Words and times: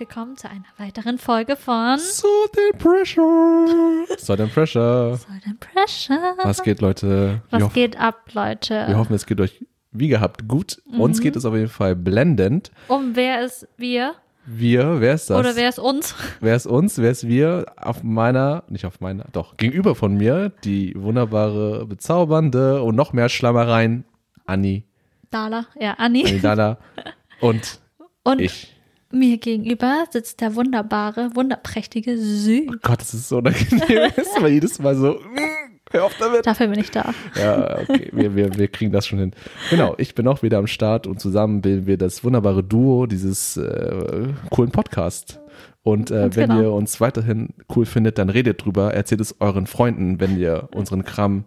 willkommen 0.00 0.34
zu 0.38 0.48
einer 0.48 0.64
weiteren 0.78 1.18
Folge 1.18 1.56
von 1.56 1.98
Salt 1.98 2.56
and 2.72 2.78
Pressure. 2.78 4.06
Salt 4.16 4.40
and 4.40 4.50
Pressure. 4.50 5.16
Salt 5.18 5.46
and 5.46 5.60
Pressure. 5.60 6.36
Was 6.42 6.62
geht, 6.62 6.80
Leute? 6.80 7.42
Was 7.50 7.60
wir, 7.60 7.66
hoff- 7.66 7.74
geht 7.74 8.00
ab, 8.00 8.22
Leute? 8.32 8.86
wir 8.88 8.96
hoffen, 8.96 9.12
es 9.12 9.26
geht 9.26 9.38
euch 9.42 9.62
wie 9.92 10.08
gehabt 10.08 10.48
gut. 10.48 10.80
Mhm. 10.90 11.00
Uns 11.00 11.20
geht 11.20 11.36
es 11.36 11.44
auf 11.44 11.54
jeden 11.54 11.68
Fall 11.68 11.94
blendend. 11.96 12.70
um 12.88 13.14
wer 13.14 13.44
ist 13.44 13.68
wir? 13.76 14.14
Wir, 14.46 15.02
wer 15.02 15.12
ist 15.14 15.28
das? 15.28 15.38
Oder 15.38 15.54
wer 15.54 15.68
ist 15.68 15.78
uns? 15.78 16.14
wer 16.40 16.56
ist 16.56 16.66
uns? 16.66 16.96
Wer 16.96 17.10
ist 17.10 17.28
wir? 17.28 17.66
Auf 17.76 18.02
meiner, 18.02 18.62
nicht 18.68 18.86
auf 18.86 19.00
meiner, 19.00 19.26
doch, 19.32 19.58
gegenüber 19.58 19.94
von 19.94 20.14
mir, 20.16 20.48
die 20.64 20.94
wunderbare, 20.96 21.84
bezaubernde 21.84 22.82
und 22.82 22.96
noch 22.96 23.12
mehr 23.12 23.28
Schlammereien, 23.28 24.04
Anni, 24.46 24.84
Dala, 25.30 25.66
ja, 25.78 25.92
Anni. 25.98 26.24
Anni 26.26 26.40
Dana 26.40 26.78
und 27.40 27.80
Und 28.24 28.40
ich. 28.40 28.74
Mir 29.12 29.38
gegenüber 29.38 30.04
sitzt 30.10 30.40
der 30.40 30.54
wunderbare, 30.54 31.30
wunderprächtige 31.34 32.16
Sü. 32.16 32.66
Oh 32.68 32.76
Gott, 32.82 33.00
das 33.00 33.14
ist 33.14 33.28
so 33.28 33.38
unangenehm. 33.38 34.10
ist 34.16 34.36
aber 34.36 34.48
jedes 34.48 34.78
Mal 34.78 34.94
so, 34.96 35.14
mm, 35.14 35.80
hör 35.90 36.04
auf 36.04 36.14
damit. 36.18 36.46
Dafür 36.46 36.68
bin 36.68 36.78
ich 36.78 36.90
da. 36.90 37.12
Ja, 37.36 37.78
okay, 37.78 38.10
wir, 38.12 38.34
wir, 38.36 38.56
wir 38.56 38.68
kriegen 38.68 38.92
das 38.92 39.06
schon 39.06 39.18
hin. 39.18 39.32
Genau, 39.70 39.94
ich 39.98 40.14
bin 40.14 40.26
auch 40.28 40.42
wieder 40.42 40.58
am 40.58 40.66
Start 40.66 41.06
und 41.06 41.20
zusammen 41.20 41.60
bilden 41.60 41.86
wir 41.86 41.96
das 41.96 42.24
wunderbare 42.24 42.62
Duo 42.62 43.06
dieses 43.06 43.56
äh, 43.56 44.28
coolen 44.50 44.70
Podcast. 44.70 45.40
Und 45.82 46.10
äh, 46.10 46.34
wenn 46.36 46.50
genau. 46.50 46.60
ihr 46.60 46.72
uns 46.72 47.00
weiterhin 47.00 47.54
cool 47.74 47.86
findet, 47.86 48.18
dann 48.18 48.28
redet 48.28 48.64
drüber, 48.64 48.92
erzählt 48.92 49.20
es 49.22 49.40
euren 49.40 49.66
Freunden, 49.66 50.20
wenn 50.20 50.38
ihr 50.38 50.68
unseren 50.74 51.04
Kram 51.04 51.44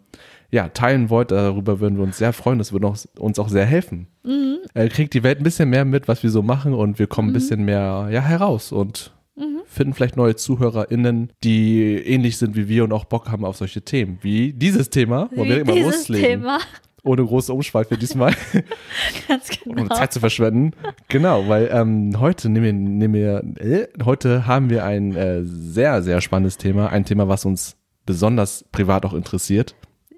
ja, 0.54 0.70
teilen 0.70 1.10
wollt. 1.10 1.32
Darüber 1.32 1.80
würden 1.80 1.98
wir 1.98 2.04
uns 2.04 2.20
sehr 2.20 2.32
freuen. 2.32 2.60
Das 2.60 2.72
würde 2.72 2.94
uns 3.18 3.40
auch 3.40 3.50
sehr 3.50 3.66
helfen. 3.66 4.08
Mhm. 4.24 4.60
Äh, 4.76 4.88
kriegt 4.88 5.16
die 5.16 5.24
Welt 5.24 5.40
ein 5.40 5.44
bisschen 5.44 5.70
mehr 5.70 5.84
mit, 5.84 6.08
was 6.08 6.22
wir 6.22 6.30
so 6.30 6.44
machen 6.44 6.74
und 6.74 7.00
wir 7.00 7.08
kommen 7.08 7.32
ein 7.32 7.34
bisschen 7.34 7.66
mehr 7.66 8.08
ja, 8.12 8.22
heraus 8.22 8.72
und 8.72 9.12
Mhm. 9.36 9.62
finden 9.66 9.94
vielleicht 9.96 10.16
neue 10.16 10.36
ZuhörerInnen, 10.36 11.32
die 11.44 11.96
ähnlich 11.96 12.38
sind 12.38 12.56
wie 12.56 12.68
wir 12.68 12.84
und 12.84 12.94
auch 12.94 13.06
Bock 13.06 13.32
haben 13.32 13.46
auf 13.46 13.58
solche 13.58 13.82
Themen, 13.82 14.20
wie 14.22 14.54
dieses 14.54 14.92
Thema, 14.92 15.28
wo 15.34 15.44
wir 15.44 15.62
immer 15.62 15.76
loslegen. 15.76 16.42
Thema. 16.42 16.60
Ohne 17.04 17.26
große 17.26 17.52
Umschweife 17.52 17.98
diesmal, 17.98 18.36
Ganz 19.28 19.50
ohne 19.66 19.82
genau. 19.82 19.96
Zeit 19.96 20.14
zu 20.14 20.20
verschwenden. 20.20 20.74
Genau, 21.08 21.48
weil 21.48 21.68
ähm, 21.74 22.20
heute 22.20 22.48
nehmen 22.48 22.64
wir, 22.64 22.74
nehmen 22.74 23.14
wir 23.16 23.44
äh, 23.60 23.88
heute 24.06 24.46
haben 24.46 24.70
wir 24.70 24.86
ein 24.86 25.16
äh, 25.16 25.42
sehr, 25.44 26.04
sehr 26.04 26.22
spannendes 26.22 26.58
Thema, 26.58 26.90
ein 26.90 27.04
Thema, 27.04 27.28
was 27.28 27.44
uns 27.44 27.76
besonders 28.06 28.66
privat 28.72 29.04
auch 29.04 29.14
interessiert, 29.16 29.74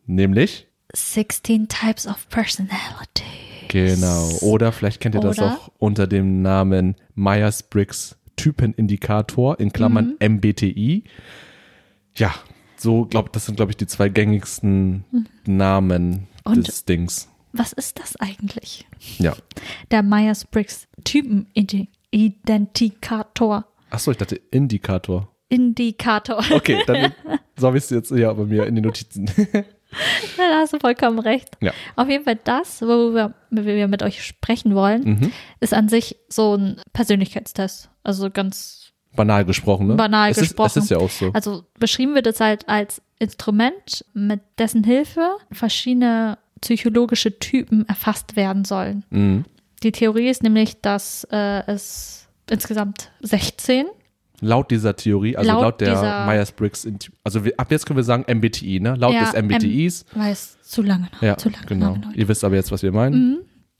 nämlich 0.05 0.67
16 0.93 1.67
Types 1.67 2.07
of 2.07 2.29
Personality. 2.29 3.23
Genau. 3.67 4.29
Oder 4.41 4.71
vielleicht 4.71 5.01
kennt 5.01 5.15
ihr 5.15 5.21
das 5.21 5.37
Oder? 5.39 5.53
auch 5.55 5.71
unter 5.79 6.07
dem 6.07 6.41
Namen 6.41 6.95
Myers-Briggs 7.15 8.17
Typenindikator 8.35 9.59
in 9.59 9.71
Klammern 9.73 10.15
MBTI. 10.19 11.03
Ja, 12.15 12.33
so 12.77 13.05
glaube 13.05 13.29
das 13.31 13.45
sind 13.45 13.55
glaube 13.55 13.71
ich 13.71 13.77
die 13.77 13.87
zwei 13.87 14.09
gängigsten 14.09 15.05
Namen 15.45 16.27
Und- 16.43 16.67
des 16.67 16.85
Dings. 16.85 17.29
Was 17.57 17.71
ist 17.71 17.99
das 17.99 18.17
eigentlich? 18.17 18.85
Ja. 19.17 19.33
Der 19.89 20.03
Myers-Briggs 20.03 20.89
Typenidentikator. 21.05 23.65
Achso, 23.89 24.11
ich 24.11 24.17
dachte 24.17 24.35
Indikator. 24.51 25.33
Indikator. 25.47 26.43
Okay, 26.51 26.83
dann 26.85 27.13
so 27.57 27.67
habe 27.67 27.77
ich 27.77 27.85
es 27.85 27.91
jetzt 27.91 28.11
ja 28.11 28.33
bei 28.33 28.43
mir 28.43 28.65
in 28.65 28.75
den 28.75 28.83
Notizen. 28.83 29.31
da 30.37 30.59
hast 30.59 30.73
du 30.73 30.79
vollkommen 30.79 31.19
recht. 31.19 31.49
Ja. 31.61 31.71
Auf 31.95 32.09
jeden 32.09 32.23
Fall 32.23 32.37
das, 32.43 32.81
worüber 32.81 33.33
wir 33.49 33.87
mit 33.87 34.03
euch 34.03 34.23
sprechen 34.23 34.75
wollen, 34.75 35.03
Mhm. 35.03 35.31
ist 35.59 35.73
an 35.73 35.89
sich 35.89 36.17
so 36.29 36.55
ein 36.55 36.81
Persönlichkeitstest. 36.93 37.89
Also 38.03 38.29
ganz, 38.29 38.91
Banal 39.15 39.45
gesprochen, 39.45 39.87
ne? 39.87 39.95
Banal 39.95 40.31
es 40.31 40.37
gesprochen. 40.39 40.67
Ist, 40.67 40.77
es 40.77 40.83
ist 40.85 40.89
ja 40.89 40.97
auch 40.97 41.09
so. 41.09 41.31
also 41.33 41.63
beschrieben 41.79 42.15
wird 42.15 42.27
es 42.27 42.39
halt 42.39 42.67
als 42.67 43.01
Instrument, 43.19 44.03
mit 44.13 44.41
dessen 44.57 44.83
Hilfe 44.83 45.37
verschiedene 45.51 46.37
psychologische 46.61 47.39
Typen 47.39 47.87
erfasst 47.87 48.35
werden 48.35 48.65
sollen. 48.65 49.05
Mhm. 49.09 49.45
Die 49.83 49.91
Theorie 49.91 50.29
ist 50.29 50.43
nämlich, 50.43 50.81
dass 50.81 51.25
äh, 51.31 51.63
es 51.67 52.27
insgesamt 52.49 53.11
16 53.21 53.85
Laut 54.41 54.69
dieser 54.71 54.95
Theorie, 54.95 55.37
also 55.37 55.49
Laut 55.51 55.61
laut, 55.61 55.81
der 55.81 56.25
Myers-Briggs, 56.27 56.87
also 57.23 57.45
wir, 57.45 57.53
ab 57.57 57.71
jetzt 57.71 57.85
können 57.85 57.97
wir 57.97 58.03
sagen 58.03 58.25
MBTI, 58.27 58.79
ne? 58.81 58.95
Laut 58.95 59.13
Ja, 59.13 59.21
des 59.31 59.33
MBTIs. 59.41 60.05
weil 60.13 60.31
es 60.33 60.61
zu 60.61 60.81
lange 60.81 61.07
noch, 61.13 61.21
Ja, 61.21 61.37
zu 61.37 61.49
lange 61.49 61.65
genau. 61.65 61.95
Leute. 61.95 62.09
Ihr 62.15 62.27
wisst 62.27 62.43
aber 62.43 62.55
jetzt, 62.55 62.71
was 62.71 62.83
wir 62.83 62.91
meinen. 62.91 63.13
Mhm. 63.29 63.37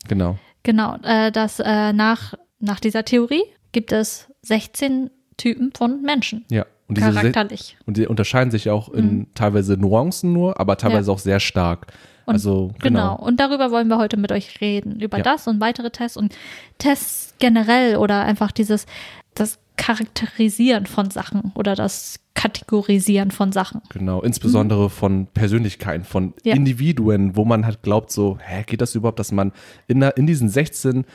Genau. 0.08 0.38
Genau, 0.64 0.96
äh, 1.04 1.32
dass 1.32 1.60
äh, 1.60 1.94
nach, 1.94 2.34
nach 2.60 2.80
dieser 2.80 3.04
Theorie 3.06 3.44
gibt 3.72 3.92
es 3.92 4.32
16 4.44 5.10
Typen 5.38 5.72
von 5.76 6.02
Menschen. 6.02 6.46
Ja. 6.50 6.66
Und 6.88 6.98
diese 6.98 7.12
se- 7.12 7.20
Charakterlich. 7.20 7.78
Und 7.86 7.98
die 7.98 8.08
unterscheiden 8.08 8.52
sich 8.52 8.70
auch 8.70 8.90
in 8.90 9.28
teilweise 9.34 9.76
Nuancen 9.76 10.32
nur, 10.34 10.60
aber 10.60 10.78
teilweise 10.78 11.12
auch 11.12 11.20
sehr 11.20 11.40
stark. 11.40 11.88
Und 12.26 12.34
also 12.36 12.72
Genau. 12.80 13.16
genau. 13.18 13.24
Und 13.26 13.40
darüber 13.40 13.72
wollen 13.72 13.88
wir 13.88 13.98
heute 13.98 14.18
mit 14.18 14.32
euch 14.32 14.62
reden. 14.62 15.00
Über 15.02 15.18
Ja. 15.18 15.24
das 15.24 15.48
und 15.48 15.60
weitere 15.60 15.90
Tests 15.92 16.16
und 16.16 16.36
Tests 16.78 17.34
generell 17.40 17.98
oder 17.98 18.22
einfach 18.24 18.52
dieses, 18.52 18.86
das 19.34 19.60
Charakterisieren 19.78 20.86
von 20.86 21.10
Sachen 21.12 21.52
oder 21.56 21.76
das 21.76 22.20
Kategorisieren 22.34 23.32
von 23.32 23.52
Sachen. 23.52 23.82
Genau, 23.90 24.22
insbesondere 24.22 24.90
von 24.90 25.28
Persönlichkeiten, 25.28 26.04
von 26.04 26.26
Mhm. 26.26 26.34
Ja. 26.44 26.56
Individuen, 26.56 27.36
wo 27.36 27.46
man 27.46 27.66
halt 27.66 27.82
glaubt 27.82 28.12
so, 28.12 28.38
hä, 28.44 28.64
geht 28.66 28.82
das 28.82 28.94
überhaupt, 28.96 29.20
dass 29.20 29.32
man 29.32 29.52
in, 29.88 30.02
in 30.02 30.28
diesen 30.28 30.50
16 30.50 31.06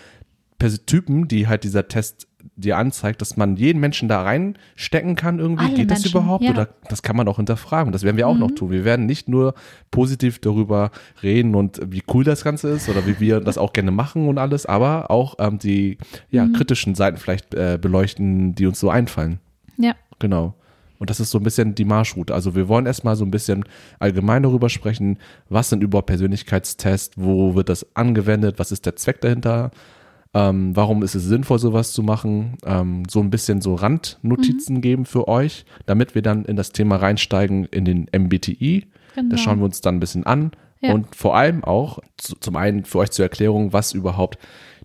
Pers 0.58 0.84
Typen, 0.86 1.28
die 1.28 1.46
halt 1.46 1.64
dieser 1.64 1.88
Test 1.88 2.26
dir 2.56 2.76
anzeigt, 2.78 3.20
dass 3.20 3.36
man 3.36 3.56
jeden 3.56 3.80
Menschen 3.80 4.08
da 4.08 4.22
reinstecken 4.22 5.16
kann 5.16 5.38
irgendwie. 5.38 5.64
Alle 5.64 5.74
Geht 5.74 5.90
das 5.90 6.00
Menschen, 6.02 6.18
überhaupt? 6.18 6.44
ja. 6.44 6.50
Oder 6.50 6.68
das 6.88 7.02
kann 7.02 7.16
man 7.16 7.28
auch 7.28 7.36
hinterfragen. 7.36 7.92
Das 7.92 8.02
werden 8.02 8.16
wir 8.16 8.26
auch 8.28 8.34
Mhm. 8.34 8.40
noch 8.40 8.50
tun. 8.50 8.70
Wir 8.70 8.84
werden 8.84 9.06
nicht 9.06 9.28
nur 9.28 9.54
positiv 9.90 10.38
darüber 10.40 10.90
reden 11.22 11.54
und 11.54 11.80
wie 11.86 12.02
cool 12.12 12.24
das 12.24 12.44
Ganze 12.44 12.68
ist 12.70 12.88
oder 12.88 13.06
wie 13.06 13.20
wir 13.20 13.40
das 13.40 13.58
auch 13.58 13.72
gerne 13.72 13.90
machen 13.90 14.28
und 14.28 14.38
alles, 14.38 14.66
aber 14.66 15.10
auch 15.10 15.36
ähm, 15.38 15.58
die 15.58 15.98
ja, 16.30 16.44
Mhm. 16.44 16.52
kritischen 16.54 16.94
Seiten 16.94 17.16
vielleicht 17.18 17.54
äh, 17.54 17.78
beleuchten, 17.80 18.54
die 18.54 18.66
uns 18.66 18.80
so 18.80 18.90
einfallen. 18.90 19.38
Ja. 19.78 19.94
Genau. 20.18 20.54
Und 20.98 21.08
das 21.08 21.18
ist 21.18 21.30
so 21.30 21.38
ein 21.38 21.42
bisschen 21.44 21.74
die 21.74 21.86
Marschroute. 21.86 22.34
Also 22.34 22.54
wir 22.54 22.68
wollen 22.68 22.84
erstmal 22.84 23.16
so 23.16 23.24
ein 23.24 23.30
bisschen 23.30 23.64
allgemein 23.98 24.42
darüber 24.42 24.68
sprechen, 24.68 25.16
was 25.48 25.70
sind 25.70 25.82
überhaupt 25.82 26.08
Persönlichkeitstests, 26.08 27.16
wo 27.16 27.54
wird 27.54 27.70
das 27.70 27.86
angewendet, 27.96 28.58
was 28.58 28.70
ist 28.70 28.84
der 28.84 28.96
Zweck 28.96 29.22
dahinter, 29.22 29.70
ähm, 30.32 30.76
warum 30.76 31.02
ist 31.02 31.14
es 31.14 31.24
sinnvoll, 31.24 31.58
sowas 31.58 31.92
zu 31.92 32.02
machen, 32.02 32.56
ähm, 32.64 33.02
so 33.08 33.20
ein 33.20 33.30
bisschen 33.30 33.60
so 33.60 33.74
Randnotizen 33.74 34.80
geben 34.80 35.04
für 35.04 35.26
euch, 35.26 35.64
damit 35.86 36.14
wir 36.14 36.22
dann 36.22 36.44
in 36.44 36.56
das 36.56 36.70
Thema 36.70 36.96
reinsteigen 36.96 37.64
in 37.66 37.84
den 37.84 38.06
MBTI. 38.12 38.86
Genau. 39.14 39.28
Das 39.30 39.40
schauen 39.40 39.58
wir 39.58 39.64
uns 39.64 39.80
dann 39.80 39.96
ein 39.96 40.00
bisschen 40.00 40.24
an. 40.24 40.52
Ja. 40.80 40.94
Und 40.94 41.14
vor 41.14 41.36
allem 41.36 41.64
auch 41.64 41.98
zu, 42.16 42.36
zum 42.36 42.56
einen 42.56 42.84
für 42.84 42.98
euch 42.98 43.10
zur 43.10 43.24
Erklärung, 43.24 43.72
was 43.72 43.92
überhaupt 43.92 44.38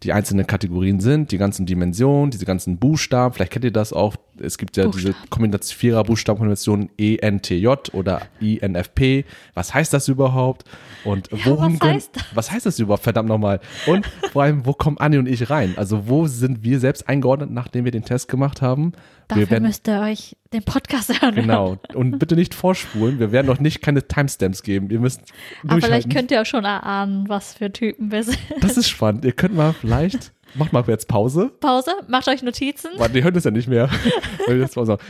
die 0.04 0.14
einzelnen 0.14 0.46
Kategorien 0.48 1.00
sind, 1.00 1.32
die 1.32 1.38
ganzen 1.38 1.66
Dimensionen, 1.66 2.32
diese 2.32 2.46
ganzen 2.46 2.78
Buchstaben. 2.78 3.34
Vielleicht 3.34 3.52
kennt 3.52 3.66
ihr 3.66 3.72
das 3.72 3.94
auch. 3.94 4.16
Es 4.40 4.58
gibt 4.58 4.76
ja 4.78 4.88
diese 4.88 5.16
Kombination, 5.30 5.78
vierer 5.78 6.04
Buchstabenkombination 6.04 6.90
ENTJ 6.98 7.68
oder 7.94 8.22
INFP. 8.40 9.26
Was 9.54 9.74
heißt 9.74 9.94
das 9.94 10.08
überhaupt? 10.08 10.66
Und 11.06 11.30
worum 11.46 11.80
was 11.80 11.88
heißt 11.88 12.16
das? 12.16 12.24
was 12.34 12.52
heißt 12.52 12.66
das 12.66 12.80
überhaupt, 12.80 13.04
verdammt 13.04 13.30
nochmal? 13.30 13.60
Und 13.88 14.06
vor 14.32 14.44
allem, 14.44 14.66
wo 14.66 14.74
kommen 14.74 14.98
Anni 14.98 15.18
und 15.18 15.28
ich 15.28 15.50
rein? 15.50 15.74
Also 15.78 16.08
wo 16.08 16.28
sind 16.28 16.64
wir 16.64 16.80
selbst 16.80 17.08
eingeordnet, 17.08 17.52
nachdem 17.52 17.86
wir 17.86 17.92
den 17.92 18.04
Test 18.04 18.28
gemacht 18.28 18.62
haben? 18.62 18.94
Dafür 19.28 19.50
werden, 19.50 19.64
müsst 19.64 19.88
ihr 19.88 20.00
euch 20.02 20.36
den 20.54 20.64
Podcast 20.64 21.22
hören. 21.22 21.36
genau. 21.36 21.78
Und 21.94 22.20
bitte 22.20 22.36
nicht 22.36 22.54
vorspulen. 22.54 23.20
Wir 23.20 23.32
werden 23.32 23.48
noch 23.48 23.60
nicht 23.60 23.82
keine 23.82 24.08
Timestamps 24.08 24.64
geben. 24.64 24.90
Ihr 24.90 25.00
müsst 25.00 25.22
Aber 25.68 25.82
vielleicht 25.82 26.10
könnt 26.14 26.32
ihr 26.32 26.42
auch 26.42 26.46
schon 26.46 26.64
erahnen, 26.66 27.28
was 27.28 27.54
für 27.54 27.72
Typen 27.72 28.12
wir 28.12 28.24
sind. 28.24 28.38
Das 28.62 28.78
ist 28.78 28.88
spannend. 28.90 29.26
Ihr 29.26 29.32
könnt 29.34 29.56
mal 29.56 29.74
vielleicht, 29.74 30.32
macht 30.54 30.72
mal 30.74 30.84
jetzt 30.88 31.08
Pause. 31.08 31.52
Pause, 31.60 31.92
macht 32.08 32.28
euch 32.30 32.44
Notizen. 32.44 32.90
Warte, 32.98 33.18
ihr 33.18 33.24
hört 33.24 33.36
es 33.36 33.44
ja 33.44 33.52
nicht 33.52 33.68
mehr. 33.68 33.86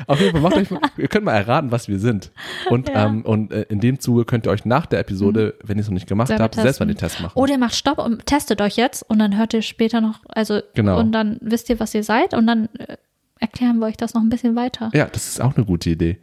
Auf 0.08 0.20
jeden 0.20 0.32
Fall 0.32 0.42
macht 0.42 0.56
euch, 0.56 0.68
ihr 0.98 1.08
könnt 1.08 1.26
mal 1.26 1.34
erraten, 1.34 1.72
was 1.72 1.88
wir 1.88 2.00
sind. 2.00 2.32
Und, 2.70 2.90
Ja. 2.90 3.06
ähm, 3.06 3.22
und 3.24 3.52
äh, 3.52 3.64
in 3.70 3.80
dem 3.80 4.00
Zuge 4.00 4.26
könnt 4.26 4.48
ihr 4.48 4.52
euch 4.52 4.66
nach 4.66 4.86
der 4.86 5.00
Episode, 5.00 5.56
wenn 5.64 5.78
ihr 5.78 5.82
es 5.82 5.88
noch 5.88 5.94
nicht 5.94 6.08
gemacht 6.08 6.30
Selber 6.30 6.46
habt, 6.46 6.56
selbst 6.56 6.80
mal 6.80 6.86
testen. 6.86 6.88
den 6.88 6.98
Test 6.98 7.20
machen. 7.22 7.38
Oder 7.38 7.54
ihr 7.54 7.60
macht 7.60 7.76
Stopp 7.76 8.00
und 8.00 8.26
testet 8.26 8.62
euch 8.62 8.78
jetzt 8.78 9.04
und 9.10 9.20
dann 9.20 9.38
hört 9.38 9.54
ihr 9.54 9.62
später 9.62 10.02
noch, 10.02 10.20
also 10.30 10.62
Genau. 10.74 11.00
und 11.00 11.12
dann 11.12 11.38
wisst 11.42 11.70
ihr, 11.70 11.80
was 11.80 11.94
ihr 11.94 12.04
seid 12.04 12.34
und 12.34 12.48
dann 12.48 12.70
äh, 12.80 12.98
erklären 13.46 13.80
wir 13.80 13.86
euch 13.86 13.98
das 13.98 14.14
noch 14.14 14.22
ein 14.22 14.30
bisschen 14.30 14.56
weiter. 14.56 14.90
Ja, 14.94 15.06
das 15.06 15.28
ist 15.28 15.42
auch 15.42 15.56
eine 15.56 15.66
gute 15.66 15.92
Idee. 15.92 16.18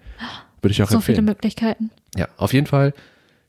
Würde 0.60 0.72
ich 0.72 0.82
auch 0.82 0.88
so 0.88 1.00
viele 1.00 1.19
empfehlen. 1.19 1.24
Möglichkeiten. 1.24 1.90
Ja, 2.16 2.28
auf 2.36 2.52
jeden 2.52 2.66
Fall. 2.66 2.92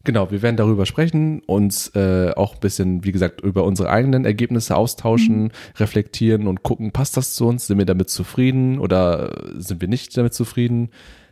Genau, 0.05 0.31
wir 0.31 0.41
werden 0.41 0.57
darüber 0.57 0.85
sprechen, 0.85 1.41
uns 1.45 1.87
äh, 1.95 2.31
auch 2.35 2.55
ein 2.55 2.59
bisschen, 2.59 3.05
wie 3.05 3.13
gesagt, 3.13 3.41
über 3.41 3.63
unsere 3.63 3.89
eigenen 3.89 4.25
Ergebnisse 4.25 4.75
austauschen, 4.75 5.51
reflektieren 5.77 6.47
und 6.47 6.61
gucken, 6.61 6.91
passt 6.91 7.15
das 7.15 7.35
zu 7.35 7.47
uns? 7.47 7.67
Sind 7.67 7.77
wir 7.77 7.85
damit 7.85 8.09
zufrieden 8.09 8.79
oder 8.79 9.33
sind 9.55 9.79
wir 9.79 9.87
nicht 9.87 10.15
damit 10.17 10.33
zufrieden? 10.33 10.89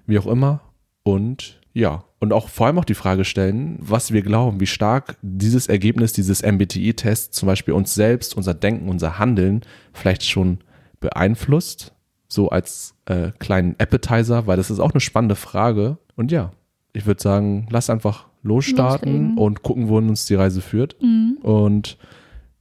Wie 0.07 0.17
auch 0.17 0.27
immer. 0.27 0.61
Und 1.03 1.59
ja, 1.73 2.05
und 2.19 2.31
auch 2.31 2.47
vor 2.47 2.67
allem 2.67 2.79
auch 2.79 2.85
die 2.85 2.93
Frage 2.93 3.25
stellen, 3.25 3.77
was 3.79 4.13
wir 4.13 4.21
glauben, 4.21 4.59
wie 4.59 4.67
stark 4.67 5.17
dieses 5.21 5.67
Ergebnis 5.67 6.13
dieses 6.13 6.41
MBTI-Tests 6.41 7.37
zum 7.37 7.47
Beispiel 7.47 7.73
uns 7.73 7.93
selbst, 7.93 8.35
unser 8.37 8.53
Denken, 8.53 8.89
unser 8.89 9.19
Handeln 9.19 9.61
vielleicht 9.93 10.23
schon 10.23 10.59
beeinflusst 10.99 11.93
so 12.31 12.49
als 12.49 12.95
äh, 13.05 13.31
kleinen 13.39 13.75
Appetizer, 13.77 14.47
weil 14.47 14.57
das 14.57 14.71
ist 14.71 14.79
auch 14.79 14.91
eine 14.91 15.01
spannende 15.01 15.35
Frage. 15.35 15.97
Und 16.15 16.31
ja, 16.31 16.51
ich 16.93 17.05
würde 17.05 17.21
sagen, 17.21 17.67
lass 17.69 17.89
einfach 17.89 18.27
losstarten 18.43 19.11
Loslegen. 19.11 19.37
und 19.37 19.63
gucken, 19.63 19.89
wohin 19.89 20.09
uns 20.09 20.25
die 20.25 20.35
Reise 20.35 20.61
führt. 20.61 20.95
Mhm. 21.01 21.37
Und 21.41 21.97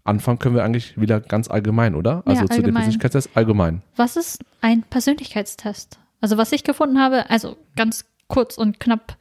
anfangen 0.04 0.38
können 0.38 0.54
wir 0.54 0.64
eigentlich 0.64 1.00
wieder 1.00 1.20
ganz 1.20 1.48
allgemein, 1.48 1.94
oder? 1.94 2.22
Also 2.26 2.42
zu 2.42 2.48
dem 2.48 2.56
allgemein. 2.56 2.74
Persönlichkeitstest 2.74 3.30
allgemein. 3.34 3.82
Was 3.96 4.16
ist 4.16 4.44
ein 4.60 4.82
Persönlichkeitstest? 4.82 5.98
Also 6.20 6.36
was 6.36 6.52
ich 6.52 6.64
gefunden 6.64 6.98
habe, 6.98 7.30
also 7.30 7.56
ganz 7.76 8.04
kurz 8.28 8.58
und 8.58 8.80
knapp 8.80 9.16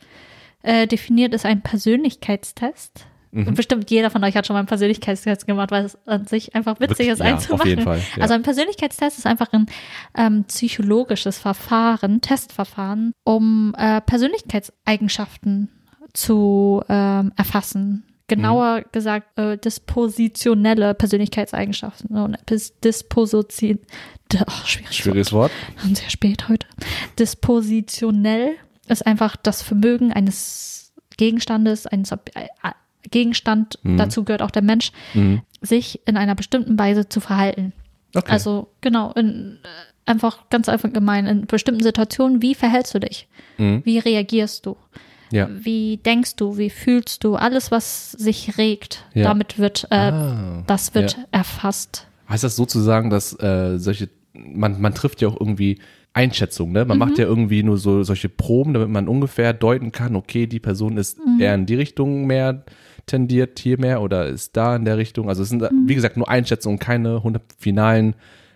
äh, 0.63 0.87
definiert 0.87 1.33
ist 1.33 1.45
ein 1.45 1.61
Persönlichkeitstest. 1.61 3.05
Mhm. 3.31 3.53
Bestimmt 3.53 3.91
jeder 3.91 4.09
von 4.09 4.23
euch 4.23 4.35
hat 4.35 4.47
schon 4.47 4.55
mal 4.55 4.59
einen 4.59 4.67
Persönlichkeitstest 4.67 5.45
gemacht, 5.45 5.69
weil 5.71 5.85
es 5.85 5.97
an 6.07 6.25
sich 6.25 6.55
einfach 6.55 6.79
witzig 6.79 7.07
Wirklich? 7.07 7.09
ist, 7.09 7.19
Ja, 7.19 7.25
einen 7.25 7.37
auf 7.37 7.45
zu 7.45 7.53
machen. 7.55 7.67
jeden 7.67 7.83
Fall, 7.83 7.99
ja. 8.15 8.21
Also 8.23 8.33
ein 8.33 8.41
Persönlichkeitstest 8.41 9.19
ist 9.19 9.25
einfach 9.27 9.53
ein 9.53 9.67
ähm, 10.17 10.45
psychologisches 10.45 11.37
Verfahren, 11.37 12.21
Testverfahren, 12.21 13.13
um 13.23 13.75
äh, 13.77 14.01
Persönlichkeitseigenschaften 14.01 15.69
zu 16.13 16.83
ähm, 16.89 17.31
erfassen. 17.35 18.03
Genauer 18.27 18.79
Mhm. 18.81 18.83
gesagt, 18.91 19.39
äh, 19.39 19.57
dispositionelle 19.57 20.93
Persönlichkeitseigenschaften 20.93 22.15
und 22.15 22.37
bis 22.45 22.79
Disposition, 22.79 23.79
ach, 24.45 24.67
schwieriges 24.67 24.91
Wort. 24.91 24.93
Schwieriges 24.95 25.31
Wort. 25.33 25.51
Und 25.83 25.97
sehr 25.97 26.09
spät 26.11 26.47
heute. 26.47 26.67
Dispositionell 27.17 28.55
ist 28.87 29.05
einfach 29.05 29.35
das 29.35 29.61
Vermögen 29.61 30.11
eines 30.13 30.93
Gegenstandes, 31.17 31.85
eines 31.87 32.11
Ob 32.11 32.29
äh, 32.35 32.47
Gegenstand, 33.11 33.79
Mhm. 33.83 33.97
dazu 33.97 34.23
gehört 34.23 34.41
auch 34.41 34.51
der 34.51 34.61
Mensch, 34.61 34.91
Mhm. 35.13 35.41
sich 35.61 36.01
in 36.05 36.17
einer 36.17 36.35
bestimmten 36.35 36.77
Weise 36.77 37.07
zu 37.09 37.19
verhalten. 37.19 37.73
Okay. 38.15 38.31
Also 38.31 38.69
genau, 38.81 39.11
in, 39.13 39.59
äh, 39.63 40.09
einfach 40.11 40.49
ganz 40.49 40.67
einfach 40.69 40.91
gemein, 40.91 41.25
in 41.27 41.45
bestimmten 41.45 41.83
Situationen, 41.83 42.41
wie 42.41 42.55
verhältst 42.55 42.93
du 42.95 42.99
dich? 42.99 43.27
Mhm. 43.57 43.81
Wie 43.85 43.99
reagierst 43.99 44.65
du? 44.65 44.75
Ja. 45.31 45.47
Wie 45.51 45.97
denkst 45.97 46.37
du? 46.37 46.57
Wie 46.57 46.71
fühlst 46.71 47.23
du? 47.23 47.35
Alles, 47.35 47.69
was 47.69 48.11
sich 48.13 48.57
regt, 48.57 49.05
Ja. 49.13 49.25
damit 49.25 49.59
wird, 49.59 49.85
äh, 49.91 49.95
Ah. 49.95 50.63
das 50.65 50.95
wird 50.95 51.17
Ja. 51.17 51.23
erfasst. 51.31 52.07
Heißt 52.27 52.43
das 52.43 52.55
sozusagen, 52.55 53.09
dass 53.11 53.33
äh, 53.39 53.77
solche, 53.77 54.09
man, 54.33 54.81
man 54.81 54.93
trifft 54.95 55.21
ja 55.21 55.27
auch 55.27 55.39
irgendwie 55.39 55.79
Einschätzungen, 56.13 56.73
ne? 56.73 56.85
Man 56.85 56.97
Mhm. 56.97 56.99
macht 56.99 57.17
ja 57.19 57.25
irgendwie 57.25 57.61
nur 57.61 57.77
so 57.77 58.01
solche 58.01 58.29
Proben, 58.29 58.73
damit 58.73 58.89
man 58.89 59.07
ungefähr 59.07 59.53
deuten 59.53 59.91
kann, 59.91 60.15
okay, 60.15 60.47
die 60.47 60.59
Person 60.59 60.97
ist 60.97 61.19
Mhm. 61.23 61.39
eher 61.39 61.53
in 61.53 61.67
die 61.67 61.75
Richtung 61.75 62.25
mehr 62.25 62.63
tendiert, 63.09 63.59
hier 63.59 63.79
mehr 63.79 64.01
oder 64.01 64.27
ist 64.27 64.56
da 64.56 64.75
in 64.75 64.85
der 64.85 64.97
Richtung. 64.97 65.27
Also 65.29 65.44
es 65.44 65.50
sind, 65.50 65.61
Mhm. 65.61 65.88
wie 65.88 65.95
gesagt, 65.95 66.15
nur 66.17 66.29
Einschätzungen, 66.29 66.79
keine 66.79 67.21
hundert 67.23 67.44
finalen 67.57 68.15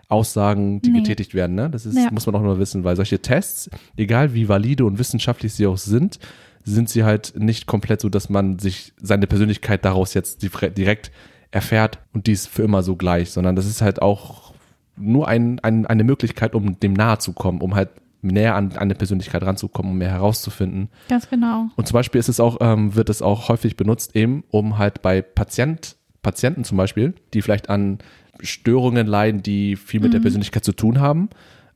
Aussagen, 0.10 0.82
die 0.82 0.92
Nee. 0.92 1.00
getätigt 1.00 1.34
werden, 1.34 1.56
ne? 1.56 1.70
Das 1.70 1.86
ist, 1.86 1.98
Ja. 1.98 2.10
muss 2.12 2.26
man 2.26 2.36
auch 2.36 2.42
nur 2.42 2.60
wissen, 2.60 2.84
weil 2.84 2.96
solche 2.96 3.20
Tests, 3.20 3.70
egal 3.98 4.34
wie 4.34 4.48
valide 4.48 4.86
und 4.86 5.00
wissenschaftlich 5.00 5.54
sie 5.54 5.66
auch 5.66 5.78
sind, 5.78 6.20
sind 6.64 6.90
sie 6.90 7.04
halt 7.04 7.34
nicht 7.38 7.66
komplett 7.66 8.00
so, 8.02 8.10
dass 8.10 8.30
man 8.30 8.60
sich 8.60 8.94
seine 9.02 9.28
Persönlichkeit 9.28 9.84
daraus 9.84 10.14
jetzt 10.14 10.44
di- 10.44 10.50
direkt 10.78 11.12
erfährt 11.52 12.00
und 12.14 12.28
die 12.28 12.32
ist 12.32 12.48
für 12.48 12.64
immer 12.64 12.84
so 12.84 12.96
gleich, 12.96 13.32
sondern 13.32 13.56
das 13.56 13.66
ist 13.66 13.82
halt 13.82 14.02
auch 14.02 14.54
nur 14.96 15.28
ein, 15.28 15.60
ein, 15.62 15.86
eine 15.88 16.04
Möglichkeit, 16.04 16.54
um 16.56 16.80
dem 16.80 16.94
nahe 16.94 17.18
zu 17.18 17.34
kommen, 17.34 17.62
um 17.62 17.74
halt 17.76 17.90
näher 18.24 18.56
an 18.56 18.76
eine 18.78 18.96
Persönlichkeit 18.96 19.44
ranzukommen, 19.44 19.92
um 19.92 19.98
mehr 19.98 20.12
herauszufinden. 20.12 20.90
Ganz 21.10 21.30
genau. 21.30 21.68
Und 21.76 21.88
zum 21.88 21.94
Beispiel 21.96 22.20
ist 22.20 22.30
es 22.30 22.40
auch, 22.40 22.58
ähm, 22.62 22.96
wird 22.96 23.10
es 23.10 23.22
auch 23.22 23.50
häufig 23.50 23.76
benutzt, 23.78 24.16
eben 24.16 24.44
um 24.50 24.78
halt 24.78 25.02
bei 25.02 25.22
Patient, 25.22 25.96
Patienten 26.22 26.64
zum 26.64 26.78
Beispiel, 26.78 27.14
die 27.34 27.42
vielleicht 27.42 27.70
an 27.70 28.00
Störungen 28.40 29.08
leiden, 29.08 29.44
die 29.44 29.76
viel 29.76 30.00
mit 30.00 30.14
der 30.14 30.20
Persönlichkeit 30.20 30.64
zu 30.64 30.72
tun 30.74 31.00
haben, 31.00 31.30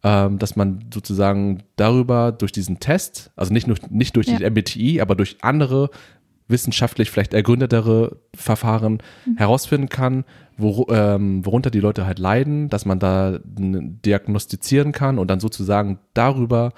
ähm, 0.03 0.39
dass 0.39 0.55
man 0.55 0.85
sozusagen 0.93 1.63
darüber 1.75 2.31
durch 2.31 2.51
diesen 2.51 2.79
Test, 2.79 3.31
also 3.35 3.51
nicht 3.53 3.67
nur 3.67 3.77
nicht 3.89 4.15
durch 4.15 4.27
Ja. 4.27 4.37
die 4.37 4.45
MBTI, 4.45 5.01
aber 5.01 5.15
durch 5.15 5.37
andere 5.41 5.89
wissenschaftlich 6.47 7.11
vielleicht 7.11 7.33
ergründetere 7.33 8.17
Verfahren 8.35 8.99
herausfinden 9.35 9.89
kann, 9.89 10.23
wo, 10.57 10.87
ähm, 10.89 11.45
worunter 11.45 11.69
die 11.69 11.79
Leute 11.79 12.05
halt 12.05 12.19
leiden, 12.19 12.69
dass 12.69 12.85
man 12.85 12.99
da 12.99 13.39
diagnostizieren 14.05 14.91
kann 14.91 15.19
und 15.19 15.29
dann 15.29 15.39
sozusagen 15.39 15.99
darüber 16.13 16.73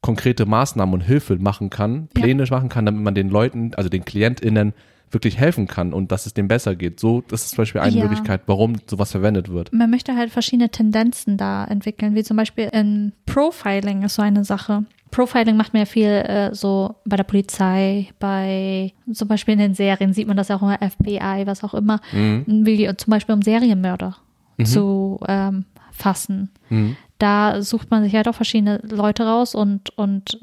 konkrete 0.00 0.44
Maßnahmen 0.46 0.94
und 0.94 1.00
Hilfe 1.00 1.36
machen 1.36 1.70
kann, 1.70 2.08
Ja. 2.16 2.22
Pläne 2.22 2.44
machen 2.50 2.68
kann, 2.68 2.84
damit 2.86 3.02
man 3.02 3.14
den 3.14 3.30
Leuten, 3.30 3.72
also 3.74 3.88
den 3.88 4.04
KlientInnen 4.04 4.74
wirklich 5.10 5.38
helfen 5.38 5.68
kann 5.68 5.92
und 5.92 6.10
dass 6.12 6.26
es 6.26 6.34
dem 6.34 6.48
besser 6.48 6.74
geht. 6.74 6.98
So, 6.98 7.22
das 7.28 7.44
ist 7.44 7.50
zum 7.50 7.58
Beispiel 7.58 7.80
eine 7.80 7.96
Ja. 7.96 8.02
Möglichkeit, 8.02 8.42
warum 8.46 8.74
sowas 8.86 9.12
verwendet 9.12 9.48
wird. 9.50 9.72
man 9.72 9.88
möchte 9.90 10.16
halt 10.16 10.30
verschiedene 10.30 10.70
Tendenzen 10.70 11.36
da 11.36 11.64
entwickeln, 11.64 12.14
wie 12.16 12.24
zum 12.24 12.36
Beispiel 12.36 12.68
in 12.72 13.12
Profiling 13.24 14.02
ist 14.02 14.16
so 14.16 14.22
eine 14.22 14.44
Sache. 14.44 14.84
Profiling 15.14 15.56
macht 15.56 15.72
man 15.72 15.80
ja 15.80 15.86
viel 15.86 16.08
äh, 16.08 16.54
so 16.54 16.96
bei 17.04 17.16
der 17.16 17.22
Polizei, 17.24 18.08
bei 18.18 18.92
zum 19.12 19.28
Beispiel 19.28 19.52
in 19.52 19.60
den 19.60 19.74
Serien 19.74 20.12
sieht 20.12 20.26
man 20.26 20.36
das 20.36 20.48
ja 20.48 20.56
auch 20.56 20.62
immer, 20.62 20.78
FBI, 20.78 21.42
was 21.46 21.62
auch 21.62 21.74
immer, 21.74 22.00
Mhm. 22.12 22.44
wie 22.66 22.90
zum 22.96 23.10
Beispiel 23.12 23.34
um 23.34 23.42
Serienmörder 23.42 24.16
zu 24.64 25.18
ähm, 25.28 25.64
fassen. 25.92 26.50
Mhm. 26.68 26.96
Da 27.18 27.62
sucht 27.62 27.90
man 27.90 28.02
sich 28.02 28.14
halt 28.14 28.28
auch 28.28 28.34
verschiedene 28.34 28.78
Leute 28.88 29.24
raus 29.24 29.54
und, 29.54 29.96
und 29.96 30.38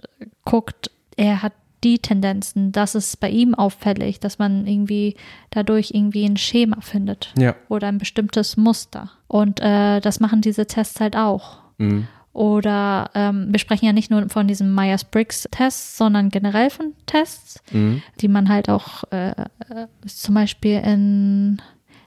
guckt, 0.46 0.90
er 1.18 1.42
hat 1.44 1.54
die 1.84 2.00
Tendenzen, 2.00 2.72
das 2.72 2.94
ist 2.96 3.20
bei 3.20 3.30
ihm 3.30 3.56
auffällig, 3.56 4.20
dass 4.20 4.38
man 4.40 4.68
irgendwie 4.68 5.16
dadurch 5.50 5.92
irgendwie 5.94 6.26
ein 6.26 6.38
Schema 6.38 6.80
findet 6.82 7.34
Ja. 7.38 7.56
oder 7.70 7.88
ein 7.88 7.98
bestimmtes 7.98 8.56
Muster. 8.56 9.10
Und 9.28 9.60
äh, 9.62 10.00
das 10.00 10.20
machen 10.20 10.42
diese 10.42 10.68
Tests 10.68 11.00
halt 11.02 11.16
auch. 11.18 11.58
Mhm. 11.78 12.08
Oder 12.34 13.10
ähm, 13.14 13.48
wir 13.50 13.60
sprechen 13.60 13.86
ja 13.86 13.94
nicht 13.94 14.10
nur 14.10 14.30
von 14.30 14.48
diesem 14.48 14.74
Myers-Briggs-Test, 14.74 15.98
sondern 15.98 16.30
generell 16.30 16.70
von 16.70 16.94
Tests, 17.06 17.62
Mhm. 17.72 18.02
die 18.22 18.28
man 18.30 18.48
halt 18.50 18.70
auch 18.70 19.04
äh, 19.12 19.32
äh, 19.32 19.88
zum 20.08 20.36
Beispiel 20.36 20.80
in 20.80 21.62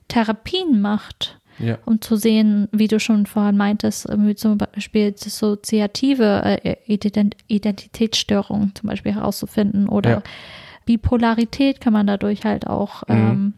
Therapien 0.08 0.80
macht, 0.80 1.38
Ja. 1.58 1.78
um 1.84 2.00
zu 2.00 2.16
sehen, 2.16 2.68
wie 2.72 2.88
du 2.88 2.98
schon 3.00 3.26
vorhin 3.26 3.56
meintest, 3.58 4.06
irgendwie 4.08 4.34
zum 4.34 4.56
Beispiel 4.56 5.12
dissoziative 5.12 6.60
äh, 6.64 6.76
Ident 6.86 7.36
Identitätsstörungen 7.48 8.74
zum 8.74 8.88
Beispiel 8.88 9.12
herauszufinden 9.14 9.88
oder 9.88 10.10
Ja. 10.10 10.22
Bipolarität 10.86 11.80
kann 11.80 11.92
man 11.92 12.06
dadurch 12.06 12.44
halt 12.44 12.66
auch 12.66 13.02
Mhm. 13.08 13.14
ähm, 13.14 13.54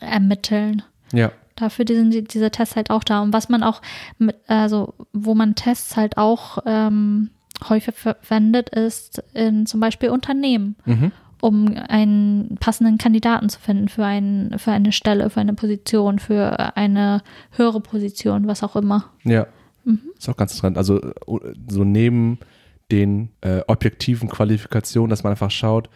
ermitteln 0.00 0.82
Ja. 1.12 1.32
Dafür 1.60 1.84
sind 1.86 2.10
die- 2.12 2.24
diese 2.24 2.50
Tests 2.50 2.76
halt 2.76 2.90
auch 2.90 3.04
da. 3.04 3.20
Und 3.20 3.32
was 3.32 3.48
man 3.48 3.62
auch, 3.62 3.80
mit, 4.18 4.36
also 4.48 4.94
wo 5.12 5.34
man 5.34 5.54
Tests 5.54 5.96
halt 5.96 6.16
auch 6.16 6.58
ähm, 6.66 7.30
häufig 7.68 7.94
verwendet, 7.94 8.70
ist 8.70 9.22
in 9.34 9.66
zum 9.66 9.80
Beispiel 9.80 10.08
Unternehmen, 10.10 10.76
Mhm. 10.86 11.12
um 11.42 11.74
einen 11.88 12.56
passenden 12.60 12.98
Kandidaten 12.98 13.48
zu 13.48 13.60
finden 13.60 13.88
für, 13.88 14.04
ein, 14.04 14.54
für 14.58 14.72
eine 14.72 14.92
Stelle, 14.92 15.30
für 15.30 15.40
eine 15.40 15.54
Position, 15.54 16.18
für 16.18 16.76
eine 16.76 17.22
höhere 17.52 17.80
Position, 17.80 18.46
was 18.46 18.62
auch 18.62 18.76
immer. 18.76 19.04
Ja. 19.24 19.46
Mhm. 19.84 20.00
Ist 20.18 20.28
auch 20.28 20.36
ganz 20.36 20.52
interessant. 20.52 20.76
Also 20.78 21.00
äh, 21.00 21.12
so 21.68 21.84
neben 21.84 22.38
den 22.90 23.30
äh, 23.42 23.60
objektiven 23.68 24.28
Qualifikationen, 24.28 25.10
dass 25.10 25.22
man 25.22 25.30
einfach 25.32 25.50
schaut, 25.50 25.88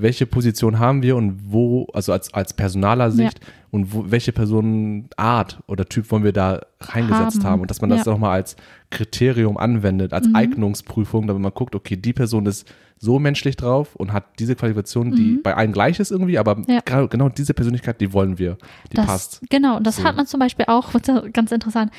welche 0.00 0.26
Position 0.26 0.78
haben 0.78 1.02
wir 1.02 1.16
und 1.16 1.40
wo, 1.52 1.86
also 1.92 2.12
als, 2.12 2.32
als 2.34 2.52
personaler 2.54 3.10
Sicht 3.10 3.40
und 3.70 3.92
wo, 3.92 4.10
welche 4.10 4.32
Personenart 4.32 5.60
oder 5.66 5.84
Typ 5.86 6.10
wollen 6.10 6.24
wir 6.24 6.32
da 6.32 6.60
reingesetzt 6.80 7.44
haben, 7.44 7.52
Haben. 7.52 7.60
und 7.62 7.70
dass 7.70 7.80
man 7.80 7.90
das 7.90 8.04
Ja. 8.06 8.12
nochmal 8.12 8.32
als 8.32 8.56
Kriterium 8.90 9.56
anwendet, 9.56 10.12
als 10.12 10.28
Eignungsprüfung, 10.34 11.26
damit 11.26 11.42
man 11.42 11.52
guckt, 11.54 11.74
okay, 11.74 11.96
die 11.96 12.12
Person 12.12 12.46
ist 12.46 12.66
so 13.02 13.18
menschlich 13.18 13.56
drauf 13.56 13.96
und 13.96 14.12
hat 14.12 14.24
diese 14.38 14.54
Qualifikation, 14.54 15.12
die 15.12 15.38
bei 15.42 15.54
allen 15.56 15.72
gleich 15.72 15.98
ist 16.00 16.10
irgendwie, 16.10 16.38
aber 16.38 16.62
Ja. 16.68 16.80
genau, 16.84 17.08
genau 17.08 17.28
diese 17.30 17.54
Persönlichkeit, 17.54 17.98
die 18.00 18.12
wollen 18.12 18.38
wir, 18.38 18.58
die 18.92 18.96
das, 18.96 19.06
passt. 19.06 19.40
Genau, 19.48 19.76
und 19.78 19.86
das 19.86 19.96
So. 19.96 20.04
hat 20.04 20.16
man 20.16 20.26
zum 20.26 20.38
Beispiel 20.40 20.66
auch, 20.68 20.90
ganz 21.32 21.50
interessant, 21.50 21.90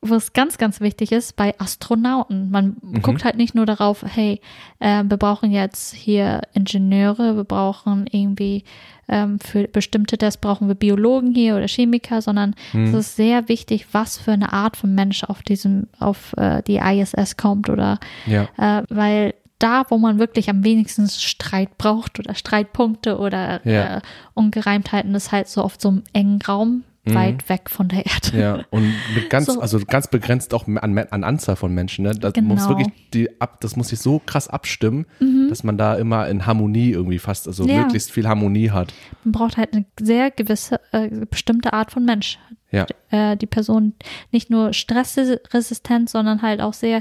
wo 0.00 0.14
es 0.14 0.32
ganz, 0.32 0.58
ganz 0.58 0.80
wichtig 0.80 1.10
ist, 1.12 1.34
bei 1.36 1.58
Astronauten. 1.58 2.50
Man 2.50 2.76
Mhm. 2.80 3.02
guckt 3.02 3.24
halt 3.24 3.36
nicht 3.36 3.54
nur 3.54 3.66
darauf, 3.66 4.04
hey, 4.06 4.40
äh, 4.78 5.02
wir 5.04 5.16
brauchen 5.16 5.50
jetzt 5.50 5.92
hier 5.94 6.42
Ingenieure, 6.54 7.36
wir 7.36 7.44
brauchen 7.44 8.06
irgendwie 8.10 8.64
ähm, 9.10 9.38
für 9.40 9.66
bestimmte 9.66 10.18
Tests 10.18 10.38
brauchen 10.38 10.68
wir 10.68 10.74
Biologen 10.74 11.34
hier 11.34 11.56
oder 11.56 11.66
Chemiker, 11.66 12.20
sondern 12.20 12.54
Mhm. 12.74 12.84
es 12.88 12.92
ist 12.94 13.16
sehr 13.16 13.48
wichtig, 13.48 13.86
was 13.92 14.18
für 14.18 14.32
eine 14.32 14.52
Art 14.52 14.76
von 14.76 14.94
Mensch 14.94 15.24
auf 15.24 15.42
diesem, 15.42 15.86
auf 15.98 16.34
äh, 16.36 16.62
die 16.66 16.76
ISS 16.76 17.38
kommt 17.38 17.70
oder 17.70 17.98
Ja. 18.26 18.48
äh, 18.58 18.82
weil 18.90 19.32
da, 19.58 19.84
wo 19.88 19.96
man 19.98 20.18
wirklich 20.18 20.50
am 20.50 20.62
wenigsten 20.62 21.08
Streit 21.08 21.78
braucht 21.78 22.18
oder 22.20 22.34
Streitpunkte 22.34 23.18
oder 23.18 23.66
Ja. 23.66 23.96
äh, 23.96 24.00
Ungereimtheiten, 24.34 25.14
ist 25.14 25.32
halt 25.32 25.48
so 25.48 25.64
oft 25.64 25.80
so 25.80 25.88
einem 25.88 26.02
engen 26.12 26.40
Raum 26.42 26.84
Mhm. 27.10 27.14
weit 27.14 27.48
weg 27.48 27.70
von 27.70 27.88
der 27.88 28.04
Erde. 28.06 28.38
Ja, 28.40 28.64
und 28.70 28.92
ganz, 29.30 29.46
So. 29.46 29.60
also 29.60 29.78
ganz 29.86 30.06
begrenzt 30.08 30.54
auch 30.54 30.66
an, 30.66 30.98
an 30.98 31.24
Anzahl 31.24 31.56
von 31.56 31.74
Menschen. 31.74 32.04
Ne? 32.04 32.12
Das 32.12 32.32
Genau. 32.32 32.54
muss 32.54 32.68
wirklich 32.68 32.88
die 33.14 33.40
ab, 33.40 33.60
das 33.60 33.76
muss 33.76 33.88
sich 33.88 33.98
so 34.00 34.20
krass 34.24 34.48
abstimmen, 34.48 35.06
dass 35.48 35.64
man 35.64 35.76
da 35.78 35.94
immer 35.96 36.28
in 36.28 36.46
Harmonie 36.46 36.90
irgendwie 36.90 37.18
fast, 37.18 37.46
also 37.48 37.64
Mhm. 37.64 37.70
Ja. 37.70 37.82
möglichst 37.82 38.10
viel 38.12 38.26
Harmonie 38.28 38.70
hat. 38.70 38.92
Man 39.24 39.32
braucht 39.32 39.56
halt 39.56 39.72
eine 39.74 39.84
sehr 40.00 40.30
gewisse, 40.30 40.80
äh, 40.92 41.08
bestimmte 41.30 41.72
Art 41.72 41.90
von 41.92 42.04
Mensch. 42.04 42.38
Ja. 42.70 42.84
äh, 43.10 43.34
die 43.38 43.46
Person 43.46 43.94
nicht 44.30 44.50
nur 44.50 44.74
stressresistent, 44.74 46.10
sondern 46.10 46.42
halt 46.42 46.60
auch 46.60 46.74
sehr, 46.74 46.98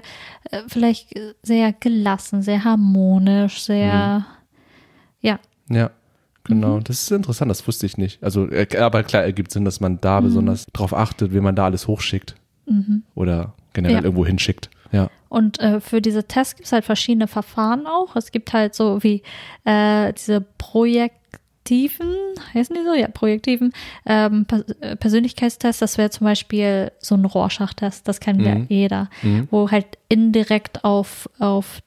äh, 0.52 0.62
vielleicht 0.68 1.10
sehr 1.44 1.74
gelassen, 1.74 2.42
sehr 2.42 2.64
harmonisch, 2.64 3.62
sehr, 3.62 4.26
ja, 5.20 5.40
Ja, 5.70 5.92
genau. 6.48 6.78
Mhm. 6.78 6.84
Das 6.86 7.02
ist 7.04 7.12
interessant, 7.12 7.50
das 7.52 7.68
wusste 7.68 7.86
ich 7.86 7.98
nicht. 7.98 8.24
Also, 8.24 8.50
äh, 8.50 8.68
aber 8.80 9.04
klar 9.04 9.24
ergibt 9.24 9.52
Sinn, 9.52 9.66
dass 9.66 9.80
man 9.80 10.00
da 10.02 10.20
besonders 10.22 10.66
drauf 10.74 10.94
achtet, 10.94 11.34
wie 11.34 11.40
man 11.42 11.56
da 11.56 11.66
alles 11.66 11.88
hochschickt. 11.88 12.36
Oder 13.16 13.54
generell 13.74 13.96
Mhm. 13.98 14.02
Ja. 14.02 14.04
irgendwo 14.06 14.26
hinschickt. 14.26 14.70
Ja. 14.92 15.10
Und 15.30 15.60
äh, 15.60 15.80
für 15.82 16.02
diese 16.02 16.24
Tests 16.26 16.56
gibt 16.56 16.66
es 16.68 16.72
halt 16.72 16.86
verschiedene 16.86 17.28
Verfahren 17.28 17.86
auch. 17.88 18.16
Es 18.16 18.32
gibt 18.32 18.54
halt 18.54 18.74
so 18.76 19.04
wie 19.04 19.22
äh, 19.66 20.14
diese 20.14 20.42
projektiven, 20.58 22.08
heißen 22.54 22.76
die 22.76 22.84
so? 22.84 22.94
Ja, 22.94 23.08
projektiven 23.10 23.74
ähm, 24.06 24.46
Pers 24.46 24.64
äh, 24.82 24.96
Persönlichkeitstests. 24.96 25.80
Das 25.80 25.98
wäre 25.98 26.10
zum 26.10 26.26
Beispiel 26.26 26.92
so 27.00 27.16
ein 27.16 27.26
Rorschach-Test, 27.26 28.08
das 28.08 28.20
kennt 28.20 28.42
ja 28.42 28.56
Mhm. 28.56 28.66
jeder, 28.70 29.10
Mhm. 29.24 29.48
wo 29.52 29.70
halt 29.72 29.98
indirekt 30.10 30.84
auf, 30.84 31.30
auf 31.40 31.80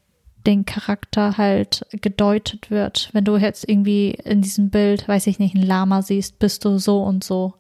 den 0.47 0.64
Charakter 0.64 1.37
halt 1.37 1.87
gedeutet 1.90 2.70
wird. 2.70 3.11
Wenn 3.12 3.25
du 3.25 3.37
jetzt 3.37 3.68
irgendwie 3.68 4.11
in 4.11 4.40
diesem 4.42 4.70
Bild, 4.70 5.06
weiß 5.06 5.26
ich 5.26 5.38
nicht, 5.38 5.54
ein 5.54 5.62
Lama 5.62 6.02
siehst, 6.02 6.38
bist 6.38 6.64
du 6.64 6.78
so 6.78 7.02
und 7.02 7.23
so. 7.25 7.54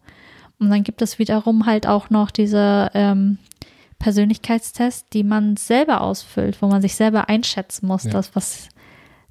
Und 0.58 0.70
dann 0.70 0.82
gibt 0.84 1.02
es 1.02 1.18
wiederum 1.18 1.66
halt 1.66 1.86
auch 1.86 2.10
noch 2.10 2.30
diese 2.30 2.90
ähm, 2.94 3.38
Persönlichkeitstests, 3.98 5.08
die 5.10 5.22
man 5.24 5.56
selber 5.56 6.00
ausfüllt, 6.00 6.60
wo 6.62 6.66
man 6.68 6.82
sich 6.82 6.94
selber 6.94 7.28
einschätzen 7.28 7.86
muss, 7.86 8.04
Ja. 8.04 8.10
das, 8.10 8.34
was 8.34 8.68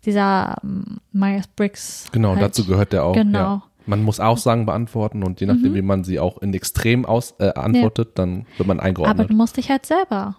dieser 0.05 0.55
ähm, 0.63 0.99
Myers-Briggs. 1.11 2.07
Genau, 2.11 2.29
halt, 2.29 2.41
dazu 2.41 2.65
gehört 2.65 2.93
der 2.93 3.03
auch. 3.03 3.13
Genau. 3.13 3.27
Mhm. 3.29 3.33
Ja. 3.35 3.63
Man 3.85 4.03
muss 4.03 4.19
Aussagen 4.19 4.67
beantworten 4.67 5.23
und 5.23 5.41
je 5.41 5.47
nachdem, 5.47 5.73
wie 5.73 5.81
man 5.81 6.03
sie 6.03 6.19
auch 6.19 6.37
in 6.43 6.53
Extrem 6.53 7.07
aus, 7.07 7.33
äh, 7.39 7.51
antwortet, 7.53 8.19
dann 8.19 8.45
wird 8.57 8.67
man 8.67 8.77
Aber 8.79 8.85
eingeordnet. 8.85 9.29
du 9.31 9.33
musst 9.33 9.57
dich 9.57 9.71
halt 9.71 9.87
selber 9.87 10.35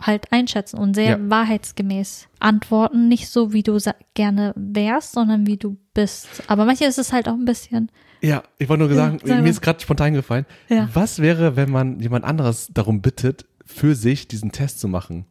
halt 0.00 0.32
einschätzen 0.32 0.78
und 0.78 0.94
sehr 0.94 1.10
Ja. 1.10 1.18
wahrheitsgemäß 1.20 2.28
antworten. 2.38 3.08
Nicht 3.08 3.28
so, 3.28 3.52
wie 3.52 3.62
du 3.62 3.78
gerne 4.14 4.52
wärst, 4.56 5.12
sondern 5.12 5.46
wie 5.46 5.56
du 5.56 5.76
bist. 5.94 6.28
Aber 6.46 6.64
manchmal 6.64 6.88
ist 6.88 6.98
es 6.98 7.12
halt 7.12 7.28
auch 7.28 7.34
ein 7.34 7.44
bisschen. 7.44 7.90
Ja, 8.22 8.42
ich 8.58 8.68
wollte 8.68 8.84
nur 8.84 8.94
sagen, 8.94 9.18
mir 9.24 9.46
ist 9.50 9.62
gerade 9.62 9.80
spontan 9.80 10.12
gefallen, 10.14 10.44
Ja. 10.68 10.88
was 10.92 11.20
wäre, 11.20 11.56
wenn 11.56 11.70
man 11.70 12.00
jemand 12.00 12.24
anderes 12.24 12.68
darum 12.72 13.00
bittet, 13.00 13.46
für 13.64 13.94
sich 13.94 14.28
diesen 14.28 14.52
Test 14.52 14.80
zu 14.80 14.88
machen? 14.88 15.24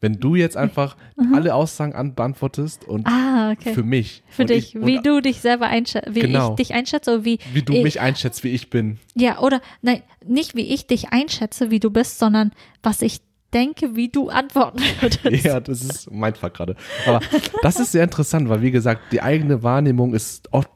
Wenn 0.00 0.14
du 0.18 0.34
jetzt 0.34 0.56
einfach 0.56 0.96
alle 1.32 1.54
Aussagen 1.54 1.94
an 1.94 2.16
beantwortest 2.16 2.88
und 2.88 3.06
Mhm. 3.06 3.12
Ah, 3.12 3.50
okay. 3.52 3.72
für 3.72 3.84
mich. 3.84 4.24
Für 4.28 4.44
dich, 4.44 4.74
ich, 4.74 4.84
wie 4.84 5.00
du 5.00 5.20
dich 5.20 5.40
selber 5.40 5.68
einschätzt, 5.68 6.12
wie 6.12 6.20
Genau. 6.20 6.50
ich 6.50 6.56
dich 6.56 6.74
einschätze 6.74 7.12
oder 7.14 7.24
wie, 7.24 7.38
wie 7.52 7.62
du 7.62 7.72
ich, 7.72 7.84
mich 7.84 8.00
einschätzt, 8.00 8.42
wie 8.42 8.48
ich 8.48 8.68
bin. 8.68 8.98
Ja, 9.14 9.38
oder 9.38 9.60
nein, 9.80 10.02
nicht 10.26 10.56
wie 10.56 10.62
ich 10.74 10.88
dich 10.88 11.12
einschätze, 11.12 11.70
wie 11.70 11.78
du 11.78 11.90
bist, 11.90 12.18
sondern 12.18 12.50
was 12.82 13.00
ich 13.00 13.20
denke, 13.52 13.96
wie 13.96 14.08
du 14.08 14.28
antworten 14.28 14.80
würdest. 15.00 15.44
Ja, 15.44 15.60
das 15.60 15.82
ist 15.82 16.10
mein 16.10 16.34
Fall 16.34 16.50
gerade. 16.50 16.76
Aber 17.06 17.20
das 17.62 17.78
ist 17.78 17.92
sehr 17.92 18.04
interessant, 18.04 18.48
weil 18.48 18.62
wie 18.62 18.70
gesagt, 18.70 19.12
die 19.12 19.22
eigene 19.22 19.62
Wahrnehmung 19.62 20.14
ist 20.14 20.52
oft, 20.52 20.70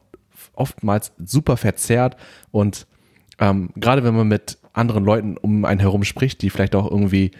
oftmals 0.53 1.11
super 1.17 1.57
verzerrt 1.57 2.17
und 2.51 2.87
ähm, 3.39 3.69
gerade 3.75 4.03
wenn 4.03 4.15
man 4.15 4.27
mit 4.27 4.57
anderen 4.73 5.03
Leuten 5.03 5.37
um 5.37 5.65
einen 5.65 5.79
herum 5.79 6.03
spricht, 6.03 6.41
die 6.41 6.49
vielleicht 6.49 6.75
auch 6.75 6.89
irgendwie 6.89 7.31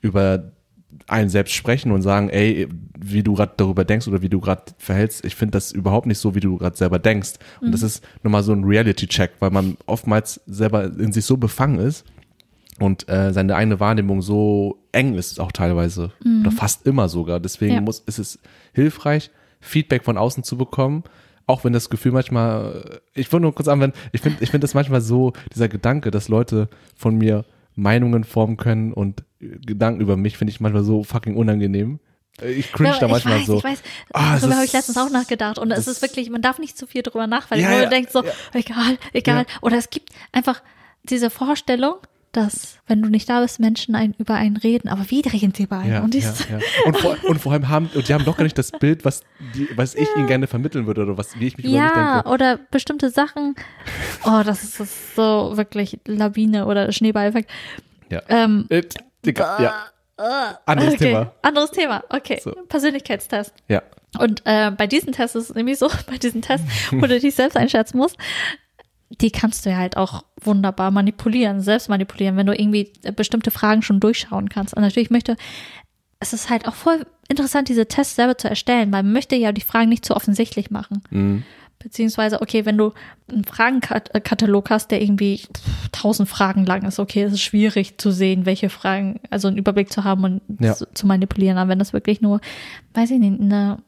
über 0.00 0.52
einen 1.08 1.28
selbst 1.28 1.54
sprechen 1.54 1.92
und 1.92 2.02
sagen, 2.02 2.30
ey, 2.30 2.68
wie 2.98 3.22
du 3.22 3.34
gerade 3.34 3.52
darüber 3.56 3.84
denkst 3.84 4.08
oder 4.08 4.22
wie 4.22 4.28
du 4.28 4.40
gerade 4.40 4.62
verhältst, 4.78 5.24
ich 5.24 5.34
finde 5.34 5.52
das 5.52 5.72
überhaupt 5.72 6.06
nicht 6.06 6.18
so, 6.18 6.34
wie 6.34 6.40
du 6.40 6.56
gerade 6.56 6.76
selber 6.76 6.98
denkst. 6.98 7.34
Und 7.60 7.72
das 7.72 7.82
ist 7.82 8.04
nochmal 8.22 8.42
so 8.42 8.52
ein 8.52 8.64
Reality-Check, 8.64 9.32
weil 9.40 9.50
man 9.50 9.76
oftmals 9.86 10.40
selber 10.46 10.84
in 10.84 11.12
sich 11.12 11.24
so 11.24 11.36
befangen 11.36 11.78
ist 11.78 12.04
und 12.78 13.08
äh, 13.08 13.32
seine 13.32 13.56
eigene 13.56 13.80
Wahrnehmung 13.80 14.20
so 14.22 14.78
eng 14.92 15.14
ist 15.14 15.40
auch 15.40 15.52
teilweise 15.52 16.12
oder 16.40 16.50
fast 16.50 16.86
immer 16.86 17.08
sogar. 17.08 17.40
Deswegen 17.40 17.74
Ja. 17.74 17.80
muss 17.80 18.00
ist 18.00 18.18
es 18.18 18.38
hilfreich, 18.72 19.30
Feedback 19.60 20.04
von 20.04 20.18
außen 20.18 20.42
zu 20.44 20.56
bekommen, 20.58 21.04
auch 21.46 21.64
wenn 21.64 21.72
das 21.72 21.88
Gefühl 21.90 22.12
manchmal, 22.12 23.00
äh, 23.14 23.20
ich 23.20 23.32
wollte 23.32 23.42
nur 23.42 23.54
kurz 23.54 23.68
anwenden, 23.68 23.96
ich 24.12 24.20
finde 24.20 24.42
ich 24.42 24.50
finde 24.50 24.64
das 24.64 24.74
manchmal 24.74 25.00
so, 25.00 25.32
dieser 25.54 25.68
Gedanke, 25.68 26.10
dass 26.10 26.28
Leute 26.28 26.68
von 26.96 27.16
mir 27.16 27.44
Meinungen 27.74 28.24
formen 28.24 28.56
können 28.56 28.92
und 28.92 29.22
äh, 29.40 29.58
Gedanken 29.64 30.00
über 30.00 30.16
mich, 30.16 30.36
finde 30.36 30.50
ich 30.50 30.60
manchmal 30.60 30.82
so 30.84 31.02
fucking 31.04 31.36
unangenehm. 31.36 32.00
Äh, 32.42 32.52
Ich 32.52 32.72
cringe 32.72 32.90
Ja, 32.90 32.98
da 32.98 33.08
manchmal 33.08 33.36
ich 33.36 33.40
weiß, 33.42 33.46
so. 33.46 33.58
ich 33.58 33.64
weiß. 33.64 33.78
Es 33.80 34.40
darüber 34.40 34.56
habe 34.56 34.64
ich 34.64 34.72
letztens 34.72 34.98
auch 34.98 35.10
nachgedacht. 35.10 35.58
Und 35.58 35.70
es 35.70 35.86
ist 35.86 36.02
wirklich, 36.02 36.28
man 36.30 36.42
darf 36.42 36.58
nicht 36.58 36.76
zu 36.76 36.86
viel 36.86 37.02
drüber 37.02 37.26
nachdenken. 37.26 37.64
Ja, 37.64 37.70
weil 37.70 37.76
ja, 37.76 37.82
man 37.84 37.90
denkt 37.90 38.12
so, 38.12 38.24
ja. 38.24 38.32
egal, 38.54 38.98
egal. 39.12 39.46
Oder 39.62 39.76
es 39.78 39.88
gibt 39.90 40.10
einfach 40.32 40.62
diese 41.04 41.30
Vorstellung, 41.30 41.94
dass, 42.36 42.78
wenn 42.86 43.02
du 43.02 43.08
nicht 43.08 43.28
da 43.28 43.40
bist, 43.40 43.58
Menschen 43.60 43.94
ein, 43.94 44.14
über 44.18 44.34
einen 44.34 44.56
reden. 44.56 44.88
Aber 44.88 45.08
wie 45.10 45.20
reden 45.20 45.52
sie 45.54 45.64
über 45.64 45.78
einen? 45.78 45.92
Ja, 45.92 46.00
und 46.02 46.14
ja, 46.14 46.20
ja. 46.50 46.58
Und, 46.84 46.96
vor, 46.98 47.16
und 47.24 47.40
vor 47.40 47.52
allem 47.52 47.68
haben, 47.68 47.90
und 47.94 48.08
die 48.08 48.14
haben 48.14 48.24
doch 48.24 48.36
gar 48.36 48.44
nicht 48.44 48.58
das 48.58 48.70
Bild, 48.70 49.04
was, 49.04 49.22
die, 49.54 49.68
was 49.76 49.94
ich 49.94 50.08
ihnen 50.16 50.26
gerne 50.26 50.46
vermitteln 50.46 50.86
würde 50.86 51.02
oder 51.02 51.16
was, 51.18 51.38
wie 51.40 51.46
ich 51.46 51.56
mich 51.56 51.66
über 51.66 51.74
mich 51.74 51.82
Ja, 51.82 52.14
denke. 52.22 52.28
oder 52.30 52.58
bestimmte 52.70 53.10
Sachen. 53.10 53.54
Oh, 54.24 54.42
das 54.44 54.62
ist, 54.62 54.80
das 54.80 54.88
ist 54.88 55.16
so 55.16 55.56
wirklich 55.56 55.98
Lawine 56.06 56.66
oder 56.66 56.92
Schneeballeffekt. 56.92 57.50
Ja. 58.10 58.22
Ähm, 58.28 58.66
Äh, 58.68 58.82
Digga, 59.24 59.62
ja. 59.62 59.74
Anderes 60.66 60.94
okay. 60.94 61.04
Thema. 61.04 61.32
Anderes 61.42 61.70
Thema. 61.72 62.04
Okay. 62.08 62.40
So. 62.42 62.52
Persönlichkeitstest. 62.68 63.52
Ja. 63.68 63.82
Und 64.18 64.42
äh, 64.46 64.70
bei 64.70 64.86
diesen 64.86 65.12
Tests 65.12 65.34
ist 65.36 65.50
es 65.50 65.54
nämlich 65.54 65.78
so, 65.78 65.88
bei 66.06 66.16
diesen 66.16 66.42
Tests, 66.42 66.66
wo 66.90 67.06
du 67.06 67.18
dich 67.20 67.34
selbst 67.34 67.56
einschätzen 67.56 67.98
musst, 67.98 68.16
die 69.10 69.30
kannst 69.30 69.64
du 69.64 69.70
ja 69.70 69.76
halt 69.76 69.96
auch 69.96 70.24
wunderbar 70.42 70.90
manipulieren, 70.90 71.60
selbst 71.60 71.88
manipulieren, 71.88 72.36
wenn 72.36 72.46
du 72.46 72.54
irgendwie 72.58 72.92
äh, 73.04 73.12
bestimmte 73.12 73.50
Fragen 73.50 73.82
schon 73.82 74.00
durchschauen 74.00 74.48
kannst. 74.48 74.74
Und 74.74 74.82
natürlich 74.82 75.10
möchte, 75.10 75.36
es 76.18 76.32
ist 76.32 76.50
halt 76.50 76.66
auch 76.66 76.74
voll 76.74 77.06
interessant, 77.28 77.68
diese 77.68 77.86
Tests 77.86 78.16
selber 78.16 78.36
zu 78.38 78.48
erstellen, 78.48 78.92
weil 78.92 79.02
man 79.02 79.12
möchte 79.12 79.36
ja 79.36 79.52
die 79.52 79.60
Fragen 79.60 79.88
nicht 79.88 80.04
zu 80.04 80.14
offensichtlich 80.16 80.70
machen. 80.70 81.02
Mhm. 81.10 81.42
Beziehungsweise, 81.78 82.40
okay, 82.40 82.64
wenn 82.64 82.78
du 82.78 82.92
einen 83.30 83.44
Fragenkatalog 83.44 84.70
hast, 84.70 84.90
der 84.90 85.02
irgendwie 85.02 85.42
tausend 85.92 86.28
Fragen 86.28 86.64
lang 86.64 86.82
ist, 86.84 86.98
okay, 86.98 87.22
es 87.22 87.34
ist 87.34 87.42
schwierig 87.42 87.98
zu 87.98 88.10
sehen, 88.10 88.46
welche 88.46 88.70
Fragen, 88.70 89.20
also 89.30 89.48
einen 89.48 89.58
Überblick 89.58 89.92
zu 89.92 90.02
haben 90.04 90.24
und 90.24 90.40
Ja. 90.58 90.74
zu, 90.74 90.86
zu 90.94 91.06
manipulieren. 91.06 91.58
Aber 91.58 91.68
wenn 91.70 91.78
das 91.78 91.92
wirklich 91.92 92.20
nur, 92.22 92.40
weiß 92.94 93.10
ich 93.10 93.18
nicht, 93.18 93.40
eine, 93.40 93.78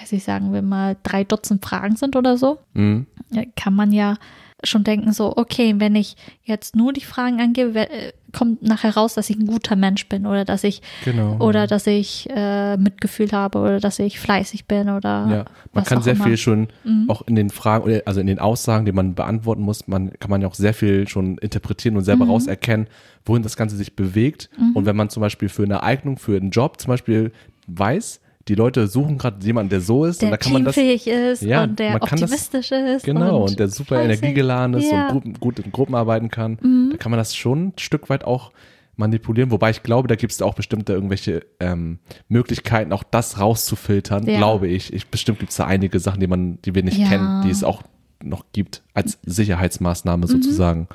weiß 0.00 0.12
ich, 0.12 0.24
sagen 0.24 0.52
wir 0.52 0.62
mal, 0.62 0.96
drei 1.04 1.24
Dutzend 1.24 1.64
Fragen 1.64 1.96
sind 1.96 2.16
oder 2.16 2.36
so, 2.36 2.58
Mhm. 2.74 3.06
ja, 3.30 3.42
kann 3.56 3.74
man 3.74 3.92
ja 3.92 4.16
schon 4.64 4.82
denken, 4.82 5.12
so, 5.12 5.36
okay, 5.36 5.74
wenn 5.78 5.94
ich 5.94 6.16
jetzt 6.42 6.74
nur 6.74 6.92
die 6.92 7.00
Fragen 7.00 7.40
angebe, 7.40 7.88
äh, 7.90 8.12
kommt 8.36 8.62
nachher 8.62 8.94
raus, 8.94 9.14
dass 9.14 9.30
ich 9.30 9.36
ein 9.38 9.46
guter 9.46 9.76
Mensch 9.76 10.06
bin 10.08 10.26
oder 10.26 10.44
dass 10.44 10.64
ich 10.64 10.82
Genau. 11.04 11.38
oder 11.38 11.66
dass 11.66 11.86
ich 11.86 12.28
äh, 12.30 12.76
Mitgefühl 12.76 13.30
habe 13.32 13.58
oder 13.60 13.78
dass 13.80 13.98
ich 14.00 14.18
fleißig 14.18 14.66
bin 14.66 14.90
oder 14.90 15.26
Ja, 15.30 15.44
man 15.72 15.84
kann 15.84 16.02
sehr 16.02 16.14
immer. 16.14 16.24
viel 16.24 16.36
schon 16.36 16.68
Mhm. 16.84 17.04
auch 17.08 17.22
in 17.26 17.36
den 17.36 17.50
Fragen, 17.50 17.84
oder 17.84 18.02
also 18.04 18.20
in 18.20 18.26
den 18.26 18.38
Aussagen, 18.40 18.84
die 18.84 18.92
man 18.92 19.14
beantworten 19.14 19.62
muss, 19.62 19.86
man 19.86 20.10
kann 20.18 20.30
man 20.30 20.42
ja 20.42 20.48
auch 20.48 20.54
sehr 20.54 20.74
viel 20.74 21.06
schon 21.08 21.38
interpretieren 21.38 21.94
und 21.96 22.02
Mhm. 22.02 22.06
selber 22.06 22.26
rauserkennen, 22.26 22.88
wohin 23.24 23.42
das 23.44 23.56
Ganze 23.56 23.76
sich 23.76 23.94
bewegt. 23.94 24.50
Und 24.74 24.84
wenn 24.86 24.96
man 24.96 25.08
zum 25.08 25.20
Beispiel 25.20 25.48
für 25.48 25.62
eine 25.62 25.82
Eignung, 25.84 26.18
für 26.18 26.36
einen 26.36 26.50
Job 26.50 26.80
zum 26.80 26.88
Beispiel 26.88 27.32
weiß, 27.68 28.20
die 28.48 28.54
Leute 28.54 28.86
suchen 28.88 29.18
gerade 29.18 29.44
jemanden, 29.44 29.70
der 29.70 29.80
so 29.80 30.04
ist, 30.04 30.22
und 30.22 30.30
da 30.30 30.36
der 30.36 30.38
kann 30.38 30.52
man 30.54 30.64
das 30.64 30.76
ist 30.76 31.42
Ja, 31.42 31.64
und 31.64 31.78
der 31.78 31.92
man 31.92 32.00
kann 32.00 32.18
das- 32.18 32.30
optimistisch 32.32 32.72
ist. 32.72 33.04
Genau, 33.04 33.44
und, 33.44 33.58
der 33.58 33.68
super 33.68 33.96
fleißig. 33.96 34.22
energiegeladen 34.22 34.74
ist 34.74 34.90
Ja. 34.90 34.96
Mhm. 34.96 35.02
und 35.02 35.12
Gruppen, 35.12 35.34
gut 35.40 35.58
in 35.58 35.72
Gruppen 35.72 35.94
arbeiten 35.94 36.30
kann. 36.30 36.88
Da 36.90 36.96
kann 36.96 37.10
man 37.10 37.18
das 37.18 37.36
schon 37.36 37.68
ein 37.68 37.72
Stück 37.78 38.08
weit 38.10 38.24
auch 38.24 38.52
manipulieren. 38.96 39.50
Wobei 39.52 39.70
ich 39.70 39.82
glaube, 39.84 40.08
da 40.08 40.16
gibt 40.16 40.32
es 40.32 40.42
auch 40.42 40.54
bestimmte 40.54 40.92
irgendwelche 40.92 41.44
ähm, 41.60 41.98
Möglichkeiten, 42.28 42.92
auch 42.92 43.04
das 43.04 43.38
rauszufiltern, 43.38 44.26
Ja. 44.26 44.38
glaube 44.38 44.66
ich. 44.66 44.92
ich 44.92 45.06
bestimmt 45.08 45.38
gibt 45.38 45.50
es 45.50 45.56
da 45.56 45.66
einige 45.66 46.00
Sachen, 46.00 46.18
die 46.20 46.26
man, 46.26 46.58
die 46.62 46.74
wir 46.74 46.82
nicht 46.82 46.98
Ja. 46.98 47.06
kennen, 47.08 47.42
die 47.42 47.50
es 47.50 47.62
auch 47.62 47.82
noch 48.24 48.44
gibt 48.52 48.82
als 48.94 49.18
Sicherheitsmaßnahme 49.24 50.26
Mhm. 50.26 50.30
sozusagen. 50.30 50.88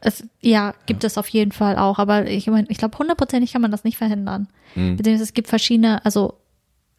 Es, 0.00 0.24
ja, 0.40 0.74
gibt 0.86 1.02
es 1.04 1.18
auf 1.18 1.28
jeden 1.28 1.50
Fall 1.52 1.76
auch, 1.76 1.98
aber 1.98 2.26
ich 2.28 2.46
meine, 2.46 2.68
ich 2.70 2.78
glaube, 2.78 2.96
hundertprozentig 2.98 3.52
kann 3.52 3.60
man 3.62 3.72
das 3.72 3.82
nicht 3.84 3.98
verhindern. 3.98 4.46
Mhm. 4.76 4.96
Beziehungsweise 4.96 5.24
es 5.24 5.34
gibt 5.34 5.48
verschiedene, 5.48 6.04
also, 6.06 6.34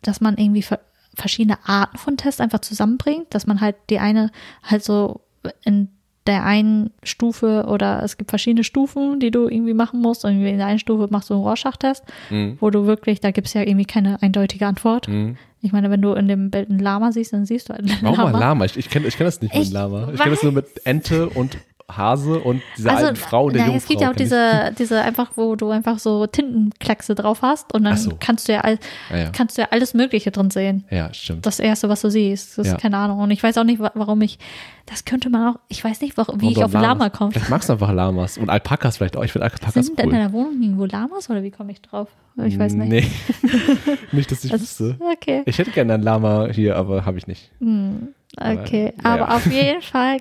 dass 0.01 0.22
man 0.22 0.38
irgendwie 0.38 0.62
ver 0.63 0.79
verschiedene 1.15 1.58
Arten 1.68 1.98
von 1.98 2.15
Tests 2.18 2.39
einfach 2.39 2.60
zusammenbringt, 2.60 3.34
dass 3.34 3.46
man 3.46 3.60
halt 3.60 3.75
die 3.89 4.00
eine 4.00 4.32
halt 4.63 4.84
so 4.86 5.22
in 5.65 5.89
der 6.27 6.46
einen 6.46 6.91
Stufe 7.03 7.65
oder 7.68 8.03
es 8.03 8.15
gibt 8.18 8.29
verschiedene 8.29 8.63
Stufen, 8.63 9.20
die 9.20 9.32
du 9.32 9.48
irgendwie 9.50 9.74
machen 9.74 10.00
musst. 10.00 10.24
Und 10.24 10.39
in 10.46 10.58
der 10.58 10.68
einen 10.68 10.79
Stufe 10.79 11.08
machst 11.10 11.29
du 11.29 11.34
einen 11.34 11.44
Rorschach-Test, 11.44 12.03
Mhm. 12.29 12.58
wo 12.62 12.70
du 12.70 12.86
wirklich, 12.86 13.20
da 13.20 13.32
gibt 13.32 13.48
es 13.48 13.53
ja 13.53 13.62
irgendwie 13.62 13.86
keine 13.86 14.22
eindeutige 14.22 14.68
Antwort. 14.68 15.08
Mhm. 15.08 15.38
Ich 15.62 15.72
meine, 15.74 15.89
wenn 15.89 16.01
du 16.01 16.13
in 16.13 16.27
dem 16.27 16.51
Bild 16.51 16.70
ein 16.70 16.79
Lama 16.79 17.12
siehst, 17.12 17.34
dann 17.34 17.46
siehst 17.46 17.68
du 17.70 17.74
halt 17.74 17.84
ein 17.84 17.98
Warum 18.01 18.18
Lama. 18.18 18.32
mal 18.32 18.39
Lama? 18.39 18.65
Ich, 18.65 18.77
ich 18.77 18.89
kenne 18.89 19.08
ich 19.08 19.18
kenn 19.18 19.25
das 19.25 19.41
nicht 19.41 19.53
mit 19.53 19.63
Ich 19.63 19.72
Lama. 19.72 20.10
Ich 20.13 20.20
kenne 20.20 20.36
das 20.36 20.44
nur 20.44 20.51
mit 20.53 20.68
Ente 20.86 21.27
und 21.29 21.58
Hase 21.89 22.39
und 22.39 22.62
dieser 22.77 22.96
alten 22.96 23.15
Frau 23.15 23.46
und 23.46 23.53
der 23.55 23.65
jungen 23.65 23.77
Es 23.77 23.88
gibt 23.88 24.01
ja 24.01 24.12
auch 24.12 24.15
diese, 24.15 24.74
diese 24.77 25.01
einfach, 25.01 25.31
wo 25.36 25.55
du 25.55 25.69
einfach 25.69 26.00
so 26.00 26.25
Tintenkleckse 26.27 27.15
drauf 27.15 27.41
hast 27.41 27.74
und 27.74 27.84
dann 27.84 27.98
so. 27.98 28.12
kannst 28.19 28.48
du 28.48 28.53
ja 28.53 28.62
all, 28.62 28.77
Ja, 29.10 29.17
ja. 29.17 29.29
kannst 29.31 29.58
du 29.58 29.62
ja 29.63 29.67
alles 29.72 29.93
Mögliche 29.93 30.31
drin 30.31 30.51
sehen. 30.51 30.86
Ja, 30.89 31.13
stimmt. 31.13 31.46
Das 31.46 31.60
erste, 31.60 31.89
was 31.89 32.01
du 32.01 32.10
siehst. 32.10 32.58
Das 32.58 32.67
Ja. 32.67 32.74
ist 32.75 32.81
keine 32.81 32.98
Ahnung. 32.98 33.19
Und 33.19 33.31
ich 33.31 33.41
weiß 33.43 33.58
auch 33.58 33.63
nicht, 33.63 33.79
wa- 33.79 33.91
warum 33.96 34.22
ich, 34.22 34.39
das 34.86 35.05
könnte 35.05 35.29
man 35.29 35.53
auch, 35.55 35.60
ich 35.67 35.84
weiß 35.84 36.01
nicht, 36.01 36.15
warum, 36.17 36.39
wie 36.41 36.48
Und 36.48 36.51
ich 36.53 36.63
auf 36.63 36.74
Lama 36.74 36.88
Lamas. 37.05 37.12
komme. 37.13 37.31
Vielleicht 37.31 37.50
magst 37.50 37.69
du 37.69 37.74
einfach 37.74 37.91
Lamas 37.91 38.38
und 38.38 38.50
Alpakas 38.50 38.98
vielleicht 38.98 39.17
auch. 39.17 39.24
Ich 39.24 39.31
finde 39.31 39.46
Alpakas 39.46 39.74
Sind 39.86 40.00
in 40.00 40.05
cool. 40.05 40.12
deiner 40.13 40.31
Wohnung 40.34 40.62
irgendwo 40.62 40.86
Lamas 40.86 41.29
oder 41.29 41.43
wie 41.43 41.51
komme 41.51 41.72
ich 41.72 41.81
drauf? 41.81 42.08
Ich 42.46 42.58
weiß 42.58 42.74
nicht. 42.74 42.89
Nee. 42.89 43.12
nicht, 44.13 44.31
dass 44.31 44.43
ich 44.46 44.51
Das- 44.51 44.62
wüsste. 44.62 44.98
Okay. 45.13 45.41
Ich 45.46 45.58
hätte 45.58 45.72
gerne 45.72 45.96
ein 45.96 46.01
Lama 46.01 46.48
hier, 46.51 46.77
aber 46.77 47.05
habe 47.05 47.17
ich 47.17 47.27
nicht. 47.27 47.51
Hm, 47.60 48.10
okay. 48.41 48.93
Aber, 49.03 49.24
Aber, 49.27 49.36
auf 49.36 49.46
jeden 49.46 49.81
Fall 49.81 50.17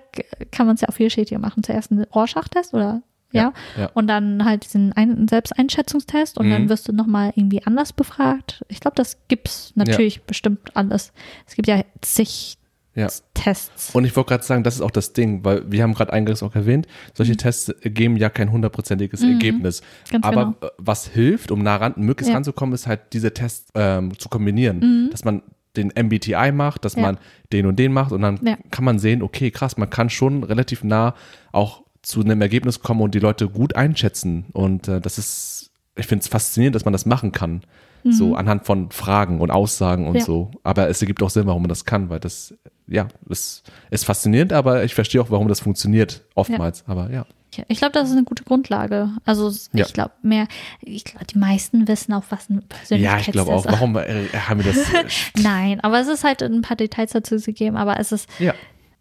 kann 0.51 0.67
man 0.67 0.75
es 0.75 0.81
ja 0.83 0.89
auch 0.89 0.95
vielschichtiger 0.95 1.39
machen. 1.41 1.63
Zuerst 1.63 1.91
einen 1.93 2.05
Rorschach-Test 2.05 2.75
oder 2.75 3.03
ja. 3.31 3.53
ja. 3.79 3.91
Und 3.93 4.07
dann 4.07 4.45
halt 4.47 4.65
diesen 4.65 4.93
Ein 4.95 5.29
Selbsteinschätzungstest 5.29 6.39
und 6.39 6.47
Mhm. 6.47 6.51
dann 6.53 6.69
wirst 6.71 6.89
du 6.89 6.93
nochmal 6.93 7.33
irgendwie 7.37 7.63
anders 7.65 7.93
befragt. 7.93 8.65
Ich 8.69 8.81
glaube, 8.81 8.95
das 8.95 9.19
gibt's 9.29 9.73
natürlich 9.75 10.23
bestimmt 10.23 10.75
alles. 10.75 11.13
Es 11.47 11.55
gibt 11.55 11.69
ja 11.69 11.83
zig 12.01 12.57
Ja. 12.95 13.07
Tests. 13.35 13.95
Und 13.95 14.05
ich 14.07 14.17
wollte 14.17 14.31
gerade 14.31 14.45
sagen, 14.45 14.65
das 14.65 14.75
ist 14.77 14.81
auch 14.81 14.91
das 14.91 15.13
Ding, 15.13 15.45
weil 15.45 15.71
wir 15.71 15.83
haben 15.83 15.95
gerade 15.95 16.13
eingangs 16.13 16.43
auch 16.43 16.55
erwähnt, 16.57 16.89
solche 17.15 17.33
Mhm. 17.33 17.37
Tests 17.37 17.73
geben 17.85 18.17
ja 18.17 18.29
kein 18.31 18.51
hundertprozentiges 18.51 19.23
Ergebnis. 19.23 19.83
Ganz 20.11 20.25
Aber 20.27 20.57
genau. 20.59 20.73
was 20.79 21.07
hilft, 21.07 21.51
um 21.53 21.63
nah 21.63 21.77
ran, 21.77 21.95
möglichst 21.97 22.31
Ja. 22.31 22.35
ranzukommen, 22.37 22.75
ist 22.75 22.87
halt 22.89 23.13
diese 23.13 23.33
Tests 23.35 23.71
ähm, 23.75 24.19
zu 24.19 24.29
kombinieren. 24.31 25.11
Dass 25.13 25.25
man 25.25 25.43
den 25.77 25.91
MBTI 25.95 26.53
macht, 26.53 26.85
dass 26.85 26.97
Mhm. 26.97 27.03
Ja. 27.03 27.07
man 27.09 27.19
den 27.53 27.67
und 27.67 27.79
den 27.79 27.93
macht 27.93 28.13
und 28.13 28.23
dann 28.23 28.39
Ja. 28.45 28.57
kann 28.71 28.85
man 28.85 28.99
sehen, 28.99 29.23
okay, 29.23 29.51
krass, 29.51 29.77
man 29.77 29.91
kann 29.91 30.11
schon 30.11 30.45
relativ 30.45 30.83
nah 30.85 31.15
auch 31.53 31.83
zu 32.03 32.21
einem 32.21 32.41
Ergebnis 32.41 32.81
kommen 32.81 33.01
und 33.03 33.15
die 33.15 33.19
Leute 33.21 33.49
gut 33.49 33.77
einschätzen. 33.77 34.47
Und 34.53 34.89
äh, 34.89 35.01
das 35.01 35.19
ist, 35.19 35.71
ich 35.97 36.07
finde 36.07 36.23
es 36.23 36.29
faszinierend, 36.29 36.75
dass 36.75 36.85
man 36.85 36.93
das 36.93 37.07
machen 37.07 37.33
kann. 37.33 37.63
So 38.11 38.37
anhand 38.37 38.65
von 38.65 38.91
Fragen 38.93 39.41
und 39.41 39.51
Aussagen 39.51 40.07
und 40.07 40.13
Mhm. 40.13 40.19
Ja. 40.21 40.25
so. 40.25 40.51
Aber 40.63 40.89
es 40.89 41.03
ergibt 41.03 41.23
auch 41.23 41.31
Sinn, 41.31 41.47
warum 41.47 41.63
man 41.63 41.69
das 41.69 41.85
kann, 41.85 42.09
weil 42.09 42.21
das, 42.21 42.55
ja, 42.87 43.09
das 43.27 43.65
ist 43.91 44.05
faszinierend, 44.07 44.53
aber 44.53 44.85
ich 44.85 44.95
verstehe 44.95 45.21
auch, 45.21 45.31
warum 45.31 45.49
das 45.49 45.61
funktioniert 45.61 46.25
oftmals. 46.37 46.85
Aber 46.87 47.11
ja. 47.11 47.27
Ich 47.69 47.79
glaube, 47.79 47.93
das 47.93 48.09
ist 48.09 48.13
eine 48.17 48.25
gute 48.25 48.45
Grundlage. 48.45 49.11
Also 49.25 49.51
Ja. 49.73 49.85
ich 49.87 49.93
glaube 49.93 50.13
mehr, 50.23 50.47
ich 50.81 51.05
glaube, 51.05 51.25
die 51.27 51.39
meisten 51.39 51.89
wissen 51.89 52.13
auch, 52.13 52.25
was 52.31 52.49
ein 52.49 52.63
Persönlichkeitstest 52.69 53.03
Ja, 53.03 53.19
ich 53.19 53.33
glaube 53.33 53.53
auch. 53.53 53.65
ist. 53.67 53.73
Warum 53.73 53.97
äh, 53.97 54.27
haben 54.35 54.65
wir 54.65 54.73
das? 54.73 54.87
Nein, 55.43 55.81
aber 55.81 56.01
es 56.01 56.09
ist 56.09 56.25
halt 56.25 56.43
ein 56.43 56.63
paar 56.63 56.77
Details 56.77 57.13
dazu 57.13 57.37
gegeben, 57.41 57.77
aber 57.77 57.99
es 57.99 58.13
ist, 58.13 58.29
ja. 58.39 58.55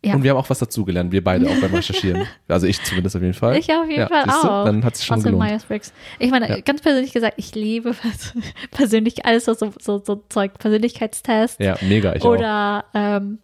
Ja. 0.06 0.14
Und 0.14 0.22
wir 0.24 0.30
haben 0.30 0.38
auch 0.38 0.50
was 0.50 0.60
dazugelernt, 0.60 1.12
wir 1.12 1.24
beide 1.24 1.50
auch 1.50 1.60
beim 1.60 1.74
Recherchieren. 1.74 2.28
Also 2.48 2.68
ich 2.68 2.82
zumindest 2.84 3.16
auf 3.16 3.22
jeden 3.24 3.34
Fall. 3.34 3.58
Ich 3.58 3.68
auf 3.74 3.88
jeden 3.90 4.00
ja, 4.02 4.08
Fall 4.08 4.26
siehst 4.26 4.44
du? 4.44 4.48
auch. 4.48 4.66
Dann 4.66 4.86
hat 4.86 4.94
es 4.94 5.04
schon 5.04 5.24
gelohnt. 5.24 5.44
Myers-Briggs. 5.44 5.92
Ich 6.20 6.30
meine, 6.30 6.48
Ja. 6.48 6.60
ganz 6.62 6.82
persönlich 6.82 7.14
gesagt, 7.14 7.34
ich 7.38 7.56
liebe 7.56 7.90
pers- 7.90 8.34
persönlich 8.72 9.26
alles 9.26 9.46
so, 9.46 9.56
so, 9.56 9.74
so, 9.82 9.98
so 10.06 10.24
Zeug, 10.30 10.60
Persönlichkeitstest. 10.60 11.60
Ja, 11.60 11.78
mega. 11.82 12.14
Ich 12.16 12.22
auch. 12.22 12.30
Oder 12.30 12.86
ähm, 12.94 13.40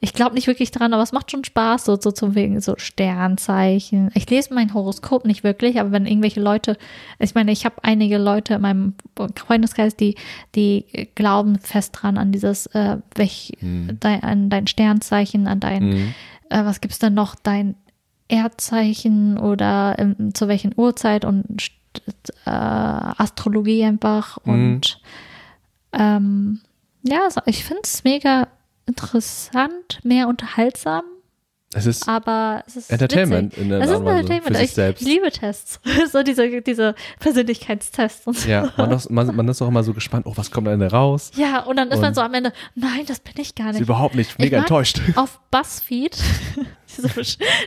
ich 0.00 0.12
glaube 0.12 0.34
nicht 0.34 0.46
wirklich 0.46 0.70
dran, 0.70 0.92
aber 0.94 1.02
es 1.02 1.12
macht 1.12 1.30
schon 1.30 1.44
Spaß, 1.44 1.84
so, 1.84 1.98
so 2.00 2.10
zum 2.12 2.34
wegen 2.34 2.60
so 2.60 2.74
Sternzeichen. 2.76 4.10
Ich 4.14 4.28
lese 4.30 4.54
mein 4.54 4.74
Horoskop 4.74 5.24
nicht 5.24 5.44
wirklich, 5.44 5.80
aber 5.80 5.92
wenn 5.92 6.06
irgendwelche 6.06 6.40
Leute, 6.40 6.76
ich 7.18 7.34
meine, 7.34 7.52
ich 7.52 7.64
habe 7.64 7.76
einige 7.82 8.18
Leute 8.18 8.54
in 8.54 8.60
meinem 8.62 8.94
Freundeskreis, 9.34 9.96
die, 9.96 10.14
die 10.54 10.84
glauben 11.14 11.58
fest 11.58 11.96
dran 12.00 12.18
an 12.18 12.32
dieses, 12.32 12.66
äh, 12.66 12.98
welch, 13.14 13.52
dein, 13.60 14.22
an 14.22 14.50
dein 14.50 14.66
Sternzeichen, 14.66 15.46
an 15.48 15.60
dein, 15.60 15.88
Mhm. 15.88 16.14
äh, 16.50 16.64
was 16.64 16.80
gibt's 16.80 16.98
denn 16.98 17.14
noch, 17.14 17.34
dein 17.34 17.74
Erdzeichen 18.28 19.38
oder 19.38 19.96
ähm, 19.98 20.34
zu 20.34 20.48
welchen 20.48 20.72
Uhrzeit 20.76 21.24
und 21.24 21.70
äh, 22.44 22.50
Astrologie 22.50 23.84
einfach 23.84 24.38
Mhm. 24.44 24.52
und 24.52 25.00
ähm, 25.92 26.60
ja, 27.02 27.28
ich 27.46 27.64
finde 27.64 27.82
es 27.84 28.04
mega 28.04 28.48
interessant, 28.88 30.00
mehr 30.02 30.26
unterhaltsam, 30.28 31.02
Es 31.74 31.84
ist 31.86 32.08
aber 32.08 32.64
es 32.66 32.76
ist 32.76 32.90
Entertainment 32.90 33.52
witzig. 33.52 33.62
in 33.62 33.68
der 33.68 33.80
Es 33.80 33.90
ist 33.90 33.96
Entertainment. 33.96 34.46
für 34.46 34.54
sich 34.54 34.62
ich, 34.64 34.72
selbst. 34.72 35.02
ich 35.02 35.08
liebe 35.08 35.30
Tests, 35.30 35.80
so 36.12 36.22
diese, 36.22 36.62
diese 36.62 36.94
Persönlichkeitstests 37.20 38.26
und 38.26 38.36
so. 38.38 38.48
ja, 38.48 38.72
man, 38.76 38.90
ist- 38.92 39.10
man, 39.10 39.36
man 39.36 39.48
ist 39.48 39.60
auch 39.62 39.68
immer 39.68 39.82
so 39.84 39.92
gespannt, 39.92 40.26
oh, 40.26 40.32
was 40.36 40.50
kommt 40.50 40.66
da 40.66 40.70
denn 40.76 40.82
raus? 40.88 41.30
Ja, 41.36 41.60
und 41.64 41.76
dann 41.76 41.90
ist 41.90 42.00
man 42.00 42.14
so 42.14 42.20
am 42.22 42.32
Ende, 42.34 42.52
nein, 42.74 43.04
das 43.06 43.20
bin 43.20 43.34
ich 43.36 43.54
gar 43.54 43.68
Ist 43.68 43.74
nicht. 43.74 43.82
überhaupt 43.82 44.14
nicht, 44.14 44.38
mega 44.38 44.58
enttäuscht. 44.58 45.00
Auf 45.16 45.38
BuzzFeed, 45.50 46.16
diese, 46.96 47.08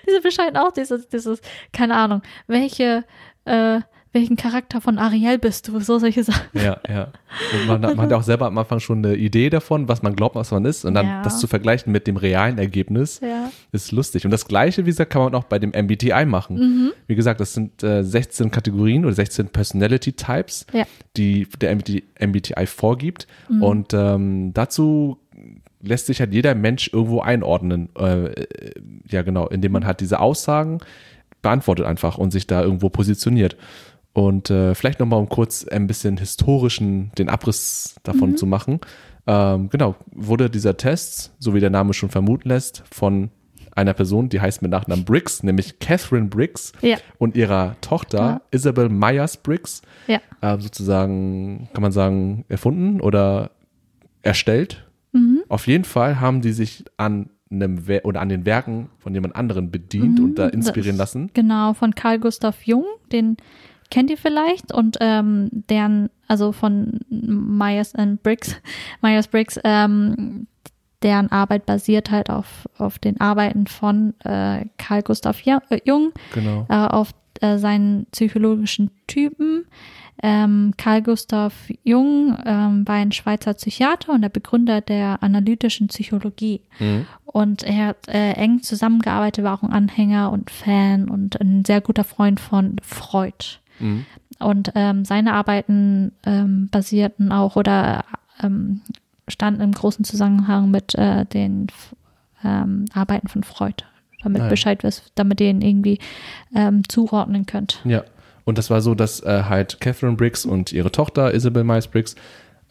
diese 0.08 0.22
bescheiden 0.22 0.58
auch 0.58 0.72
dieses, 0.72 1.08
dieses, 1.08 1.40
keine 1.72 1.96
Ahnung, 1.96 2.22
welche, 2.48 3.06
äh, 3.46 3.82
welchen 4.14 4.36
Charakter 4.36 4.82
von 4.82 4.98
Ariel 4.98 5.40
bist 5.40 5.68
du, 5.68 5.80
so 5.80 5.98
solche 5.98 6.24
Sachen. 6.24 6.46
Ja, 6.54 6.80
ja. 6.90 7.08
Und 7.54 7.68
man, 7.68 7.82
man 7.82 7.98
hat 8.02 8.12
ja 8.12 8.18
auch 8.18 8.24
selber 8.24 8.46
am 8.48 8.58
Anfang 8.58 8.80
schon 8.80 9.06
eine 9.06 9.16
Idee 9.16 9.50
davon, 9.50 9.88
was 9.88 10.02
man 10.02 10.16
glaubt, 10.16 10.36
was 10.36 10.52
man 10.52 10.66
ist. 10.66 10.84
Und 10.84 10.96
dann 10.96 11.06
Ja. 11.06 11.22
das 11.24 11.40
zu 11.40 11.48
vergleichen 11.48 11.92
mit 11.94 12.08
dem 12.08 12.18
realen 12.18 12.58
Ergebnis 12.58 13.22
Ja. 13.24 13.50
ist 13.72 13.92
lustig. 13.92 14.26
Und 14.26 14.32
das 14.32 14.46
Gleiche, 14.48 14.86
wie 14.86 14.90
gesagt, 14.90 15.12
kann 15.14 15.22
man 15.24 15.36
auch 15.36 15.46
bei 15.46 15.60
dem 15.60 15.72
MBTI 15.74 16.26
machen. 16.26 16.58
Mhm. 16.58 16.92
Wie 17.08 17.16
gesagt, 17.16 17.40
das 17.40 17.54
sind 17.54 17.84
äh, 17.84 18.04
16 18.04 18.52
Kategorien 18.52 19.06
oder 19.06 19.14
16 19.14 19.48
Personality 19.48 20.14
Types, 20.14 20.66
Ja. 20.74 20.84
die 21.16 21.48
der 21.62 21.72
MBTI, 21.74 22.66
vorgibt. 22.66 23.28
Mhm. 23.50 23.64
Und 23.64 23.94
ähm, 23.94 24.54
dazu 24.54 25.20
lässt 25.82 26.08
sich 26.08 26.20
halt 26.20 26.34
jeder 26.34 26.54
Mensch 26.54 26.90
irgendwo 26.94 27.22
einordnen. 27.22 27.90
Äh, 27.98 28.26
äh, 28.26 28.46
ja, 29.10 29.22
genau, 29.22 29.48
indem 29.48 29.72
man 29.72 29.86
halt 29.86 30.00
diese 30.02 30.20
Aussagen 30.20 30.80
beantwortet 31.42 31.86
einfach 31.88 32.18
und 32.20 32.30
sich 32.32 32.46
da 32.46 32.62
irgendwo 32.62 32.90
positioniert. 32.90 33.58
Und 34.14 34.50
äh, 34.50 34.76
vielleicht 34.76 35.00
nochmal, 35.00 35.20
um 35.20 35.30
kurz 35.30 35.66
ein 35.68 35.88
bisschen 35.88 36.18
historischen, 36.18 37.12
den 37.18 37.30
Abriss 37.30 37.96
davon 38.04 38.36
zu 38.38 38.46
machen. 38.46 38.80
Ähm, 39.26 39.70
genau, 39.70 39.96
wurde 40.12 40.50
dieser 40.50 40.76
Test, 40.76 41.34
so 41.40 41.54
wie 41.54 41.60
der 41.62 41.70
Name 41.70 41.94
schon 41.94 42.10
vermuten 42.10 42.50
lässt, 42.50 42.84
von 42.92 43.30
einer 43.74 43.94
Person, 43.94 44.28
die 44.28 44.42
heißt 44.42 44.62
mit 44.62 44.72
Nachnamen 44.72 45.06
Briggs, 45.06 45.44
nämlich 45.44 45.80
Catherine 45.80 46.28
Briggs 46.28 46.74
Ja. 46.82 46.98
und 47.20 47.38
ihrer 47.38 47.78
Tochter 47.80 48.18
Ja. 48.20 48.42
Isabel 48.52 48.90
Myers 48.90 49.38
Briggs, 49.38 49.82
Ja. 50.08 50.20
äh, 50.42 50.60
sozusagen, 50.60 51.70
kann 51.74 51.82
man 51.82 51.94
sagen, 51.94 52.44
erfunden 52.50 53.00
oder 53.00 53.52
erstellt. 54.24 54.86
Mhm. 55.14 55.44
Auf 55.48 55.68
jeden 55.68 55.84
Fall 55.86 56.20
haben 56.20 56.42
die 56.42 56.52
sich 56.52 56.84
an 56.98 57.30
einem 57.50 57.88
Wer 57.88 58.06
oder 58.06 58.22
an 58.22 58.30
den 58.30 58.46
Werken 58.46 58.90
von 58.98 59.14
jemand 59.14 59.36
anderen 59.36 59.72
bedient 59.72 60.20
und 60.20 60.36
da 60.36 60.48
inspirieren 60.48 60.96
Mhm. 60.96 61.00
Das- 61.00 61.14
lassen. 61.14 61.30
Genau, 61.34 61.74
von 61.74 61.96
Carl 61.96 62.20
Gustav 62.20 62.64
Jung, 62.64 62.86
den 63.12 63.38
kennt 63.92 64.10
ihr 64.10 64.18
vielleicht 64.18 64.74
und 64.74 64.98
ähm, 65.02 65.50
deren, 65.52 66.10
also 66.28 66.52
von 66.52 67.00
Myers 67.10 67.94
and 67.94 68.24
Briggs, 68.24 68.56
Myers 69.02 69.28
Briggs, 69.28 69.60
ähm, 69.64 70.48
deren 71.04 71.32
Arbeit 71.32 71.66
basiert 71.66 72.10
halt 72.12 72.30
auf, 72.30 72.68
auf 72.78 72.98
den 73.00 73.20
Arbeiten 73.22 73.68
von 73.68 74.14
äh, 74.24 74.66
Carl 74.78 75.04
Gustav 75.04 75.46
äh, 75.46 75.60
Jung, 75.86 76.12
Genau. 76.34 76.66
äh, 76.70 76.74
auf 76.74 77.12
äh, 77.42 77.58
seinen 77.58 78.06
psychologischen 78.12 78.92
Typen. 79.08 79.66
Ähm, 80.24 80.74
Carl 80.78 81.02
Gustav 81.02 81.54
Jung 81.84 82.38
ähm, 82.46 82.88
war 82.88 82.96
ein 82.96 83.12
Schweizer 83.12 83.56
Psychiater 83.56 84.14
und 84.14 84.22
der 84.22 84.30
Begründer 84.30 84.82
der 84.82 85.24
analytischen 85.24 85.88
Psychologie. 85.88 86.62
Mhm. 86.80 87.08
Und 87.26 87.64
er 87.64 87.88
hat 87.88 88.08
äh, 88.08 88.34
eng 88.34 88.62
zusammengearbeitet, 88.62 89.44
war 89.44 89.56
auch 89.58 89.64
ein 89.64 89.72
Anhänger 89.74 90.32
und 90.32 90.52
Fan 90.52 91.10
und 91.10 91.42
ein 91.42 91.66
sehr 91.66 91.82
guter 91.82 92.04
Freund 92.04 92.40
von 92.40 92.76
Freud. 92.84 93.61
Mhm. 93.82 94.06
Und 94.40 94.72
ähm, 94.76 95.06
seine 95.06 95.34
Arbeiten 95.34 96.14
ähm, 96.26 96.70
basierten 96.72 97.32
auch 97.32 97.56
oder 97.56 98.06
ähm, 98.42 98.82
standen 99.28 99.62
im 99.62 99.72
großen 99.72 100.04
Zusammenhang 100.04 100.72
mit 100.72 100.96
äh, 100.96 101.26
den 101.26 101.68
ähm, 102.44 102.86
Arbeiten 102.94 103.28
von 103.28 103.44
Freud, 103.44 103.84
damit 104.24 104.42
Ah 104.42 104.46
ja. 104.46 104.50
Bescheid 104.50 104.84
wisst, 104.84 105.12
damit 105.16 105.42
ihr 105.42 105.50
ihn 105.50 105.62
irgendwie 105.62 106.00
ähm, 106.56 106.88
zuordnen 106.88 107.46
könnt. 107.46 107.82
Ja. 107.86 108.04
Und 108.44 108.58
das 108.58 108.70
war 108.72 108.82
so, 108.82 108.96
dass 108.96 109.22
äh, 109.22 109.44
halt 109.48 109.80
Catherine 109.80 110.16
Briggs 110.16 110.46
und 110.46 110.74
ihre 110.74 110.92
Tochter 110.92 111.34
Isabel 111.34 111.64
Myers 111.64 111.88
Briggs, 111.88 112.16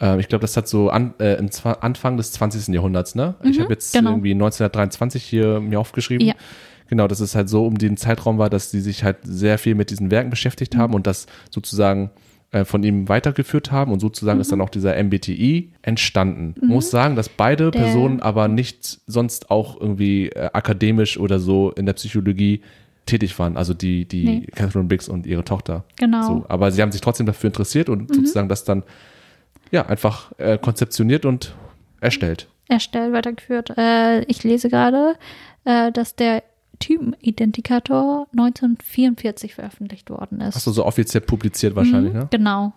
äh, 0.01 0.19
ich 0.19 0.29
glaube, 0.29 0.43
das 0.43 0.57
hat 0.57 0.67
so 0.67 0.91
an, 0.91 1.15
äh, 1.21 1.35
im 1.35 1.49
Anfang 1.81 2.17
des 2.17 2.33
20. 2.33 2.75
Jahrhunderts, 2.75 3.15
ne? 3.15 3.37
ich 3.45 3.61
habe 3.61 3.73
jetzt 3.73 3.95
genau. 3.95 4.11
irgendwie 4.11 4.33
1923 4.33 5.23
hier 5.23 5.61
mir 5.61 5.79
aufgeschrieben. 5.79 6.27
Ja. 6.27 6.35
Genau, 6.91 7.07
dass 7.09 7.21
es 7.21 7.35
halt 7.35 7.49
so 7.49 7.65
um 7.67 7.79
den 7.79 7.97
Zeitraum 7.97 8.37
war, 8.39 8.51
dass 8.51 8.71
sie 8.71 8.81
sich 8.81 9.05
halt 9.05 9.17
sehr 9.23 9.57
viel 9.59 9.75
mit 9.75 9.91
diesen 9.91 10.11
Werken 10.11 10.29
beschäftigt 10.29 10.77
haben 10.77 10.93
und 10.93 11.07
das 11.07 11.27
sozusagen 11.51 12.11
äh, 12.51 12.65
von 12.65 12.83
ihm 12.83 13.09
weitergeführt 13.09 13.71
haben 13.71 13.93
und 13.93 14.01
sozusagen 14.01 14.39
Mhm. 14.39 14.41
ist 14.43 14.51
dann 14.53 14.61
auch 14.61 14.71
dieser 14.71 14.97
MBTI 14.97 15.71
entstanden. 15.83 16.55
Muss 16.61 16.91
sagen, 16.91 17.15
dass 17.15 17.29
beide 17.29 17.71
Der- 17.71 17.79
Personen 17.81 18.21
aber 18.21 18.49
nicht 18.49 19.01
sonst 19.07 19.51
auch 19.53 19.81
irgendwie 19.81 20.31
äh, 20.31 20.51
akademisch 20.53 21.17
oder 21.17 21.39
so 21.39 21.71
in 21.71 21.87
der 21.87 21.93
Psychologie 21.93 22.61
tätig 23.07 23.39
waren, 23.39 23.57
also 23.57 23.73
die, 23.73 24.05
die 24.05 24.25
Nee. 24.25 24.47
Catherine 24.55 24.89
Briggs 24.89 25.09
und 25.09 25.27
ihre 25.27 25.45
Tochter. 25.45 25.85
Genau. 25.97 26.23
So, 26.27 26.45
aber 26.49 26.71
sie 26.73 26.83
haben 26.83 26.91
sich 26.93 27.01
trotzdem 27.01 27.27
dafür 27.27 27.49
interessiert 27.49 27.89
und 27.89 28.13
sozusagen 28.13 28.49
das 28.49 28.65
dann 28.65 28.83
ja 29.71 29.87
einfach 29.87 30.33
äh, 30.39 30.59
konzeptioniert 30.59 31.25
und 31.25 31.55
erstellt. 32.01 32.49
erstellt, 32.69 33.13
weitergeführt. 33.13 33.71
Äh, 33.79 34.23
ich 34.25 34.43
lese 34.45 34.69
gerade, 34.69 35.15
äh, 35.65 35.93
dass 35.93 36.17
der 36.17 36.43
Typenidentifikator 36.81 38.27
1944 38.33 39.55
veröffentlicht 39.55 40.11
worden 40.11 40.41
ist. 40.41 40.57
Achso, 40.57 40.73
so 40.73 40.85
offiziell 40.85 41.21
publiziert 41.21 41.77
wahrscheinlich, 41.77 42.13
Mhm, 42.13 42.19
ne? 42.21 42.29
Genau, 42.31 42.73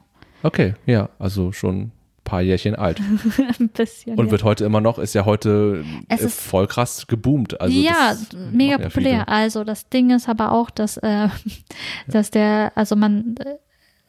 Okay, 0.46 0.74
ja, 0.86 1.08
also 1.20 1.54
schon 1.54 1.78
ein 1.84 1.92
paar 2.26 2.42
Jährchen 2.42 2.76
alt. 2.76 3.00
ein 3.60 3.70
bisschen. 3.70 4.18
Und 4.20 4.26
ja. 4.26 4.32
wird 4.32 4.44
heute 4.44 4.66
immer 4.66 4.82
noch, 4.82 5.00
ist 5.00 5.14
ja 5.16 5.24
heute 5.24 5.86
äh, 6.10 6.16
ist- 6.16 6.38
voll 6.42 6.68
krass 6.68 7.08
geboomt. 7.08 7.62
Also 7.62 7.74
ja, 7.80 8.14
mega 8.52 8.74
ja 8.78 8.90
populär. 8.90 9.30
Also 9.30 9.64
das 9.64 9.88
Ding 9.88 10.10
ist 10.12 10.28
aber 10.28 10.52
auch, 10.52 10.70
dass, 10.70 10.98
äh, 10.98 11.30
dass 12.08 12.30
der, 12.30 12.74
also 12.76 12.98
man 12.98 13.36
äh, 13.40 13.56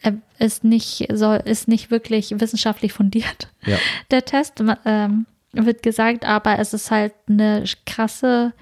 er 0.02 0.14
ist 0.40 0.64
nicht, 0.64 1.06
soll, 1.12 1.36
ist 1.44 1.68
nicht 1.68 1.92
wirklich 1.92 2.38
wissenschaftlich 2.40 2.92
fundiert. 2.92 3.48
Ja. 3.64 3.78
Der 4.10 4.24
Test 4.24 4.62
ähm, 4.84 5.26
wird 5.52 5.82
gesagt, 5.84 6.26
aber 6.26 6.58
es 6.58 6.74
ist 6.74 6.90
halt 6.90 7.14
eine 7.28 7.62
krasse, 7.86 8.52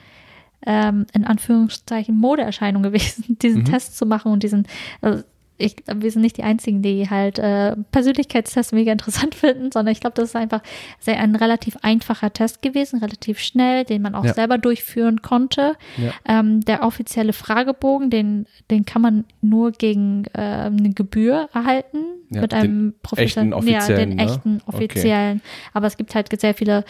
ähm, 0.67 1.07
in 1.13 1.25
Anführungszeichen, 1.25 2.17
Modeerscheinung 2.19 2.83
gewesen, 2.83 3.39
diesen 3.43 3.63
Mhm. 3.63 3.67
Test 3.67 3.97
zu 3.99 4.07
machen 4.07 4.33
und 4.33 4.43
diesen, 4.43 4.67
also 5.01 5.23
ich, 5.59 5.77
wir 5.95 6.11
sind 6.11 6.23
nicht 6.23 6.39
die 6.39 6.43
Einzigen, 6.43 6.83
die 6.83 7.09
halt 7.09 7.39
äh, 7.39 7.77
Persönlichkeitstests 7.93 8.73
mega 8.73 8.91
interessant 8.91 9.35
finden, 9.37 9.71
sondern 9.71 9.93
ich 9.93 10.01
glaube, 10.01 10.15
das 10.17 10.31
ist 10.31 10.37
einfach 10.37 10.61
sehr 10.99 11.21
ein 11.21 11.37
relativ 11.37 11.77
einfacher 11.83 12.33
Test 12.33 12.63
gewesen, 12.63 12.99
relativ 12.99 13.39
schnell, 13.39 13.85
den 13.85 14.03
man 14.03 14.17
auch 14.17 14.25
Ja. 14.25 14.35
selber 14.35 14.59
durchführen 14.59 15.23
konnte. 15.23 15.77
Ja. 15.99 16.13
Ähm, 16.25 16.63
der 16.63 16.83
offizielle 16.83 17.33
Fragebogen, 17.33 18.11
den, 18.11 18.47
den 18.73 18.85
kann 18.87 19.03
man 19.03 19.25
nur 19.41 19.71
gegen 19.71 20.25
ähm, 20.35 20.79
eine 20.79 20.95
Gebühr 20.95 21.49
erhalten 21.55 21.99
Ja, 22.31 22.41
mit 22.41 22.55
einem 22.55 22.95
professionellen, 23.03 23.53
echten 23.53 23.69
ja, 23.71 23.79
offiziellen, 23.79 24.09
den 24.11 24.17
ne? 24.17 24.25
echten 24.25 24.61
Okay. 24.67 24.77
offiziellen. 24.77 25.43
Aber 25.75 25.87
es 25.87 25.97
gibt 25.97 26.15
halt 26.17 26.41
sehr 26.41 26.55
viele, 26.55 26.85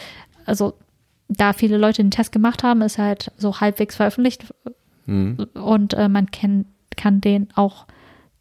also 0.47 0.75
da 1.37 1.53
viele 1.53 1.79
Leute 1.79 2.03
den 2.03 2.11
Test 2.11 2.33
gemacht 2.33 2.63
haben, 2.63 2.83
ist 2.83 2.99
halt 2.99 3.31
so 3.37 3.61
halbwegs 3.61 3.97
veröffentlicht 3.97 4.53
Mhm. 5.07 5.49
und 5.55 5.95
äh, 5.95 6.09
man 6.09 6.31
kann, 6.31 6.65
kann 6.97 7.21
den 7.21 7.49
auch 7.57 7.87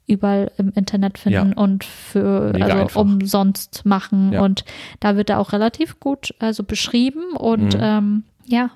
überall 0.07 0.51
im 0.57 0.71
Internet 0.75 1.17
finden 1.17 1.53
Ja. 1.55 1.57
und 1.57 1.83
für 1.83 2.51
Mega 2.53 2.65
also 2.65 2.77
einfach. 2.77 3.01
umsonst 3.01 3.85
machen 3.85 4.33
Ja. 4.33 4.41
und 4.43 4.63
da 4.99 5.15
wird 5.15 5.29
er 5.31 5.39
auch 5.39 5.53
relativ 5.53 5.99
gut 5.99 6.35
also 6.39 6.63
beschrieben 6.63 7.31
und 7.35 7.75
Mhm. 7.75 7.81
ähm, 7.81 8.23
ja 8.45 8.69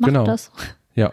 macht 0.00 0.08
Genau. 0.12 0.24
das 0.24 0.50
Ja, 0.94 1.12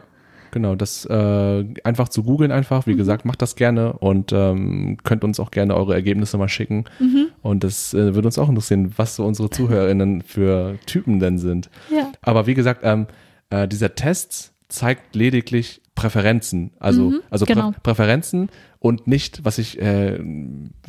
genau. 0.52 0.76
Das 0.76 1.06
äh, 1.06 1.66
einfach 1.84 2.10
zu 2.10 2.24
googeln 2.24 2.52
einfach. 2.52 2.88
Wie 2.88 2.94
Mhm. 2.94 2.98
gesagt, 2.98 3.26
macht 3.26 3.42
das 3.42 3.56
gerne 3.56 3.94
und 3.94 4.32
ähm, 4.34 4.98
könnt 5.04 5.24
uns 5.24 5.40
auch 5.40 5.52
gerne 5.52 5.76
eure 5.76 5.94
Ergebnisse 5.94 6.38
mal 6.38 6.50
schicken. 6.50 6.86
Mhm. 7.00 7.28
Und 7.42 7.64
das 7.64 7.94
äh, 7.94 8.14
würde 8.16 8.28
uns 8.28 8.38
auch 8.38 8.50
interessieren, 8.50 8.94
was 8.98 9.16
so 9.16 9.26
unsere 9.26 9.50
ZuhörerInnen 9.50 10.22
für 10.22 10.78
Typen 10.86 11.20
denn 11.20 11.38
sind. 11.38 11.70
ja 11.92 12.12
Aber 12.22 12.48
wie 12.48 12.54
gesagt, 12.54 12.82
ähm, 12.84 13.08
äh, 13.50 13.68
dieser 13.68 13.96
Test 13.96 14.54
zeigt 14.70 15.16
lediglich 15.16 15.82
Präferenzen. 15.96 16.72
Also, 16.80 17.10
Mhm, 17.10 17.20
also 17.30 17.46
Prä 17.46 17.54
genau. 17.56 17.72
Präferenzen 17.82 18.50
und 18.80 19.08
nicht, 19.08 19.44
was 19.46 19.58
ich 19.58 19.82
äh, 19.82 20.20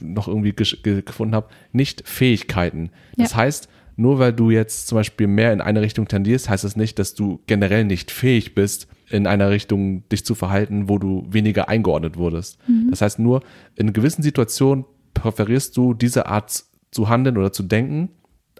noch 0.01 0.29
irgendwie 0.29 0.53
gefunden 0.53 1.35
habe, 1.35 1.49
nicht 1.73 2.07
Fähigkeiten. 2.07 2.91
Das 3.17 3.35
heißt, 3.35 3.69
nur 3.97 4.19
weil 4.19 4.33
du 4.33 4.51
jetzt 4.51 4.87
zum 4.87 4.97
Beispiel 4.97 5.27
mehr 5.27 5.53
in 5.53 5.61
eine 5.61 5.81
Richtung 5.81 6.07
tendierst, 6.09 6.49
heißt 6.51 6.63
das 6.65 6.77
nicht, 6.77 6.99
dass 6.99 7.15
du 7.15 7.41
generell 7.47 7.85
nicht 7.85 8.11
fähig 8.11 8.55
bist, 8.55 8.87
in 9.11 9.27
einer 9.27 9.51
Richtung 9.51 10.09
dich 10.11 10.25
zu 10.25 10.35
verhalten, 10.35 10.89
wo 10.89 10.99
du 10.99 11.27
weniger 11.31 11.69
eingeordnet 11.69 12.17
wurdest. 12.17 12.59
Mhm. 12.69 12.89
Das 12.91 13.01
heißt 13.03 13.19
nur, 13.19 13.43
in 13.77 13.93
gewissen 13.93 14.23
Situationen 14.23 14.85
präferierst 15.15 15.77
du 15.77 15.95
diese 15.95 16.27
Art 16.27 16.65
zu 16.91 17.09
handeln 17.09 17.37
oder 17.37 17.53
zu 17.53 17.63
denken, 17.63 18.11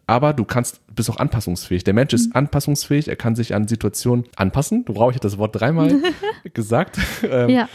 aber 0.07 0.33
du 0.33 0.45
kannst, 0.45 0.81
bist 0.95 1.11
auch 1.11 1.19
anpassungsfähig. 1.19 1.85
Der 1.85 1.93
Mensch 1.95 2.13
Mhm. 2.13 2.17
ist 2.19 2.35
anpassungsfähig, 2.37 3.09
er 3.09 3.17
kann 3.17 3.37
sich 3.37 3.55
an 3.55 3.69
Situationen 3.69 4.25
anpassen. 4.37 4.85
Du 4.87 4.95
brauchst 4.95 5.17
ich 5.17 5.21
das 5.21 5.37
Wort 5.39 5.59
dreimal 5.59 5.97
gesagt. 6.55 6.99
Ähm, 7.31 7.51
ja 7.51 7.69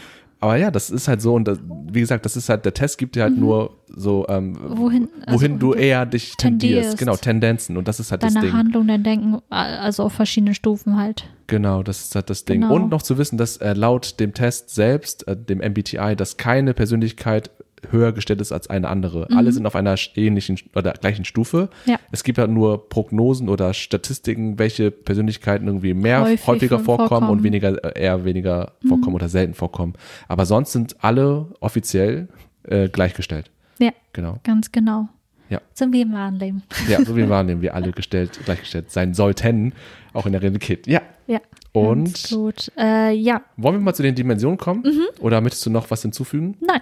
Aber 0.44 0.56
ja, 0.56 0.70
das 0.70 0.90
ist 0.90 1.08
halt 1.08 1.22
so 1.22 1.32
und 1.32 1.48
das, 1.48 1.58
wie 1.90 2.00
gesagt, 2.00 2.26
das 2.26 2.36
ist 2.36 2.50
halt, 2.50 2.66
der 2.66 2.74
Test 2.74 2.98
gibt 2.98 3.16
dir 3.16 3.22
halt 3.22 3.38
nur 3.38 3.78
so, 3.88 4.26
ähm, 4.28 4.56
Wohin- 4.60 5.08
wohin 5.26 5.52
also 5.52 5.58
du 5.58 5.72
eher 5.72 6.04
dich 6.04 6.34
tendierst. 6.36 6.72
tendierst. 6.72 6.98
Genau, 6.98 7.16
Tendenzen 7.16 7.78
und 7.78 7.88
das 7.88 7.98
ist 7.98 8.10
halt 8.10 8.22
das 8.22 8.34
deine 8.34 8.44
Ding. 8.46 8.54
Handlung 8.54 8.86
dein 8.86 9.02
Denken 9.02 9.38
also 9.48 10.02
auf 10.02 10.12
verschiedenen 10.12 10.52
Stufen 10.54 10.98
halt 10.98 11.24
Genau, 11.46 11.82
das 11.82 12.04
ist 12.04 12.14
halt 12.14 12.28
das 12.28 12.44
Ding. 12.44 12.60
Genau. 12.60 12.74
Und 12.74 12.90
noch 12.90 13.00
zu 13.02 13.16
wissen, 13.16 13.38
dass 13.38 13.56
äh, 13.56 13.72
laut 13.72 14.20
dem 14.20 14.34
Test 14.34 14.74
selbst, 14.74 15.26
äh, 15.28 15.34
dem 15.34 15.60
MBTI, 15.62 16.14
dass 16.14 16.36
keine 16.36 16.74
Persönlichkeit 16.74 17.50
höher 17.90 18.12
gestellt 18.12 18.40
ist 18.40 18.52
als 18.52 18.68
eine 18.70 18.88
andere. 18.88 19.28
Alle 19.34 19.52
sind 19.52 19.66
auf 19.66 19.76
einer 19.76 19.94
ähnlichen 20.16 20.58
oder 20.74 20.92
gleichen 20.92 21.24
Stufe. 21.24 21.68
Mhm. 21.86 21.90
Ja. 21.92 21.96
Es 22.12 22.24
gibt 22.24 22.38
halt 22.38 22.50
nur 22.50 22.88
Prognosen 22.88 23.48
oder 23.48 23.74
Statistiken, 23.74 24.58
welche 24.58 24.90
Persönlichkeiten 24.90 25.66
irgendwie 25.66 25.94
mehr 25.94 26.22
Häufig 26.22 26.46
häufiger 26.46 26.78
vorkommen, 26.78 27.08
vorkommen. 27.08 27.30
und 27.30 27.42
weniger 27.42 27.84
äh, 27.96 28.02
eher 28.02 28.24
weniger 28.24 28.72
vorkommen 28.86 29.14
oder 29.14 29.28
selten 29.28 29.54
vorkommen. 29.54 29.94
Aber 30.28 30.46
sonst 30.46 30.72
sind 30.72 30.96
alle 31.02 31.46
offiziell 31.60 32.28
äh, 32.64 32.88
gleichgestellt. 32.88 33.50
ja 33.78 33.90
Genau. 34.12 34.38
ganz 34.44 34.70
genau 34.72 35.08
Ja. 35.50 35.60
sind 35.72 35.92
wir 35.92 36.02
im 36.02 36.12
wahren 36.12 36.36
Leben 36.38 36.62
Ja, 36.88 37.04
so 37.04 37.16
wie 37.16 37.28
wahrnehmen 37.28 37.60
wir 37.62 37.74
alle 37.74 37.92
gestellt, 37.92 38.38
gleichgestellt 38.44 38.90
sein 38.90 39.12
sollten, 39.14 39.72
auch 40.12 40.26
in 40.26 40.32
der 40.32 40.42
Realität. 40.42 40.86
Ja. 40.86 41.02
ja 41.26 41.40
Und? 41.72 42.30
gut 42.30 42.70
äh, 42.78 43.10
ja 43.12 43.42
Wollen 43.56 43.74
wir 43.76 43.80
mal 43.80 43.94
zu 43.94 44.02
den 44.04 44.14
Dimensionen 44.14 44.56
kommen? 44.58 44.82
Mhm. 44.84 45.02
Oder 45.20 45.40
möchtest 45.40 45.66
du 45.66 45.70
noch 45.70 45.90
was 45.90 46.02
hinzufügen? 46.02 46.56
nein 46.60 46.80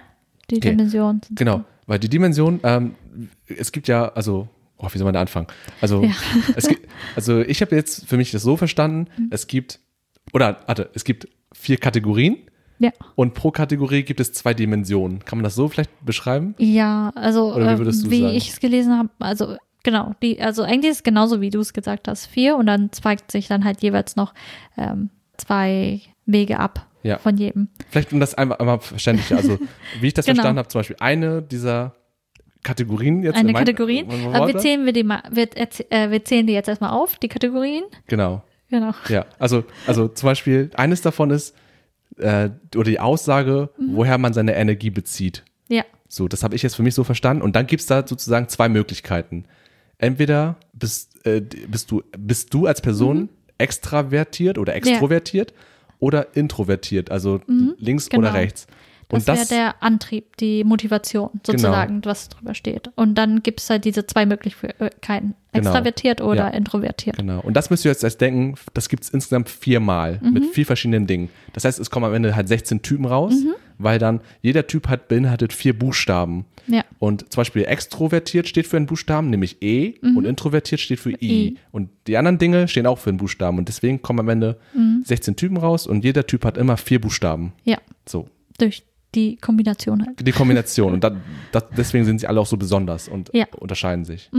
die 0.53 0.57
Okay. 0.59 0.71
Dimension 0.71 1.21
Genau, 1.31 1.63
weil 1.87 1.99
die 1.99 2.09
Dimension, 2.09 2.59
ähm, 2.63 2.95
es 3.47 3.71
gibt 3.71 3.87
ja, 3.87 4.09
also, 4.13 4.47
oh, 4.77 4.87
wie 4.91 4.97
soll 4.97 5.05
man 5.05 5.13
da 5.13 5.21
anfangen? 5.21 5.47
Also, 5.81 6.03
Ja. 6.03 6.11
gibt, 6.67 6.87
also 7.15 7.41
ich 7.41 7.61
habe 7.61 7.75
jetzt 7.75 8.07
für 8.07 8.17
mich 8.17 8.31
das 8.31 8.41
so 8.43 8.55
verstanden, 8.57 9.07
Mhm. 9.17 9.27
es 9.31 9.47
gibt, 9.47 9.79
oder, 10.33 10.59
warte, 10.67 10.89
es 10.93 11.03
gibt 11.03 11.27
vier 11.53 11.77
Kategorien 11.77 12.37
ja 12.79 12.91
und 13.15 13.33
pro 13.35 13.51
Kategorie 13.51 14.03
gibt 14.03 14.19
es 14.19 14.33
zwei 14.33 14.53
Dimensionen. 14.53 15.23
Kann 15.25 15.37
man 15.37 15.43
das 15.43 15.55
so 15.55 15.67
vielleicht 15.69 15.91
beschreiben? 16.05 16.55
Ja, 16.57 17.11
also 17.15 17.53
Oder 17.53 17.77
wie 17.79 17.83
ähm, 17.83 18.11
wie 18.11 18.25
ich 18.37 18.49
es 18.49 18.59
gelesen 18.59 18.97
habe, 18.97 19.09
also 19.19 19.55
genau, 19.83 20.13
die, 20.23 20.41
also 20.41 20.63
eigentlich 20.63 20.91
ist 20.91 20.97
es 20.97 21.03
genauso, 21.03 21.39
wie 21.39 21.49
du 21.51 21.59
es 21.59 21.73
gesagt 21.73 22.07
hast, 22.07 22.25
vier 22.25 22.55
und 22.57 22.65
dann 22.65 22.91
zweigt 22.91 23.31
sich 23.31 23.47
dann 23.47 23.63
halt 23.63 23.83
jeweils 23.83 24.15
noch 24.15 24.33
ähm, 24.77 25.09
zwei 25.37 26.01
Wege 26.25 26.59
ab 26.59 26.87
Ja. 27.03 27.17
von 27.19 27.37
jedem. 27.37 27.67
Vielleicht 27.89 28.11
um 28.13 28.19
das 28.19 28.33
einmal, 28.35 28.57
einmal 28.59 28.79
verständlicher, 28.79 29.37
also 29.37 29.59
wie 30.01 30.07
ich 30.07 30.13
das 30.13 30.25
Genau. 30.25 30.35
verstanden 30.37 30.59
habe, 30.59 30.67
zum 30.69 30.79
Beispiel 30.79 30.95
eine 30.99 31.41
dieser 31.41 31.95
Kategorien 32.63 33.23
jetzt. 33.23 33.35
Eine 33.35 33.49
in 33.49 33.53
mein- 33.53 33.65
Kategorien. 33.65 34.09
Aber 34.33 34.47
wir 34.47 34.57
zählen 34.57 34.85
wir 34.85 34.93
die 34.93 35.03
mal, 35.03 35.21
wir, 35.31 35.47
äh, 35.57 36.09
wir 36.11 36.23
zählen 36.23 36.47
die 36.47 36.53
jetzt 36.53 36.69
erstmal 36.69 36.91
auf, 36.91 37.17
die 37.17 37.27
Kategorien. 37.27 37.83
Genau. 38.07 38.41
Genau. 38.69 38.93
Ja, 39.09 39.25
also, 39.37 39.63
also 39.85 40.07
zum 40.07 40.27
Beispiel, 40.27 40.71
eines 40.75 41.01
davon 41.01 41.29
ist, 41.29 41.55
äh, 42.17 42.49
oder 42.75 42.85
die 42.85 42.99
Aussage, 42.99 43.69
Mhm. 43.77 43.95
woher 43.95 44.17
man 44.17 44.33
seine 44.33 44.55
Energie 44.55 44.89
bezieht. 44.89 45.43
Ja. 45.67 45.83
So, 46.07 46.27
das 46.27 46.43
habe 46.43 46.55
ich 46.55 46.63
jetzt 46.63 46.75
für 46.75 46.83
mich 46.83 46.95
so 46.95 47.03
verstanden. 47.03 47.41
Und 47.43 47.55
dann 47.55 47.67
gibt's 47.67 47.85
da 47.85 48.07
sozusagen 48.07 48.47
zwei 48.47 48.69
Möglichkeiten. 48.69 49.45
Entweder 49.97 50.55
bist, 50.73 51.25
äh, 51.25 51.41
bist, 51.41 51.91
du, 51.91 52.01
bist 52.17 52.53
du 52.53 52.65
als 52.65 52.81
Person 52.81 53.17
Mhm. 53.17 53.29
extravertiert 53.57 54.57
oder 54.57 54.73
extrovertiert 54.75 55.53
oder 56.03 56.35
introvertiert, 56.35 57.11
also 57.11 57.39
links 57.77 58.09
genau. 58.09 58.23
oder 58.27 58.33
rechts. 58.33 58.67
Das, 59.09 59.25
das, 59.25 59.49
Genau. 59.49 59.61
wäre 59.61 59.73
der 59.73 59.83
Antrieb, 59.83 60.37
die 60.37 60.63
Motivation 60.63 61.29
sozusagen, 61.45 62.01
was 62.05 62.29
drüber 62.29 62.53
steht. 62.53 62.89
Und 62.95 63.15
dann 63.15 63.43
gibt 63.43 63.59
es 63.61 63.69
halt 63.69 63.85
diese 63.85 64.05
zwei 64.07 64.25
Möglichkeiten. 64.25 65.35
Genau. 65.51 65.69
Extravertiert 65.69 66.19
oder 66.21 66.35
Ja. 66.35 66.47
introvertiert. 66.47 67.17
Genau. 67.17 67.39
Und 67.41 67.53
das 67.55 67.69
müsst 67.69 67.85
ihr 67.85 67.91
jetzt 67.91 68.03
erst 68.03 68.19
denken, 68.21 68.55
das 68.73 68.89
gibt's 68.89 69.09
insgesamt 69.09 69.49
viermal 69.49 70.19
Mhm. 70.23 70.33
mit 70.33 70.45
vier 70.47 70.65
verschiedenen 70.65 71.05
Dingen. 71.05 71.29
Das 71.53 71.63
heißt, 71.65 71.79
es 71.79 71.91
kommen 71.91 72.05
am 72.05 72.13
Ende 72.15 72.35
halt 72.35 72.47
16 72.47 72.81
Typen 72.81 73.05
raus, 73.05 73.33
Mhm. 73.33 73.53
weil 73.77 73.99
dann 73.99 74.21
jeder 74.41 74.65
Typ 74.65 74.87
hat 74.87 75.07
beinhaltet 75.09 75.53
vier 75.53 75.77
Buchstaben. 75.77 76.45
Ja. 76.65 76.83
Und 76.97 77.31
zum 77.31 77.41
Beispiel 77.41 77.65
extrovertiert 77.65 78.47
steht 78.47 78.65
für 78.65 78.77
einen 78.77 78.87
Buchstaben, 78.87 79.29
nämlich 79.29 79.61
E, 79.61 79.95
und 80.01 80.25
introvertiert 80.25 80.81
steht 80.81 80.99
für 80.99 81.11
I. 81.11 81.15
Mhm. 81.21 81.21
I. 81.21 81.57
Und 81.71 81.89
die 82.07 82.17
anderen 82.17 82.39
Dinge 82.39 82.67
stehen 82.67 82.87
auch 82.87 82.97
für 82.97 83.09
einen 83.11 83.17
Buchstaben. 83.19 83.59
Und 83.59 83.67
deswegen 83.67 84.01
kommen 84.01 84.21
am 84.21 84.29
Ende 84.29 84.57
Mhm. 84.73 85.03
16 85.05 85.35
Typen 85.35 85.57
raus 85.57 85.85
und 85.85 86.03
jeder 86.03 86.25
Typ 86.25 86.45
hat 86.45 86.57
immer 86.57 86.77
vier 86.77 86.99
Buchstaben. 86.99 87.53
Ja. 87.63 87.77
So, 88.07 88.27
Durch 88.59 88.83
die 89.15 89.35
Kombination 89.37 90.05
halt. 90.05 90.25
die 90.25 90.31
Kombination. 90.31 90.93
und 90.93 91.03
da, 91.03 91.11
das, 91.51 91.65
deswegen 91.77 92.05
sind 92.05 92.19
sie 92.19 92.27
alle 92.27 92.39
auch 92.39 92.45
so 92.47 92.57
besonders 92.57 93.07
und 93.07 93.29
Ja. 93.33 93.45
unterscheiden 93.59 94.05
sich. 94.05 94.29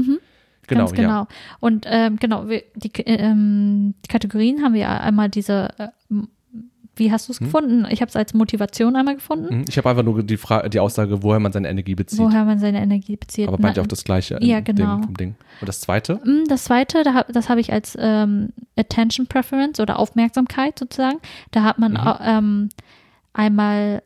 Genau, 0.67 0.85
Ganz 0.87 0.93
genau. 0.93 1.09
ja. 1.09 1.29
Und 1.61 1.85
ähm, 1.89 2.17
genau, 2.17 2.49
wir, 2.49 2.63
die, 2.75 2.91
ähm, 3.03 3.95
Kategorien 4.09 4.63
haben 4.63 4.73
wir 4.73 4.89
einmal 4.89 5.29
diese, 5.29 5.69
äh, 5.79 5.89
wie 6.97 7.11
hast 7.13 7.29
du 7.29 7.33
es 7.33 7.39
gefunden? 7.41 7.87
Ich 7.91 8.01
habe 8.01 8.09
es 8.09 8.17
als 8.17 8.33
Motivation 8.35 8.95
einmal 8.97 9.17
gefunden, 9.17 9.59
Mhm. 9.59 9.65
Ich 9.69 9.77
habe 9.77 9.91
einfach 9.91 10.05
nur 10.05 10.23
die, 10.23 10.37
Frage, 10.39 10.71
die 10.71 10.79
Aussage, 10.81 11.23
woher 11.23 11.39
man 11.41 11.53
seine 11.53 11.69
Energie 11.69 11.95
bezieht. 11.97 12.19
woher 12.21 12.45
man 12.45 12.61
seine 12.61 12.81
Energie 12.81 13.17
bezieht. 13.17 13.47
Aber 13.49 13.59
meint 13.59 13.77
ja 13.77 13.83
auch 13.83 13.87
das 13.89 14.05
Gleiche 14.05 14.39
Ja, 14.41 14.61
genau. 14.61 14.97
dem, 14.99 15.03
vom 15.05 15.15
Ding. 15.17 15.35
Und 15.61 15.69
das 15.69 15.81
zweite? 15.81 16.15
Mm, 16.25 16.45
Das 16.49 16.65
zweite, 16.65 17.03
da, 17.03 17.25
das 17.25 17.49
habe 17.51 17.61
ich 17.61 17.71
als 17.73 17.95
ähm, 18.01 18.51
Attention 18.79 19.27
Preference 19.27 19.81
oder 19.81 19.99
Aufmerksamkeit 19.99 20.79
sozusagen. 20.79 21.19
Da 21.51 21.63
hat 21.65 21.79
man 21.79 21.93
Mhm. 21.93 21.99
ähm, 22.23 22.69
einmal, 23.33 24.03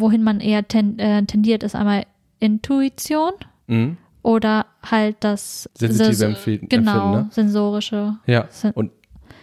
wohin 0.00 0.22
man 0.22 0.40
eher 0.40 0.66
ten, 0.68 0.98
äh, 0.98 1.22
tendiert, 1.24 1.62
ist 1.62 1.74
einmal 1.74 2.04
Intuition 2.40 3.32
Mhm. 3.66 3.96
oder 4.22 4.66
halt 4.82 5.16
das 5.20 5.68
Sensitive 5.74 6.14
Sens- 6.14 6.36
Empfinden- 6.36 6.68
genau, 6.68 6.92
Empfinden, 6.92 7.26
ne? 7.26 7.28
sensorische. 7.32 8.16
Ja. 8.26 8.46
Sen- 8.50 8.72
Und 8.72 8.90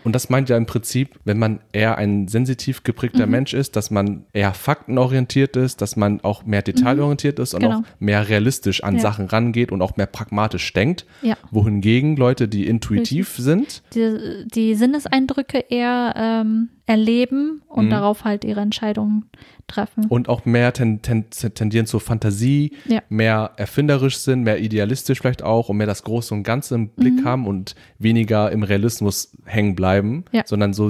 Und 0.05 0.13
das 0.15 0.29
meint 0.29 0.49
ja 0.49 0.57
im 0.57 0.65
Prinzip, 0.65 1.17
wenn 1.23 1.39
man 1.39 1.61
eher 1.71 1.97
ein 1.97 2.27
sensitiv 2.27 2.83
geprägter 2.83 3.25
Mhm. 3.25 3.31
Mensch 3.31 3.53
ist, 3.53 3.77
dass 3.77 3.89
man 3.89 4.25
eher 4.33 4.53
faktenorientiert 4.53 5.55
ist, 5.55 5.79
dass 5.81 5.95
man 5.95 6.19
auch 6.25 6.43
mehr 6.45 6.61
detailorientiert 6.61 7.39
ist 7.39 7.53
und 7.53 7.61
Genau. 7.61 7.77
auch 7.79 7.83
mehr 7.99 8.27
realistisch 8.27 8.83
an 8.83 8.95
Ja. 8.95 8.99
Sachen 9.01 9.27
rangeht 9.27 9.71
und 9.71 9.81
auch 9.81 9.95
mehr 9.95 10.05
pragmatisch 10.07 10.73
denkt. 10.73 11.05
Ja. 11.21 11.35
Wohingegen 11.51 12.17
Leute, 12.17 12.49
die 12.49 12.67
intuitiv 12.67 13.37
sind, 13.37 13.81
die, 13.95 14.45
die 14.53 14.75
Sinneseindrücke 14.75 15.59
eher 15.69 16.13
ähm, 16.17 16.67
erleben 16.85 17.61
und 17.69 17.85
Mhm. 17.85 17.89
darauf 17.91 18.23
halt 18.25 18.43
ihre 18.43 18.59
Entscheidungen 18.61 19.25
treffen. 19.67 20.05
und 20.09 20.27
auch 20.27 20.43
mehr 20.45 20.73
ten, 20.73 21.01
ten, 21.01 21.29
tendieren 21.29 21.85
zur 21.85 22.01
Fantasie, 22.01 22.73
Ja. 22.87 23.01
mehr 23.07 23.51
erfinderisch 23.55 24.17
sind, 24.17 24.43
mehr 24.43 24.59
idealistisch 24.59 25.19
vielleicht 25.19 25.41
auch 25.43 25.69
und 25.69 25.77
mehr 25.77 25.87
das 25.87 26.03
Große 26.03 26.33
und 26.33 26.43
Ganze 26.43 26.75
im 26.75 26.89
Blick 26.89 27.21
Mhm. 27.21 27.25
haben 27.25 27.47
und 27.47 27.75
weniger 27.99 28.51
im 28.51 28.63
Realismus 28.63 29.31
hängen 29.45 29.75
bleiben, 29.75 30.25
Ja. 30.33 30.43
sondern 30.45 30.73
so 30.73 30.89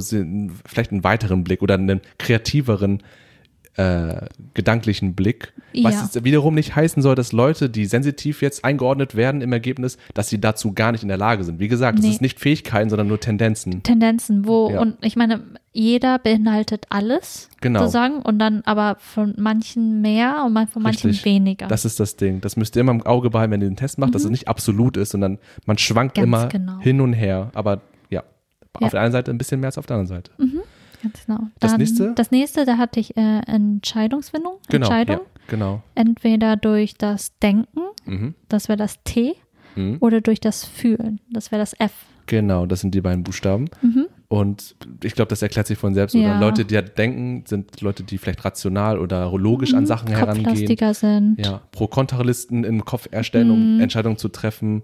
vielleicht 0.65 0.91
einen 0.91 1.03
weiteren 1.03 1.43
Blick 1.43 1.61
oder 1.61 1.75
einen 1.75 2.01
kreativeren 2.17 3.03
äh, 3.75 4.27
gedanklichen 4.53 5.15
Blick. 5.15 5.51
Was 5.81 6.13
Ja. 6.13 6.23
wiederum 6.23 6.53
nicht 6.53 6.75
heißen 6.75 7.01
soll, 7.01 7.15
dass 7.15 7.31
Leute, 7.31 7.69
die 7.71 7.85
sensitiv 7.85 8.41
jetzt 8.43 8.63
eingeordnet 8.63 9.15
werden 9.15 9.41
im 9.41 9.51
Ergebnis, 9.51 9.97
dass 10.13 10.29
sie 10.29 10.39
dazu 10.39 10.73
gar 10.73 10.91
nicht 10.91 11.01
in 11.01 11.07
der 11.07 11.17
Lage 11.17 11.43
sind. 11.43 11.59
Wie 11.59 11.67
gesagt, 11.67 11.97
es 11.97 12.05
Nee. 12.05 12.11
ist 12.11 12.21
nicht 12.21 12.39
Fähigkeiten, 12.39 12.91
sondern 12.91 13.07
nur 13.07 13.19
Tendenzen. 13.19 13.81
Tendenzen, 13.81 14.45
wo, 14.47 14.69
Ja. 14.69 14.79
und 14.81 14.97
ich 15.01 15.15
meine, 15.15 15.41
jeder 15.71 16.19
beinhaltet 16.19 16.85
alles, 16.89 17.49
Genau. 17.61 17.79
sozusagen, 17.79 18.21
und 18.21 18.37
dann 18.37 18.61
aber 18.65 18.97
von 18.99 19.33
manchen 19.39 20.01
mehr 20.01 20.43
und 20.45 20.69
von 20.69 20.83
manchen 20.83 21.07
Richtig. 21.07 21.25
weniger. 21.25 21.67
Das 21.67 21.83
ist 21.83 21.99
das 21.99 22.15
Ding. 22.15 22.41
Das 22.41 22.55
müsst 22.57 22.75
ihr 22.75 22.81
immer 22.81 22.91
im 22.91 23.01
Auge 23.03 23.31
behalten, 23.31 23.53
wenn 23.53 23.61
ihr 23.61 23.69
den 23.69 23.75
Test 23.75 23.97
macht, 23.97 24.13
dass 24.13 24.23
es 24.23 24.29
nicht 24.29 24.47
absolut 24.47 24.97
ist, 24.97 25.09
sondern 25.09 25.39
man 25.65 25.79
schwankt 25.79 26.15
Mhm. 26.17 26.21
Ganz 26.21 26.27
immer 26.43 26.47
genau. 26.49 26.79
hin 26.79 27.01
und 27.01 27.13
her. 27.13 27.49
Aber 27.55 27.81
ja, 28.11 28.21
Ja. 28.79 28.85
auf 28.85 28.91
der 28.91 29.01
einen 29.01 29.11
Seite 29.13 29.31
ein 29.31 29.39
bisschen 29.39 29.59
mehr 29.61 29.69
als 29.69 29.79
auf 29.79 29.87
der 29.87 29.97
anderen 29.97 30.15
Seite. 30.15 30.31
Ganz 31.03 31.25
genau. 31.25 31.39
Das 31.59 31.71
Dann, 31.71 31.79
nächste? 31.79 32.13
Das 32.15 32.31
nächste, 32.31 32.65
da 32.65 32.77
hatte 32.77 32.99
ich 32.99 33.15
äh, 33.17 33.39
Entscheidungsfindung. 33.45 34.53
Genau. 34.69 34.85
Entscheidung. 34.87 35.17
Ja, 35.17 35.41
genau. 35.47 35.83
Entweder 35.95 36.55
durch 36.55 36.95
das 36.95 37.37
Denken, 37.39 37.79
Mhm. 38.05 38.33
das 38.49 38.67
wäre 38.69 38.77
das 38.77 39.03
T, 39.03 39.35
Mhm. 39.75 39.97
oder 39.99 40.21
durch 40.21 40.39
das 40.39 40.65
Fühlen, 40.65 41.19
das 41.31 41.51
wäre 41.51 41.61
das 41.61 41.73
F. 41.79 41.91
Genau, 42.25 42.65
das 42.65 42.79
sind 42.81 42.95
die 42.95 43.01
beiden 43.01 43.23
Buchstaben. 43.23 43.65
Mhm. 43.81 44.05
Und 44.29 44.75
ich 45.03 45.13
glaube, 45.13 45.27
das 45.29 45.41
erklärt 45.41 45.67
sich 45.67 45.77
von 45.77 45.93
selbst. 45.93 46.15
Ja. 46.15 46.39
Leute, 46.39 46.63
die 46.63 46.73
ja 46.75 46.81
denken, 46.81 47.43
sind 47.45 47.81
Leute, 47.81 48.03
die 48.03 48.17
vielleicht 48.17 48.43
rational 48.45 48.97
oder 48.97 49.29
logisch 49.37 49.73
Mhm. 49.73 49.79
an 49.79 49.85
Sachen 49.85 50.07
herangehen. 50.07 50.93
Sind. 50.93 51.45
Ja, 51.45 51.61
Pro-Kontra-Listen 51.71 52.63
im 52.63 52.85
Kopf 52.85 53.07
erstellen, 53.11 53.51
um 53.51 53.75
Mhm. 53.75 53.81
Entscheidungen 53.81 54.17
zu 54.17 54.29
treffen. 54.29 54.83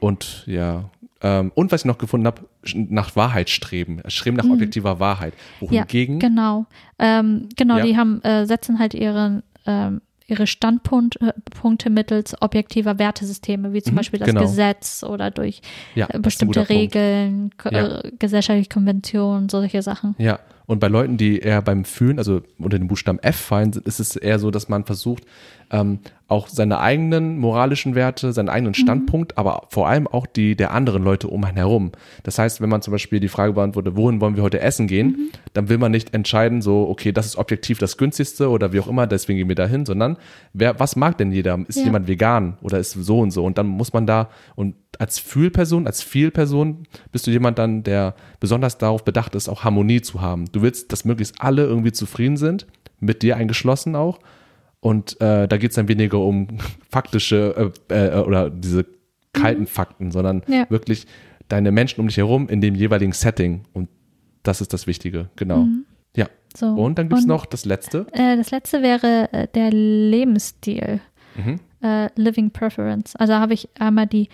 Und 0.00 0.44
ja, 0.46 0.88
ähm, 1.20 1.50
und 1.56 1.72
was 1.72 1.82
ich 1.82 1.84
noch 1.86 1.98
gefunden 1.98 2.26
habe, 2.26 2.42
nach 2.74 3.16
Wahrheit 3.16 3.50
streben. 3.50 4.00
Streben 4.08 4.36
nach 4.36 4.44
objektiver 4.44 5.00
Wahrheit. 5.00 5.34
Mhm. 5.60 5.66
Ja, 5.66 5.70
Wohingegen, 5.82 6.18
genau. 6.18 6.66
Ähm, 6.98 7.48
genau, 7.56 7.78
Ja. 7.78 7.84
die 7.84 7.96
haben, 7.96 8.22
äh, 8.22 8.46
setzen 8.46 8.78
halt 8.78 8.94
ihren, 8.94 9.42
ähm, 9.66 10.00
ihre 10.26 10.46
Standpunkte 10.46 11.34
Punkte 11.58 11.88
mittels 11.88 12.40
objektiver 12.42 12.98
Wertesysteme, 12.98 13.72
wie 13.72 13.80
zum 13.82 13.94
Mhm, 13.94 13.96
Beispiel 13.96 14.18
das 14.18 14.28
genau. 14.28 14.42
Gesetz 14.42 15.02
oder 15.02 15.30
durch 15.30 15.62
ja, 15.94 16.06
äh, 16.10 16.18
bestimmte. 16.18 16.68
Regeln, 16.68 17.50
Ja. 17.70 18.00
äh, 18.00 18.12
gesellschaftliche 18.18 18.68
Konventionen, 18.68 19.48
solche 19.48 19.80
Sachen. 19.80 20.14
Ja, 20.18 20.38
und 20.66 20.80
bei 20.80 20.88
Leuten, 20.88 21.16
die 21.16 21.38
eher 21.38 21.62
beim 21.62 21.86
Fühlen, 21.86 22.18
also 22.18 22.42
unter 22.58 22.78
den 22.78 22.88
Buchstaben 22.88 23.18
F 23.20 23.36
fallen, 23.36 23.70
ist 23.86 24.00
es 24.00 24.16
eher 24.16 24.38
so, 24.38 24.50
dass 24.50 24.68
man 24.68 24.84
versucht, 24.84 25.24
ähm, 25.70 26.00
auch 26.28 26.48
seine 26.48 26.78
eigenen 26.78 27.38
moralischen 27.38 27.94
Werte, 27.94 28.34
seinen 28.34 28.50
eigenen 28.50 28.74
Standpunkt, 28.74 29.38
aber 29.38 29.62
vor 29.70 29.88
allem 29.88 30.06
auch 30.06 30.26
die 30.26 30.56
der 30.56 30.72
anderen 30.72 31.02
Leute 31.02 31.28
um 31.28 31.42
einen 31.42 31.56
herum. 31.56 31.92
Das 32.22 32.38
heißt, 32.38 32.60
wenn 32.60 32.68
man 32.68 32.82
zum 32.82 32.92
Beispiel 32.92 33.18
die 33.18 33.28
Frage 33.28 33.54
beantwortet, 33.54 33.96
wohin 33.96 34.20
wollen 34.20 34.36
wir 34.36 34.42
heute 34.42 34.60
essen 34.60 34.88
gehen, 34.88 35.30
dann 35.54 35.70
will 35.70 35.78
man 35.78 35.90
nicht 35.90 36.12
entscheiden, 36.12 36.60
so, 36.60 36.86
okay, 36.88 37.12
das 37.12 37.24
ist 37.24 37.36
objektiv 37.36 37.78
das 37.78 37.96
günstigste 37.96 38.50
oder 38.50 38.74
wie 38.74 38.80
auch 38.80 38.88
immer, 38.88 39.06
deswegen 39.06 39.38
gehen 39.38 39.48
wir 39.48 39.54
dahin, 39.54 39.86
sondern 39.86 40.18
wer, 40.52 40.78
was 40.78 40.96
mag 40.96 41.16
denn 41.16 41.32
jeder? 41.32 41.58
Ist 41.66 41.78
Ja. 41.78 41.84
jemand 41.84 42.08
vegan 42.08 42.58
oder 42.60 42.78
ist 42.78 42.92
so 42.92 43.20
und 43.20 43.30
so? 43.30 43.44
Und 43.44 43.56
dann 43.56 43.66
muss 43.66 43.94
man 43.94 44.06
da, 44.06 44.28
und 44.54 44.74
als 44.98 45.18
Fühlperson, 45.18 45.86
als 45.86 46.02
Vielperson 46.02 46.84
bist 47.10 47.26
du 47.26 47.30
jemand 47.30 47.58
dann, 47.58 47.84
der 47.84 48.14
besonders 48.38 48.76
darauf 48.76 49.02
bedacht 49.02 49.34
ist, 49.34 49.48
auch 49.48 49.64
Harmonie 49.64 50.02
zu 50.02 50.20
haben. 50.20 50.44
Du 50.52 50.60
willst, 50.60 50.92
dass 50.92 51.06
möglichst 51.06 51.40
alle 51.40 51.64
irgendwie 51.64 51.92
zufrieden 51.92 52.36
sind, 52.36 52.66
mit 53.00 53.22
dir 53.22 53.36
eingeschlossen 53.36 53.96
auch. 53.96 54.18
Und 54.80 55.20
äh, 55.20 55.48
da 55.48 55.56
geht 55.56 55.70
es 55.70 55.76
dann 55.76 55.88
weniger 55.88 56.18
um 56.18 56.48
faktische 56.90 57.72
äh, 57.90 58.06
äh, 58.08 58.20
oder 58.20 58.50
diese 58.50 58.86
kalten 59.32 59.66
Fakten, 59.66 60.10
sondern 60.10 60.42
Ja. 60.46 60.66
wirklich 60.70 61.06
deine 61.48 61.72
Menschen 61.72 62.00
um 62.00 62.08
dich 62.08 62.16
herum 62.18 62.48
in 62.48 62.60
dem 62.60 62.74
jeweiligen 62.74 63.12
Setting. 63.12 63.64
Und 63.72 63.88
das 64.42 64.60
ist 64.60 64.72
das 64.72 64.86
Wichtige, 64.86 65.30
genau. 65.36 65.66
Ja. 66.16 66.26
So. 66.56 66.66
Und 66.66 66.98
dann 66.98 67.08
gibt 67.08 67.20
es 67.20 67.26
noch 67.26 67.44
das 67.46 67.64
letzte. 67.64 68.06
Äh, 68.12 68.36
das 68.36 68.50
letzte 68.50 68.82
wäre 68.82 69.32
äh, 69.32 69.48
der 69.54 69.70
Lebensstil, 69.70 71.00
Mhm. 71.36 71.60
äh, 71.82 72.08
Living 72.16 72.50
Preference. 72.50 73.14
Also 73.16 73.34
habe 73.34 73.54
ich 73.54 73.68
einmal 73.78 74.06
die 74.06 74.28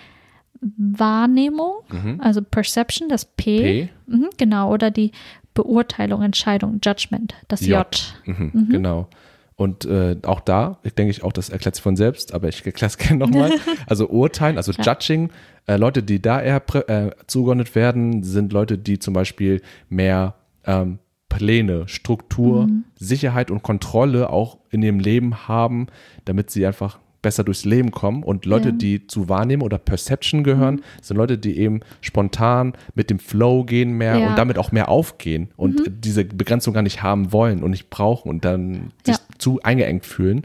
Wahrnehmung, 0.79 1.73
also 2.21 2.41
Perception, 2.43 3.09
das 3.09 3.25
P, 3.25 3.59
Mhm. 3.59 3.63
P. 3.63 3.89
Mhm, 4.17 4.29
genau, 4.39 4.73
oder 4.73 4.91
die 4.91 5.13
Beurteilung, 5.55 6.23
Entscheidung, 6.23 6.81
Judgment, 6.83 7.35
das 7.49 7.61
J. 7.67 8.15
J. 8.27 8.39
Mhm, 8.39 8.69
Genau. 8.71 9.09
Und 9.57 9.85
äh, 9.85 10.17
auch 10.23 10.41
da, 10.41 10.79
ich 10.83 10.95
denke 10.95 11.13
ich 11.13 11.23
auch, 11.23 11.33
das 11.33 11.49
erklärt 11.49 11.77
sich 11.77 11.83
von 11.83 11.97
selbst, 11.97 12.35
aber 12.35 12.49
ich 12.49 12.65
erkläre 12.67 12.89
es 12.89 12.99
gerne 12.99 13.19
nochmal. 13.19 13.53
Also 13.87 14.09
urteilen, 14.09 14.57
also 14.57 14.73
Judging, 14.73 15.31
äh, 15.67 15.77
Leute, 15.77 16.03
die 16.03 16.21
da 16.21 16.41
eher 16.41 16.63
äh, 16.89 17.11
zugeordnet 17.27 17.75
werden, 17.75 18.23
sind 18.23 18.53
Leute, 18.53 18.79
die 18.79 18.99
zum 18.99 19.15
Beispiel 19.15 19.63
mehr 19.89 20.35
ähm, 20.65 20.99
Pläne, 21.29 21.89
Struktur, 21.89 22.69
Sicherheit 22.95 23.51
und 23.51 23.63
Kontrolle 23.63 24.31
auch 24.31 24.59
in 24.71 24.83
ihrem 24.83 25.01
Leben 25.01 25.49
haben, 25.49 25.89
damit 26.25 26.51
sie 26.51 26.65
einfach 26.65 26.99
besser 27.25 27.43
durchs 27.43 27.65
Leben 27.65 27.91
kommen. 27.91 28.23
Und 28.23 28.47
Leute, 28.47 28.69
Ja. 28.69 28.75
die 28.77 29.07
zu 29.09 29.29
Wahrnehmen 29.29 29.63
oder 29.63 29.79
Perception 29.79 30.45
gehören, 30.45 30.83
sind 31.03 31.17
Leute, 31.17 31.37
die 31.39 31.59
eben 31.59 31.81
spontan 32.01 32.75
mit 32.95 33.11
dem 33.11 33.19
Flow 33.19 33.65
gehen 33.65 33.95
mehr 33.95 34.17
Ja. 34.19 34.29
und 34.29 34.39
damit 34.39 34.59
auch 34.59 34.71
mehr 34.71 34.89
aufgehen 34.89 35.49
und 35.57 35.83
diese 36.05 36.25
Begrenzung 36.25 36.73
gar 36.75 36.83
nicht 36.83 37.03
haben 37.03 37.33
wollen 37.33 37.65
und 37.65 37.71
nicht 37.73 37.91
brauchen 37.91 38.29
und 38.29 38.45
dann 38.45 38.93
sich 39.05 39.17
Ja. 39.17 39.23
zu 39.39 39.61
eingeengt 39.63 40.07
fühlen. 40.07 40.43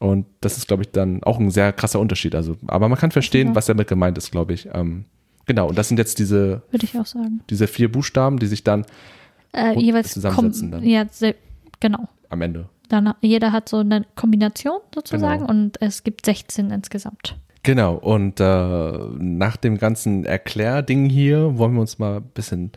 Und 0.00 0.26
das 0.42 0.58
ist, 0.58 0.68
glaube 0.68 0.82
ich, 0.82 0.90
dann 0.92 1.22
auch 1.22 1.38
ein 1.40 1.50
sehr 1.50 1.72
krasser 1.72 1.98
Unterschied. 2.00 2.34
Also, 2.34 2.56
aber 2.66 2.88
man 2.88 2.98
kann 2.98 3.10
verstehen, 3.10 3.54
was 3.54 3.66
damit 3.66 3.88
gemeint 3.88 4.18
ist, 4.18 4.30
glaube 4.30 4.52
ich. 4.52 4.68
Ähm, 4.72 5.06
genau, 5.46 5.68
und 5.68 5.78
das 5.78 5.88
sind 5.88 5.96
jetzt 5.98 6.18
diese, 6.18 6.62
Würde 6.70 6.84
ich 6.84 6.96
auch 6.98 7.06
sagen. 7.06 7.40
diese 7.50 7.66
vier 7.66 7.90
Buchstaben, 7.90 8.38
die 8.38 8.46
sich 8.46 8.62
dann 8.64 8.84
Äh, 9.52 9.78
jeweils 9.80 10.12
zusammensetzen 10.12 10.70
dann. 10.70 10.84
Ja, 10.84 11.04
genau. 11.80 12.06
am 12.28 12.42
Ende. 12.42 12.68
Dann 12.88 13.12
jeder 13.20 13.52
hat 13.52 13.68
so 13.68 13.78
eine 13.78 14.04
Kombination 14.14 14.80
sozusagen 14.94 15.46
Genau. 15.46 15.50
und 15.50 15.80
es 15.80 16.04
gibt 16.04 16.24
16 16.26 16.70
insgesamt. 16.70 17.36
Genau, 17.62 17.94
und 17.94 18.40
äh, 18.40 18.44
nach 19.18 19.56
dem 19.56 19.78
ganzen 19.78 20.24
Erklärding 20.24 21.08
hier 21.10 21.58
wollen 21.58 21.74
wir 21.74 21.80
uns 21.80 21.98
mal 21.98 22.18
ein 22.18 22.22
bisschen 22.34 22.72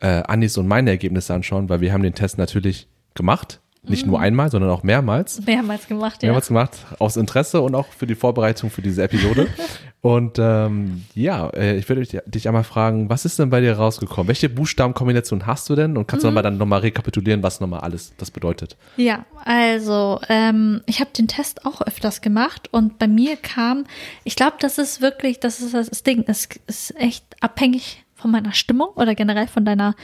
äh, 0.00 0.22
Anis 0.22 0.56
und 0.56 0.66
meine 0.66 0.90
Ergebnisse 0.90 1.34
anschauen, 1.34 1.68
weil 1.68 1.80
wir 1.80 1.92
haben 1.92 2.02
den 2.02 2.14
Test 2.14 2.38
natürlich 2.38 2.88
gemacht. 3.14 3.60
Nicht 3.82 4.06
nur 4.06 4.20
einmal, 4.20 4.50
sondern 4.50 4.70
auch 4.70 4.82
mehrmals. 4.82 5.44
Mehrmals 5.46 5.88
gemacht, 5.88 6.22
ja. 6.22 6.28
Mehrmals 6.28 6.48
gemacht, 6.48 6.86
aus 6.98 7.16
Interesse 7.16 7.62
und 7.62 7.74
auch 7.74 7.86
für 7.86 8.06
die 8.06 8.14
Vorbereitung 8.14 8.70
für 8.70 8.82
diese 8.82 9.02
Episode. 9.02 9.48
und 10.02 10.38
ähm, 10.38 11.04
ja, 11.14 11.48
äh, 11.48 11.78
ich 11.78 11.88
würde 11.88 12.02
dich, 12.02 12.20
dich 12.26 12.46
einmal 12.46 12.64
fragen, 12.64 13.08
was 13.08 13.24
ist 13.24 13.38
denn 13.38 13.48
bei 13.48 13.62
dir 13.62 13.72
rausgekommen? 13.72 14.28
Welche 14.28 14.50
Buchstabenkombination 14.50 15.46
hast 15.46 15.70
du 15.70 15.76
denn? 15.76 15.96
Und 15.96 16.06
kannst 16.06 16.24
du 16.24 16.28
nochmal 16.28 16.42
dann 16.42 16.58
nochmal 16.58 16.80
rekapitulieren, 16.80 17.42
was 17.42 17.60
nochmal 17.60 17.80
alles 17.80 18.12
das 18.18 18.30
bedeutet? 18.30 18.76
Ja, 18.98 19.24
also 19.44 20.20
ähm, 20.28 20.82
ich 20.84 21.00
habe 21.00 21.10
den 21.16 21.26
Test 21.26 21.64
auch 21.64 21.80
öfters 21.80 22.20
gemacht 22.20 22.68
und 22.72 22.98
bei 22.98 23.08
mir 23.08 23.36
kam, 23.36 23.84
ich 24.24 24.36
glaube, 24.36 24.56
das 24.60 24.76
ist 24.76 25.00
wirklich, 25.00 25.40
das 25.40 25.60
ist 25.60 25.72
das 25.72 26.02
Ding, 26.02 26.24
es 26.26 26.48
ist 26.66 26.94
echt 27.00 27.24
abhängig 27.40 28.04
von 28.14 28.30
meiner 28.30 28.52
Stimmung 28.52 28.88
oder 28.94 29.14
generell 29.14 29.46
von 29.46 29.64
deiner, 29.64 29.94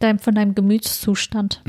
dein, 0.00 0.18
von 0.18 0.34
deinem 0.34 0.56
Gemütszustand. 0.56 1.62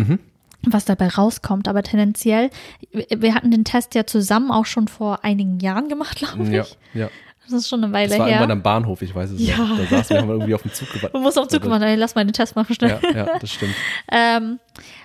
Was 0.67 0.85
dabei 0.85 1.07
rauskommt, 1.09 1.67
aber 1.67 1.83
tendenziell, 1.83 2.49
wir 2.91 3.35
hatten 3.35 3.51
den 3.51 3.65
Test 3.65 3.93
ja 3.95 4.05
zusammen 4.05 4.51
auch 4.51 4.65
schon 4.65 4.87
vor 4.87 5.23
einigen 5.23 5.59
Jahren 5.59 5.89
gemacht, 5.89 6.17
glaube 6.17 6.43
ich. 6.43 6.49
Ja, 6.51 6.65
ja. 6.93 7.09
Das 7.43 7.53
ist 7.53 7.69
schon 7.69 7.83
eine 7.83 7.93
Weile 7.93 8.09
Das 8.09 8.17
war 8.17 8.25
her. 8.25 8.37
irgendwann 8.37 8.57
am 8.57 8.63
Bahnhof, 8.63 9.03
ich 9.03 9.13
weiß 9.13 9.29
es 9.31 9.47
Ja. 9.47 9.57
noch. 9.57 9.77
Da 9.77 9.85
saßen 9.85 10.15
wir, 10.15 10.21
haben 10.21 10.27
wir 10.29 10.33
irgendwie 10.33 10.55
auf 10.55 10.63
den 10.63 10.73
Zug 10.73 10.87
gewartet. 10.89 11.13
Man 11.13 11.21
muss 11.21 11.37
auf 11.37 11.47
Zug 11.47 11.63
machen, 11.65 11.83
ey, 11.83 11.95
lass 11.95 12.15
mal 12.15 12.25
den 12.25 12.33
Test 12.33 12.55
machen 12.55 12.73
schnell. 12.73 12.99
Ja, 13.03 13.11
ja, 13.15 13.29
das 13.39 13.51
stimmt. 13.51 13.75
Ähm, 14.11 14.59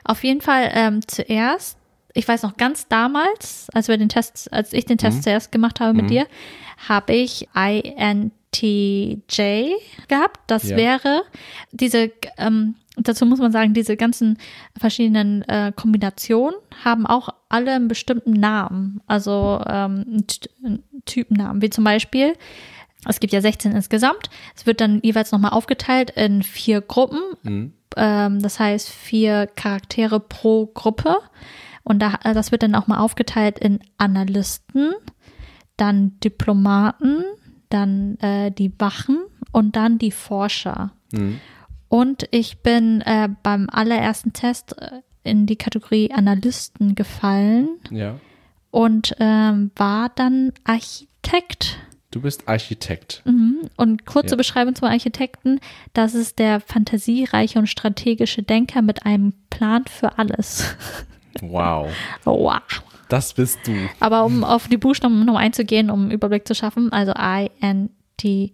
auf 0.04 0.24
jeden 0.24 0.40
Fall 0.40 0.70
ähm, 0.72 1.06
zuerst, 1.06 1.76
ich 2.14 2.26
weiß 2.26 2.42
noch 2.42 2.56
ganz 2.56 2.88
damals, 2.88 3.66
als 3.74 3.88
wir 3.88 3.98
den 3.98 4.08
Test, 4.08 4.50
als 4.52 4.72
ich 4.72 4.86
den 4.86 4.96
Test 4.96 5.18
Mhm. 5.18 5.22
zuerst 5.22 5.52
gemacht 5.52 5.80
habe 5.80 5.92
mit 5.92 6.08
dir, 6.08 6.26
habe 6.88 7.12
ich 7.12 7.46
INTJ 7.54 8.32
gehabt. 10.08 10.40
Das 10.46 10.70
Ja. 10.70 10.76
wäre 10.76 11.22
diese, 11.72 12.10
ähm, 12.38 12.74
dazu 13.08 13.26
muss 13.26 13.38
man 13.38 13.52
sagen, 13.52 13.74
diese 13.74 13.96
ganzen 13.96 14.38
verschiedenen 14.78 15.42
äh, 15.42 15.72
Kombinationen 15.74 16.56
haben 16.84 17.06
auch 17.06 17.28
alle 17.48 17.72
einen 17.72 17.88
bestimmten 17.88 18.32
Namen, 18.32 19.00
also 19.06 19.62
ähm, 19.66 20.04
einen 20.06 20.26
Ty- 20.26 20.50
einen 20.64 20.82
Typennamen, 21.04 21.62
wie 21.62 21.70
zum 21.70 21.84
Beispiel 21.84 22.34
Es 23.06 23.18
gibt 23.20 23.32
ja 23.32 23.40
16 23.40 23.72
insgesamt. 23.72 24.28
Es 24.54 24.66
wird 24.66 24.80
dann 24.82 25.00
jeweils 25.02 25.32
nochmal 25.32 25.52
aufgeteilt 25.52 26.10
in 26.10 26.42
vier 26.42 26.80
Gruppen. 26.82 27.20
Mhm. 27.42 27.72
Ähm, 27.96 28.40
das 28.42 28.60
heißt 28.60 28.88
vier 28.90 29.46
Charaktere 29.46 30.20
pro 30.20 30.66
Gruppe. 30.66 31.16
Und 31.82 32.00
da, 32.00 32.18
äh, 32.24 32.34
das 32.34 32.52
wird 32.52 32.62
dann 32.62 32.74
auch 32.74 32.86
mal 32.88 32.98
aufgeteilt 32.98 33.58
in 33.58 33.80
Analysten, 33.96 34.92
dann 35.78 36.20
Diplomaten, 36.20 37.24
dann 37.70 38.16
äh, 38.18 38.50
die 38.52 38.72
Wachen 38.78 39.18
und 39.52 39.76
dann 39.76 39.96
die 39.98 40.10
Forscher. 40.12 40.92
Mhm. 41.12 41.40
Und 41.90 42.26
ich 42.30 42.58
bin 42.60 43.00
äh, 43.02 43.28
beim 43.42 43.68
allerersten 43.70 44.32
Test 44.32 44.78
äh, 44.80 45.02
in 45.24 45.44
die 45.46 45.56
Kategorie 45.56 46.10
Analysten 46.12 46.94
gefallen 46.94 47.68
Ja. 47.90 48.14
und 48.70 49.14
ähm, 49.20 49.70
war 49.76 50.08
dann 50.14 50.52
Architekt. 50.64 51.78
Du 52.12 52.22
bist 52.22 52.48
Architekt. 52.48 53.22
Mhm. 53.26 53.68
Und 53.76 54.06
kurze 54.06 54.30
Ja. 54.30 54.36
Beschreibung 54.36 54.74
zum 54.76 54.88
Architekten, 54.88 55.60
das 55.92 56.14
ist 56.14 56.38
der 56.38 56.60
fantasiereiche 56.60 57.58
und 57.58 57.66
strategische 57.66 58.42
Denker 58.44 58.82
mit 58.82 59.04
einem 59.04 59.34
Plan 59.50 59.84
für 59.86 60.16
alles. 60.18 60.74
Wow. 61.42 61.88
wow. 62.24 62.60
Das 63.08 63.34
bist 63.34 63.60
du. 63.64 63.72
Aber 64.00 64.24
um 64.24 64.42
auf 64.54 64.66
die 64.66 64.76
Buchstaben 64.76 65.24
noch 65.24 65.36
einzugehen, 65.36 65.88
um 65.88 66.02
einen 66.02 66.10
Überblick 66.10 66.46
zu 66.46 66.56
schaffen, 66.56 66.92
also 66.92 67.12
I-N-T-J, 68.20 68.52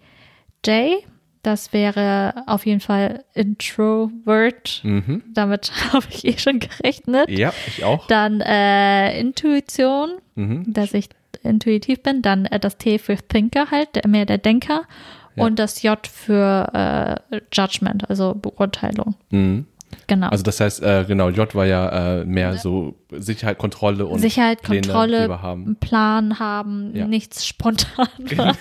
das 1.46 1.72
wäre 1.72 2.42
auf 2.46 2.66
jeden 2.66 2.80
Fall 2.80 3.24
Introvert. 3.34 4.80
Mhm. 4.82 5.22
Damit 5.32 5.70
habe 5.92 6.06
ich 6.10 6.24
eh 6.24 6.38
schon 6.38 6.58
gerechnet. 6.60 7.30
Ja, 7.30 7.52
ich 7.66 7.84
auch. 7.84 8.06
Dann 8.08 8.40
äh, 8.40 9.18
Intuition, 9.20 10.10
Mhm. 10.34 10.64
dass 10.72 10.92
ich 10.92 11.08
intuitiv 11.42 12.02
bin. 12.02 12.20
Dann 12.20 12.44
äh, 12.46 12.58
das 12.60 12.76
T 12.76 12.98
für 12.98 13.16
Thinker 13.16 13.70
halt, 13.70 13.94
der, 13.96 14.06
mehr 14.08 14.26
der 14.26 14.38
Denker. 14.38 14.82
Ja. 15.36 15.44
Und 15.44 15.58
das 15.58 15.82
J 15.82 16.04
für 16.06 17.20
äh, 17.30 17.40
Judgment, 17.52 18.08
also 18.10 18.34
Beurteilung. 18.34 19.14
Mhm. 19.30 19.66
Genau. 20.06 20.28
Also 20.28 20.42
das 20.44 20.60
heißt, 20.60 20.82
äh, 20.82 21.04
genau, 21.06 21.28
J 21.30 21.54
war 21.54 21.66
ja 21.66 22.20
äh, 22.20 22.24
mehr 22.24 22.56
so 22.58 22.94
Sicherheit, 23.10 23.58
Kontrolle 23.58 24.06
und 24.06 24.20
Sicherheit, 24.20 24.62
Pläne, 24.62 24.82
Kontrolle, 24.82 25.42
haben. 25.42 25.76
Plan 25.80 26.38
haben, 26.38 26.94
Ja. 26.94 27.06
nichts 27.06 27.46
spontan. 27.46 28.08
ja. 28.36 28.52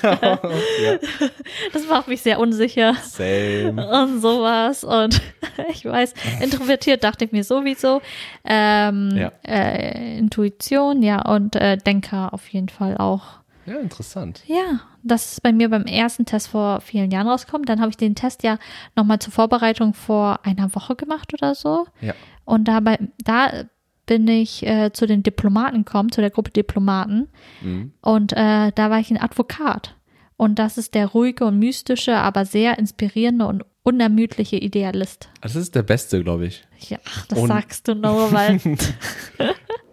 Das 1.74 1.88
macht 1.90 2.08
mich 2.08 2.22
sehr 2.22 2.40
unsicher. 2.40 2.96
Same. 3.04 3.74
und 4.04 4.22
sowas. 4.22 4.84
Und 4.84 5.22
ich 5.70 5.86
weiß, 5.86 6.14
introvertiert 6.42 7.04
dachte 7.04 7.26
ich 7.26 7.32
mir 7.32 7.44
sowieso. 7.44 8.02
Ähm, 8.44 9.30
äh, 9.48 10.18
Intuition, 10.18 11.02
ja, 11.04 11.22
und 11.22 11.56
äh, 11.56 11.78
Denker 11.78 12.34
auf 12.34 12.48
jeden 12.50 12.70
Fall 12.70 12.98
auch. 12.98 13.40
Ja, 13.66 13.80
interessant. 13.80 14.44
Ja, 14.46 14.82
das 15.04 15.34
ist 15.34 15.44
bei 15.44 15.52
mir 15.52 15.70
beim 15.70 15.86
ersten 15.86 16.26
Test 16.26 16.50
vor 16.50 16.82
vielen 16.82 17.12
Jahren 17.12 17.28
rausgekommen. 17.28 17.66
Dann 17.66 17.82
habe 17.82 17.90
ich 17.90 17.98
den 17.98 18.16
Test 18.16 18.44
ja 18.44 18.58
nochmal 18.96 19.20
zur 19.20 19.34
Vorbereitung 19.34 19.94
vor 19.94 20.40
einer 20.44 20.74
Woche 20.76 20.96
gemacht 20.96 21.34
oder 21.34 21.56
so. 21.56 21.88
Ja. 22.02 22.14
Und 22.46 22.68
dabei, 22.68 23.00
da 23.24 23.66
bin 24.06 24.28
ich 24.28 24.66
äh, 24.66 24.92
zu 24.94 25.08
den 25.08 25.24
Diplomaten 25.24 25.84
gekommen, 25.84 26.12
zu 26.12 26.22
der 26.22 26.30
Gruppe 26.30 26.52
Diplomaten. 26.52 27.28
Mhm. 27.62 27.94
Und 28.02 28.34
äh, 28.34 28.72
da 28.74 28.90
war 28.90 29.00
ich 29.00 29.10
ein 29.10 29.22
Advokat. 29.22 29.96
Und 30.38 30.60
das 30.60 30.78
ist 30.78 30.94
der 30.94 31.08
ruhige 31.08 31.46
und 31.46 31.60
mystische, 31.60 32.18
aber 32.18 32.46
sehr 32.46 32.78
inspirierende 32.78 33.48
und 33.48 33.64
unermüdliche 33.86 34.58
Idealist. 34.58 35.30
Das 35.42 35.56
ist 35.56 35.74
der 35.76 35.84
Beste, 35.84 36.22
glaube 36.24 36.48
ich. 36.48 36.64
Ja, 36.90 36.98
ach, 37.06 37.26
das 37.28 37.40
Und- 37.40 37.48
sagst 37.48 37.88
du 37.88 37.96
nur, 37.96 38.32
weil, 38.34 38.60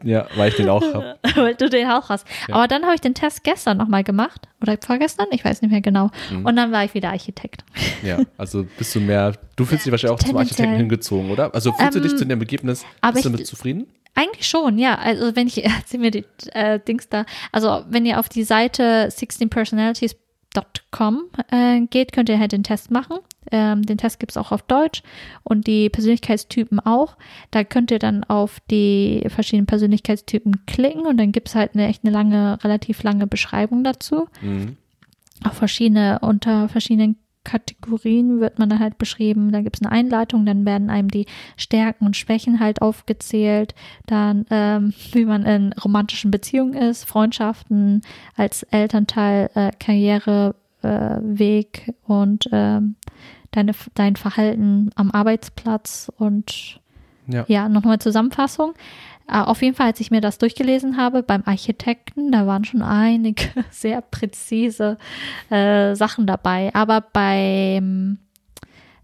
Ja, 0.05 0.27
weil 0.35 0.49
ich 0.49 0.57
den 0.57 0.69
auch 0.69 0.83
habe. 0.83 1.17
weil 1.37 1.55
du 1.55 1.71
den 1.71 1.87
auch 1.89 2.09
hast. 2.09 2.27
Ja. 2.49 2.57
Aber 2.57 2.67
dann 2.67 2.83
habe 2.85 2.97
ich 2.97 3.01
den 3.01 3.15
Test 3.15 3.45
gestern 3.45 3.77
nochmal 3.77 4.03
gemacht. 4.03 4.49
Oder 4.61 4.77
vorgestern? 4.85 5.27
Ich 5.31 5.45
weiß 5.45 5.63
nicht 5.63 5.71
mehr 5.71 5.81
genau. 5.81 6.11
Mhm. 6.31 6.45
Und 6.45 6.57
dann 6.57 6.73
war 6.73 6.85
ich 6.85 6.93
wieder 6.95 7.11
Architekt. 7.11 7.63
Ja, 8.03 8.19
also 8.37 8.67
bist 8.79 8.93
du 8.97 9.01
mehr, 9.01 9.33
du 9.55 9.65
fühlst 9.65 9.87
dich 9.87 9.93
wahrscheinlich 9.93 10.21
auch 10.21 10.25
zum. 10.27 10.37
Architekten 10.37 10.75
hingezogen, 10.75 11.31
oder? 11.31 11.55
Also 11.55 11.73
fühlst 11.73 11.95
du 11.95 11.99
Ähm, 12.01 12.03
dich 12.03 12.17
zu 12.17 12.25
dem 12.25 12.41
Ergebnis, 12.41 12.85
aber 13.01 13.13
bist 13.13 13.27
du 13.27 13.31
damit 13.31 13.47
zufrieden? 13.47 13.87
Eigentlich 14.17 14.49
schon, 14.49 14.77
ja. 14.77 14.97
Also 14.99 15.37
wenn 15.37 15.47
ich, 15.47 15.65
erzähl 15.65 16.01
mir 16.01 16.11
die 16.11 16.25
äh, 16.53 16.81
Dings 16.81 17.09
da. 17.09 17.25
Also 17.53 17.85
wenn 17.89 18.05
ihr 18.05 18.19
auf 18.19 18.29
die 18.29 18.43
Seite 18.43 19.07
16personalities.com 19.09 21.21
äh, 21.53 21.83
geht, 21.83 22.13
könnt 22.13 22.29
ihr 22.29 22.41
halt 22.41 22.51
den 22.51 22.65
Test 22.65 22.91
machen. 22.91 23.19
Ähm, 23.51 23.83
den 23.83 23.99
Test 23.99 24.21
gibt 24.21 24.33
es 24.33 24.37
auch 24.37 24.53
auf 24.53 24.63
Deutsch 24.63 25.03
und 25.43 25.67
die 25.67 25.91
Persönlichkeitstypen 25.91 26.81
auch. 26.81 27.17
Da 27.51 27.65
könnt 27.65 27.91
ihr 27.91 27.99
dann 27.99 28.25
auf 28.25 28.61
die 28.71 29.25
verschiedenen 29.29 29.67
Persönlichkeitstypen 29.67 30.67
klicken 30.67 31.07
und 31.07 31.17
dann 31.17 31.33
gibt 31.33 31.49
es 31.49 31.55
halt 31.55 31.75
eine 31.75 31.89
echt 31.89 32.05
eine 32.05 32.13
lange, 32.13 32.63
relativ 32.63 33.03
lange 33.03 33.27
Beschreibung 33.27 33.85
dazu. 33.85 34.29
Mhm. 34.41 34.77
Auch 35.45 35.55
verschiedene, 35.55 36.21
unter 36.21 36.69
verschiedenen 36.69 37.17
Kategorien 37.45 38.41
wird 38.41 38.59
man 38.59 38.69
dann 38.71 38.79
halt 38.79 38.99
beschrieben. 38.99 39.51
Dann 39.51 39.65
gibt 39.65 39.77
es 39.77 39.83
eine 39.83 39.93
Einleitung, 39.93 40.47
dann 40.47 40.65
werden 40.65 40.91
einem 40.91 41.09
die 41.09 41.27
Stärken 41.57 42.07
und 42.07 42.17
Schwächen 42.17 42.61
halt 42.61 42.83
aufgezählt. 42.83 43.75
Dann, 44.07 44.47
ähm, 44.51 44.95
wie 45.13 45.25
man 45.25 45.45
in 45.45 45.73
romantischen 45.73 46.31
Beziehungen 46.31 46.75
ist, 46.75 47.05
Freundschaften 47.05 48.03
als 48.37 48.63
Elternteil, 48.65 49.51
äh, 49.55 49.73
Karriere, 49.79 50.55
äh, 50.83 51.17
Weg 51.21 51.95
und 52.07 52.49
ähm, 52.53 52.97
deine, 53.53 53.73
dein 53.95 54.17
Verhalten 54.17 54.91
am 54.97 55.11
Arbeitsplatz 55.13 56.11
und 56.19 56.81
Ja. 57.27 57.45
ja, 57.49 57.69
nochmal 57.69 58.01
Zusammenfassung. 58.01 58.75
Äh, 59.29 59.39
auf 59.39 59.63
jeden 59.63 59.77
Fall, 59.77 59.87
als 59.87 60.01
ich 60.01 60.11
mir 60.11 60.21
das 60.21 60.39
durchgelesen 60.39 60.97
habe 60.97 61.23
beim 61.23 61.43
Architekten, 61.47 62.33
da 62.33 62.47
waren 62.47 62.65
schon 62.65 62.83
einige 62.83 63.45
sehr 63.71 64.01
präzise 64.01 64.99
äh, 65.51 65.95
Sachen 65.95 66.27
dabei. 66.27 66.75
Aber 66.75 67.01
beim 67.01 68.19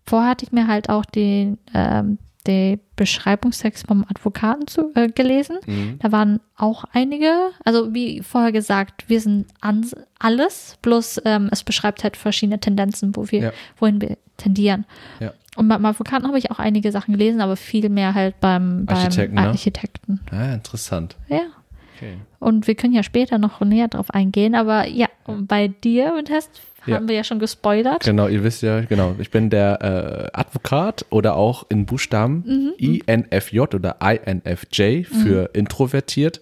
vorher 0.04 0.30
hatte 0.30 0.44
ich 0.44 0.52
mir 0.52 0.66
halt 0.66 0.88
auch 0.88 1.04
den, 1.04 1.58
ähm, 1.74 2.18
den 2.46 2.80
Beschreibungstext 2.96 3.86
vom 3.86 4.04
Advokaten 4.08 4.66
zu, 4.66 4.92
äh, 4.94 5.08
gelesen. 5.08 5.58
Mhm. 5.66 5.98
Da 6.00 6.12
waren 6.12 6.40
auch 6.56 6.84
einige, 6.92 7.50
also 7.64 7.92
wie 7.94 8.22
vorher 8.22 8.52
gesagt, 8.52 9.04
wir 9.08 9.20
sind 9.20 9.46
alles, 10.18 10.78
bloß 10.82 11.22
ähm, 11.24 11.48
es 11.52 11.64
beschreibt 11.64 12.04
halt 12.04 12.16
verschiedene 12.16 12.58
Tendenzen, 12.60 13.14
wo 13.16 13.30
wir, 13.30 13.40
Ja. 13.40 13.52
wohin 13.78 14.00
wir 14.00 14.16
tendieren. 14.36 14.86
Ja. 15.20 15.32
Und 15.56 15.68
beim 15.68 15.84
Advokaten 15.84 16.26
habe 16.28 16.38
ich 16.38 16.50
auch 16.52 16.60
einige 16.60 16.92
Sachen 16.92 17.12
gelesen, 17.12 17.40
aber 17.40 17.56
viel 17.56 17.88
mehr 17.88 18.14
halt 18.14 18.38
beim, 18.40 18.86
beim 18.86 18.96
Architekten, 18.96 19.34
ne? 19.34 19.48
Architekten. 19.48 20.20
Ah, 20.30 20.54
interessant. 20.54 21.16
Ja. 21.28 21.40
Okay. 21.98 22.14
Und 22.38 22.66
wir 22.66 22.74
können 22.76 22.94
ja 22.94 23.02
später 23.02 23.38
noch 23.38 23.60
näher 23.60 23.88
drauf 23.88 24.10
eingehen, 24.10 24.54
aber 24.54 24.86
ja, 24.86 25.08
und 25.26 25.46
bei 25.48 25.68
dir 25.68 26.14
Test 26.24 26.62
Ja. 26.86 26.94
haben 26.96 27.08
wir 27.08 27.16
ja 27.16 27.24
schon 27.24 27.38
gespoilert. 27.40 28.04
Genau, 28.04 28.28
ihr 28.28 28.42
wisst 28.44 28.62
ja, 28.62 28.80
genau, 28.82 29.14
ich 29.18 29.30
bin 29.30 29.50
der 29.50 30.30
äh, 30.32 30.38
Advokat 30.38 31.04
oder 31.10 31.36
auch 31.36 31.66
in 31.68 31.84
Buchstaben 31.86 32.72
Mhm. 32.78 33.02
INFJ 33.06 33.60
oder 33.74 33.96
INFJ 34.00 35.02
für 35.04 35.50
introvertiert, 35.54 36.40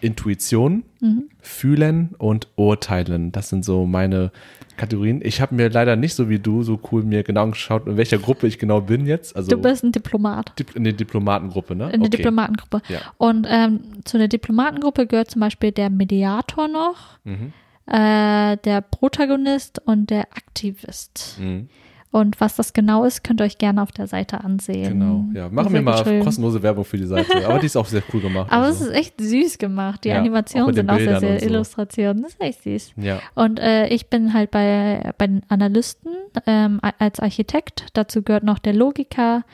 Intuition, 0.00 0.84
Mhm. 1.00 1.24
fühlen 1.40 2.14
und 2.18 2.48
urteilen. 2.56 3.32
Das 3.32 3.48
sind 3.48 3.64
so 3.64 3.86
meine 3.86 4.30
Kategorien. 4.76 5.20
Ich 5.24 5.40
habe 5.40 5.54
mir 5.54 5.68
leider 5.70 5.96
nicht 5.96 6.14
so 6.14 6.28
wie 6.28 6.38
du 6.38 6.62
so 6.62 6.78
cool 6.90 7.02
mir 7.02 7.22
genau 7.22 7.42
angeschaut, 7.44 7.86
in 7.86 7.96
welcher 7.96 8.18
Gruppe 8.18 8.46
ich 8.46 8.58
genau 8.58 8.80
bin 8.80 9.06
jetzt. 9.06 9.34
Also 9.36 9.50
Du 9.50 9.58
bist 9.60 9.82
ein 9.84 9.92
Diplomat. 9.92 10.52
Dip- 10.58 10.76
in 10.76 10.84
der 10.84 10.92
Diplomatengruppe, 10.92 11.74
ne? 11.74 11.84
In 11.86 12.00
der 12.00 12.08
Okay. 12.08 12.16
Diplomatengruppe. 12.18 12.82
Ja. 12.88 12.98
Und 13.18 13.46
ähm, 13.50 13.80
zu 14.04 14.18
der 14.18 14.28
Diplomatengruppe 14.28 15.06
gehört 15.06 15.30
zum 15.30 15.40
Beispiel 15.40 15.72
der 15.72 15.90
Mediator 15.90 16.68
noch, 16.68 17.18
Mhm. 17.24 17.52
äh, 17.86 18.56
der 18.58 18.80
Protagonist 18.82 19.80
und 19.84 20.10
der 20.10 20.22
Aktivist. 20.34 21.38
Mhm. 21.40 21.68
Und 22.12 22.40
was 22.40 22.56
das 22.56 22.72
genau 22.72 23.04
ist, 23.04 23.24
könnt 23.24 23.40
ihr 23.40 23.44
euch 23.44 23.58
gerne 23.58 23.82
auf 23.82 23.92
der 23.92 24.06
Seite 24.06 24.42
ansehen. 24.42 24.98
Genau, 24.98 25.24
ja. 25.34 25.48
Machen 25.48 25.72
wir 25.72 25.82
mal 25.82 26.02
geschrieben. 26.02 26.24
kostenlose 26.24 26.62
Werbung 26.62 26.84
für 26.84 26.96
die 26.96 27.04
Seite. 27.06 27.46
Aber 27.46 27.58
die 27.58 27.66
ist 27.66 27.76
auch 27.76 27.86
sehr 27.86 28.02
cool 28.12 28.20
gemacht. 28.20 28.50
Aber 28.50 28.66
also. 28.66 28.84
es 28.84 28.90
ist 28.90 28.96
echt 28.96 29.20
süß 29.20 29.58
gemacht. 29.58 30.04
Die 30.04 30.08
Ja, 30.08 30.16
auch 30.16 30.20
Animationen 30.20 30.68
den 30.68 30.74
sind 30.76 30.90
auch 30.90 30.98
sehr, 30.98 31.20
sehr 31.20 31.40
so. 31.40 31.46
Illustrationen. 31.46 32.22
Das 32.22 32.32
ist 32.32 32.40
echt 32.40 32.62
süß. 32.62 32.92
ja. 32.96 33.20
Und 33.34 33.58
äh, 33.58 33.88
ich 33.88 34.08
bin 34.08 34.32
halt 34.32 34.50
bei, 34.50 35.12
bei 35.18 35.26
den 35.26 35.42
Analysten 35.48 36.12
ähm, 36.46 36.80
als 36.98 37.20
Architekt. 37.20 37.86
Dazu 37.92 38.22
gehört 38.22 38.44
noch 38.44 38.58
der 38.58 38.72
Logiker, 38.72 39.44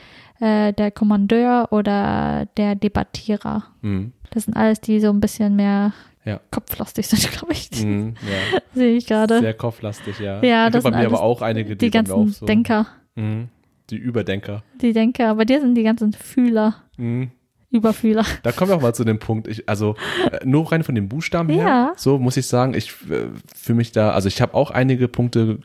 äh, 0.40 0.72
der 0.72 0.90
Kommandeur 0.90 1.68
oder 1.70 2.46
der 2.57 2.74
Debattierer. 2.74 3.64
Mhm. 3.80 4.12
Das 4.30 4.44
sind 4.44 4.57
alles, 4.57 4.80
die 4.80 5.00
so 5.00 5.11
ein 5.11 5.20
bisschen 5.20 5.57
mehr 5.57 5.92
Ja. 6.24 6.40
kopflastig 6.50 7.06
sind, 7.08 7.30
glaube 7.32 7.52
ich. 7.52 7.70
Mhm. 7.84 8.14
ja. 8.22 8.60
Sehe 8.74 8.96
ich 8.96 9.06
gerade. 9.06 9.40
Sehr 9.40 9.54
kopflastig, 9.54 10.18
ja. 10.20 10.42
Ja, 10.42 10.66
ich 10.66 10.72
das 10.72 10.82
glaub, 10.82 10.92
bei 10.92 11.00
sind 11.00 11.10
mir 11.10 11.16
aber 11.16 11.22
auch 11.24 11.42
einige, 11.42 11.70
die, 11.76 11.86
Die 11.86 11.90
ganzen 11.90 12.28
so. 12.28 12.46
Denker. 12.46 12.86
Mhm. 13.16 13.48
Die 13.90 13.96
Überdenker. 13.96 14.62
Die 14.80 14.92
Denker. 14.92 15.34
Bei 15.34 15.44
dir 15.44 15.60
sind 15.60 15.74
die 15.74 15.82
ganzen 15.82 16.12
Fühler, 16.12 16.76
Mhm. 16.96 17.30
Überfühler. 17.70 18.24
Da 18.42 18.52
kommen 18.52 18.70
wir 18.70 18.76
auch 18.76 18.82
mal 18.82 18.94
zu 18.94 19.02
dem 19.02 19.18
Punkt. 19.18 19.48
Ich, 19.48 19.66
also 19.66 19.96
äh, 20.30 20.44
nur 20.44 20.70
rein 20.70 20.84
von 20.84 20.94
den 20.94 21.08
Buchstaben 21.08 21.48
her, 21.48 21.66
Ja. 21.66 21.92
so 21.96 22.18
muss 22.18 22.36
ich 22.36 22.46
sagen, 22.46 22.74
ich 22.74 22.90
äh, 23.10 23.28
für 23.56 23.72
mich 23.72 23.92
da, 23.92 24.10
also 24.10 24.28
ich 24.28 24.42
habe 24.42 24.52
auch 24.52 24.70
einige 24.70 25.08
Punkte 25.08 25.58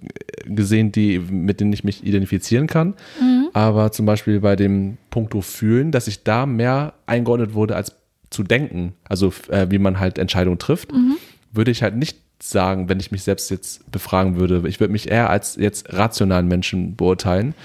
äh, 0.46 0.50
gesehen, 0.50 0.94
die 0.94 1.20
mit 1.20 1.60
denen 1.60 1.74
ich 1.74 1.84
mich 1.84 2.06
identifizieren 2.06 2.68
kann. 2.68 2.94
Mhm. 3.20 3.50
Aber 3.54 3.92
zum 3.92 4.06
Beispiel 4.06 4.40
bei 4.40 4.56
dem 4.56 4.98
Punkto 5.10 5.42
fühlen, 5.42 5.92
dass 5.92 6.08
ich 6.08 6.24
da 6.24 6.46
mehr 6.46 6.94
eingeordnet 7.08 7.54
wurde 7.54 7.76
als 7.76 7.94
zu 8.30 8.44
denken, 8.44 8.94
also 9.08 9.34
äh, 9.50 9.68
wie 9.70 9.80
man 9.80 10.00
halt 10.00 10.18
Entscheidungen 10.18 10.60
trifft, 10.60 10.92
Mhm. 10.92 11.18
würde 11.52 11.72
ich 11.72 11.84
halt 11.84 11.96
nicht 11.96 12.18
sagen, 12.42 12.90
wenn 12.90 13.00
ich 13.00 13.12
mich 13.12 13.24
selbst 13.24 13.50
jetzt 13.50 13.90
befragen 13.92 14.40
würde. 14.40 14.64
Ich 14.68 14.80
würde 14.80 14.92
mich 14.92 15.10
eher 15.10 15.30
als 15.30 15.56
jetzt 15.56 15.92
rationalen 15.94 16.48
Menschen 16.48 16.96
beurteilen. 16.96 17.56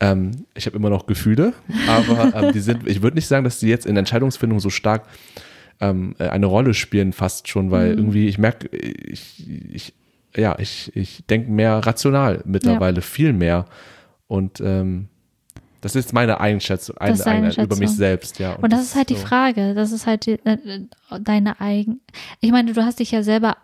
Ähm, 0.00 0.46
ich 0.54 0.66
habe 0.66 0.76
immer 0.76 0.90
noch 0.90 1.06
Gefühle, 1.06 1.52
aber 1.86 2.34
ähm, 2.34 2.52
die 2.52 2.60
sind, 2.60 2.88
ich 2.88 3.02
würde 3.02 3.16
nicht 3.16 3.26
sagen, 3.26 3.44
dass 3.44 3.58
die 3.58 3.68
jetzt 3.68 3.86
in 3.86 3.96
Entscheidungsfindung 3.96 4.60
so 4.60 4.70
stark 4.70 5.06
ähm, 5.80 6.14
äh, 6.18 6.28
eine 6.28 6.46
Rolle 6.46 6.74
spielen, 6.74 7.12
fast 7.12 7.48
schon, 7.48 7.70
weil 7.70 7.92
mhm. 7.92 7.98
irgendwie 7.98 8.28
ich 8.28 8.38
merke, 8.38 8.68
ich, 8.76 9.46
ich, 9.72 9.94
ja, 10.36 10.56
ich, 10.58 10.94
ich 10.96 11.24
denke 11.26 11.50
mehr 11.50 11.78
rational 11.78 12.42
mittlerweile, 12.44 12.96
ja. 12.96 13.02
viel 13.02 13.32
mehr. 13.32 13.66
Und 14.26 14.60
ähm, 14.60 15.08
das 15.84 15.94
ist 15.94 16.14
meine 16.14 16.40
Einschätzung, 16.40 16.96
eine 16.96 17.26
Einschätzung. 17.26 17.64
über 17.64 17.76
mich 17.76 17.90
selbst, 17.90 18.38
ja. 18.38 18.54
Und, 18.54 18.64
und 18.64 18.72
das, 18.72 18.80
das, 18.80 18.88
ist 18.88 18.94
halt 18.96 19.08
so. 19.10 19.14
die 19.14 19.20
Frage. 19.20 19.74
Das 19.74 19.92
ist 19.92 20.06
halt 20.06 20.24
die, 20.24 20.38
äh, 20.44 20.56
deine 21.20 21.60
eigen. 21.60 22.00
Ich 22.40 22.52
meine, 22.52 22.72
du 22.72 22.82
hast 22.82 23.00
dich 23.00 23.10
ja 23.10 23.22
selber 23.22 23.58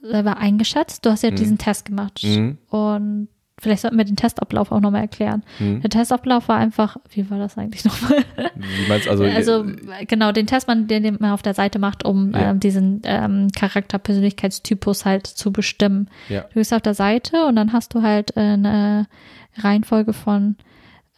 selber 0.00 0.36
eingeschätzt. 0.36 1.04
Du 1.04 1.10
hast 1.10 1.24
ja 1.24 1.32
mhm. 1.32 1.36
diesen 1.36 1.58
Test 1.58 1.84
gemacht. 1.84 2.20
Mhm. 2.22 2.58
Und 2.68 3.28
vielleicht 3.58 3.82
sollten 3.82 3.98
wir 3.98 4.04
den 4.04 4.14
Testablauf 4.14 4.70
auch 4.70 4.78
nochmal 4.78 5.00
erklären. 5.00 5.42
Mhm. 5.58 5.80
Der 5.80 5.90
Testablauf 5.90 6.46
war 6.46 6.58
einfach, 6.58 6.96
wie 7.10 7.28
war 7.28 7.38
das 7.38 7.58
eigentlich 7.58 7.84
nochmal? 7.84 8.24
Wie 8.54 8.88
meinst 8.88 9.08
also? 9.08 9.24
Also 9.24 9.64
genau, 10.06 10.30
den 10.30 10.46
Test, 10.46 10.68
man, 10.68 10.86
den 10.86 11.16
man 11.18 11.32
auf 11.32 11.42
der 11.42 11.54
Seite 11.54 11.80
macht, 11.80 12.04
um 12.04 12.30
ja. 12.30 12.50
ähm, 12.50 12.60
diesen 12.60 13.02
ähm, 13.02 13.48
Charakter-Persönlichkeitstypus 13.56 15.04
halt 15.04 15.26
zu 15.26 15.52
bestimmen. 15.52 16.08
Ja. 16.28 16.42
Du 16.42 16.54
bist 16.54 16.72
auf 16.72 16.82
der 16.82 16.94
Seite 16.94 17.46
und 17.46 17.56
dann 17.56 17.72
hast 17.72 17.94
du 17.94 18.02
halt 18.02 18.36
eine 18.36 19.08
Reihenfolge 19.56 20.12
von 20.12 20.54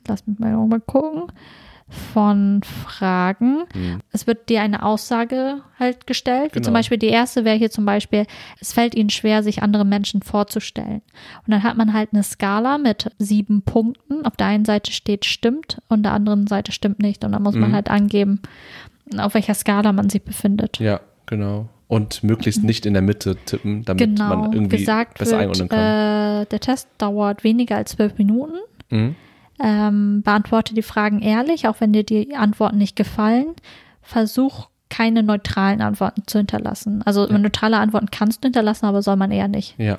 lass 0.09 0.27
mich 0.27 0.39
mal 0.39 0.53
nochmal 0.53 0.81
gucken, 0.81 1.33
von 1.89 2.63
Fragen. 2.65 3.65
Mhm. 3.75 4.01
Es 4.13 4.27
wird 4.27 4.49
dir 4.49 4.63
eine 4.63 4.83
Aussage 4.83 5.63
halt 5.79 6.07
gestellt. 6.07 6.53
Genau. 6.53 6.57
Wie 6.57 6.65
zum 6.65 6.75
Beispiel 6.75 6.99
die 6.99 7.09
erste 7.09 7.45
wäre 7.45 7.57
hier 7.57 7.71
zum 7.71 7.85
Beispiel, 7.85 8.27
es 8.61 8.73
fällt 8.73 8.95
ihnen 8.95 9.11
schwer, 9.11 9.43
sich 9.43 9.63
andere 9.63 9.85
Menschen 9.85 10.23
vorzustellen. 10.23 11.03
Und 11.47 11.53
dann 11.53 11.63
hat 11.63 11.77
man 11.77 11.93
halt 11.93 12.11
eine 12.13 12.25
Skala 12.25 12.79
mit 12.79 13.11
sieben 13.19 13.63
Punkten. 13.63 14.27
Auf 14.27 14.37
der 14.37 14.49
einen 14.49 14.65
Seite 14.65 14.91
steht 14.91 15.25
stimmt 15.25 15.81
und 15.89 16.03
der 16.03 16.13
anderen 16.13 16.47
Seite 16.49 16.73
stimmt 16.73 16.99
nicht. 16.99 17.25
Und 17.25 17.33
dann 17.33 17.43
muss 17.43 17.55
mhm. 17.55 17.61
man 17.63 17.73
halt 17.73 17.89
angeben, 17.89 18.41
auf 19.17 19.35
welcher 19.35 19.55
Skala 19.55 19.93
man 19.93 20.11
sich 20.11 20.23
befindet. 20.23 20.81
Ja, 20.81 21.01
genau. 21.27 21.69
Und 21.89 22.25
möglichst 22.25 22.65
nicht 22.65 22.85
in 22.85 22.95
der 22.95 23.03
Mitte 23.03 23.37
tippen, 23.37 23.85
damit 23.85 24.17
genau. 24.17 24.37
man 24.37 24.53
irgendwie 24.53 24.79
gesagt 24.79 25.19
besser 25.19 25.39
einordnen 25.39 25.69
kann. 25.69 26.43
Äh, 26.43 26.47
der 26.47 26.59
Test 26.59 26.89
dauert 26.99 27.45
weniger 27.45 27.77
als 27.77 27.93
zwölf 27.93 28.19
Minuten. 28.19 28.57
Mhm. 28.91 29.15
Ähm, 29.59 30.23
beantworte 30.23 30.75
die 30.75 30.83
Fragen 30.83 31.21
ehrlich, 31.21 31.67
auch 31.67 31.81
wenn 31.81 31.93
dir 31.93 32.05
die 32.05 32.37
Antworten 32.37 32.79
nicht 32.79 32.97
gefallen. 32.97 33.55
Versuch 34.03 34.69
keine 34.89 35.23
neutralen 35.23 35.81
Antworten 35.81 36.23
zu 36.27 36.39
hinterlassen. 36.39 37.03
Also 37.05 37.29
ja. 37.29 37.39
neutrale 37.39 37.79
Antworten 37.79 38.11
kannst 38.11 38.45
du 38.45 38.47
hinterlassen, 38.47 38.87
aber 38.87 39.03
soll 39.03 39.17
man 39.17 39.31
eher 39.31 39.49
nicht. 39.49 39.75
Ja. 39.79 39.99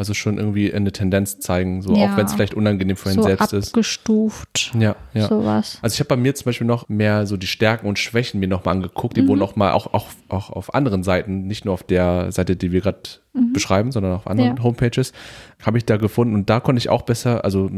Also 0.00 0.14
schon 0.14 0.38
irgendwie 0.38 0.72
eine 0.72 0.92
Tendenz 0.92 1.40
zeigen, 1.40 1.82
so 1.82 1.94
ja. 1.94 2.06
auch 2.06 2.16
wenn 2.16 2.24
es 2.24 2.32
vielleicht 2.32 2.54
unangenehm 2.54 2.96
für 2.96 3.10
einen 3.10 3.18
so 3.18 3.22
selbst 3.24 3.52
ist. 3.52 3.68
Abgestuft. 3.68 4.72
Ja, 4.78 4.96
ja. 5.12 5.28
Sowas. 5.28 5.78
Also 5.82 5.92
ich 5.92 6.00
habe 6.00 6.08
bei 6.08 6.16
mir 6.16 6.34
zum 6.34 6.46
Beispiel 6.46 6.66
noch 6.66 6.88
mehr 6.88 7.26
so 7.26 7.36
die 7.36 7.46
Stärken 7.46 7.86
und 7.86 7.98
Schwächen 7.98 8.40
mir 8.40 8.48
nochmal 8.48 8.76
angeguckt. 8.76 9.18
Die 9.18 9.20
mhm. 9.20 9.28
wurden 9.28 9.42
auch 9.42 9.56
mal 9.56 9.72
auch, 9.72 9.92
auch, 9.92 10.06
auch 10.30 10.48
auf 10.48 10.72
anderen 10.72 11.02
Seiten, 11.02 11.46
nicht 11.46 11.66
nur 11.66 11.74
auf 11.74 11.82
der 11.82 12.32
Seite, 12.32 12.56
die 12.56 12.72
wir 12.72 12.80
gerade 12.80 13.00
mhm. 13.34 13.52
beschreiben, 13.52 13.92
sondern 13.92 14.14
auf 14.14 14.26
anderen 14.26 14.56
ja. 14.56 14.62
Homepages, 14.62 15.12
habe 15.60 15.76
ich 15.76 15.84
da 15.84 15.98
gefunden. 15.98 16.34
Und 16.34 16.48
da 16.48 16.60
konnte 16.60 16.78
ich 16.78 16.88
auch 16.88 17.02
besser, 17.02 17.44
also 17.44 17.70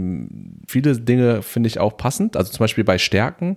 viele 0.69 1.01
Dinge 1.01 1.43
finde 1.43 1.67
ich 1.67 1.81
auch 1.81 1.97
passend. 1.97 2.37
Also 2.37 2.53
zum 2.53 2.63
Beispiel 2.63 2.85
bei 2.85 2.99
Stärken, 2.99 3.57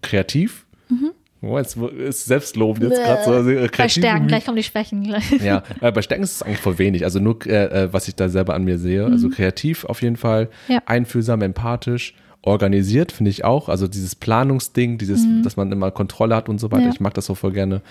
kreativ. 0.00 0.64
Mhm. 0.88 1.10
Oh, 1.40 1.56
jetzt 1.56 1.76
ist 1.76 2.26
Selbstlob 2.26 2.82
jetzt 2.82 3.00
gerade 3.00 3.24
so. 3.24 3.30
Also 3.30 3.68
bei 3.76 3.88
Stärken, 3.88 4.26
gleich 4.26 4.44
kommen 4.44 4.56
die 4.56 4.64
Schwächen. 4.64 5.14
ja, 5.40 5.62
äh, 5.80 5.92
bei 5.92 6.02
Stärken 6.02 6.24
ist 6.24 6.32
es 6.32 6.42
eigentlich 6.42 6.58
voll 6.58 6.78
wenig. 6.78 7.04
Also 7.04 7.20
nur, 7.20 7.46
äh, 7.46 7.84
äh, 7.84 7.92
was 7.92 8.08
ich 8.08 8.16
da 8.16 8.28
selber 8.28 8.54
an 8.54 8.64
mir 8.64 8.78
sehe. 8.78 9.04
Also 9.04 9.08
mhm. 9.08 9.14
Also 9.14 9.30
kreativ 9.30 9.84
auf 9.84 10.02
jeden 10.02 10.16
Fall, 10.16 10.48
ja. 10.68 10.80
einfühlsam, 10.86 11.42
empathisch, 11.42 12.14
organisiert 12.42 13.12
finde 13.12 13.30
ich 13.30 13.44
auch. 13.44 13.68
Also 13.68 13.86
dieses 13.86 14.14
Planungsding, 14.14 14.98
dieses, 14.98 15.24
mhm. 15.24 15.42
dass 15.42 15.56
man 15.56 15.70
immer 15.70 15.90
Kontrolle 15.90 16.34
hat 16.34 16.48
und 16.48 16.58
so 16.58 16.72
weiter. 16.72 16.84
Ja. 16.84 16.90
Ich 16.90 17.00
mag 17.00 17.14
das 17.14 17.26
so 17.26 17.34
voll 17.34 17.52
gerne. 17.52 17.82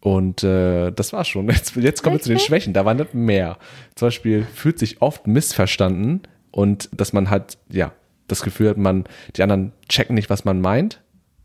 Und 0.00 0.42
äh, 0.42 0.90
das 0.90 1.12
war's 1.12 1.28
schon. 1.28 1.48
Jetzt, 1.48 1.76
jetzt 1.76 2.02
kommen 2.02 2.16
wir 2.16 2.22
zu 2.22 2.28
den 2.28 2.38
Schwächen. 2.38 2.72
Da 2.74 2.84
war 2.84 2.94
nicht 2.94 3.14
mehr. 3.14 3.58
Zum 3.94 4.08
Beispiel 4.08 4.46
fühlt 4.54 4.78
sich 4.78 5.00
oft 5.00 5.26
missverstanden 5.26 6.22
und 6.50 6.90
dass 6.92 7.12
man 7.12 7.30
halt, 7.30 7.58
ja, 7.70 7.92
das 8.28 8.42
Gefühl 8.42 8.70
hat, 8.70 8.76
man, 8.76 9.04
die 9.36 9.42
anderen 9.42 9.72
checken 9.88 10.14
nicht, 10.14 10.30
was 10.30 10.44
man 10.44 10.60
meint 10.60 11.00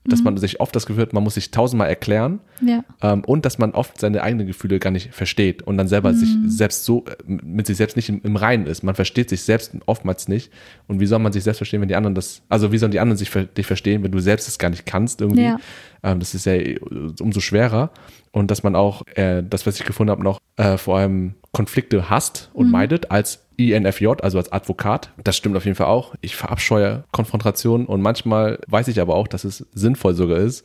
dass 0.06 0.20
mhm. 0.20 0.26
man 0.26 0.38
sich 0.38 0.60
oft 0.60 0.76
das 0.76 0.86
Gefühl 0.86 1.04
hat, 1.04 1.14
man 1.14 1.24
muss 1.24 1.34
sich 1.36 1.52
tausendmal 1.52 1.90
erklären 1.90 2.40
ja. 2.66 2.84
ähm, 3.02 3.24
und 3.26 3.46
dass 3.46 3.58
man 3.58 3.72
oft 3.72 4.00
seine 4.00 4.24
eigenen 4.24 4.48
Gefühle 4.48 4.80
gar 4.80 4.92
nicht 4.92 5.14
versteht 5.14 5.62
und 5.64 5.78
dann 5.78 5.88
selber 5.88 6.12
mhm. 6.12 6.18
sich 6.18 6.30
selbst 6.46 6.86
so 6.86 7.06
äh, 7.06 7.16
mit 7.26 7.68
sich 7.68 7.78
selbst 7.78 7.96
nicht 7.96 8.10
im, 8.10 8.22
im 8.24 8.36
Reinen 8.36 8.66
ist. 8.66 8.84
Man 8.84 8.96
versteht 8.96 9.30
sich 9.30 9.42
selbst 9.42 9.74
oftmals 9.86 10.28
nicht 10.28 10.52
und 10.88 11.00
wie 11.00 11.06
soll 11.06 11.20
man 11.20 11.34
sich 11.34 11.44
selbst 11.44 11.58
verstehen, 11.58 11.82
wenn 11.82 11.90
die 11.90 11.96
anderen 11.96 12.16
das, 12.16 12.42
also 12.50 12.72
wie 12.72 12.78
sollen 12.78 12.92
die 12.92 13.00
anderen 13.00 13.18
sich 13.18 13.30
dich 13.30 13.66
verstehen, 13.66 14.04
wenn 14.04 14.12
du 14.12 14.20
selbst 14.20 14.48
es 14.48 14.58
gar 14.58 14.70
nicht 14.70 14.86
kannst 14.86 15.22
irgendwie? 15.22 15.44
Ja. 15.44 15.60
Ähm, 16.04 16.20
das 16.20 16.34
ist 16.34 16.46
ja 16.46 16.54
äh, 16.54 16.80
umso 17.20 17.42
schwerer 17.42 17.92
und 18.32 18.52
dass 18.52 18.64
man 18.64 18.76
auch 18.76 19.06
äh, 19.16 19.44
das, 19.48 19.66
was 19.66 19.80
ich 19.80 19.86
gefunden 19.86 20.12
habe, 20.12 20.24
noch 20.24 20.40
äh, 20.56 20.78
vor 20.78 20.98
allem 20.98 21.36
Konflikte 21.52 22.10
hasst 22.10 22.50
und 22.54 22.68
mhm. 22.68 22.72
meidet 22.72 23.12
als 23.12 23.46
INFJ, 23.58 24.08
also 24.22 24.38
als 24.38 24.52
Advokat. 24.52 25.12
Das 25.24 25.36
stimmt 25.36 25.58
auf 25.58 25.66
jeden 25.66 25.76
Fall 25.76 25.88
auch. 25.88 26.16
Ich 26.22 26.36
verabscheue 26.36 27.04
Konfrontationen 27.12 27.88
und 27.88 28.02
manchmal 28.02 28.60
weiß 28.68 28.88
ich 28.88 29.02
aber 29.02 29.16
auch, 29.16 29.28
dass 29.28 29.44
es 29.44 29.66
sinnvoll 29.74 30.14
sogar 30.14 30.38
ist, 30.38 30.64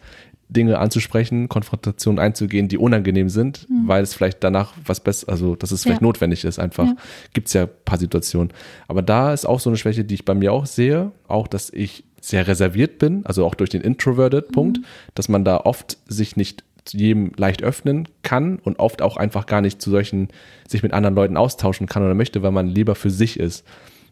Dinge 0.49 0.79
anzusprechen, 0.79 1.49
Konfrontationen 1.49 2.19
einzugehen, 2.19 2.69
die 2.69 2.79
unangenehm 2.79 3.29
sind, 3.29 3.69
mhm. 3.69 3.89
weil 3.89 4.03
es 4.03 4.15
vielleicht 4.15 4.45
danach 4.45 4.75
was 4.85 5.01
besser, 5.01 5.29
also 5.29 5.57
dass 5.57 5.71
es 5.71 5.83
vielleicht 5.83 6.03
ja. 6.03 6.07
notwendig 6.07 6.45
ist, 6.45 6.59
einfach. 6.59 6.87
Ja. 6.87 6.97
Gibt 7.33 7.49
es 7.49 7.55
ja 7.55 7.63
ein 7.63 7.71
paar 7.85 7.99
Situationen. 7.99 8.53
Aber 8.87 9.03
da 9.03 9.33
ist 9.33 9.47
auch 9.47 9.61
so 9.61 9.71
eine 9.71 9.77
Schwäche, 9.77 10.05
die 10.05 10.15
ich 10.15 10.25
bei 10.25 10.35
mir 10.35 10.53
auch 10.53 10.67
sehe, 10.67 11.13
auch, 11.29 11.49
dass 11.49 11.71
ich 11.71 12.05
sehr 12.21 12.47
reserviert 12.47 12.99
bin, 12.99 13.27
also 13.27 13.45
auch 13.45 13.55
durch 13.55 13.71
den 13.71 13.83
Introverted-Punkt, 13.83 14.79
mhm. 14.79 14.85
dass 15.15 15.29
man 15.29 15.45
da 15.45 15.59
oft 15.59 15.99
sich 16.07 16.37
nicht 16.37 16.65
zu 16.85 16.97
jedem 16.97 17.33
leicht 17.37 17.63
öffnen 17.63 18.09
kann 18.23 18.59
und 18.59 18.79
oft 18.79 19.03
auch 19.03 19.17
einfach 19.17 19.47
gar 19.47 19.61
nicht 19.61 19.81
zu 19.81 19.91
solchen, 19.91 20.29
sich 20.69 20.83
mit 20.83 20.93
anderen 20.93 21.15
Leuten 21.15 21.37
austauschen 21.37 21.87
kann 21.87 22.05
oder 22.05 22.15
möchte, 22.15 22.43
weil 22.43 22.53
man 22.53 22.69
lieber 22.69 22.95
für 22.95 23.11
sich 23.11 23.39
ist 23.41 23.65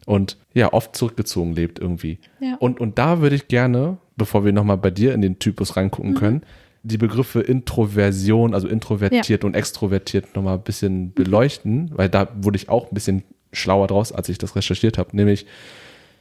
und 0.06 0.36
ja, 0.54 0.72
oft 0.72 0.96
zurückgezogen 0.96 1.54
lebt 1.54 1.78
irgendwie. 1.78 2.18
Ja. 2.40 2.56
Und, 2.58 2.80
und 2.80 2.98
da 2.98 3.20
würde 3.20 3.36
ich 3.36 3.48
gerne, 3.48 3.98
bevor 4.16 4.44
wir 4.44 4.52
nochmal 4.52 4.78
bei 4.78 4.90
dir 4.90 5.14
in 5.14 5.20
den 5.20 5.38
Typus 5.38 5.76
reingucken 5.76 6.12
mhm. 6.12 6.16
können, 6.16 6.42
die 6.82 6.98
Begriffe 6.98 7.40
Introversion, 7.40 8.54
also 8.54 8.66
introvertiert 8.66 9.42
ja. 9.42 9.46
und 9.46 9.54
extrovertiert 9.54 10.34
nochmal 10.34 10.56
ein 10.56 10.64
bisschen 10.64 11.02
mhm. 11.04 11.12
beleuchten, 11.12 11.90
weil 11.94 12.08
da 12.08 12.28
wurde 12.40 12.56
ich 12.56 12.68
auch 12.68 12.90
ein 12.90 12.94
bisschen 12.94 13.22
schlauer 13.52 13.86
draus, 13.86 14.12
als 14.12 14.28
ich 14.28 14.38
das 14.38 14.56
recherchiert 14.56 14.98
habe, 14.98 15.16
nämlich 15.16 15.46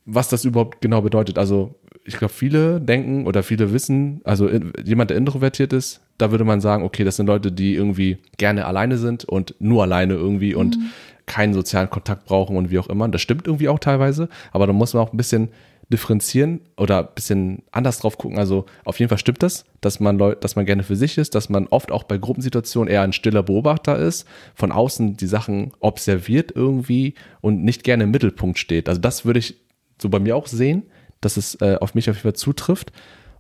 was 0.06 0.30
das 0.30 0.45
überhaupt 0.45 0.82
genau 0.82 1.02
bedeutet. 1.02 1.38
Also 1.38 1.76
ich 2.04 2.18
glaube, 2.18 2.34
viele 2.34 2.82
denken 2.82 3.28
oder 3.28 3.43
viele 3.43 3.72
wissen, 3.72 4.22
also 4.24 4.49
jemand, 4.84 5.12
der 5.12 5.18
introvertiert 5.18 5.74
ist, 5.74 6.02
da 6.22 6.32
würde 6.32 6.43
man 6.43 6.61
sagen, 6.61 6.84
okay, 6.84 7.03
das 7.03 7.15
sind 7.15 7.28
Leute, 7.28 7.51
die 7.51 7.76
irgendwie 7.76 8.17
gerne 8.38 8.65
alleine 8.65 8.97
sind 8.97 9.26
und 9.26 9.55
nur 9.59 9.84
alleine 9.84 10.13
irgendwie 10.13 10.55
und 10.55 10.78
mhm. 10.78 10.89
keinen 11.26 11.53
sozialen 11.53 11.89
Kontakt 11.89 12.26
brauchen 12.26 12.55
und 12.57 12.72
wie 12.72 12.80
auch 12.80 12.89
immer. 12.89 13.07
Das 13.09 13.22
stimmt 13.22 13.47
irgendwie 13.47 13.69
auch 13.69 13.80
teilweise, 13.80 14.30
aber 14.51 14.67
da 14.67 14.74
muss 14.74 14.93
man 14.93 15.03
auch 15.03 15.13
ein 15.13 15.17
bisschen 15.17 15.49
differenzieren 15.89 16.61
oder 16.78 16.99
ein 16.99 17.07
bisschen 17.15 17.63
anders 17.72 17.99
drauf 17.99 18.17
gucken. 18.17 18.38
Also 18.38 18.65
auf 18.86 18.99
jeden 18.99 19.09
Fall 19.09 19.17
stimmt 19.17 19.43
das, 19.43 19.65
dass 19.82 19.99
man 19.99 20.17
Leute, 20.17 20.39
dass 20.39 20.55
man 20.55 20.65
gerne 20.65 20.84
für 20.84 20.95
sich 20.95 21.17
ist, 21.17 21.36
dass 21.36 21.49
man 21.49 21.67
oft 21.67 21.91
auch 21.91 22.03
bei 22.03 22.17
Gruppensituationen 22.17 22.91
eher 22.91 23.01
ein 23.01 23.11
stiller 23.11 23.43
Beobachter 23.43 23.97
ist, 23.97 24.26
von 24.55 24.72
außen 24.72 25.17
die 25.17 25.28
Sachen 25.28 25.74
observiert 25.80 26.53
irgendwie 26.55 27.15
und 27.41 27.63
nicht 27.63 27.84
gerne 27.84 28.03
im 28.05 28.11
Mittelpunkt 28.11 28.57
steht. 28.57 28.88
Also 28.88 29.01
das 29.01 29.26
würde 29.26 29.39
ich 29.39 29.57
so 30.01 30.07
bei 30.07 30.19
mir 30.19 30.36
auch 30.36 30.47
sehen 30.47 30.84
dass 31.22 31.38
es 31.38 31.55
äh, 31.61 31.78
auf 31.80 31.95
mich 31.95 32.09
auf 32.09 32.17
jeden 32.17 32.24
Fall 32.24 32.34
zutrifft. 32.34 32.91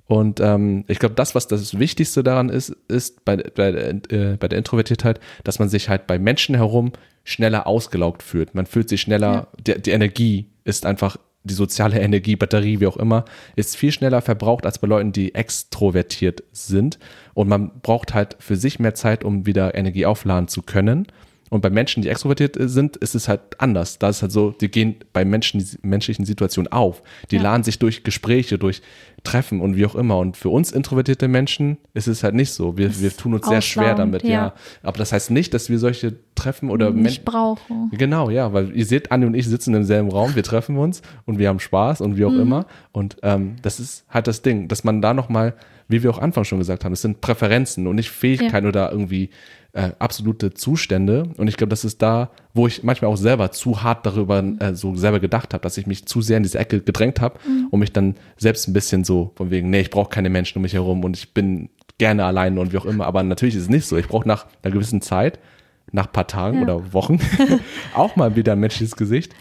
Und 0.05 0.39
ähm, 0.39 0.83
ich 0.87 0.99
glaube, 0.99 1.15
das, 1.15 1.35
was 1.35 1.47
das 1.47 1.79
Wichtigste 1.79 2.23
daran 2.23 2.49
ist, 2.49 2.75
ist 2.87 3.23
bei, 3.23 3.37
bei, 3.37 3.69
äh, 3.69 4.37
bei 4.39 4.47
der 4.47 4.57
Introvertiertheit, 4.57 5.19
dass 5.43 5.59
man 5.59 5.69
sich 5.69 5.89
halt 5.89 6.07
bei 6.07 6.19
Menschen 6.19 6.55
herum 6.55 6.91
schneller 7.23 7.67
ausgelaugt 7.67 8.23
fühlt. 8.23 8.53
Man 8.53 8.65
fühlt 8.65 8.89
sich 8.89 9.01
schneller, 9.01 9.47
ja. 9.67 9.75
die, 9.75 9.81
die 9.81 9.91
Energie 9.91 10.47
ist 10.63 10.85
einfach, 10.85 11.17
die 11.43 11.53
soziale 11.53 11.99
Energie, 12.01 12.35
Batterie, 12.35 12.79
wie 12.79 12.87
auch 12.87 12.97
immer, 12.97 13.25
ist 13.55 13.77
viel 13.77 13.91
schneller 13.91 14.21
verbraucht 14.21 14.65
als 14.65 14.79
bei 14.79 14.87
Leuten, 14.87 15.11
die 15.11 15.33
extrovertiert 15.33 16.43
sind. 16.51 16.99
Und 17.33 17.47
man 17.47 17.79
braucht 17.81 18.13
halt 18.13 18.35
für 18.39 18.55
sich 18.55 18.79
mehr 18.79 18.95
Zeit, 18.95 19.23
um 19.23 19.45
wieder 19.45 19.75
Energie 19.75 20.05
aufladen 20.05 20.47
zu 20.47 20.61
können. 20.61 21.07
Und 21.51 21.59
bei 21.59 21.69
Menschen, 21.69 22.01
die 22.01 22.07
extrovertiert 22.07 22.57
äh, 22.57 22.69
sind, 22.69 22.95
ist 22.95 23.13
es 23.13 23.27
halt 23.27 23.41
anders. 23.59 23.99
Da 23.99 24.07
ist 24.07 24.21
halt 24.21 24.31
so, 24.31 24.51
die 24.51 24.71
gehen 24.71 24.95
bei 25.11 25.25
Menschen, 25.25 25.61
menschlichen 25.81 26.25
Situationen 26.25 26.71
auf. 26.71 27.03
Die 27.29 27.35
ja. 27.35 27.41
laden 27.41 27.63
sich 27.63 27.77
durch 27.77 28.05
Gespräche, 28.05 28.57
durch 28.57 28.81
Treffen 29.25 29.59
und 29.59 29.75
wie 29.75 29.85
auch 29.85 29.95
immer. 29.95 30.17
Und 30.17 30.37
für 30.37 30.47
uns 30.47 30.71
introvertierte 30.71 31.27
Menschen 31.27 31.77
ist 31.93 32.07
es 32.07 32.23
halt 32.23 32.35
nicht 32.35 32.51
so. 32.53 32.77
Wir, 32.77 32.97
wir 33.01 33.11
tun 33.11 33.33
uns 33.33 33.45
sehr 33.45 33.59
schwer 33.59 33.95
damit, 33.95 34.23
ja. 34.23 34.29
ja. 34.29 34.53
Aber 34.81 34.97
das 34.97 35.11
heißt 35.11 35.29
nicht, 35.29 35.53
dass 35.53 35.69
wir 35.69 35.77
solche 35.77 36.15
Treffen 36.35 36.69
oder 36.69 36.91
nicht 36.91 37.25
brauchen. 37.25 37.91
Genau, 37.91 38.29
ja, 38.29 38.53
weil 38.53 38.71
ihr 38.73 38.85
seht, 38.85 39.11
Anni 39.11 39.25
und 39.25 39.33
ich 39.33 39.45
sitzen 39.45 39.75
im 39.75 39.83
selben 39.83 40.09
Raum, 40.09 40.35
wir 40.35 40.43
treffen 40.43 40.77
uns 40.77 41.01
und 41.25 41.37
wir 41.37 41.49
haben 41.49 41.59
Spaß 41.59 41.99
und 41.99 42.15
wie 42.15 42.23
auch 42.23 42.31
mhm. 42.31 42.39
immer. 42.39 42.65
Und 42.93 43.17
ähm, 43.23 43.57
das 43.61 43.81
ist 43.81 44.05
halt 44.09 44.27
das 44.27 44.41
Ding, 44.41 44.69
dass 44.69 44.85
man 44.85 45.01
da 45.01 45.13
nochmal, 45.13 45.53
wie 45.89 46.01
wir 46.01 46.11
auch 46.11 46.19
Anfang 46.19 46.45
schon 46.45 46.59
gesagt 46.59 46.85
haben, 46.85 46.93
es 46.93 47.01
sind 47.01 47.19
Präferenzen 47.19 47.87
und 47.87 47.97
nicht 47.97 48.09
Fähigkeiten 48.09 48.65
ja. 48.65 48.69
oder 48.69 48.91
irgendwie 48.91 49.31
äh, 49.73 49.91
absolute 49.99 50.53
Zustände. 50.53 51.29
Und 51.37 51.47
ich 51.47 51.55
glaube, 51.57 51.69
das 51.69 51.85
ist 51.85 52.01
da, 52.01 52.31
wo 52.53 52.67
ich 52.67 52.83
manchmal 52.83 53.09
auch 53.11 53.15
selber 53.17 53.51
zu 53.51 53.83
hart 53.83 54.05
darüber 54.05 54.43
äh, 54.59 54.75
so 54.75 54.95
selber 54.95 55.19
gedacht 55.19 55.53
habe, 55.53 55.61
dass 55.63 55.77
ich 55.77 55.87
mich 55.87 56.05
zu 56.05 56.21
sehr 56.21 56.37
in 56.37 56.43
diese 56.43 56.59
Ecke 56.59 56.81
gedrängt 56.81 57.21
habe 57.21 57.39
Mhm. 57.47 57.67
und 57.71 57.79
mich 57.79 57.93
dann 57.93 58.15
selbst 58.37 58.67
ein 58.67 58.73
bisschen 58.73 59.03
so 59.03 59.31
von 59.35 59.49
wegen, 59.49 59.69
nee, 59.69 59.79
ich 59.81 59.89
brauche 59.89 60.09
keine 60.09 60.29
Menschen 60.29 60.57
um 60.57 60.63
mich 60.63 60.73
herum 60.73 61.03
und 61.03 61.15
ich 61.17 61.33
bin 61.33 61.69
gerne 61.97 62.25
allein 62.25 62.57
und 62.57 62.73
wie 62.73 62.77
auch 62.77 62.85
immer. 62.85 63.05
Aber 63.05 63.23
natürlich 63.23 63.55
ist 63.55 63.63
es 63.63 63.69
nicht 63.69 63.85
so. 63.85 63.95
Ich 63.97 64.07
brauche 64.07 64.27
nach 64.27 64.45
einer 64.63 64.73
gewissen 64.73 65.01
Zeit, 65.01 65.39
nach 65.91 66.07
ein 66.07 66.11
paar 66.11 66.27
Tagen 66.27 66.57
Ja. 66.57 66.63
oder 66.63 66.93
Wochen, 66.93 67.19
auch 67.95 68.15
mal 68.15 68.35
wieder 68.35 68.53
ein 68.53 68.59
menschliches 68.59 68.95
Gesicht. 68.95 69.33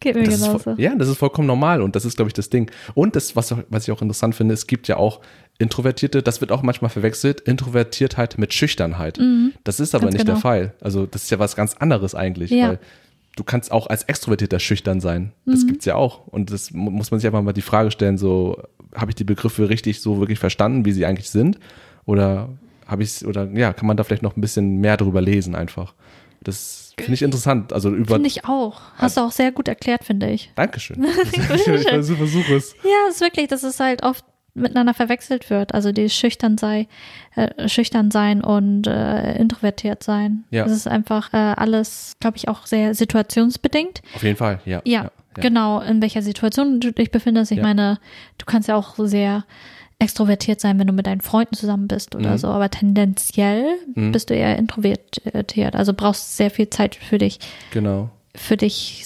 Geht 0.00 0.14
mir 0.14 0.22
Das 0.24 0.34
ist 0.34 0.40
genauso. 0.42 0.58
voll, 0.60 0.74
ja, 0.80 0.94
das 0.94 1.08
ist 1.08 1.18
vollkommen 1.18 1.48
normal 1.48 1.82
und 1.82 1.96
das 1.96 2.04
ist, 2.04 2.16
glaube 2.16 2.28
ich, 2.28 2.32
das 2.34 2.50
Ding. 2.50 2.70
Und 2.94 3.16
das, 3.16 3.34
was, 3.34 3.52
was 3.68 3.82
ich 3.88 3.92
auch 3.92 4.00
interessant 4.00 4.34
finde, 4.36 4.54
es 4.54 4.66
gibt 4.68 4.86
ja 4.86 4.96
auch 4.96 5.20
Introvertierte, 5.58 6.22
das 6.22 6.40
wird 6.40 6.52
auch 6.52 6.62
manchmal 6.62 6.88
verwechselt, 6.90 7.40
Introvertiertheit 7.40 8.38
mit 8.38 8.54
Schüchternheit. 8.54 9.18
Das 9.64 9.80
ist 9.80 9.94
aber 9.94 10.06
nicht 10.06 10.18
der 10.18 10.24
genau. 10.26 10.38
Fall. 10.38 10.74
Also 10.80 11.06
das 11.06 11.24
ist 11.24 11.30
ja 11.30 11.38
was 11.38 11.56
ganz 11.56 11.74
anderes 11.74 12.14
eigentlich, 12.14 12.50
Ja. 12.50 12.68
weil 12.70 12.78
du 13.36 13.44
kannst 13.44 13.72
auch 13.72 13.86
als 13.88 14.04
Extrovertierter 14.04 14.60
schüchtern 14.60 15.00
sein. 15.00 15.32
Das 15.46 15.66
gibt's 15.66 15.84
ja 15.84 15.94
auch. 15.96 16.26
Und 16.28 16.52
das 16.52 16.70
mu- 16.72 16.90
muss 16.90 17.10
man 17.10 17.18
sich 17.20 17.26
einfach 17.26 17.42
mal 17.42 17.52
die 17.52 17.62
Frage 17.62 17.90
stellen, 17.90 18.18
so, 18.18 18.62
habe 18.94 19.10
ich 19.10 19.14
die 19.16 19.24
Begriffe 19.24 19.68
richtig 19.68 20.00
so 20.00 20.18
wirklich 20.20 20.38
verstanden, 20.38 20.84
wie 20.84 20.92
sie 20.92 21.04
eigentlich 21.06 21.30
sind? 21.30 21.58
Oder 22.04 22.48
habe 22.86 23.02
ich 23.02 23.26
oder 23.26 23.44
ja, 23.52 23.72
kann 23.72 23.86
man 23.86 23.96
da 23.96 24.04
vielleicht 24.04 24.22
noch 24.22 24.36
ein 24.36 24.40
bisschen 24.40 24.78
mehr 24.78 24.96
drüber 24.96 25.20
lesen 25.20 25.54
einfach? 25.54 25.94
Das 26.40 26.94
finde 26.96 27.14
ich 27.14 27.22
interessant. 27.22 27.72
Also 27.72 27.90
über 27.90 28.14
Finde 28.14 28.28
ich 28.28 28.44
auch. 28.44 28.80
Hast 28.96 29.16
du 29.16 29.22
auch 29.22 29.32
sehr 29.32 29.52
gut 29.52 29.68
erklärt, 29.68 30.04
finde 30.04 30.30
ich. 30.30 30.50
Dankeschön. 30.54 31.04
ich 31.32 31.42
versuche 31.42 32.16
versuch 32.16 32.48
es. 32.50 32.74
Ja, 32.84 32.90
es 33.08 33.16
ist 33.16 33.20
wirklich, 33.20 33.48
dass 33.48 33.62
es 33.64 33.78
halt 33.80 34.02
oft 34.04 34.24
miteinander 34.62 34.94
verwechselt 34.94 35.50
wird. 35.50 35.74
Also 35.74 35.92
die 35.92 36.08
schüchtern 36.10 36.58
sei, 36.58 36.86
äh, 37.36 37.68
schüchtern 37.68 38.10
sein 38.10 38.42
und 38.42 38.86
äh, 38.86 39.36
introvertiert 39.38 40.02
sein. 40.02 40.44
Ja. 40.50 40.64
Das 40.64 40.72
ist 40.72 40.86
einfach 40.88 41.32
äh, 41.32 41.36
alles, 41.36 42.16
glaube 42.20 42.36
ich, 42.36 42.48
auch 42.48 42.66
sehr 42.66 42.94
situationsbedingt. 42.94 44.02
Auf 44.14 44.22
jeden 44.22 44.36
Fall, 44.36 44.60
ja. 44.64 44.80
Ja, 44.84 45.02
ja. 45.04 45.10
genau, 45.34 45.80
in 45.80 46.00
welcher 46.02 46.22
Situation 46.22 46.80
du 46.80 46.92
dich 46.92 47.10
befindest. 47.10 47.50
Ich 47.52 47.58
Ja. 47.58 47.62
meine, 47.64 47.98
du 48.38 48.46
kannst 48.46 48.68
ja 48.68 48.76
auch 48.76 48.96
sehr 48.96 49.44
extrovertiert 50.00 50.60
sein, 50.60 50.78
wenn 50.78 50.86
du 50.86 50.92
mit 50.92 51.06
deinen 51.08 51.20
Freunden 51.22 51.54
zusammen 51.56 51.88
bist 51.88 52.14
oder 52.14 52.30
Mhm. 52.32 52.38
so, 52.38 52.48
aber 52.48 52.70
tendenziell 52.70 53.64
Mhm. 53.94 54.12
bist 54.12 54.30
du 54.30 54.34
eher 54.34 54.56
introvertiert. 54.56 55.74
Also 55.74 55.92
brauchst 55.92 56.36
sehr 56.36 56.50
viel 56.50 56.70
Zeit 56.70 56.94
für 56.94 57.18
dich, 57.18 57.40
Genau. 57.72 58.10
für 58.34 58.56
dich 58.56 59.04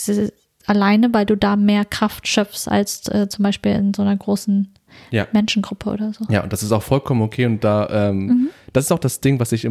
alleine, 0.66 1.12
weil 1.14 1.24
du 1.26 1.34
da 1.36 1.56
mehr 1.56 1.84
Kraft 1.84 2.28
schöpfst 2.28 2.68
als 2.68 3.08
äh, 3.08 3.26
zum 3.28 3.42
Beispiel 3.42 3.72
in 3.72 3.94
so 3.94 4.02
einer 4.02 4.16
großen 4.16 4.72
Ja. 5.10 5.26
Menschengruppe 5.32 5.90
oder 5.90 6.12
so. 6.12 6.24
Ja, 6.30 6.42
und 6.42 6.52
das 6.52 6.62
ist 6.62 6.72
auch 6.72 6.82
vollkommen 6.82 7.22
okay. 7.22 7.46
Und 7.46 7.62
da, 7.64 7.88
ähm, 8.10 8.48
das 8.72 8.84
ist 8.86 8.92
auch 8.92 8.98
das 8.98 9.20
Ding, 9.20 9.38
was 9.40 9.52
ich 9.52 9.66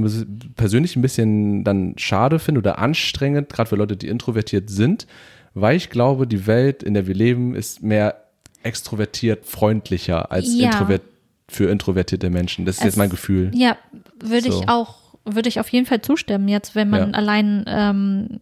persönlich 0.56 0.96
ein 0.96 1.02
bisschen 1.02 1.64
dann 1.64 1.94
schade 1.98 2.40
finde 2.40 2.60
oder 2.60 2.80
anstrengend, 2.80 3.50
gerade 3.50 3.70
für 3.70 3.76
Leute, 3.76 3.98
die 3.98 4.08
introvertiert 4.08 4.70
sind, 4.70 5.08
weil 5.54 5.76
ich 5.78 5.90
glaube, 5.90 6.28
die 6.28 6.48
Welt, 6.48 6.84
in 6.84 6.94
der 6.94 7.08
wir 7.08 7.16
leben, 7.16 7.56
ist 7.56 7.82
mehr 7.84 8.16
extrovertiert 8.64 9.46
freundlicher 9.46 10.32
als 10.32 10.54
Ja. 10.56 10.68
introvert 10.72 11.02
für 11.50 11.70
introvertierte 11.70 12.30
Menschen. 12.30 12.66
Das 12.66 12.76
ist 12.76 12.82
Es- 12.82 12.86
jetzt 12.86 12.98
mein 12.98 13.10
Gefühl. 13.10 13.52
Ja, 13.54 13.76
würde 14.24 14.52
So. 14.52 14.62
ich 14.62 14.70
auch, 14.70 14.96
würde 15.26 15.50
ich 15.50 15.60
auf 15.60 15.68
jeden 15.70 15.86
Fall 15.86 16.02
zustimmen, 16.02 16.48
jetzt 16.48 16.76
wenn 16.76 16.90
man 16.90 17.10
Ja. 17.12 17.16
allein 17.18 17.64
ähm, 17.68 18.40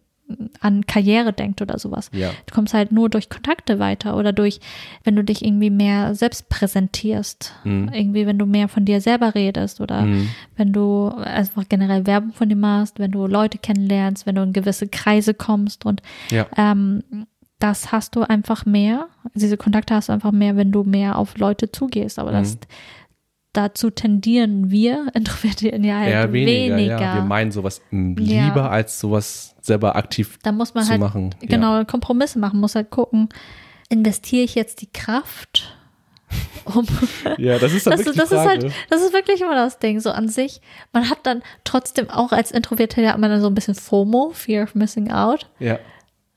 an 0.60 0.86
Karriere 0.86 1.32
denkt 1.32 1.60
oder 1.62 1.78
sowas. 1.78 2.10
Ja. 2.12 2.30
Du 2.46 2.54
kommst 2.54 2.74
halt 2.74 2.92
nur 2.92 3.08
durch 3.08 3.28
Kontakte 3.28 3.78
weiter 3.78 4.16
oder 4.16 4.32
durch, 4.32 4.60
wenn 5.04 5.16
du 5.16 5.24
dich 5.24 5.44
irgendwie 5.44 5.70
mehr 5.70 6.14
selbst 6.14 6.48
präsentierst. 6.48 7.54
Mhm. 7.64 7.90
Irgendwie, 7.92 8.26
wenn 8.26 8.38
du 8.38 8.46
mehr 8.46 8.68
von 8.68 8.84
dir 8.84 9.00
selber 9.00 9.34
redest 9.34 9.80
oder 9.80 10.06
wenn 10.56 10.72
du 10.72 11.08
einfach 11.08 11.64
generell 11.68 12.06
Werbung 12.06 12.32
von 12.32 12.48
dir 12.48 12.56
machst, 12.56 12.98
wenn 12.98 13.10
du 13.10 13.26
Leute 13.26 13.58
kennenlernst, 13.58 14.26
wenn 14.26 14.34
du 14.34 14.42
in 14.42 14.52
gewisse 14.52 14.88
Kreise 14.88 15.34
kommst 15.34 15.84
und 15.86 16.02
Ja. 16.30 16.46
ähm, 16.56 17.02
das 17.58 17.92
hast 17.92 18.16
du 18.16 18.22
einfach 18.22 18.64
mehr. 18.64 19.08
Diese 19.34 19.58
Kontakte 19.58 19.94
hast 19.94 20.08
du 20.08 20.14
einfach 20.14 20.32
mehr, 20.32 20.56
wenn 20.56 20.72
du 20.72 20.82
mehr 20.82 21.18
auf 21.18 21.36
Leute 21.36 21.70
zugehst. 21.70 22.18
Aber 22.18 22.32
das 22.32 22.54
Mhm. 22.54 22.58
Dazu 23.52 23.90
tendieren 23.90 24.70
wir 24.70 25.08
Introvertierten 25.14 25.84
ja 25.84 25.98
halt 25.98 26.08
Eher 26.10 26.32
weniger, 26.32 26.76
weniger. 26.76 27.00
ja. 27.00 27.14
Wir 27.16 27.22
meinen 27.22 27.50
sowas 27.52 27.80
m, 27.90 28.16
Ja. 28.18 28.46
lieber, 28.46 28.70
als 28.70 28.98
sowas 29.00 29.54
selber 29.60 29.96
aktiv 29.96 30.38
da 30.42 30.52
muss 30.52 30.74
man 30.74 30.84
zu 30.84 30.90
halt 30.90 31.00
machen. 31.00 31.34
genau 31.40 31.84
Kompromisse 31.84 32.38
machen, 32.38 32.60
muss 32.60 32.74
halt 32.74 32.90
gucken, 32.90 33.28
investiere 33.88 34.44
ich 34.44 34.54
jetzt 34.54 34.80
die 34.82 34.90
Kraft, 34.92 35.76
um 36.64 36.86
Ja, 37.24 37.34
ja 37.54 37.58
das 37.58 37.72
ist 37.72 37.86
dann 37.86 37.96
das, 37.96 38.06
wirklich 38.06 38.16
das 38.16 38.28
die 38.28 38.34
ist 38.36 38.42
Frage. 38.42 38.62
halt, 38.66 38.72
das 38.88 39.02
ist 39.02 39.12
wirklich 39.12 39.40
immer 39.40 39.56
das 39.56 39.78
Ding. 39.80 39.98
So 40.00 40.10
an 40.10 40.28
sich, 40.28 40.60
man 40.92 41.10
hat 41.10 41.18
dann 41.24 41.42
trotzdem 41.64 42.08
auch 42.08 42.30
als 42.32 42.52
Introvertierter 42.52 43.12
hat 43.12 43.18
man 43.18 43.30
dann 43.30 43.40
so 43.40 43.48
ein 43.48 43.54
bisschen 43.54 43.74
FOMO, 43.74 44.30
Fear 44.32 44.62
of 44.64 44.74
Missing 44.76 45.10
Out. 45.10 45.50
ja. 45.58 45.78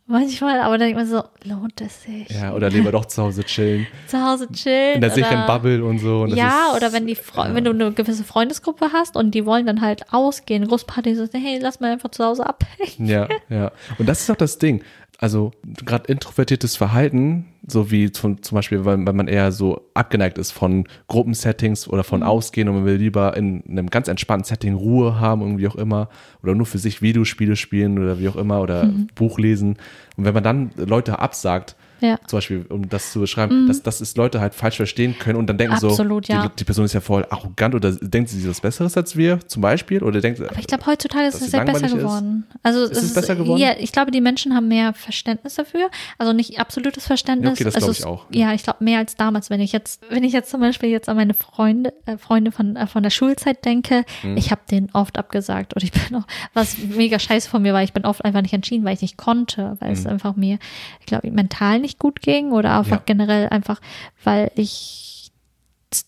Manchmal, 0.05 0.59
aber 0.59 0.77
dann 0.77 0.87
denkt 0.87 0.97
man 0.97 1.07
so, 1.07 1.23
lohnt 1.45 1.79
es 1.79 2.03
sich? 2.03 2.29
ja, 2.29 2.53
oder 2.53 2.69
lieber 2.69 2.91
doch 2.91 3.05
zu 3.05 3.23
Hause 3.23 3.43
chillen. 3.45 3.87
Zu 4.07 4.21
Hause 4.21 4.49
chillen. 4.51 4.95
In 4.95 5.01
der 5.01 5.11
sicheren 5.11 5.45
Bubble 5.47 5.83
und 5.83 5.99
so. 5.99 6.23
Und 6.23 6.35
ja, 6.35 6.71
ist, 6.71 6.77
oder 6.77 6.91
wenn 6.91 7.07
die 7.07 7.15
Fre 7.15 7.53
wenn 7.53 7.63
du 7.63 7.71
eine 7.71 7.93
gewisse 7.93 8.25
Freundesgruppe 8.25 8.91
hast 8.91 9.15
und 9.15 9.31
die 9.31 9.45
wollen 9.45 9.65
dann 9.65 9.79
halt 9.79 10.13
ausgehen, 10.13 10.67
Großparty, 10.67 11.15
so, 11.15 11.25
hey, 11.31 11.57
lass 11.61 11.79
mal 11.79 11.93
einfach 11.93 12.11
zu 12.11 12.25
Hause 12.25 12.45
abhängen. 12.45 13.07
Ja, 13.07 13.29
ja. 13.49 13.71
Und 13.97 14.07
das 14.09 14.21
ist 14.21 14.29
auch 14.29 14.35
das 14.35 14.57
Ding. 14.57 14.83
Also 15.19 15.51
gerade 15.85 16.11
introvertiertes 16.11 16.75
Verhalten, 16.75 17.45
so 17.66 17.91
wie 17.91 18.11
zum, 18.11 18.41
zum 18.41 18.55
Beispiel, 18.55 18.84
weil, 18.84 19.05
weil 19.05 19.14
man 19.14 19.28
eher 19.28 19.51
so 19.51 19.89
abgeneigt 19.93 20.38
ist 20.38 20.51
von 20.51 20.86
Gruppensettings 21.07 21.88
oder 21.88 21.99
Mhm. 22.03 22.07
von 22.07 22.24
Ausgehen 22.24 22.68
und 22.68 22.76
man 22.76 22.86
will 22.86 22.95
lieber 22.97 23.38
in 23.38 23.64
einem 23.70 23.89
ganz 23.89 24.07
entspannten 24.07 24.45
Setting 24.45 24.74
Ruhe 24.74 25.20
haben, 25.20 25.41
irgendwie 25.41 25.68
auch 25.68 25.76
immer, 25.76 26.09
oder 26.43 26.55
nur 26.55 26.66
für 26.66 26.78
sich 26.78 27.01
Videospiele 27.01 27.55
spielen 27.55 27.97
oder 27.99 28.20
wie 28.20 28.28
auch 28.28 28.36
immer, 28.36 28.61
oder 28.61 28.86
Mhm. 28.86 29.07
Buch 29.16 29.39
lesen. 29.39 29.78
Und 30.18 30.26
wenn 30.26 30.34
man 30.34 30.43
dann 30.43 30.72
Leute 30.76 31.20
absagt, 31.20 31.76
Ja. 32.03 32.19
zum 32.27 32.37
Beispiel, 32.37 32.65
um 32.69 32.89
das 32.89 33.11
zu 33.13 33.21
beschreiben, 33.21 33.65
dass, 33.67 33.81
dass 33.81 34.01
es 34.01 34.15
Leute 34.17 34.41
halt 34.41 34.53
falsch 34.53 34.75
verstehen 34.75 35.15
können 35.17 35.37
und 35.39 35.47
dann 35.47 35.57
denken 35.57 35.73
Absolut, 35.75 36.25
so, 36.27 36.33
ja. 36.33 36.47
die, 36.47 36.55
die 36.57 36.63
Person 36.65 36.83
ist 36.85 36.93
ja 36.93 36.99
voll 37.01 37.25
arrogant 37.29 37.75
oder 37.75 37.91
denkt 37.93 38.29
sie 38.29 38.47
was 38.47 38.59
Besseres 38.61 38.97
als 38.97 39.15
wir, 39.15 39.39
zum 39.47 39.61
Beispiel, 39.61 40.03
oder 40.03 40.19
denkt, 40.19 40.41
Aber 40.41 40.59
ich 40.59 40.67
glaube, 40.67 40.85
heutzutage 40.85 41.27
ist 41.27 41.35
es 41.41 41.51
sehr 41.51 41.61
besser 41.61 41.73
langweilig 41.81 41.95
ist? 41.95 41.97
geworden. 42.03 42.45
Also 42.61 42.83
Ist 42.83 43.01
es 43.03 43.13
besser 43.13 43.35
geworden? 43.37 43.59
Ja, 43.61 43.71
ich 43.79 43.91
glaube, 43.93 44.11
die 44.11 44.19
Menschen 44.21 44.53
haben 44.53 44.67
mehr 44.67 44.93
Verständnis 44.93 45.55
dafür. 45.55 45.89
Also 46.17 46.33
nicht 46.33 46.59
absolutes 46.59 47.05
Verständnis. 47.07 47.47
Ja, 47.47 47.53
okay, 47.53 47.63
das 47.63 47.75
also 47.75 47.85
glaub 47.87 47.93
ich 47.93 47.99
es- 47.99 48.05
auch. 48.05 48.25
Ja, 48.31 48.53
ich 48.53 48.63
glaube 48.63 48.83
mehr 48.83 48.99
als 48.99 49.15
damals. 49.15 49.49
Wenn 49.49 49.61
ich 49.61 49.71
jetzt, 49.71 50.01
wenn 50.09 50.23
ich 50.25 50.33
jetzt 50.33 50.49
zum 50.51 50.59
Beispiel 50.59 50.89
jetzt 50.89 51.07
an 51.07 51.15
meine 51.15 51.33
Freunde, 51.33 51.93
äh, 52.05 52.17
Freunde 52.17 52.51
von 52.51 52.75
äh, 52.75 52.85
von 52.87 53.01
der 53.03 53.09
Schulzeit 53.11 53.63
denke, 53.63 54.03
Mhm. 54.23 54.35
ich 54.37 54.51
habe 54.51 54.61
denen 54.69 54.89
oft 54.93 55.17
abgesagt 55.17 55.73
und 55.73 55.83
ich 55.83 55.91
bin 56.09 56.17
auch, 56.17 56.25
was 56.53 56.77
mega 56.77 57.17
scheiße 57.19 57.49
von 57.49 57.61
mir 57.61 57.73
war, 57.73 57.83
ich 57.83 57.93
bin 57.93 58.03
oft 58.05 58.25
einfach 58.25 58.41
nicht 58.41 58.53
entschieden, 58.53 58.83
weil 58.85 58.93
ich 58.95 59.01
nicht 59.01 59.17
konnte, 59.17 59.77
weil 59.79 59.91
es 59.93 60.05
einfach 60.05 60.35
mir, 60.35 60.57
ich 60.99 61.05
glaube, 61.05 61.29
mental 61.31 61.79
nicht 61.79 61.92
gut 61.99 62.21
ging 62.21 62.51
oder 62.51 62.79
einfach. 62.79 62.97
Ja. 62.97 63.03
generell 63.05 63.49
einfach, 63.49 63.79
weil 64.23 64.51
ich 64.55 65.12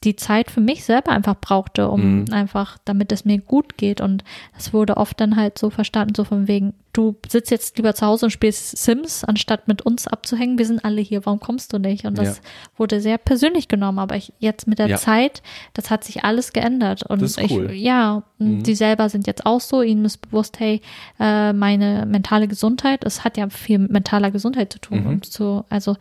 die 0.03 0.15
Zeit 0.15 0.51
für 0.51 0.61
mich 0.61 0.83
selber 0.83 1.11
einfach 1.11 1.35
brauchte, 1.39 1.89
um 1.89 2.21
Mhm. 2.21 2.25
einfach, 2.31 2.77
damit 2.85 3.11
es 3.11 3.25
mir 3.25 3.37
gut 3.39 3.77
geht. 3.77 4.01
Und 4.01 4.23
das 4.55 4.73
wurde 4.73 4.97
oft 4.97 5.19
dann 5.19 5.35
halt 5.35 5.57
so 5.57 5.69
verstanden, 5.69 6.15
so 6.15 6.23
von 6.23 6.47
wegen, 6.47 6.73
du 6.93 7.15
sitzt 7.27 7.51
jetzt 7.51 7.77
lieber 7.77 7.93
zu 7.93 8.05
Hause 8.05 8.27
und 8.27 8.31
spielst 8.31 8.77
Sims, 8.77 9.23
anstatt 9.25 9.67
mit 9.67 9.81
uns 9.81 10.07
abzuhängen. 10.07 10.57
Wir 10.57 10.65
sind 10.65 10.85
alle 10.85 11.01
hier, 11.01 11.25
warum 11.25 11.39
kommst 11.39 11.73
du 11.73 11.77
nicht? 11.77 12.05
Und 12.05 12.17
das 12.17 12.37
Ja. 12.37 12.43
wurde 12.77 13.01
sehr 13.01 13.17
persönlich 13.17 13.67
genommen. 13.67 13.99
Aber 13.99 14.15
ich, 14.15 14.31
jetzt 14.39 14.67
mit 14.67 14.79
der 14.79 14.87
Ja. 14.87 14.97
Zeit, 14.97 15.41
das 15.73 15.89
hat 15.89 16.03
sich 16.03 16.23
alles 16.23 16.53
geändert. 16.53 17.03
Und 17.03 17.21
Das 17.21 17.37
ist 17.37 17.51
cool. 17.51 17.69
ich, 17.71 17.81
ja, 17.81 18.23
Mhm. 18.39 18.63
die 18.63 18.75
selber 18.75 19.09
sind 19.09 19.27
jetzt 19.27 19.45
auch 19.45 19.61
so, 19.61 19.81
ihnen 19.81 20.05
ist 20.05 20.17
bewusst, 20.17 20.59
hey, 20.59 20.81
äh, 21.19 21.51
meine 21.53 22.05
mentale 22.05 22.47
Gesundheit, 22.47 23.03
es 23.03 23.23
hat 23.23 23.37
ja 23.37 23.49
viel 23.49 23.79
mit 23.79 23.91
mentaler 23.91 24.31
Gesundheit 24.31 24.71
zu 24.71 24.79
tun. 24.79 25.01
Mhm. 25.01 25.07
Und 25.07 25.25
so, 25.25 25.65
also, 25.69 25.97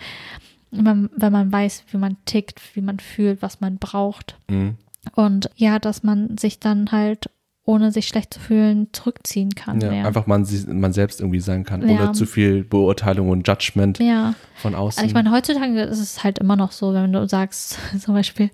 wenn, 0.76 1.10
wenn 1.16 1.32
man 1.32 1.52
weiß, 1.52 1.84
wie 1.90 1.96
man 1.98 2.16
tickt, 2.24 2.60
wie 2.74 2.80
man 2.80 2.98
fühlt, 2.98 3.42
was 3.42 3.60
man 3.60 3.78
braucht. 3.78 4.36
Mhm. 4.48 4.76
Und 5.14 5.50
ja, 5.56 5.78
dass 5.78 6.02
man 6.02 6.38
sich 6.38 6.60
dann 6.60 6.90
halt, 6.92 7.30
ohne 7.66 7.90
sich 7.92 8.06
schlecht 8.06 8.34
zu 8.34 8.40
fühlen, 8.40 8.88
zurückziehen 8.92 9.54
kann. 9.54 9.80
Ja, 9.80 9.90
mehr. 9.90 10.06
einfach 10.06 10.26
man, 10.26 10.46
man 10.68 10.92
selbst 10.92 11.20
irgendwie 11.20 11.40
sein 11.40 11.64
kann, 11.64 11.86
Ja. 11.88 11.94
ohne 12.02 12.12
zu 12.12 12.26
viel 12.26 12.62
Beurteilung 12.62 13.30
und 13.30 13.48
Judgment 13.48 13.98
ja. 14.00 14.34
von 14.56 14.74
außen. 14.74 14.98
Also 15.00 15.08
ich 15.08 15.14
meine, 15.14 15.30
heutzutage 15.30 15.80
ist 15.82 15.98
es 16.00 16.22
halt 16.24 16.38
immer 16.38 16.56
noch 16.56 16.72
so, 16.72 16.92
wenn 16.92 17.12
du 17.12 17.26
sagst, 17.26 17.78
zum 18.00 18.14
Beispiel, 18.14 18.50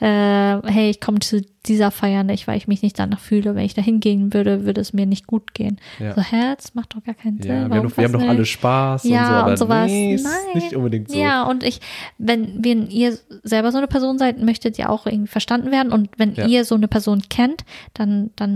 äh, 0.00 0.62
hey, 0.66 0.90
ich 0.90 1.00
komme 1.00 1.18
zu 1.20 1.42
dieser 1.66 1.90
Feier 1.90 2.24
nicht, 2.24 2.46
weil 2.46 2.58
ich 2.58 2.68
mich 2.68 2.82
nicht 2.82 2.98
danach 2.98 3.20
fühle. 3.20 3.54
Wenn 3.54 3.64
ich 3.64 3.72
da 3.72 3.80
hingehen 3.80 4.34
würde, 4.34 4.66
würde 4.66 4.82
es 4.82 4.92
mir 4.92 5.06
nicht 5.06 5.26
gut 5.26 5.54
gehen. 5.54 5.78
Ja. 5.98 6.14
So, 6.14 6.20
hä, 6.20 6.54
das 6.56 6.74
macht 6.74 6.94
doch 6.94 7.02
gar 7.02 7.14
keinen 7.14 7.40
Sinn. 7.40 7.50
ja, 7.50 7.68
wir 7.70 7.76
haben, 7.76 7.88
doch, 7.88 7.96
wir 7.96 8.04
haben 8.04 8.12
doch 8.12 8.20
alle? 8.20 8.44
Spaß 8.44 9.04
ja, 9.04 9.20
und 9.20 9.26
so, 9.26 9.32
aber 9.34 9.50
und 9.50 9.56
sowas. 9.56 9.86
nee, 9.90 10.14
ist 10.14 10.24
Nein. 10.24 10.32
nicht 10.62 10.74
unbedingt 10.76 11.10
so. 11.10 11.18
Ja, 11.18 11.44
und 11.44 11.62
ich, 11.62 11.80
wenn, 12.18 12.62
wenn 12.62 12.88
ihr 12.90 13.16
selber 13.44 13.72
so 13.72 13.78
eine 13.78 13.86
Person 13.86 14.18
seid, 14.18 14.42
möchtet 14.42 14.78
ihr 14.78 14.90
auch 14.90 15.06
irgendwie 15.06 15.28
verstanden 15.30 15.70
werden. 15.70 15.90
Und 15.90 16.10
wenn 16.18 16.34
Ja. 16.34 16.46
ihr 16.46 16.66
so 16.66 16.74
eine 16.74 16.86
Person 16.86 17.22
kennt, 17.30 17.64
dann, 17.94 18.28
dann 18.36 18.53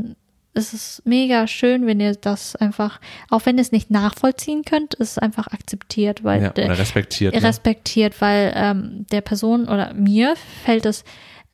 ist 0.54 0.72
es 0.72 1.02
mega 1.04 1.46
schön, 1.46 1.86
wenn 1.86 2.00
ihr 2.00 2.14
das 2.14 2.56
einfach, 2.56 3.00
auch 3.30 3.46
wenn 3.46 3.56
ihr 3.56 3.62
es 3.62 3.72
nicht 3.72 3.90
nachvollziehen 3.90 4.64
könnt, 4.64 4.94
ist 4.94 5.12
es 5.12 5.18
einfach 5.18 5.48
akzeptiert, 5.48 6.24
weil 6.24 6.42
Ja, 6.42 6.50
oder 6.50 6.78
respektiert. 6.78 7.34
Ne? 7.34 7.42
respektiert, 7.42 8.20
weil 8.20 8.52
ähm, 8.56 9.06
der 9.12 9.20
Person 9.20 9.68
oder 9.68 9.94
mir 9.94 10.34
fällt 10.64 10.86
es 10.86 11.04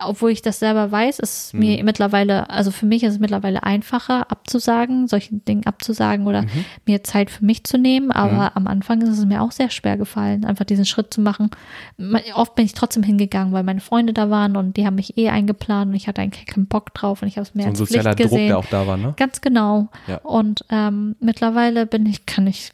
obwohl 0.08 0.30
ich 0.30 0.42
das 0.42 0.58
selber 0.58 0.90
weiß, 0.92 1.18
ist 1.18 1.54
mir 1.54 1.78
Mhm. 1.78 1.84
mittlerweile, 1.84 2.50
also 2.50 2.70
für 2.70 2.86
mich 2.86 3.02
ist 3.02 3.14
es 3.14 3.18
mittlerweile 3.18 3.62
einfacher 3.62 4.30
abzusagen, 4.30 5.08
solchen 5.08 5.44
Dingen 5.44 5.66
abzusagen 5.66 6.26
oder 6.26 6.42
Mhm. 6.42 6.64
mir 6.86 7.02
Zeit 7.04 7.30
für 7.30 7.44
mich 7.44 7.64
zu 7.64 7.78
nehmen. 7.78 8.10
Aber 8.10 8.56
am 8.56 8.66
Anfang 8.66 9.00
ist 9.02 9.08
es 9.08 9.24
mir 9.24 9.42
auch 9.42 9.52
sehr 9.52 9.70
schwer 9.70 9.96
gefallen, 9.96 10.44
einfach 10.44 10.64
diesen 10.64 10.84
Schritt 10.84 11.12
zu 11.14 11.20
machen. 11.20 11.50
Ma- 11.96 12.20
Oft 12.34 12.54
bin 12.54 12.64
ich 12.64 12.72
trotzdem 12.74 13.02
hingegangen, 13.02 13.52
weil 13.52 13.62
meine 13.62 13.80
Freunde 13.80 14.12
da 14.12 14.30
waren 14.30 14.56
und 14.56 14.76
die 14.76 14.86
haben 14.86 14.94
mich 14.96 15.16
eh 15.18 15.28
eingeplant 15.30 15.88
und 15.90 15.94
ich 15.94 16.08
hatte 16.08 16.22
eigentlich 16.22 16.46
keinen 16.46 16.66
Bock 16.66 16.92
drauf 16.94 17.22
und 17.22 17.28
ich 17.28 17.36
habe 17.36 17.42
es 17.46 17.54
mehr 17.54 17.64
So 17.64 17.68
ein 17.68 17.72
als 17.72 17.78
sozialer 17.78 18.12
Pflicht 18.14 18.20
Druck, 18.30 18.30
gesehen. 18.38 18.48
der 18.48 18.58
auch 18.58 18.66
da 18.66 18.86
war, 18.86 18.96
ne? 18.96 19.14
Ganz 19.16 19.40
genau. 19.40 19.88
Ja. 20.06 20.18
Und 20.18 20.64
ähm, 20.70 21.16
mittlerweile 21.20 21.86
bin 21.86 22.06
ich, 22.06 22.26
kann 22.26 22.46
ich 22.46 22.72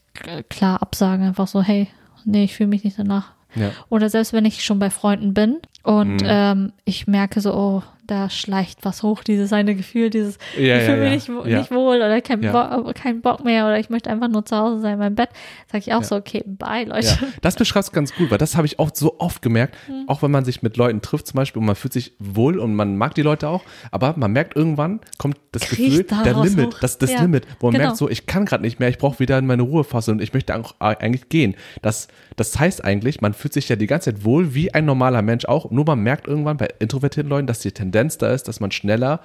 klar 0.49 0.83
absagen, 0.83 1.27
einfach 1.27 1.47
so, 1.49 1.63
hey, 1.63 1.89
nee, 2.25 2.45
ich 2.45 2.55
fühle 2.55 2.69
mich 2.69 2.85
nicht 2.85 2.99
danach. 2.99 3.33
Ja. 3.55 3.71
Oder 3.89 4.09
selbst 4.11 4.33
wenn 4.33 4.45
ich 4.45 4.63
schon 4.65 4.79
bei 4.79 4.91
Freunden 4.91 5.35
bin 5.35 5.57
und 5.83 6.23
Mhm. 6.23 6.27
ähm, 6.29 6.73
ich 6.85 7.07
merke 7.07 7.41
so, 7.41 7.55
oh, 7.55 7.83
da 8.11 8.29
schleicht 8.31 8.85
was 8.85 9.03
hoch, 9.03 9.23
dieses 9.23 9.53
eine 9.53 9.75
Gefühl, 9.75 10.11
dieses, 10.11 10.39
Ja, 10.57 10.61
ich 10.63 10.69
ja, 10.69 10.81
fühle 10.81 10.97
mich 10.99 11.05
ja. 11.09 11.15
nicht, 11.15 11.29
wo- 11.29 11.49
Ja. 11.49 11.59
nicht 11.59 11.71
wohl 11.71 11.97
oder 11.97 12.21
kein. 12.21 12.41
Bock, 12.41 12.95
kein 12.95 13.21
Bock 13.21 13.45
mehr 13.45 13.67
oder 13.67 13.79
ich 13.79 13.91
möchte 13.91 14.11
einfach 14.11 14.29
nur 14.29 14.45
zu 14.45 14.57
Hause 14.57 14.81
sein 14.81 14.95
in 14.95 14.99
meinem 14.99 15.15
Bett, 15.15 15.29
sage 15.71 15.85
ich 15.87 15.95
auch 15.95 16.03
so, 16.03 16.17
okay, 16.17 16.43
bye, 16.47 16.85
Leute. 16.85 17.09
Das 17.43 17.55
beschreibst 17.57 17.91
du 17.91 17.95
ganz 17.95 18.15
gut, 18.15 18.31
weil 18.31 18.39
das 18.39 18.57
habe 18.57 18.67
ich 18.67 18.79
auch 18.79 18.91
so 18.95 19.19
oft 19.21 19.43
gemerkt, 19.43 19.77
Mhm. 19.89 20.05
auch 20.09 20.23
wenn 20.23 20.31
man 20.31 20.45
sich 20.45 20.63
mit 20.63 20.77
Leuten 20.77 21.01
trifft 21.03 21.27
zum 21.29 21.37
Beispiel 21.37 21.61
und 21.61 21.67
man 21.67 21.77
fühlt 21.77 21.93
sich 21.93 22.13
wohl 22.19 22.59
und 22.59 22.75
man 22.75 22.97
mag 22.97 23.15
die 23.15 23.23
Leute 23.23 23.49
auch, 23.49 23.63
aber 23.91 24.15
man 24.17 24.33
merkt 24.33 24.57
irgendwann 24.57 25.01
kommt 25.19 25.37
das 25.53 25.69
Gefühl, 25.69 26.05
der 26.05 26.35
Limit, 26.43 26.75
hoch. 26.75 26.79
das, 26.81 26.99
das 26.99 27.17
Limit, 27.21 27.47
wo 27.61 27.67
man 27.67 27.73
genau. 27.75 27.85
merkt 27.87 27.97
so, 27.99 28.09
ich 28.09 28.27
kann 28.27 28.45
gerade 28.47 28.63
nicht 28.63 28.81
mehr, 28.81 28.89
ich 28.89 28.99
brauche 28.99 29.19
wieder 29.19 29.39
in 29.39 29.47
meine 29.47 29.63
Ruhephase 29.63 30.11
und 30.13 30.21
ich 30.23 30.33
möchte 30.33 30.55
auch 30.57 30.75
eigentlich 30.81 31.29
gehen. 31.29 31.55
Das, 31.83 32.09
das 32.37 32.59
heißt 32.59 32.85
eigentlich, 32.85 33.21
man 33.21 33.35
fühlt 33.35 33.53
sich 33.53 33.69
ja 33.69 33.77
die 33.77 33.87
ganze 33.87 34.13
Zeit 34.15 34.25
wohl 34.25 34.55
wie 34.55 34.73
ein 34.73 34.85
normaler 34.85 35.23
Mensch 35.23 35.45
auch, 35.45 35.71
nur 35.71 35.85
man 35.85 36.01
merkt 36.01 36.27
irgendwann 36.29 36.57
bei 36.57 36.69
introvertierten 36.79 37.29
Leuten, 37.29 37.47
dass 37.47 37.61
die 37.61 37.73
Tendenz 37.73 37.91
da 38.09 38.33
ist, 38.33 38.49
dass 38.49 38.61
man 38.61 38.71
schneller 38.71 39.21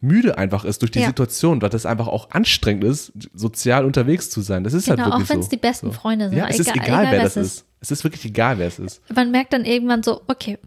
müde 0.00 0.36
einfach 0.36 0.64
ist 0.64 0.82
durch 0.82 0.90
die 0.90 0.98
Ja. 1.00 1.06
Situation, 1.06 1.62
weil 1.62 1.70
das 1.70 1.86
einfach 1.86 2.08
auch 2.08 2.30
anstrengend 2.32 2.82
ist, 2.84 3.12
sozial 3.34 3.84
unterwegs 3.84 4.30
zu 4.30 4.40
sein. 4.40 4.64
Das 4.64 4.72
ist 4.72 4.86
Genau, 4.86 5.04
halt 5.04 5.12
wirklich 5.12 5.24
auch 5.26 5.30
wenn 5.34 5.40
es 5.40 5.48
die 5.48 5.56
besten 5.56 5.86
so. 5.88 5.92
Freunde 5.92 6.28
sind. 6.28 6.38
Ja, 6.38 6.48
es 6.48 6.58
ist 6.58 6.68
Egal- 6.70 6.84
egal, 6.84 7.00
egal, 7.02 7.12
wer 7.12 7.22
das 7.22 7.36
es 7.36 7.46
ist. 7.58 7.66
Es 7.80 7.90
ist 7.92 8.04
wirklich 8.04 8.24
egal, 8.24 8.58
wer 8.58 8.66
es 8.66 8.78
ist. 8.80 9.00
Man 9.14 9.30
merkt 9.30 9.52
dann 9.52 9.64
irgendwann 9.64 10.02
so, 10.02 10.22
okay, 10.26 10.58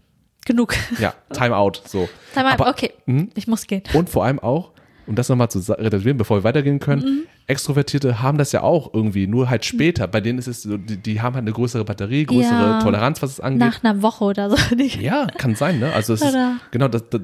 genug. 0.46 0.74
Ja, 0.98 1.12
Time 1.32 1.54
out, 1.56 1.82
so. 1.86 2.08
Time 2.34 2.50
out, 2.52 2.60
okay, 2.60 2.92
Mhm. 3.06 3.30
ich 3.34 3.46
muss 3.46 3.66
gehen. 3.66 3.82
Und 3.92 4.08
vor 4.08 4.24
allem 4.24 4.38
auch, 4.38 4.70
um 5.06 5.14
das 5.14 5.28
nochmal 5.28 5.48
zu 5.50 5.58
relativieren, 5.72 6.16
bevor 6.18 6.38
wir 6.38 6.44
weitergehen 6.44 6.78
können, 6.80 7.02
Mhm. 7.02 7.22
Extrovertierte 7.48 8.20
haben 8.22 8.38
das 8.38 8.50
ja 8.50 8.62
auch 8.62 8.92
irgendwie, 8.92 9.28
nur 9.28 9.48
halt 9.48 9.64
später. 9.64 10.08
Bei 10.08 10.20
denen 10.20 10.36
ist 10.40 10.48
es 10.48 10.62
so, 10.62 10.76
die, 10.76 10.96
die 10.96 11.20
haben 11.20 11.34
halt 11.36 11.42
eine 11.44 11.52
größere 11.52 11.84
Batterie, 11.84 12.24
größere 12.26 12.52
Ja. 12.60 12.82
Toleranz, 12.82 13.22
was 13.22 13.30
es 13.30 13.40
angeht. 13.40 13.60
Nach 13.60 13.84
einer 13.84 14.02
Woche 14.02 14.24
oder 14.24 14.50
so. 14.50 14.56
Ja, 15.00 15.26
kann 15.38 15.54
sein, 15.54 15.78
ne? 15.78 15.92
Also 15.92 16.14
es 16.14 16.22
ist, 16.22 16.36
genau, 16.72 16.88
das, 16.88 17.04
das, 17.08 17.20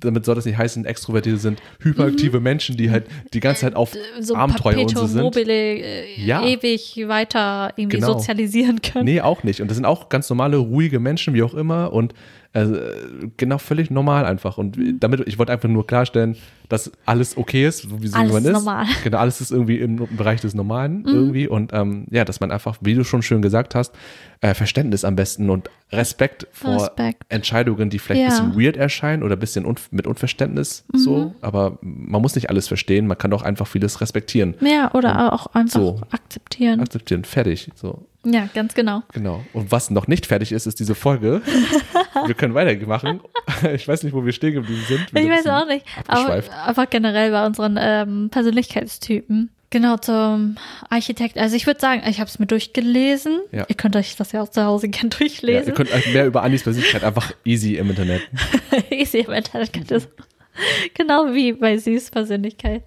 damit 0.00 0.24
soll 0.24 0.36
das 0.36 0.46
nicht 0.46 0.56
heißen, 0.56 0.86
Extrovertierte 0.86 1.38
sind 1.38 1.60
hyperaktive 1.80 2.40
Menschen, 2.40 2.78
die 2.78 2.90
halt 2.90 3.04
die 3.34 3.40
ganze 3.40 3.60
Zeit 3.62 3.76
auf 3.76 3.92
Mhm. 3.94 4.22
so 4.22 4.34
Abenteuer 4.36 4.78
und 4.80 4.96
so 4.96 5.06
sind. 5.06 5.20
mobile 5.22 5.52
äh, 5.52 6.18
Ja. 6.18 6.42
ewig 6.46 7.04
weiter 7.06 7.72
irgendwie 7.76 7.98
Genau. 7.98 8.14
sozialisieren 8.14 8.80
können. 8.80 9.04
Nee, 9.04 9.20
auch 9.20 9.42
nicht. 9.42 9.60
Und 9.60 9.68
das 9.68 9.76
sind 9.76 9.84
auch 9.84 10.08
ganz 10.08 10.30
normale, 10.30 10.56
ruhige 10.56 10.98
Menschen, 10.98 11.34
wie 11.34 11.42
auch 11.42 11.52
immer. 11.54 11.92
Und 11.92 12.14
äh, 12.54 12.66
genau 13.36 13.58
völlig 13.58 13.90
normal 13.90 14.24
einfach. 14.24 14.58
Und 14.58 14.76
Mhm. 14.76 15.00
damit, 15.00 15.20
ich 15.28 15.38
wollte 15.38 15.52
einfach 15.52 15.68
nur 15.68 15.86
klarstellen, 15.86 16.36
dass 16.68 16.90
alles 17.06 17.36
okay 17.36 17.66
ist, 17.66 17.82
so 17.88 18.02
wie 18.02 18.08
so 18.08 18.16
Alles 18.18 18.32
man 18.32 18.44
ist. 18.44 18.52
normal. 18.52 18.84
Mhm. 18.84 18.88
Genau, 19.04 19.18
alles 19.18 19.40
ist 19.40 19.50
irgendwie 19.52 19.78
im 19.78 19.96
Bereich 20.16 20.40
des 20.40 20.54
Normalen 20.54 21.04
irgendwie. 21.06 21.46
Und 21.48 21.72
ähm, 21.72 22.06
ja, 22.10 22.24
dass 22.24 22.40
man 22.40 22.50
einfach, 22.50 22.76
wie 22.80 22.94
du 22.94 23.04
schon 23.04 23.22
schön 23.22 23.42
gesagt 23.42 23.74
hast, 23.74 23.94
äh, 24.40 24.54
Verständnis 24.54 25.04
am 25.04 25.16
besten 25.16 25.50
und 25.50 25.70
Respekt 25.92 26.46
vor 26.52 26.74
Respekt. 26.84 27.22
Entscheidungen, 27.28 27.90
die 27.90 27.98
vielleicht 27.98 28.20
Ja. 28.22 28.26
ein 28.28 28.50
bisschen 28.52 28.62
weird 28.62 28.76
erscheinen 28.76 29.22
oder 29.22 29.36
ein 29.36 29.38
bisschen 29.40 29.64
unf 29.64 29.88
mit 29.92 30.06
Unverständnis 30.06 30.84
Mhm. 30.92 30.98
so. 30.98 31.34
Aber 31.40 31.78
man 31.82 32.20
muss 32.22 32.34
nicht 32.34 32.50
alles 32.50 32.68
verstehen, 32.68 33.06
man 33.06 33.16
kann 33.18 33.30
doch 33.30 33.42
einfach 33.42 33.66
vieles 33.66 34.00
respektieren. 34.00 34.54
Ja, 34.60 34.92
oder 34.94 35.32
auch 35.32 35.46
einfach 35.54 35.80
So. 35.80 36.00
akzeptieren. 36.10 36.80
Akzeptieren, 36.80 37.24
fertig. 37.24 37.70
So. 37.74 38.06
Ja, 38.24 38.48
ganz 38.54 38.74
genau. 38.74 39.02
Genau. 39.12 39.44
Und 39.52 39.70
was 39.70 39.90
noch 39.90 40.06
nicht 40.08 40.26
fertig 40.26 40.52
ist, 40.52 40.66
ist 40.66 40.80
diese 40.80 40.94
Folge. 40.94 41.40
wir 42.26 42.34
können 42.34 42.54
weitermachen. 42.54 43.20
Ich 43.74 43.86
weiß 43.86 44.02
nicht, 44.02 44.12
wo 44.12 44.24
wir 44.24 44.32
stehen 44.32 44.54
geblieben 44.54 44.82
sind. 44.86 45.12
Wir 45.14 45.22
Ich 45.22 45.30
weiß 45.30 45.46
auch 45.46 45.66
nicht. 45.66 45.86
Aber 46.08 46.42
einfach 46.66 46.90
generell 46.90 47.30
bei 47.30 47.46
unseren 47.46 47.78
ähm, 47.80 48.28
Persönlichkeitstypen. 48.30 49.50
Genau, 49.70 49.98
zum 49.98 50.56
Architekt. 50.88 51.36
Also 51.36 51.54
ich 51.54 51.66
würde 51.66 51.78
sagen, 51.78 52.02
ich 52.08 52.20
habe 52.20 52.28
es 52.28 52.38
mir 52.38 52.46
durchgelesen. 52.46 53.40
Ja. 53.52 53.66
Ihr 53.68 53.74
könnt 53.76 53.96
euch 53.96 54.16
das 54.16 54.32
ja 54.32 54.42
auch 54.42 54.48
zu 54.48 54.64
Hause 54.64 54.88
gerne 54.88 55.10
Ja, 55.12 55.18
durchlesen. 55.18 55.68
ihr 55.68 55.74
könnt 55.74 55.92
euch 55.92 56.12
mehr 56.12 56.26
über 56.26 56.42
Anis 56.42 56.62
Persönlichkeit 56.62 57.04
einfach 57.04 57.32
easy 57.44 57.76
im 57.76 57.90
Internet. 57.90 58.22
sehe 59.04 59.24
im 59.24 59.32
Internet 59.32 59.72
könnt 59.72 59.90
ihr- 59.90 60.02
genau 60.94 61.32
wie 61.32 61.52
bei 61.52 61.78
Süß 61.78 62.10
Persönlichkeit. 62.10 62.82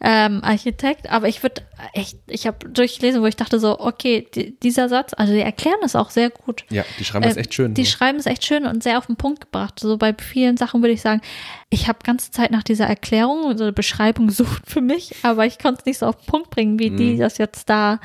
Ähm, 0.00 0.40
Architekt, 0.42 1.10
aber 1.10 1.28
ich 1.28 1.42
würde 1.42 1.62
echt, 1.92 2.18
ich 2.26 2.46
habe 2.46 2.68
durchgelesen, 2.68 3.22
wo 3.22 3.26
ich 3.26 3.36
dachte 3.36 3.58
so, 3.58 3.78
okay, 3.80 4.26
die, 4.34 4.58
dieser 4.60 4.88
Satz, 4.88 5.12
also 5.16 5.32
die 5.32 5.40
erklären 5.40 5.78
es 5.82 5.96
auch 5.96 6.10
sehr 6.10 6.30
gut. 6.30 6.64
Ja, 6.70 6.84
die 6.98 7.04
schreiben 7.04 7.24
das 7.24 7.36
Äh, 7.36 7.40
echt 7.40 7.54
schön. 7.54 7.74
Die 7.74 7.84
so. 7.84 7.90
schreiben 7.90 8.18
es 8.18 8.26
echt 8.26 8.44
schön 8.44 8.66
und 8.66 8.82
sehr 8.82 8.98
auf 8.98 9.06
den 9.06 9.16
Punkt 9.16 9.42
gebracht. 9.42 9.78
So 9.80 9.96
bei 9.96 10.14
vielen 10.14 10.56
Sachen 10.56 10.82
würde 10.82 10.92
ich 10.92 11.00
sagen, 11.00 11.20
ich 11.68 11.88
habe 11.88 11.98
ganze 12.04 12.30
Zeit 12.30 12.52
nach 12.52 12.62
dieser 12.62 12.86
Erklärung 12.86 13.42
oder 13.44 13.72
Beschreibung 13.72 14.26
gesucht 14.28 14.62
für 14.66 14.80
mich, 14.80 15.14
aber 15.22 15.46
ich 15.46 15.58
konnte 15.58 15.80
es 15.80 15.86
nicht 15.86 15.98
so 15.98 16.06
auf 16.06 16.16
den 16.16 16.26
Punkt 16.26 16.50
bringen, 16.50 16.78
wie 16.78 16.90
Mhm. 16.90 16.96
die 16.96 17.16
das 17.18 17.38
jetzt 17.38 17.68
da 17.68 17.98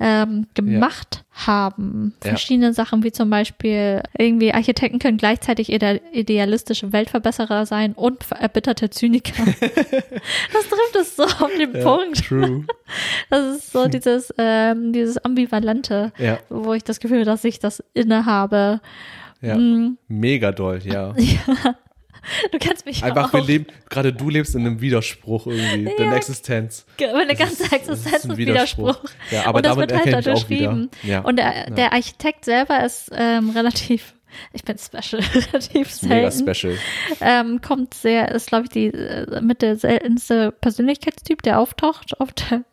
ähm, 0.00 0.46
gemacht 0.54 1.22
haben. 1.30 2.14
Ja. 2.24 2.30
Verschiedene 2.30 2.72
Sachen, 2.72 3.04
wie 3.04 3.12
zum 3.12 3.30
Beispiel 3.30 4.02
irgendwie 4.18 4.52
Architekten 4.52 4.98
können 4.98 5.16
gleichzeitig 5.18 5.70
ide 5.70 6.00
idealistische 6.12 6.92
Weltverbesserer 6.92 7.66
sein 7.66 7.92
und 7.92 8.24
erbitterte 8.32 8.90
Zyniker. 8.90 9.44
das 9.44 10.68
trifft 10.68 10.96
es 11.00 11.14
so 11.16 11.22
auf 11.24 11.50
den 11.56 11.74
ja, 11.74 11.82
Punkt. 11.84 12.26
True. 12.26 12.64
Das 13.30 13.56
ist 13.56 13.72
so 13.72 13.88
dieses, 13.88 14.34
ähm, 14.38 14.92
dieses 14.92 15.16
Ambivalente, 15.24 16.12
Ja, 16.18 16.38
wo 16.50 16.74
ich 16.74 16.84
das 16.84 16.98
Gefühl 17.00 17.18
habe, 17.18 17.26
dass 17.26 17.44
ich 17.44 17.58
das 17.58 17.82
innehabe. 17.94 18.80
ja. 19.40 19.56
Mm. 19.56 19.96
Mega 20.08 20.52
doll, 20.52 20.80
ja. 20.84 21.14
Du 22.52 22.58
kennst 22.58 22.86
mich 22.86 23.02
Einfach, 23.02 23.28
auch. 23.28 23.32
wir 23.32 23.42
leben, 23.42 23.66
gerade 23.90 24.12
du 24.12 24.30
lebst 24.30 24.54
in 24.54 24.60
einem 24.66 24.80
Widerspruch 24.80 25.46
irgendwie, 25.46 25.90
in 25.92 26.04
Ja. 26.10 26.14
Existenz. 26.16 26.86
Meine 27.00 27.34
ganze 27.34 27.64
ist- 27.64 27.72
Existenz 27.72 28.16
ist 28.16 28.24
ein 28.24 28.30
ein 28.32 28.36
Widerspruch. 28.36 28.98
Ja, 29.30 29.46
aber 29.46 29.56
und 29.58 29.66
das 29.66 29.74
damit 29.76 29.90
wird 29.90 30.14
halt 30.14 30.24
beschrieben. 30.24 30.90
Ja. 31.02 31.20
Und 31.20 31.36
der, 31.36 31.70
der 31.70 31.92
Architekt 31.92 32.44
selber 32.44 32.84
ist 32.84 33.10
ähm, 33.14 33.50
relativ, 33.50 34.14
ich 34.52 34.64
bin 34.64 34.76
special, 34.78 35.22
relativ 35.52 36.02
Mega 36.02 36.30
selten. 36.30 36.54
special. 36.54 36.78
Ähm, 37.20 37.60
kommt 37.60 37.94
sehr, 37.94 38.30
ist 38.32 38.48
glaube 38.48 38.64
ich 38.64 38.70
die 38.70 38.86
äh, 38.86 39.40
mit 39.40 39.62
der 39.62 39.76
seltenste 39.76 40.52
Persönlichkeitstyp, 40.52 41.42
der 41.42 41.58
auftaucht 41.60 42.18
auf 42.20 42.30
der, 42.32 42.64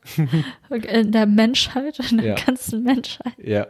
in 0.69 1.11
der 1.11 1.25
Menschheit, 1.25 1.99
in 2.11 2.17
der 2.17 2.27
Ja. 2.27 2.35
ganzen 2.35 2.83
Menschheit. 2.83 3.33
Ja. 3.43 3.67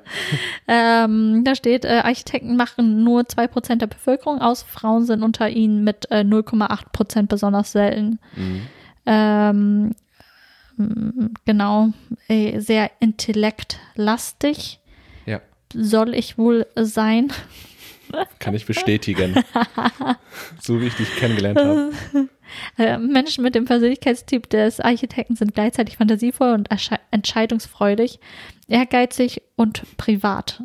Ähm, 0.67 1.43
da 1.43 1.55
steht, 1.55 1.85
äh, 1.85 2.01
Architekten 2.03 2.55
machen 2.55 3.03
nur 3.03 3.21
2% 3.21 3.75
der 3.77 3.87
Bevölkerung 3.87 4.41
aus, 4.41 4.63
Frauen 4.63 5.05
sind 5.05 5.23
unter 5.23 5.49
ihnen 5.49 5.83
mit 5.83 6.09
äh, 6.11 6.21
0,8% 6.21 7.27
besonders 7.27 7.71
selten. 7.71 8.19
Mhm. 8.35 8.61
Ähm, 9.05 9.95
m, 10.77 11.33
genau, 11.45 11.89
äh, 12.27 12.59
sehr 12.59 12.91
intellektlastig 12.99 14.79
Ja. 15.25 15.41
soll 15.73 16.13
ich 16.13 16.37
wohl 16.37 16.67
sein. 16.75 17.31
Kann 18.39 18.53
ich 18.55 18.65
bestätigen. 18.65 19.43
so 20.61 20.79
wie 20.81 20.87
ich 20.87 20.95
dich 20.95 21.15
kennengelernt 21.17 21.59
habe. 21.59 21.91
Äh, 22.77 22.97
Menschen 22.97 23.43
mit 23.43 23.55
dem 23.55 23.65
Persönlichkeitstyp 23.65 24.49
des 24.49 24.79
Architekten 24.79 25.35
sind 25.35 25.53
gleichzeitig 25.53 25.97
fantasievoll 25.97 26.53
und 26.53 26.69
entscheidungsfreudig, 27.11 28.19
ehrgeizig 28.67 29.41
und 29.55 29.83
privat. 29.97 30.61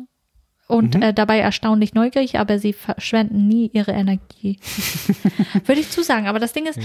Und 0.67 0.95
Mhm. 0.95 1.01
äh, 1.03 1.13
dabei 1.13 1.37
erstaunlich 1.39 1.93
neugierig, 1.93 2.39
aber 2.39 2.57
sie 2.57 2.73
verschwenden 2.73 3.47
nie 3.47 3.69
ihre 3.71 3.91
Energie. 3.91 4.59
Würde 5.65 5.81
ich 5.81 5.91
zusagen. 5.91 6.25
Aber 6.27 6.39
das 6.39 6.53
Ding 6.53 6.65
ist, 6.65 6.79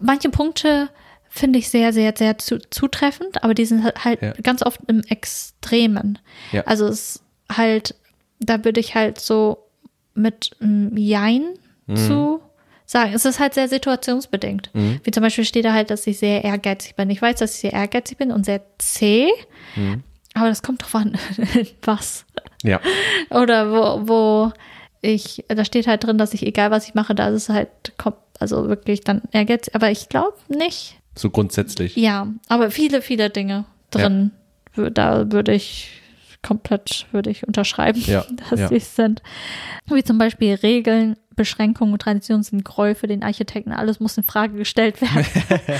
manche 0.00 0.30
Punkte 0.30 0.88
finde 1.28 1.58
ich 1.58 1.68
sehr, 1.68 1.92
sehr, 1.92 2.14
sehr 2.16 2.38
zu, 2.38 2.60
zutreffend, 2.70 3.42
aber 3.42 3.54
die 3.54 3.64
sind 3.64 3.82
halt 4.04 4.22
Ja. 4.22 4.32
ganz 4.40 4.62
oft 4.62 4.78
im 4.86 5.00
Extremen. 5.00 6.20
Ja. 6.52 6.62
Also 6.62 6.86
es 6.86 7.16
ist 7.16 7.22
halt, 7.50 7.96
da 8.38 8.64
würde 8.64 8.78
ich 8.78 8.94
halt 8.94 9.18
so 9.20 9.58
mit 10.14 10.50
ähm, 10.60 10.96
Jein 10.96 11.42
Mhm. 11.86 11.96
zu 11.96 12.40
sagen. 12.86 13.12
Es 13.14 13.24
ist 13.26 13.40
halt 13.40 13.52
sehr 13.54 13.68
situationsbedingt. 13.68 14.70
Mhm. 14.72 15.00
Wie 15.04 15.10
zum 15.10 15.22
Beispiel 15.22 15.44
steht 15.44 15.64
da 15.66 15.72
halt, 15.74 15.90
dass 15.90 16.06
ich 16.06 16.18
sehr 16.18 16.44
ehrgeizig 16.44 16.96
bin. 16.96 17.10
Ich 17.10 17.20
weiß, 17.20 17.36
dass 17.36 17.54
ich 17.54 17.60
sehr 17.60 17.72
ehrgeizig 17.74 18.16
bin 18.16 18.32
und 18.32 18.44
sehr 18.46 18.62
zäh, 18.78 19.28
Mhm. 19.76 20.02
aber 20.34 20.48
das 20.48 20.62
kommt 20.62 20.82
drauf 20.82 20.94
an, 20.94 21.18
was. 21.82 22.24
Ja. 22.62 22.80
Oder 23.30 23.70
wo, 23.70 24.08
wo 24.08 24.52
ich, 25.02 25.44
da 25.48 25.64
steht 25.66 25.86
halt 25.86 26.04
drin, 26.04 26.16
dass 26.16 26.32
ich, 26.32 26.46
egal 26.46 26.70
was 26.70 26.88
ich 26.88 26.94
mache, 26.94 27.14
da 27.14 27.28
ist 27.28 27.34
es 27.42 27.48
halt, 27.50 27.68
kommt, 27.98 28.16
also 28.40 28.68
wirklich 28.68 29.02
dann 29.02 29.20
ehrgeizig. 29.32 29.74
Aber 29.74 29.90
ich 29.90 30.08
glaube 30.08 30.36
nicht. 30.48 30.96
So 31.16 31.28
grundsätzlich. 31.30 31.96
Ja, 31.96 32.28
aber 32.48 32.70
viele, 32.70 33.02
viele 33.02 33.28
Dinge 33.30 33.66
drin, 33.90 34.30
wür- 34.74 34.88
da 34.90 35.30
würde 35.30 35.52
ich 35.54 35.90
komplett 36.44 37.06
würde 37.10 37.30
ich 37.30 37.46
unterschreiben, 37.46 38.00
Ja, 38.06 38.24
dass 38.50 38.60
ja. 38.60 38.68
sie 38.68 38.76
es 38.76 38.94
sind. 38.94 39.22
Wie 39.86 40.04
zum 40.04 40.18
Beispiel 40.18 40.54
Regeln, 40.54 41.16
Beschränkungen 41.34 41.92
und 41.92 42.02
Traditionen 42.02 42.44
sind 42.44 42.64
Gräuel 42.64 42.94
für 42.94 43.08
den 43.08 43.24
Architekten. 43.24 43.72
Alles 43.72 43.98
muss 43.98 44.16
in 44.16 44.22
Frage 44.22 44.56
gestellt 44.56 45.00
werden. 45.00 45.26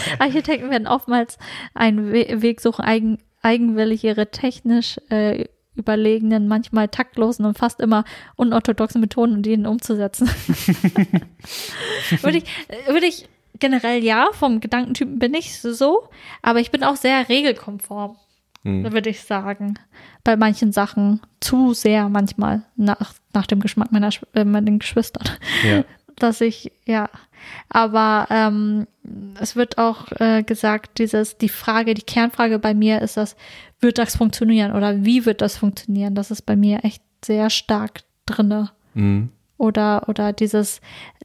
Architekten 0.18 0.70
werden 0.70 0.88
oftmals 0.88 1.38
einen 1.74 2.12
We 2.12 2.42
Weg 2.42 2.60
suchen, 2.60 2.84
eigen, 2.84 3.18
eigenwillig 3.42 4.02
ihre 4.02 4.30
technisch 4.30 4.98
äh, 5.10 5.44
überlegenen, 5.76 6.48
manchmal 6.48 6.88
taktlosen 6.88 7.44
und 7.44 7.58
fast 7.58 7.80
immer 7.80 8.04
unorthodoxen 8.36 9.00
Methoden 9.00 9.34
und 9.34 9.46
ihnen 9.46 9.66
umzusetzen. 9.66 10.28
würde 12.22 12.38
ich, 12.38 12.44
würde 12.86 13.06
ich 13.06 13.28
generell 13.58 14.02
ja, 14.02 14.28
vom 14.32 14.60
Gedankentypen 14.60 15.18
bin 15.18 15.34
ich 15.34 15.60
so, 15.60 16.08
aber 16.42 16.60
ich 16.60 16.70
bin 16.70 16.84
auch 16.84 16.96
sehr 16.96 17.28
regelkonform, 17.28 18.16
Hm. 18.64 18.92
würde 18.92 19.10
ich 19.10 19.22
sagen. 19.22 19.78
Bei 20.24 20.36
manchen 20.36 20.72
Sachen 20.72 21.20
zu 21.40 21.74
sehr 21.74 22.08
manchmal 22.08 22.62
nach, 22.76 23.14
nach 23.32 23.46
dem 23.46 23.60
Geschmack 23.60 23.92
meiner, 23.92 24.10
äh, 24.34 24.44
meinen 24.44 24.78
Geschwistern 24.78 25.28
Ja. 25.64 25.84
dass 26.16 26.40
ich, 26.40 26.72
ja, 26.86 27.10
aber 27.68 28.26
ähm, 28.30 28.86
es 29.40 29.56
wird 29.56 29.78
auch 29.78 30.10
äh, 30.20 30.42
gesagt, 30.42 30.98
dieses, 30.98 31.38
die 31.38 31.48
Frage, 31.48 31.94
die 31.94 32.02
Kernfrage 32.02 32.58
bei 32.58 32.74
mir 32.74 33.02
ist 33.02 33.16
das, 33.16 33.36
wird 33.80 33.98
das 33.98 34.16
funktionieren 34.16 34.72
oder 34.72 35.04
wie 35.04 35.26
wird 35.26 35.40
das 35.40 35.56
funktionieren? 35.56 36.14
Das 36.14 36.30
ist 36.30 36.42
bei 36.42 36.56
mir 36.56 36.84
echt 36.84 37.02
sehr 37.24 37.50
stark 37.50 38.02
drinne. 38.26 38.70
Mhm. 38.94 39.30
Oder, 39.56 40.08
oder 40.08 40.32
dieses, 40.32 40.80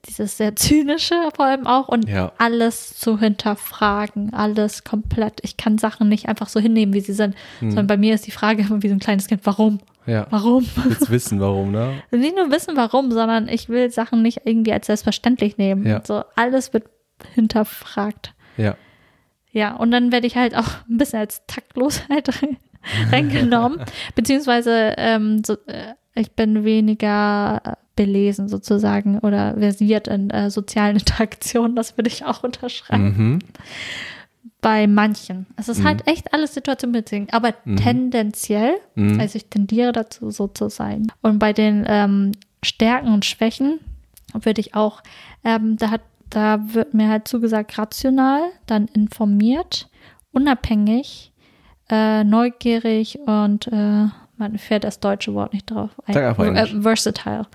dieses 0.06 0.38
sehr 0.38 0.56
zynische 0.56 1.16
vor 1.36 1.46
allem 1.46 1.66
auch 1.66 1.88
und 1.88 2.08
Ja. 2.08 2.32
alles 2.38 2.96
zu 2.98 3.20
hinterfragen, 3.20 4.34
alles 4.34 4.84
komplett. 4.84 5.40
Ich 5.44 5.58
kann 5.58 5.78
Sachen 5.80 6.10
nicht 6.10 6.30
einfach 6.30 6.48
so 6.48 6.60
hinnehmen, 6.60 6.94
wie 6.94 7.02
sie 7.02 7.14
sind, 7.14 7.36
Hm. 7.60 7.72
sondern 7.72 7.88
bei 7.88 7.98
mir 7.98 8.14
ist 8.14 8.28
die 8.28 8.32
Frage 8.32 8.62
immer 8.62 8.84
wie 8.84 8.88
so 8.90 8.94
ein 8.96 9.00
kleines 9.00 9.28
Kind, 9.28 9.42
warum? 9.46 9.80
Ja. 10.06 10.28
Warum? 10.30 10.66
Willst 10.76 11.10
wissen, 11.10 11.40
warum, 11.40 11.72
ne? 11.72 12.02
nicht 12.12 12.36
nur 12.36 12.52
wissen, 12.52 12.76
warum, 12.78 13.12
sondern 13.12 13.48
ich 13.48 13.68
will 13.70 13.90
Sachen 13.92 14.22
nicht 14.22 14.42
irgendwie 14.46 14.74
als 14.74 14.88
selbstverständlich 14.88 15.58
nehmen. 15.58 15.86
Ja. 15.86 16.02
So, 16.06 16.24
alles 16.36 16.72
wird 16.74 16.86
hinterfragt. 17.34 18.34
Ja. 18.58 18.76
Ja, 19.52 19.76
und 19.76 19.90
dann 19.92 20.12
werde 20.12 20.28
ich 20.28 20.36
halt 20.36 20.56
auch 20.56 20.68
ein 20.88 20.98
bisschen 20.98 21.20
als 21.20 21.42
Taktlosheit 21.48 22.30
reingenommen. 23.12 23.82
Beziehungsweise 24.16 24.94
ähm, 24.98 25.44
so, 25.44 25.54
äh, 25.66 25.94
ich 26.16 26.32
bin 26.32 26.64
weniger 26.64 27.62
äh, 27.66 27.72
belesen 28.00 28.48
sozusagen 28.48 29.20
oder 29.20 29.56
versiert 29.58 30.08
in 30.08 30.30
äh, 30.30 30.50
sozialen 30.50 30.96
Interaktionen. 31.00 31.76
Das 31.76 31.98
würde 31.98 32.08
ich 32.08 32.24
auch 32.24 32.44
unterschreiben. 32.44 33.04
Mhm. 33.18 33.40
Bei 34.62 34.88
manchen. 34.88 35.46
Es 35.58 35.68
ist 35.68 35.80
Mhm. 35.80 35.86
halt 35.88 36.08
echt 36.08 36.34
alles 36.34 36.54
situationsbedingt, 36.54 37.34
aber 37.34 37.54
tendenziell 37.76 38.76
Mhm. 38.96 39.20
also 39.20 39.36
ich 39.36 39.46
tendiere 39.48 39.92
dazu, 39.92 40.32
so 40.32 40.48
zu 40.48 40.70
sein. 40.70 41.12
Und 41.22 41.40
bei 41.40 41.52
den 41.52 41.84
ähm, 41.88 42.32
Stärken 42.64 43.14
und 43.14 43.26
Schwächen 43.26 43.80
würde 44.34 44.62
ich 44.62 44.76
auch, 44.76 45.02
ähm, 45.44 45.76
da 45.78 45.92
hat, 45.92 46.02
da 46.30 46.60
wird 46.74 46.94
mir 46.94 47.10
halt 47.10 47.28
zugesagt, 47.28 47.78
rational, 47.78 48.42
dann 48.66 48.86
informiert, 48.94 49.90
unabhängig, 50.32 51.32
äh, 51.90 52.24
neugierig 52.24 53.20
und 53.26 53.68
äh, 53.68 54.08
man 54.38 54.58
fährt 54.58 54.84
das 54.86 55.00
deutsche 55.02 55.34
Wort 55.34 55.54
nicht 55.54 55.70
drauf 55.72 55.90
ein. 56.06 56.16
Äh, 56.16 56.66
versatile. 56.82 57.46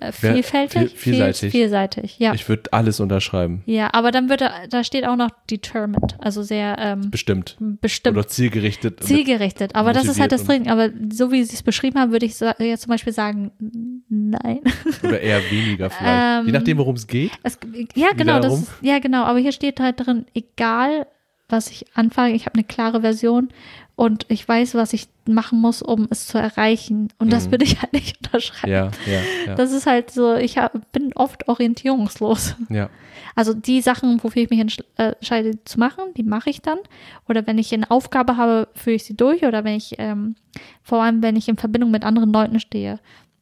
Äh, 0.00 0.12
vielfältig? 0.12 0.90
viel- 0.92 1.14
vielseitig. 1.14 1.40
Viel, 1.40 1.50
vielseitig, 1.50 2.18
ja. 2.18 2.32
Ich 2.34 2.48
würde 2.48 2.72
alles 2.72 3.00
unterschreiben. 3.00 3.62
ja, 3.66 3.90
aber 3.92 4.10
dann 4.10 4.28
wird 4.28 4.40
da, 4.40 4.50
da 4.68 4.82
steht 4.82 5.06
auch 5.06 5.16
noch 5.16 5.30
determined, 5.50 6.16
also 6.18 6.42
sehr 6.42 6.76
ähm, 6.78 7.10
Bestimmt. 7.10 7.56
bestimmt. 7.80 8.16
Oder 8.16 8.26
zielgerichtet. 8.26 9.02
Zielgerichtet, 9.02 9.74
aber 9.74 9.92
das 9.92 10.06
ist 10.06 10.18
halt 10.20 10.32
das 10.32 10.44
Ding. 10.44 10.68
Aber 10.70 10.90
so 11.12 11.30
wie 11.32 11.44
sie 11.44 11.54
es 11.54 11.62
beschrieben 11.62 11.98
haben, 11.98 12.12
würde 12.12 12.26
ich 12.26 12.34
sa- 12.36 12.54
jetzt 12.58 12.82
zum 12.82 12.90
Beispiel 12.90 13.12
sagen, 13.12 13.50
nein. 14.08 14.60
Oder 15.04 15.20
eher 15.20 15.40
weniger 15.50 15.90
vielleicht. 15.90 16.40
Ähm, 16.40 16.46
Je 16.46 16.52
nachdem, 16.52 16.78
worum 16.78 16.96
es 16.96 17.06
geht. 17.06 17.32
Ja, 17.94 18.08
genau, 18.16 18.40
das 18.40 18.62
ist, 18.62 18.72
ja, 18.80 18.98
genau. 18.98 19.24
Aber 19.24 19.38
hier 19.38 19.52
steht 19.52 19.80
halt 19.80 20.00
drin, 20.04 20.24
egal 20.34 21.06
was 21.48 21.68
ich 21.70 21.84
anfange, 21.94 22.34
ich 22.34 22.46
habe 22.46 22.54
eine 22.54 22.64
klare 22.64 23.00
Version 23.00 23.48
und 24.00 24.24
ich 24.28 24.48
weiß, 24.48 24.74
was 24.76 24.94
ich 24.94 25.08
machen 25.26 25.60
muss, 25.60 25.82
um 25.82 26.08
es 26.10 26.26
zu 26.26 26.38
erreichen. 26.38 27.08
Und 27.18 27.30
das 27.30 27.46
Mhm. 27.46 27.50
würde 27.50 27.64
ich 27.66 27.82
halt 27.82 27.92
nicht 27.92 28.16
unterschreiben. 28.26 28.72
Ja, 28.72 28.90
ja, 29.06 29.20
ja. 29.48 29.54
Das 29.56 29.72
ist 29.72 29.86
halt 29.86 30.10
so, 30.10 30.34
ich 30.36 30.56
hab, 30.56 30.90
bin 30.92 31.12
oft 31.14 31.48
orientierungslos. 31.48 32.56
ja. 32.70 32.88
Also 33.36 33.52
die 33.54 33.80
Sachen, 33.82 34.22
wofür 34.24 34.42
ich 34.42 34.50
mich 34.50 34.78
äh, 34.96 35.12
entscheide 35.12 35.62
zu 35.64 35.78
machen, 35.78 36.02
die 36.16 36.22
mache 36.22 36.48
ich 36.50 36.62
dann. 36.62 36.78
Oder 37.28 37.46
wenn 37.46 37.58
ich 37.58 37.72
eine 37.74 37.90
Aufgabe 37.90 38.36
habe, 38.38 38.68
führe 38.74 38.96
ich 38.96 39.04
sie 39.04 39.16
durch. 39.16 39.44
Oder 39.44 39.64
wenn 39.64 39.76
ich, 39.76 39.94
ähm, 39.98 40.34
vor 40.82 41.02
allem 41.02 41.22
wenn 41.22 41.36
ich 41.36 41.48
in 41.48 41.56
Verbindung 41.58 41.90
mit 41.90 42.04
anderen 42.04 42.32
Leuten 42.32 42.58
stehe, 42.58 42.98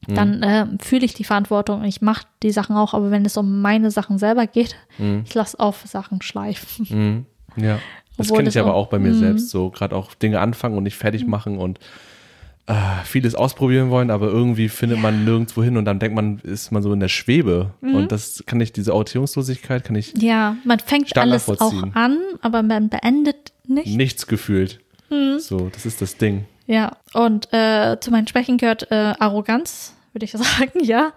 Mhm. 0.09 0.15
dann 0.15 0.41
ähm, 0.45 0.79
fühle 0.81 1.05
ich 1.05 1.15
die 1.15 1.25
Verantwortung. 1.25 1.83
Ich 1.85 2.01
mache 2.03 2.25
die 2.43 2.51
Sachen 2.53 2.77
auch. 2.77 2.95
Aber 2.95 3.11
wenn 3.11 3.25
es 3.25 3.37
um 3.37 3.61
meine 3.63 3.91
Sachen 3.91 4.19
selber 4.19 4.47
geht, 4.47 4.77
Mhm. 4.99 5.23
ich 5.27 5.35
lasse 5.35 5.59
auf 5.59 5.83
Sachen 5.87 6.21
schleifen. 6.23 6.87
Mhm. 7.57 7.63
Ja. 7.63 7.79
Das 8.19 8.29
kenne 8.29 8.49
ich 8.49 8.55
das 8.55 8.63
aber 8.63 8.75
auch- 8.75 8.89
bei 8.89 8.99
mir 8.99 9.13
Mhm. 9.13 9.19
selbst 9.19 9.49
so. 9.51 9.71
Gerade 9.71 9.97
auch 9.97 10.15
Dinge 10.15 10.41
anfangen 10.41 10.77
und 10.77 10.83
nicht 10.85 10.97
fertig 10.97 11.27
machen 11.27 11.57
und 11.59 11.79
äh, 12.67 12.75
vieles 13.05 13.35
ausprobieren 13.35 13.89
wollen, 13.89 14.11
aber 14.11 14.27
irgendwie 14.27 14.69
findet 14.69 14.99
man 15.01 15.25
nirgendwo 15.25 15.63
hin 15.63 15.79
und 15.79 15.87
dann 15.87 15.99
denkt 15.99 16.15
man, 16.15 16.39
ist 16.41 16.71
man 16.71 16.83
so 16.83 16.93
in 16.93 17.01
der 17.01 17.09
Schwebe. 17.09 17.71
Mhm. 17.81 17.95
Und 17.95 18.13
das 18.13 18.45
kann 18.45 18.61
ich, 18.61 18.75
diese 18.75 18.93
Orientierungslosigkeit, 18.93 19.85
kann 19.85 19.97
ich 19.97 20.13
Ja, 20.21 20.55
man 20.65 20.79
fängt 20.79 21.17
alles 21.17 21.49
auch 21.49 21.73
an, 21.95 22.19
aber 22.43 22.63
man 22.63 22.91
beendet 22.91 23.53
nicht. 23.67 23.97
nichts 23.97 24.27
gefühlt. 24.27 24.81
Mhm. 25.09 25.39
So, 25.39 25.71
das 25.73 25.87
ist 25.87 26.03
das 26.03 26.19
Ding. 26.19 26.45
Ja, 26.67 26.99
und 27.15 27.49
äh, 27.55 27.97
zu 28.01 28.11
meinen 28.11 28.27
Schwächen 28.27 28.59
gehört 28.59 28.91
äh, 28.91 29.15
Arroganz, 29.19 29.95
würde 30.13 30.27
ich 30.27 30.33
sagen, 30.33 30.85
ja. 30.85 31.13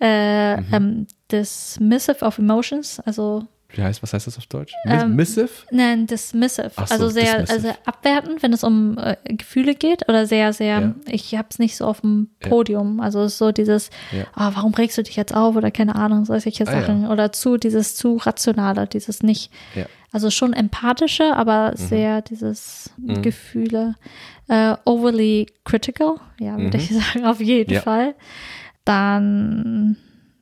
Äh, 0.00 0.56
Mhm. 0.60 0.66
ähm, 0.72 1.06
dismissive 1.30 2.24
of 2.24 2.38
emotions, 2.38 2.98
also 2.98 3.44
Wie 3.68 3.82
heißt, 3.82 4.02
was 4.02 4.12
heißt 4.12 4.26
das 4.28 4.38
auf 4.38 4.46
Deutsch? 4.46 4.72
Ähm, 4.86 5.16
Missive? 5.16 5.48
Nein, 5.70 6.06
dismissive. 6.06 6.70
So, 6.76 6.82
also 6.82 7.08
sehr 7.08 7.40
dismissive. 7.42 7.68
also 7.68 7.78
abwertend, 7.84 8.42
wenn 8.42 8.52
es 8.52 8.62
um 8.64 8.96
äh, 8.96 9.16
Gefühle 9.24 9.74
geht 9.74 10.08
oder 10.08 10.26
sehr, 10.26 10.52
sehr, 10.52 10.80
Ja. 10.80 10.94
ich 11.10 11.34
habe 11.34 11.48
es 11.50 11.58
nicht 11.58 11.76
so 11.76 11.84
auf 11.84 12.00
dem 12.00 12.30
Ja. 12.42 12.48
Podium. 12.48 13.00
Also 13.00 13.22
es 13.22 13.32
ist 13.32 13.38
so 13.38 13.50
dieses, 13.52 13.90
Ja. 14.12 14.24
ah, 14.34 14.52
warum 14.54 14.72
regst 14.74 14.96
du 14.98 15.02
dich 15.02 15.16
jetzt 15.16 15.34
auf 15.34 15.56
oder 15.56 15.70
keine 15.72 15.96
Ahnung, 15.96 16.24
solche 16.24 16.50
Ah, 16.50 16.72
ja. 16.72 16.80
Sachen. 16.80 17.08
Oder 17.08 17.32
zu, 17.32 17.56
dieses 17.56 17.96
zu 17.96 18.16
rationale, 18.18 18.86
dieses 18.86 19.22
nicht, 19.24 19.50
Ja. 19.74 19.86
also 20.12 20.30
schon 20.30 20.52
empathische, 20.52 21.34
aber 21.36 21.72
Mhm. 21.72 21.76
sehr 21.76 22.22
dieses 22.22 22.90
Gefühle. 22.98 23.96
Äh, 24.48 24.76
overly 24.84 25.46
critical, 25.64 26.20
ja, 26.38 26.56
würde 26.56 26.78
Mhm. 26.78 26.84
ich 26.84 26.90
sagen, 27.14 27.26
auf 27.26 27.40
jeden 27.40 27.72
Ja. 27.74 27.80
Fall. 27.80 28.14
Dann, 28.84 29.96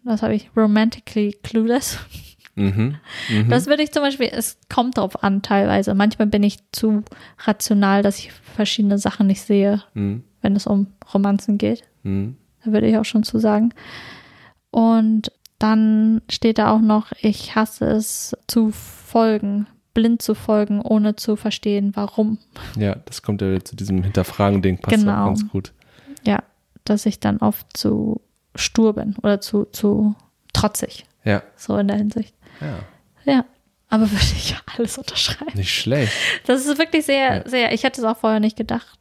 was 0.04 0.20
habe 0.22 0.34
ich, 0.34 0.50
romantically 0.54 1.34
clueless. 1.42 1.98
Mhm. 2.56 2.96
Mhm. 3.30 3.48
Das 3.48 3.66
würde 3.66 3.82
ich 3.82 3.92
zum 3.92 4.02
Beispiel, 4.02 4.28
es 4.32 4.58
kommt 4.72 4.96
drauf 4.98 5.22
an 5.24 5.42
teilweise. 5.42 5.94
Manchmal 5.94 6.28
bin 6.28 6.42
ich 6.42 6.58
zu 6.72 7.02
rational, 7.44 8.02
dass 8.02 8.18
ich 8.18 8.32
verschiedene 8.32 8.98
Sachen 8.98 9.26
nicht 9.26 9.42
sehe, 9.42 9.82
Mhm. 9.94 10.22
wenn 10.42 10.54
es 10.56 10.66
um 10.66 10.86
Romanzen 11.12 11.58
geht. 11.58 11.82
Mhm. 12.04 12.36
Da 12.64 12.72
würde 12.72 12.86
ich 12.86 12.96
auch 12.96 13.04
schon 13.04 13.24
zu 13.24 13.38
sagen. 13.38 13.72
Und 14.70 15.30
dann 15.58 16.20
steht 16.30 16.58
da 16.58 16.70
auch 16.72 16.80
noch, 16.80 17.12
ich 17.20 17.54
hasse 17.54 17.86
es 17.86 18.36
zu 18.46 18.70
folgen, 18.70 19.66
blind 19.94 20.20
zu 20.22 20.34
folgen, 20.34 20.80
ohne 20.80 21.16
zu 21.16 21.36
verstehen, 21.36 21.92
warum. 21.94 22.38
Ja, 22.76 22.96
das 23.06 23.22
kommt 23.22 23.40
ja 23.42 23.60
zu 23.64 23.76
diesem 23.76 24.02
Hinterfragen-Ding, 24.02 24.78
passt 24.78 24.96
Genau. 24.96 25.22
auch 25.22 25.26
ganz 25.26 25.48
gut. 25.48 25.72
Ja, 26.26 26.42
dass 26.84 27.06
ich 27.06 27.20
dann 27.20 27.38
oft 27.38 27.76
zu 27.76 28.20
stur 28.56 28.94
bin 28.94 29.14
oder 29.22 29.40
zu, 29.40 29.64
zu 29.66 30.14
trotzig, 30.52 31.06
Ja. 31.24 31.42
so 31.56 31.76
in 31.76 31.88
der 31.88 31.96
Hinsicht. 31.96 32.34
Ja. 32.60 32.78
Ja, 33.32 33.44
aber 33.88 34.10
würde 34.10 34.24
ich 34.36 34.54
alles 34.76 34.98
unterschreiben. 34.98 35.52
Nicht 35.54 35.72
schlecht. 35.74 36.12
Das 36.46 36.66
ist 36.66 36.78
wirklich 36.78 37.06
sehr, 37.06 37.36
Ja. 37.38 37.48
sehr, 37.48 37.72
ich 37.72 37.82
hätte 37.84 38.00
es 38.00 38.06
auch 38.06 38.16
vorher 38.18 38.40
nicht 38.40 38.56
gedacht, 38.56 38.98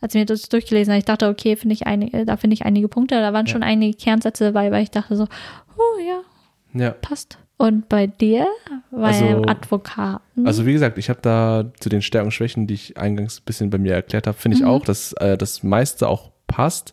als 0.00 0.14
ich 0.14 0.18
mir 0.18 0.26
das 0.26 0.48
durchgelesen 0.48 0.92
habe. 0.92 0.98
Ich 0.98 1.04
dachte, 1.04 1.28
okay, 1.28 1.56
finde 1.56 1.74
ich 1.74 1.86
einige, 1.86 2.24
da 2.24 2.36
finde 2.36 2.54
ich 2.54 2.64
einige 2.66 2.88
Punkte, 2.88 3.14
da 3.20 3.32
waren 3.32 3.46
Ja. 3.46 3.52
schon 3.52 3.62
einige 3.62 3.96
Kernsätze 3.96 4.44
dabei, 4.52 4.70
weil 4.72 4.82
ich 4.82 4.90
dachte 4.90 5.14
so, 5.16 5.26
oh 5.76 5.98
ja, 6.06 6.20
Ja. 6.78 6.90
passt. 6.90 7.38
Und 7.56 7.88
bei 7.88 8.08
dir, 8.08 8.48
bei 8.90 9.06
Also- 9.06 9.42
Advokaten, 9.44 10.44
Also 10.46 10.66
wie 10.66 10.72
gesagt, 10.72 10.98
ich 10.98 11.08
habe 11.08 11.20
da 11.22 11.70
zu 11.78 11.88
den 11.88 12.02
Stärken 12.02 12.26
und 12.26 12.32
Schwächen, 12.32 12.66
die 12.66 12.74
ich 12.74 12.96
eingangs 12.98 13.38
ein 13.40 13.44
bisschen 13.44 13.70
bei 13.70 13.78
mir 13.78 13.94
erklärt 13.94 14.26
habe, 14.26 14.36
finde 14.36 14.56
ich 14.56 14.62
Mhm. 14.64 14.68
auch, 14.68 14.84
dass 14.84 15.12
äh, 15.14 15.36
das 15.38 15.62
meiste 15.62 16.08
auch 16.08 16.32
passt. 16.48 16.92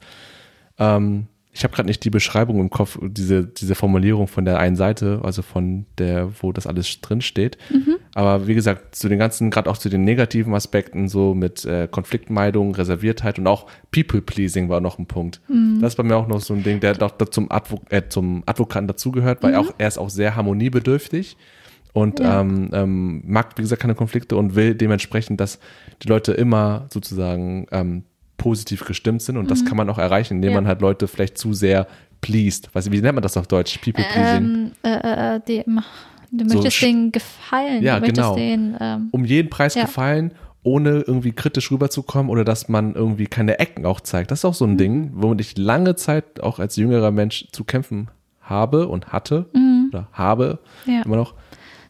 Ähm, 0.78 1.28
ich 1.54 1.64
habe 1.64 1.74
gerade 1.74 1.88
nicht 1.88 2.04
die 2.06 2.10
Beschreibung 2.10 2.60
im 2.62 2.70
Kopf, 2.70 2.97
diese, 3.02 3.45
diese 3.45 3.76
Formulierung 3.76 4.28
von 4.28 4.45
der 4.45 4.60
einen 4.60 4.78
Seite, 4.78 5.20
also 5.24 5.41
von 5.41 5.86
der, 5.97 6.30
wo 6.41 6.54
das 6.54 6.66
alles 6.66 7.02
drin 7.02 7.22
steht. 7.22 7.58
Mhm. 7.70 7.97
Aber 8.14 8.47
wie 8.47 8.56
gesagt, 8.56 8.95
zu 8.95 9.10
den 9.10 9.20
ganzen, 9.20 9.52
gerade 9.52 9.70
auch 9.70 9.78
zu 9.78 9.89
den 9.89 10.04
negativen 10.04 10.54
Aspekten, 10.54 11.10
so 11.10 11.34
mit 11.34 11.66
äh, 11.66 11.89
Konfliktmeidung, 11.91 12.74
Reserviertheit 12.76 13.38
und 13.38 13.47
auch 13.47 13.68
People-Pleasing 13.91 14.70
war 14.70 14.80
noch 14.80 14.97
ein 14.97 15.08
Punkt. 15.08 15.41
Mhm. 15.49 15.80
Das 15.82 15.93
ist 15.93 15.97
bei 15.97 16.04
mir 16.04 16.16
auch 16.16 16.28
noch 16.28 16.39
so 16.39 16.54
ein 16.54 16.64
Ding, 16.64 16.80
der 16.80 16.93
doch 16.93 17.12
da 17.12 17.30
zum, 17.30 17.52
Advo 17.52 17.82
äh, 17.89 18.04
zum 18.08 18.43
Advokaten 18.45 18.88
dazugehört, 18.88 19.43
weil 19.43 19.56
auch, 19.56 19.74
er 19.78 19.88
ist 19.89 19.97
auch 19.97 20.10
sehr 20.10 20.36
harmoniebedürftig 20.38 21.36
und 21.93 22.20
Mhm. 22.20 22.26
Ja. 22.26 22.41
ähm, 22.41 22.70
ähm, 22.72 23.24
mag, 23.26 23.58
wie 23.58 23.62
gesagt, 23.62 23.82
keine 23.82 23.95
Konflikte 23.95 24.38
und 24.38 24.56
will 24.56 24.76
dementsprechend, 24.76 25.41
dass 25.41 25.60
die 26.02 26.08
Leute 26.08 26.32
immer 26.32 26.88
sozusagen 26.89 27.68
ähm, 27.72 28.04
positiv 28.42 28.86
gestimmt 28.86 29.22
sind 29.22 29.38
und 29.38 29.52
das 29.52 29.64
kann 29.66 29.78
man 29.78 29.88
auch 29.89 30.00
erreichen, 30.00 30.36
indem 30.36 30.50
Mhm. 30.50 30.56
Ja. 30.56 30.62
man 30.62 30.68
halt 30.68 30.82
Leute 30.82 31.08
vielleicht 31.08 31.38
zu 31.38 31.54
sehr 31.54 31.86
pleased. 32.22 32.74
Weißt 32.74 32.88
du, 32.88 32.92
wie 32.92 33.00
nennt 33.02 33.14
man 33.16 33.22
das 33.22 33.38
auf 33.38 33.46
Deutsch? 33.48 33.78
People 33.78 34.04
pleasing. 34.12 34.72
Ähm, 34.84 34.92
äh, 34.92 35.36
äh, 35.36 35.39
die, 35.48 35.64
du 35.64 36.48
So 36.50 36.56
möchtest 36.56 36.78
sch- 36.78 36.82
denen 36.86 37.12
gefallen. 37.12 37.84
Ja, 37.84 38.00
genau. 38.00 38.36
denen, 38.36 38.76
ähm, 38.80 39.10
um 39.12 39.26
jeden 39.26 39.50
Preis 39.50 39.76
Ja. 39.76 39.84
gefallen, 39.84 40.34
ohne 40.64 41.02
irgendwie 41.02 41.32
kritisch 41.32 41.72
rüberzukommen 41.72 42.30
oder 42.32 42.44
dass 42.44 42.68
man 42.70 42.94
irgendwie 42.96 43.26
keine 43.28 43.60
Ecken 43.60 43.86
auch 43.86 44.02
zeigt. 44.02 44.32
Das 44.32 44.39
ist 44.39 44.46
auch 44.46 44.54
so 44.56 44.66
Mhm. 44.66 44.74
ein 44.74 44.78
Ding, 44.78 45.12
womit 45.16 45.42
ich 45.42 45.58
lange 45.58 45.96
Zeit 45.96 46.42
auch 46.42 46.60
als 46.60 46.76
jüngerer 46.76 47.12
Mensch 47.12 47.48
zu 47.52 47.64
kämpfen 47.64 48.10
habe 48.42 48.88
und 48.88 49.08
hatte 49.14 49.46
oder 49.89 50.08
habe 50.14 50.60
Mhm. 50.86 50.94
ja. 50.94 51.02
immer 51.04 51.16
noch. 51.18 51.34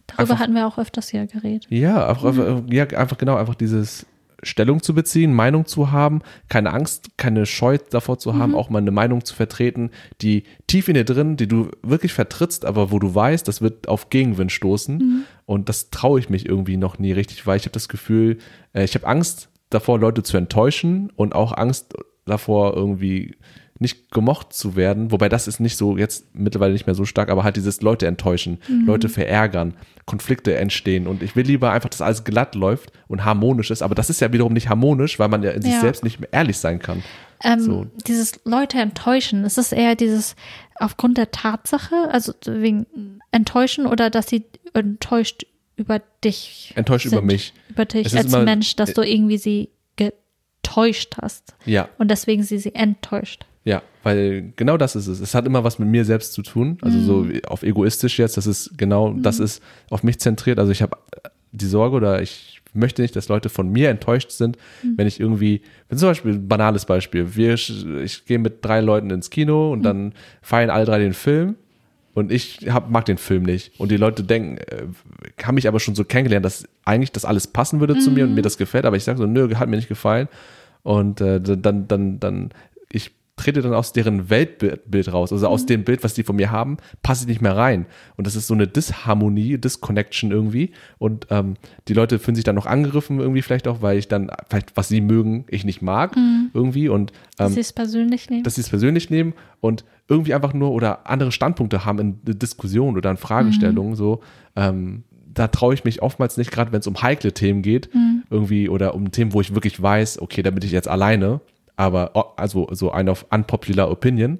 Darüber 0.07 0.21
einfach- 0.33 0.39
hatten 0.39 0.53
wir 0.55 0.67
auch 0.67 0.77
öfters 0.77 1.09
hier 1.09 1.25
geredet. 1.27 1.67
Ja, 1.69 2.07
einfach, 2.09 2.33
Mhm. 2.33 2.41
einfach, 2.41 2.63
ja, 2.73 2.83
einfach 2.97 3.17
genau, 3.17 3.35
einfach 3.37 3.55
dieses 3.55 4.05
Stellung 4.43 4.81
zu 4.81 4.93
beziehen, 4.93 5.33
Meinung 5.33 5.65
zu 5.65 5.91
haben, 5.91 6.21
keine 6.49 6.73
Angst, 6.73 7.17
keine 7.17 7.45
Scheu 7.45 7.77
davor 7.89 8.17
zu 8.19 8.33
Mhm. 8.33 8.39
haben, 8.39 8.55
auch 8.55 8.69
mal 8.69 8.79
eine 8.79 8.91
Meinung 8.91 9.23
zu 9.25 9.35
vertreten, 9.35 9.91
die 10.21 10.43
tief 10.67 10.87
in 10.87 10.95
dir 10.95 11.05
drin, 11.05 11.37
die 11.37 11.47
du 11.47 11.69
wirklich 11.83 12.13
vertrittst, 12.13 12.65
aber 12.65 12.91
wo 12.91 12.99
du 12.99 13.13
weißt, 13.13 13.47
das 13.47 13.61
wird 13.61 13.87
auf 13.87 14.09
Gegenwind 14.09 14.51
stoßen. 14.51 14.97
Mhm. 14.97 15.23
Und 15.45 15.69
das 15.69 15.89
traue 15.89 16.19
ich 16.19 16.29
mich 16.29 16.45
irgendwie 16.47 16.77
noch 16.77 16.99
nie 16.99 17.11
richtig, 17.11 17.45
weil 17.45 17.57
ich 17.57 17.63
habe 17.63 17.73
das 17.73 17.89
Gefühl, 17.89 18.37
äh, 18.73 18.83
ich 18.83 18.95
habe 18.95 19.07
Angst 19.07 19.49
davor, 19.69 19.99
Leute 19.99 20.23
zu 20.23 20.37
enttäuschen 20.37 21.11
und 21.15 21.33
auch 21.35 21.53
Angst 21.55 21.93
davor, 22.25 22.75
irgendwie 22.75 23.35
nicht 23.81 24.11
gemocht 24.11 24.53
zu 24.53 24.75
werden, 24.75 25.11
wobei 25.11 25.27
das 25.27 25.47
ist 25.47 25.59
nicht 25.59 25.75
so 25.75 25.97
jetzt 25.97 26.25
mittlerweile 26.35 26.71
nicht 26.73 26.85
mehr 26.85 26.95
so 26.95 27.03
stark, 27.05 27.29
aber 27.29 27.43
halt 27.43 27.55
dieses 27.55 27.81
Leute 27.81 28.05
enttäuschen, 28.07 28.59
Leute 28.85 29.09
verärgern, 29.09 29.73
Konflikte 30.05 30.55
entstehen 30.55 31.07
und 31.07 31.23
ich 31.23 31.35
will 31.35 31.45
lieber 31.45 31.71
einfach, 31.71 31.89
dass 31.89 32.01
alles 32.01 32.23
glatt 32.23 32.55
läuft 32.55 32.91
und 33.07 33.25
harmonisch 33.25 33.71
ist, 33.71 33.81
aber 33.81 33.95
das 33.95 34.09
ist 34.09 34.21
ja 34.21 34.31
wiederum 34.31 34.53
nicht 34.53 34.69
harmonisch, 34.69 35.17
weil 35.19 35.29
man 35.29 35.41
ja 35.43 35.51
in 35.51 35.61
sich 35.63 35.73
Ja. 35.73 35.81
selbst 35.81 36.03
nicht 36.03 36.19
mehr 36.19 36.29
ehrlich 36.31 36.57
sein 36.57 36.79
kann. 36.79 37.03
Ähm, 37.43 37.59
So. 37.59 37.87
Dieses 38.07 38.39
Leute 38.45 38.77
enttäuschen, 38.79 39.43
ist 39.45 39.57
es 39.57 39.71
eher 39.71 39.95
dieses 39.95 40.35
aufgrund 40.75 41.17
der 41.17 41.31
Tatsache, 41.31 41.95
also 42.11 42.33
wegen 42.45 42.85
enttäuschen 43.31 43.87
oder 43.87 44.09
dass 44.11 44.27
sie 44.27 44.45
enttäuscht 44.73 45.45
über 45.75 46.01
dich 46.23 46.71
Enttäuscht 46.75 47.09
sind, 47.09 47.13
über 47.17 47.21
mich. 47.25 47.53
über 47.69 47.85
dich 47.85 48.15
als 48.15 48.27
immer- 48.27 48.41
äh, 48.41 48.45
Mensch, 48.45 48.75
dass 48.75 48.93
du 48.93 49.01
irgendwie 49.01 49.37
sie 49.39 49.69
getäuscht 50.61 51.15
hast 51.21 51.55
Ja, 51.65 51.89
und 51.97 52.09
deswegen 52.11 52.43
sie 52.43 52.59
sie 52.59 52.75
enttäuscht. 52.75 53.45
Weil 54.03 54.53
genau 54.55 54.77
das 54.77 54.95
ist 54.95 55.07
es. 55.07 55.19
Es 55.19 55.35
hat 55.35 55.45
immer 55.45 55.63
was 55.63 55.79
mit 55.79 55.89
mir 55.89 56.05
selbst 56.05 56.33
zu 56.33 56.41
tun, 56.41 56.77
also 56.81 56.99
so 56.99 57.29
wie 57.29 57.43
auf 57.45 57.63
egoistisch 57.63 58.19
jetzt, 58.19 58.37
das 58.37 58.47
ist 58.47 58.77
genau, 58.77 59.13
das 59.13 59.39
ist 59.39 59.61
auf 59.89 60.03
mich 60.03 60.19
zentriert, 60.19 60.59
also 60.59 60.71
ich 60.71 60.81
habe 60.81 60.97
die 61.51 61.65
Sorge 61.65 61.95
oder 61.95 62.21
ich 62.21 62.61
möchte 62.73 63.01
nicht, 63.01 63.15
dass 63.15 63.27
Leute 63.27 63.49
von 63.49 63.69
mir 63.69 63.89
enttäuscht 63.89 64.31
sind, 64.31 64.57
wenn 64.95 65.07
ich 65.07 65.19
irgendwie, 65.19 65.61
wenn 65.89 65.97
zum 65.97 66.09
Beispiel, 66.09 66.33
ein 66.33 66.47
banales 66.47 66.85
Beispiel, 66.85 67.35
wir, 67.35 67.53
ich 67.53 68.25
gehe 68.25 68.39
mit 68.39 68.63
drei 68.63 68.79
Leuten 68.79 69.09
ins 69.09 69.29
Kino 69.29 69.71
und 69.71 69.83
dann 69.83 70.13
feiern 70.41 70.69
alle 70.69 70.85
drei 70.85 70.99
den 70.99 71.13
Film 71.13 71.55
und 72.13 72.31
ich 72.31 72.67
hab, 72.69 72.89
mag 72.89 73.05
den 73.05 73.17
Film 73.17 73.43
nicht. 73.43 73.79
Und 73.79 73.91
die 73.91 73.97
Leute 73.97 74.23
denken, 74.23 74.57
äh, 74.57 75.43
haben 75.43 75.55
mich 75.55 75.67
aber 75.67 75.79
schon 75.79 75.95
so 75.95 76.03
kennengelernt, 76.03 76.45
dass 76.45 76.65
eigentlich 76.85 77.11
das 77.11 77.25
alles 77.25 77.47
passen 77.47 77.79
würde 77.79 77.97
zu 77.99 78.11
mir 78.11 78.25
und 78.25 78.35
mir 78.35 78.41
das 78.41 78.57
gefällt, 78.57 78.85
aber 78.85 78.95
ich 78.95 79.03
sage 79.03 79.17
so, 79.17 79.25
nö, 79.25 79.53
hat 79.55 79.69
mir 79.69 79.77
nicht 79.77 79.89
gefallen. 79.89 80.27
Und 80.83 81.21
äh, 81.21 81.39
dann, 81.39 81.87
dann, 81.87 82.19
dann, 82.19 82.49
ich 82.91 83.11
trete 83.41 83.61
dann 83.61 83.73
aus 83.73 83.93
deren 83.93 84.29
Weltbild 84.29 85.11
raus, 85.11 85.31
also 85.33 85.47
aus 85.47 85.65
dem 85.65 85.83
Bild, 85.83 86.03
was 86.03 86.13
die 86.13 86.23
von 86.23 86.35
mir 86.35 86.51
haben, 86.51 86.77
passe 87.03 87.23
ich 87.23 87.27
nicht 87.27 87.41
mehr 87.41 87.57
rein. 87.57 87.85
Und 88.17 88.27
das 88.27 88.35
ist 88.35 88.47
so 88.47 88.53
eine 88.53 88.67
Disharmonie, 88.67 89.57
Disconnection 89.57 90.31
irgendwie. 90.31 90.71
Und 90.97 91.27
ähm, 91.29 91.55
die 91.87 91.93
Leute 91.93 92.19
fühlen 92.19 92.35
sich 92.35 92.43
dann 92.43 92.55
noch 92.55 92.65
angegriffen 92.65 93.19
irgendwie 93.19 93.41
vielleicht 93.41 93.67
auch, 93.67 93.81
weil 93.81 93.97
ich 93.97 94.07
dann 94.07 94.31
vielleicht, 94.49 94.77
was 94.77 94.87
sie 94.89 95.01
mögen, 95.01 95.45
ich 95.47 95.65
nicht 95.65 95.81
mag 95.81 96.15
irgendwie. 96.53 96.89
Und 96.89 97.11
Dass 97.37 97.49
ähm, 97.49 97.53
sie 97.55 97.61
es 97.61 97.73
persönlich 97.73 98.29
nehmen. 98.29 98.43
dass 98.43 98.55
sie 98.55 98.61
es 98.61 98.69
persönlich 98.69 99.09
nehmen 99.09 99.33
und 99.59 99.83
irgendwie 100.07 100.33
einfach 100.33 100.53
nur 100.53 100.71
oder 100.71 101.09
andere 101.09 101.31
Standpunkte 101.31 101.85
haben 101.85 101.99
in 101.99 102.19
Diskussionen 102.23 102.97
oder 102.97 103.11
in 103.11 103.17
Fragestellungen 103.17 103.95
so. 103.95 104.21
Ähm, 104.55 105.03
da 105.33 105.47
traue 105.47 105.73
ich 105.73 105.85
mich 105.85 106.01
oftmals 106.01 106.35
nicht, 106.35 106.51
gerade 106.51 106.73
wenn 106.73 106.81
es 106.81 106.87
um 106.87 107.01
heikle 107.01 107.31
Themen 107.31 107.61
geht, 107.61 107.89
irgendwie 108.29 108.67
oder 108.67 108.93
um 108.95 109.11
Themen, 109.11 109.33
wo 109.33 109.39
ich 109.39 109.55
wirklich 109.55 109.81
weiß, 109.81 110.21
okay, 110.21 110.41
da 110.43 110.51
bin 110.51 110.61
ich 110.63 110.71
jetzt 110.71 110.89
alleine, 110.89 111.39
aber 111.81 112.11
oh, 112.13 112.23
also 112.37 112.67
so 112.71 112.91
ein 112.91 113.09
auf 113.09 113.25
unpopular 113.31 113.89
Opinion. 113.89 114.39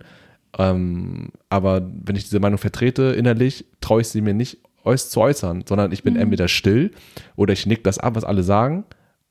Ähm, 0.60 1.30
aber 1.50 1.82
wenn 2.04 2.16
ich 2.16 2.24
diese 2.26 2.40
Meinung 2.40 2.58
vertrete 2.60 3.04
innerlich, 3.18 3.66
traue 3.80 4.02
ich 4.02 4.08
sie 4.10 4.22
mir 4.22 4.34
nicht 4.34 4.60
äuß 4.84 5.10
zu 5.10 5.20
äußern, 5.22 5.64
sondern 5.68 5.92
ich 5.92 6.04
bin 6.04 6.16
entweder 6.18 6.48
still 6.48 6.92
oder 7.36 7.54
ich 7.54 7.66
nick 7.66 7.84
das 7.84 7.98
ab, 8.00 8.16
was 8.16 8.24
alle 8.26 8.44
sagen 8.44 8.84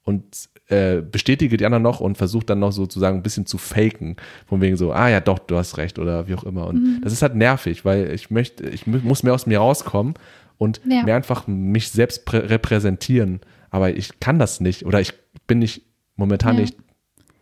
und 0.03 0.25
äh, 0.69 1.03
bestätige 1.03 1.57
die 1.57 1.67
anderen 1.67 1.83
noch 1.83 2.01
und 2.01 2.17
versuche 2.17 2.47
dann 2.47 2.59
noch 2.61 2.73
sozusagen 2.73 3.19
ein 3.19 3.23
bisschen 3.23 3.45
zu 3.47 3.59
faken. 3.59 4.17
Von 4.47 4.61
wegen 4.61 4.77
so, 4.77 4.93
ah 4.93 5.09
ja, 5.09 5.21
doch, 5.21 5.39
du 5.39 5.57
hast 5.57 5.77
recht 5.77 5.99
oder 5.99 6.27
wie 6.29 6.35
auch 6.35 6.45
immer. 6.45 6.67
Und 6.67 7.01
das 7.03 7.13
ist 7.13 7.23
halt 7.23 7.35
nervig, 7.35 7.85
weil 7.85 8.13
ich 8.13 8.31
möchte, 8.31 8.69
ich 8.69 8.87
mu- 8.87 9.01
muss 9.03 9.23
mehr 9.23 9.35
aus 9.35 9.47
mir 9.47 9.59
rauskommen 9.59 10.15
und 10.59 10.81
Ja. 10.89 11.03
mehr 11.05 11.17
einfach 11.17 11.47
mich 11.47 11.91
selbst 11.91 12.27
prä- 12.27 12.49
repräsentieren. 12.49 13.41
Aber 13.71 13.95
ich 13.97 14.21
kann 14.21 14.39
das 14.39 14.61
nicht 14.61 14.85
oder 14.87 15.01
ich 15.01 15.13
bin 15.47 15.59
nicht 15.59 15.83
momentan 16.17 16.55
Ja. 16.55 16.63
nicht 16.63 16.77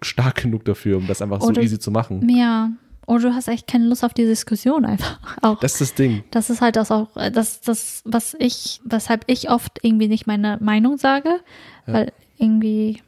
stark 0.03 0.43
genug 0.43 0.65
dafür, 0.65 0.97
um 0.99 1.07
das 1.07 1.23
einfach 1.23 1.41
so 1.41 1.49
Oder- 1.49 1.63
easy 1.63 1.79
zu 1.79 1.91
machen. 1.91 2.29
ja. 2.29 2.71
Oder 3.07 3.31
du 3.31 3.35
hast 3.35 3.49
echt 3.49 3.67
keine 3.67 3.87
Lust 3.87 4.05
auf 4.05 4.13
die 4.13 4.27
Diskussion 4.27 4.85
einfach. 4.85 5.19
Auch. 5.41 5.59
Das 5.61 5.73
ist 5.73 5.81
das 5.81 5.95
Ding. 5.95 6.25
Das 6.31 6.51
ist 6.51 6.61
halt 6.61 6.77
das 6.77 6.91
auch, 6.91 7.17
äh, 7.17 7.31
das, 7.31 7.63
das, 7.63 8.03
was 8.05 8.37
ich, 8.39 8.83
weshalb 8.85 9.25
ich 9.29 9.49
oft 9.49 9.79
irgendwie 9.81 10.09
nicht 10.09 10.27
meine 10.27 10.59
Meinung 10.61 10.99
sage, 10.99 11.41
weil 11.87 12.13
irgendwie, 12.37 13.01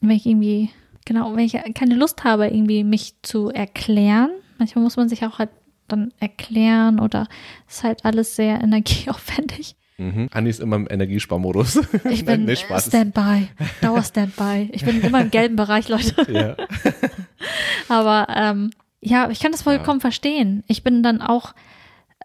wenn 0.00 0.12
ich 0.16 0.24
irgendwie, 0.24 0.70
genau, 1.04 1.36
wenn 1.36 1.44
ich 1.44 1.52
keine 1.74 1.96
Lust 1.96 2.24
habe, 2.24 2.46
irgendwie 2.46 2.82
mich 2.82 3.12
zu 3.20 3.50
erklären, 3.50 4.30
manchmal 4.56 4.84
muss 4.84 4.96
man 4.96 5.10
sich 5.10 5.22
auch 5.26 5.38
halt 5.38 5.50
dann 5.86 6.14
erklären 6.18 6.98
oder 6.98 7.28
es 7.68 7.76
ist 7.76 7.84
halt 7.84 8.06
alles 8.06 8.34
sehr 8.36 8.58
energieaufwendig. 8.62 9.76
Mhm. 9.98 10.28
Anni 10.32 10.50
ist 10.50 10.60
immer 10.60 10.76
im 10.76 10.88
Energiesparmodus. 10.90 11.80
Ich 12.10 12.24
bin 12.26 12.44
nee. 12.44 12.56
Standby, 12.56 13.48
Dauer-Standby. 13.80 14.70
Ich 14.72 14.84
bin 14.84 15.00
immer 15.02 15.20
im 15.20 15.30
gelben 15.30 15.56
Bereich, 15.56 15.88
Leute. 15.88 16.14
Ja. 16.32 16.56
Aber 17.88 18.26
ähm, 18.34 18.70
ja, 19.00 19.28
ich 19.30 19.40
kann 19.40 19.52
das 19.52 19.62
vollkommen 19.62 20.00
verstehen. 20.00 20.62
Ich 20.66 20.82
bin 20.82 21.02
dann 21.02 21.20
auch 21.20 21.54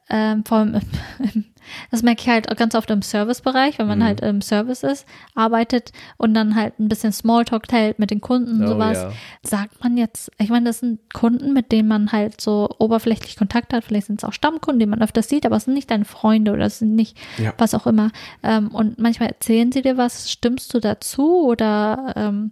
ähm, 0.09 0.45
vor 0.45 0.59
allem, 0.59 0.82
im, 1.20 1.45
das 1.91 2.03
merke 2.03 2.22
ich 2.22 2.30
halt 2.30 2.47
ganz 2.57 2.76
oft 2.76 2.89
im 2.91 3.01
Servicebereich, 3.01 3.80
wenn 3.80 3.88
man 3.88 3.99
Mhm. 3.99 4.03
halt 4.03 4.22
im 4.22 4.41
Service 4.41 4.84
ist, 4.84 5.05
arbeitet 5.36 5.91
und 6.18 6.34
dann 6.34 6.55
halt 6.55 6.80
ein 6.80 6.88
bisschen 6.88 7.11
Smalltalk 7.11 7.72
hält 7.72 7.99
mit 7.99 8.11
den 8.11 8.22
Kunden 8.22 8.61
und 8.61 8.68
Oh, 8.68 8.72
sowas. 8.74 8.97
ja. 9.03 9.11
Sagt 9.43 9.84
man 9.84 9.97
jetzt, 9.97 10.32
ich 10.38 10.49
meine, 10.49 10.65
das 10.65 10.80
sind 10.80 10.99
Kunden, 11.13 11.53
mit 11.53 11.72
denen 11.72 11.88
man 11.88 12.11
halt 12.11 12.39
so 12.41 12.70
oberflächlich 12.80 13.36
Kontakt 13.36 13.74
hat. 13.74 13.84
Vielleicht 13.84 14.07
sind 14.07 14.22
es 14.22 14.28
auch 14.28 14.34
Stammkunden, 14.34 14.80
die 14.80 14.86
man 14.86 15.01
öfters 15.01 15.30
sieht, 15.30 15.45
aber 15.45 15.55
es 15.57 15.65
sind 15.65 15.74
nicht 15.74 15.91
deine 15.91 16.05
Freunde 16.05 16.51
oder 16.53 16.65
es 16.65 16.80
sind 16.80 16.95
nicht 16.95 17.18
Ja. 17.38 17.53
was 17.57 17.74
auch 17.74 17.88
immer. 17.88 18.11
Ähm, 18.43 18.70
und 18.70 18.99
manchmal 18.99 19.30
erzählen 19.30 19.72
sie 19.72 19.82
dir 19.82 19.97
was, 19.97 20.32
stimmst 20.32 20.74
du 20.74 20.80
dazu 20.80 21.43
oder 21.45 22.13
ähm, 22.15 22.51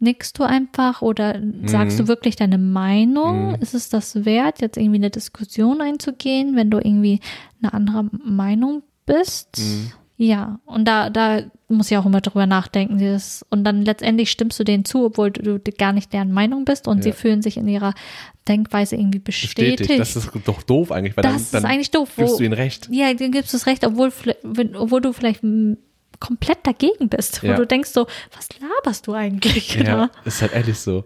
nickst 0.00 0.38
du 0.38 0.44
einfach 0.44 1.02
oder 1.02 1.40
sagst 1.66 1.98
Mhm. 1.98 2.02
du 2.04 2.08
wirklich 2.08 2.36
deine 2.36 2.58
Meinung? 2.58 3.54
Ist 3.56 3.74
es 3.74 3.88
das 3.90 4.24
wert, 4.24 4.60
jetzt 4.60 4.76
irgendwie 4.76 4.96
eine 4.98 5.10
Diskussion 5.10 5.80
einzugehen, 5.80 6.56
wenn 6.56 6.70
du 6.70 6.78
irgendwie 6.78 7.20
eine 7.62 7.72
andere 7.74 8.06
Meinung 8.24 8.82
bist? 9.06 9.58
Mhm. 9.58 9.92
Ja, 10.16 10.58
und 10.66 10.86
da, 10.86 11.08
da 11.08 11.42
muss 11.68 11.90
ich 11.90 11.96
auch 11.96 12.04
immer 12.04 12.20
drüber 12.20 12.46
nachdenken. 12.46 12.98
Dieses, 12.98 13.42
und 13.48 13.64
dann 13.64 13.82
letztendlich 13.86 14.30
stimmst 14.30 14.58
du 14.60 14.64
denen 14.64 14.84
zu, 14.84 15.06
obwohl 15.06 15.30
du, 15.30 15.58
du 15.58 15.72
gar 15.72 15.92
nicht 15.94 16.12
deren 16.12 16.30
Meinung 16.32 16.66
bist 16.66 16.86
und 16.88 17.02
sie 17.02 17.10
Ja. 17.10 17.14
fühlen 17.14 17.40
sich 17.40 17.56
in 17.56 17.66
ihrer 17.68 17.94
Denkweise 18.48 18.96
irgendwie 18.96 19.18
bestätigt. 19.18 19.78
Bestätigt. 19.78 19.98
Das 20.00 20.16
ist 20.16 20.30
doch 20.44 20.62
doof 20.62 20.92
eigentlich, 20.92 21.16
weil 21.16 21.22
Das 21.22 21.32
dann, 21.32 21.40
ist 21.40 21.54
dann 21.54 21.64
eigentlich 21.64 21.90
doof, 21.90 22.10
wo- 22.16 22.22
gibst 22.22 22.38
du 22.40 22.44
ihnen 22.44 22.52
recht. 22.52 22.88
Ja, 22.90 23.14
dann 23.14 23.32
gibst 23.32 23.52
du 23.54 23.56
es 23.56 23.66
recht, 23.66 23.86
obwohl, 23.86 24.12
obwohl 24.74 25.00
du 25.00 25.12
vielleicht 25.14 25.42
komplett 26.20 26.58
dagegen 26.66 27.08
bist, 27.08 27.42
wo 27.42 27.48
Ja. 27.48 27.56
du 27.56 27.66
denkst 27.66 27.90
so, 27.90 28.06
was 28.36 28.48
laberst 28.60 29.06
du 29.06 29.14
eigentlich? 29.14 29.74
Ja, 29.84 30.10
ist 30.24 30.42
halt 30.42 30.52
ehrlich 30.52 30.78
so. 30.78 31.04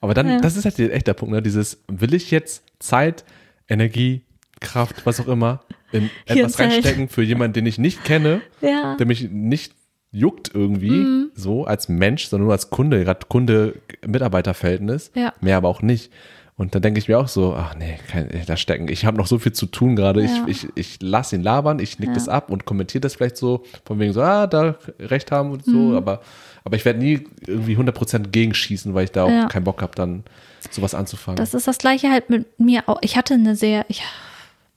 Aber 0.00 0.12
dann, 0.14 0.28
Ja. 0.28 0.40
das 0.40 0.56
ist 0.56 0.64
halt 0.64 0.76
der 0.78 0.92
echter 0.94 1.14
Punkt, 1.14 1.32
ne? 1.34 1.40
Dieses, 1.42 1.78
will 1.88 2.12
ich 2.14 2.30
jetzt 2.30 2.62
Zeit, 2.78 3.24
Energie, 3.68 4.22
Kraft, 4.60 5.04
was 5.06 5.20
auch 5.20 5.28
immer, 5.28 5.60
in 5.92 6.10
etwas 6.26 6.58
reinstecken 6.58 7.08
für 7.08 7.22
jemanden, 7.22 7.52
den 7.54 7.66
ich 7.66 7.78
nicht 7.78 8.04
kenne, 8.04 8.40
Ja. 8.60 8.96
der 8.96 9.06
mich 9.06 9.28
nicht 9.30 9.74
juckt 10.10 10.50
irgendwie, 10.54 10.90
Mhm. 10.90 11.30
so 11.34 11.64
als 11.64 11.88
Mensch, 11.88 12.26
sondern 12.28 12.44
nur 12.46 12.52
als 12.52 12.70
Kunde, 12.70 13.02
gerade 13.04 13.26
Kunde-Mitarbeiter-Verhältnis, 13.28 15.10
Ja. 15.14 15.32
mehr 15.40 15.56
aber 15.56 15.68
auch 15.68 15.82
nicht. 15.82 16.12
Und 16.56 16.74
dann 16.76 16.82
denke 16.82 16.98
ich 17.00 17.08
mir 17.08 17.18
auch 17.18 17.26
so, 17.26 17.52
ach 17.56 17.74
nee, 17.74 17.98
kein, 18.08 18.28
da 18.46 18.56
stecken. 18.56 18.86
Ich 18.88 19.04
habe 19.04 19.16
noch 19.16 19.26
so 19.26 19.40
viel 19.40 19.52
zu 19.52 19.66
tun 19.66 19.96
gerade. 19.96 20.22
Ja. 20.24 20.44
Ich, 20.46 20.64
ich, 20.64 20.68
ich 20.76 20.98
lasse 21.02 21.34
ihn 21.34 21.42
labern, 21.42 21.80
ich 21.80 21.98
nick 21.98 22.10
Ja. 22.10 22.14
das 22.14 22.28
ab 22.28 22.48
und 22.50 22.64
kommentiere 22.64 23.00
das 23.00 23.16
vielleicht 23.16 23.36
so, 23.36 23.64
von 23.84 23.98
wegen 23.98 24.12
so, 24.12 24.20
ah, 24.22 24.46
da 24.46 24.76
recht 25.00 25.32
haben 25.32 25.50
und 25.50 25.64
so, 25.64 25.72
Mhm. 25.72 25.96
aber, 25.96 26.20
aber 26.62 26.76
ich 26.76 26.84
werde 26.84 27.00
nie 27.00 27.24
irgendwie 27.46 27.76
100% 27.76 28.28
gegenschießen, 28.28 28.94
weil 28.94 29.04
ich 29.06 29.10
da 29.10 29.24
auch 29.24 29.30
Ja. 29.30 29.46
keinen 29.48 29.64
Bock 29.64 29.82
habe, 29.82 29.96
dann 29.96 30.22
sowas 30.70 30.94
anzufangen. 30.94 31.36
Das 31.36 31.54
ist 31.54 31.66
das 31.66 31.78
gleiche 31.78 32.08
halt 32.10 32.30
mit 32.30 32.60
mir 32.60 32.88
auch. 32.88 32.98
Ich 33.02 33.16
hatte 33.16 33.34
eine 33.34 33.56
sehr 33.56 33.84
ich, 33.88 34.02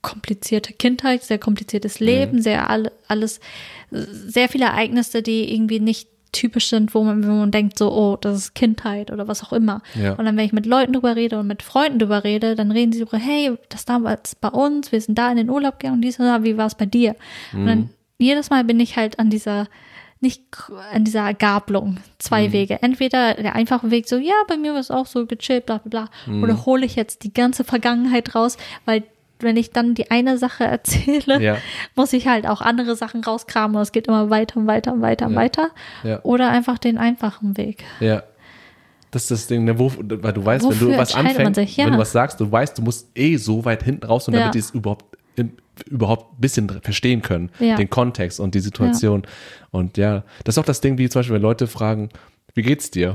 komplizierte 0.02 0.72
Kindheit, 0.72 1.22
sehr 1.22 1.38
kompliziertes 1.38 2.00
Leben, 2.00 2.42
sehr 2.42 2.70
alle, 2.70 2.92
alles, 3.08 3.40
sehr 3.90 4.48
viele 4.48 4.64
Ereignisse, 4.66 5.22
die 5.22 5.52
irgendwie 5.54 5.80
nicht 5.80 6.08
typisch 6.32 6.68
sind, 6.68 6.94
wo 6.94 7.02
man, 7.02 7.26
wo 7.26 7.32
man 7.32 7.50
denkt 7.50 7.78
so, 7.78 7.92
oh, 7.92 8.16
das 8.20 8.36
ist 8.36 8.54
Kindheit 8.54 9.10
oder 9.10 9.28
was 9.28 9.42
auch 9.42 9.52
immer. 9.52 9.82
Ja. 9.94 10.12
Und 10.12 10.24
dann, 10.24 10.36
wenn 10.36 10.44
ich 10.44 10.52
mit 10.52 10.66
Leuten 10.66 10.92
drüber 10.92 11.16
rede 11.16 11.38
und 11.38 11.46
mit 11.46 11.62
Freunden 11.62 11.98
drüber 11.98 12.24
rede, 12.24 12.54
dann 12.54 12.70
reden 12.70 12.92
sie 12.92 13.00
darüber, 13.00 13.18
hey, 13.18 13.56
das 13.68 13.84
damals 13.84 14.34
bei 14.34 14.48
uns, 14.48 14.92
wir 14.92 15.00
sind 15.00 15.18
da 15.18 15.30
in 15.30 15.36
den 15.36 15.50
Urlaub 15.50 15.78
gegangen, 15.78 16.02
dies 16.02 16.18
und 16.18 16.26
das, 16.26 16.42
wie 16.42 16.56
war 16.56 16.66
es 16.66 16.74
bei 16.74 16.86
dir? 16.86 17.16
Und 17.52 17.66
dann 17.66 17.90
jedes 18.18 18.50
Mal 18.50 18.64
bin 18.64 18.80
ich 18.80 18.96
halt 18.96 19.18
an 19.18 19.30
dieser 19.30 19.66
nicht 20.20 20.42
an 20.92 21.04
dieser 21.04 21.32
Gabelung, 21.32 21.98
zwei 22.18 22.50
Wege. 22.52 22.82
Entweder 22.82 23.34
der 23.34 23.54
einfache 23.54 23.92
Weg, 23.92 24.08
so, 24.08 24.16
ja, 24.16 24.34
bei 24.48 24.56
mir 24.56 24.72
war 24.72 24.80
es 24.80 24.90
auch 24.90 25.06
so 25.06 25.26
gechillt, 25.26 25.66
bla 25.66 25.78
bla 25.78 26.08
bla. 26.26 26.34
Oder 26.42 26.66
hole 26.66 26.84
ich 26.84 26.96
jetzt 26.96 27.22
die 27.22 27.32
ganze 27.32 27.62
Vergangenheit 27.62 28.34
raus, 28.34 28.56
weil 28.84 29.04
wenn 29.40 29.56
ich 29.56 29.70
dann 29.70 29.94
die 29.94 30.10
eine 30.10 30.38
Sache 30.38 30.64
erzähle, 30.64 31.40
Ja. 31.42 31.56
muss 31.94 32.12
ich 32.12 32.26
halt 32.28 32.46
auch 32.46 32.60
andere 32.60 32.96
Sachen 32.96 33.22
rauskramen 33.24 33.76
und 33.76 33.82
es 33.82 33.92
geht 33.92 34.08
immer 34.08 34.30
weiter 34.30 34.58
und 34.58 34.66
weiter 34.66 34.92
und 34.92 35.00
weiter 35.02 35.26
und 35.26 35.32
Ja. 35.34 35.38
weiter. 35.38 35.70
Ja. 36.04 36.20
Oder 36.22 36.50
einfach 36.50 36.78
den 36.78 36.98
einfachen 36.98 37.56
Weg. 37.56 37.84
Ja. 38.00 38.22
Das 39.10 39.22
ist 39.22 39.30
das 39.30 39.46
Ding, 39.46 39.64
ne, 39.64 39.78
wo, 39.78 39.90
weil 39.96 40.32
du 40.34 40.44
weißt, 40.44 40.64
wenn 40.64 40.70
Wofür 40.70 40.90
du 40.92 40.98
was 40.98 41.14
anfängst, 41.14 41.54
sich? 41.54 41.78
Wenn 41.78 41.92
du 41.92 41.98
was 41.98 42.12
sagst, 42.12 42.40
du 42.40 42.50
weißt, 42.52 42.76
du 42.76 42.82
musst 42.82 43.08
eh 43.16 43.36
so 43.36 43.64
weit 43.64 43.82
hinten 43.82 44.04
raus 44.04 44.28
und 44.28 44.34
damit 44.34 44.54
die 44.54 44.58
es 44.58 44.70
überhaupt 44.70 45.04
überhaupt 45.88 46.32
ein 46.34 46.40
bisschen 46.40 46.68
verstehen 46.82 47.22
können, 47.22 47.50
den 47.60 47.88
Kontext 47.88 48.40
und 48.40 48.54
die 48.54 48.60
Situation. 48.60 49.22
Und 49.70 49.96
ja, 49.96 50.24
das 50.44 50.56
ist 50.56 50.58
auch 50.58 50.64
das 50.64 50.80
Ding, 50.80 50.98
wie 50.98 51.08
zum 51.08 51.20
Beispiel, 51.20 51.36
wenn 51.36 51.42
Leute 51.42 51.68
fragen, 51.68 52.08
wie 52.54 52.62
geht's 52.62 52.90
dir? 52.90 53.14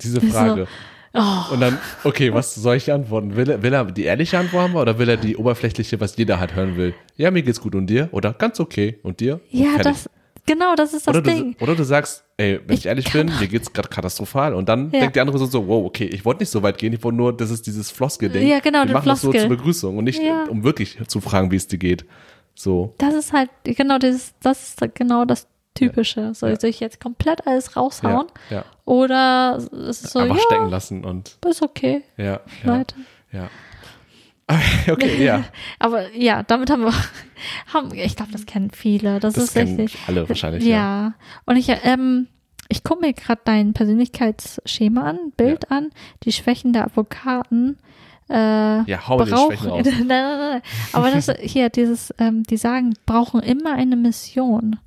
Diese 0.00 0.20
Mhm. 0.20 0.30
So. 0.30 0.66
Oh, 1.14 1.52
Und 1.52 1.60
dann, 1.60 1.78
okay, 2.04 2.32
was 2.32 2.54
soll 2.54 2.76
ich 2.76 2.90
antworten? 2.90 3.36
Will 3.36 3.50
er, 3.50 3.62
will 3.62 3.72
er 3.74 3.84
die 3.84 4.04
ehrliche 4.04 4.38
Antwort 4.38 4.62
haben 4.62 4.76
oder 4.76 4.98
will 4.98 5.08
er 5.10 5.18
die 5.18 5.36
oberflächliche, 5.36 6.00
was 6.00 6.16
jeder 6.16 6.40
halt 6.40 6.54
hören 6.54 6.76
will? 6.76 6.94
Ja, 7.16 7.30
mir 7.30 7.42
geht's 7.42 7.60
gut 7.60 7.74
und 7.74 7.86
dir? 7.86 8.08
Oder 8.12 8.32
ganz 8.32 8.58
okay 8.60 8.98
und 9.02 9.20
dir? 9.20 9.34
Und 9.34 9.40
ja, 9.60 9.72
fertig. 9.72 9.84
das, 9.92 10.10
genau, 10.46 10.74
das 10.74 10.94
ist 10.94 11.06
das 11.06 11.14
oder, 11.14 11.22
Ding. 11.30 11.54
du, 11.58 11.62
oder 11.64 11.76
du 11.76 11.84
sagst, 11.84 12.24
ey, 12.38 12.60
wenn 12.66 12.72
ich, 12.74 12.80
Ich 12.80 12.86
ehrlich 12.86 13.12
bin, 13.12 13.26
mir 13.38 13.46
geht's 13.46 13.70
gerade 13.72 13.88
katastrophal. 13.90 14.54
Und 14.54 14.70
dann 14.70 14.90
Ja. 14.90 15.00
denkt 15.00 15.16
die 15.16 15.20
andere 15.20 15.38
so, 15.38 15.44
so, 15.44 15.68
wow, 15.68 15.84
okay, 15.84 16.06
ich 16.06 16.24
wollte 16.24 16.40
nicht 16.42 16.50
so 16.50 16.62
weit 16.62 16.78
gehen, 16.78 16.94
ich 16.94 17.04
wollte 17.04 17.16
nur, 17.18 17.36
das 17.36 17.50
ist 17.50 17.66
dieses 17.66 17.90
Floskel-Ding. 17.90 18.48
Ja, 18.48 18.60
genau, 18.60 18.84
Wir 18.86 18.94
machen 18.94 19.08
das 19.10 19.20
so 19.20 19.30
Floskel. 19.32 19.48
zur 19.50 19.56
Begrüßung 19.58 19.98
und 19.98 20.04
nicht, 20.04 20.22
Ja. 20.22 20.44
um 20.48 20.64
wirklich 20.64 20.96
zu 21.08 21.20
fragen, 21.20 21.50
wie 21.50 21.56
es 21.56 21.66
dir 21.68 21.78
geht. 21.78 22.06
So, 22.54 22.94
Das 22.98 23.14
ist 23.14 23.32
halt, 23.32 23.50
genau, 23.64 23.98
das, 23.98 24.32
das 24.42 24.68
ist 24.80 24.94
genau 24.94 25.24
das 25.24 25.46
Typische. 25.74 26.34
Soll 26.34 26.50
Ja. 26.60 26.68
ich 26.68 26.80
jetzt 26.80 27.00
komplett 27.00 27.46
alles 27.46 27.76
raushauen? 27.76 28.26
ja. 28.50 28.64
Oder 28.84 29.56
es 29.58 30.02
ist 30.02 30.10
so, 30.12 30.18
einfach 30.18 30.36
ja, 30.36 30.42
stecken 30.42 30.68
lassen 30.70 31.04
und, 31.04 31.38
ist 31.46 31.62
okay, 31.62 32.02
ja, 32.16 32.40
Leute. 32.64 32.94
ja. 33.32 33.48
Okay, 34.90 35.24
ja, 35.24 35.44
Aber 35.78 36.12
ja, 36.14 36.42
damit 36.42 36.68
haben 36.70 36.82
wir, 36.84 36.92
haben, 37.72 37.94
ich 37.94 38.16
glaube, 38.16 38.32
das 38.32 38.44
kennen 38.44 38.70
viele. 38.70 39.18
Das, 39.20 39.34
das 39.34 39.44
ist 39.44 39.54
kennen 39.54 39.76
richtig. 39.76 40.00
alle 40.06 40.28
wahrscheinlich, 40.28 40.64
ja. 40.64 41.14
Und 41.46 41.56
ich, 41.56 41.68
ähm, 41.84 42.26
ich 42.68 42.82
gucke 42.84 43.00
mir 43.00 43.12
gerade 43.14 43.40
dein 43.44 43.72
Persönlichkeitsschema 43.72 45.02
an, 45.04 45.18
Bild 45.36 45.70
an, 45.70 45.90
die 46.24 46.32
Schwächen 46.32 46.72
der 46.72 46.84
Advokaten. 46.86 47.78
Äh, 48.28 48.34
Ja, 48.90 49.08
hau 49.08 49.18
mir 49.18 49.24
die 49.26 49.30
brauchen, 49.30 49.56
Schwächen 49.56 49.70
raus. 49.70 49.86
nein, 49.86 50.06
nein, 50.08 50.38
nein. 50.38 50.62
Aber 50.92 51.10
das 51.10 51.30
hier, 51.40 51.68
dieses, 51.70 52.12
ähm, 52.18 52.42
die 52.44 52.56
sagen, 52.56 52.94
brauchen 53.06 53.40
immer 53.40 53.72
eine 53.74 53.96
Mission. 53.96 54.78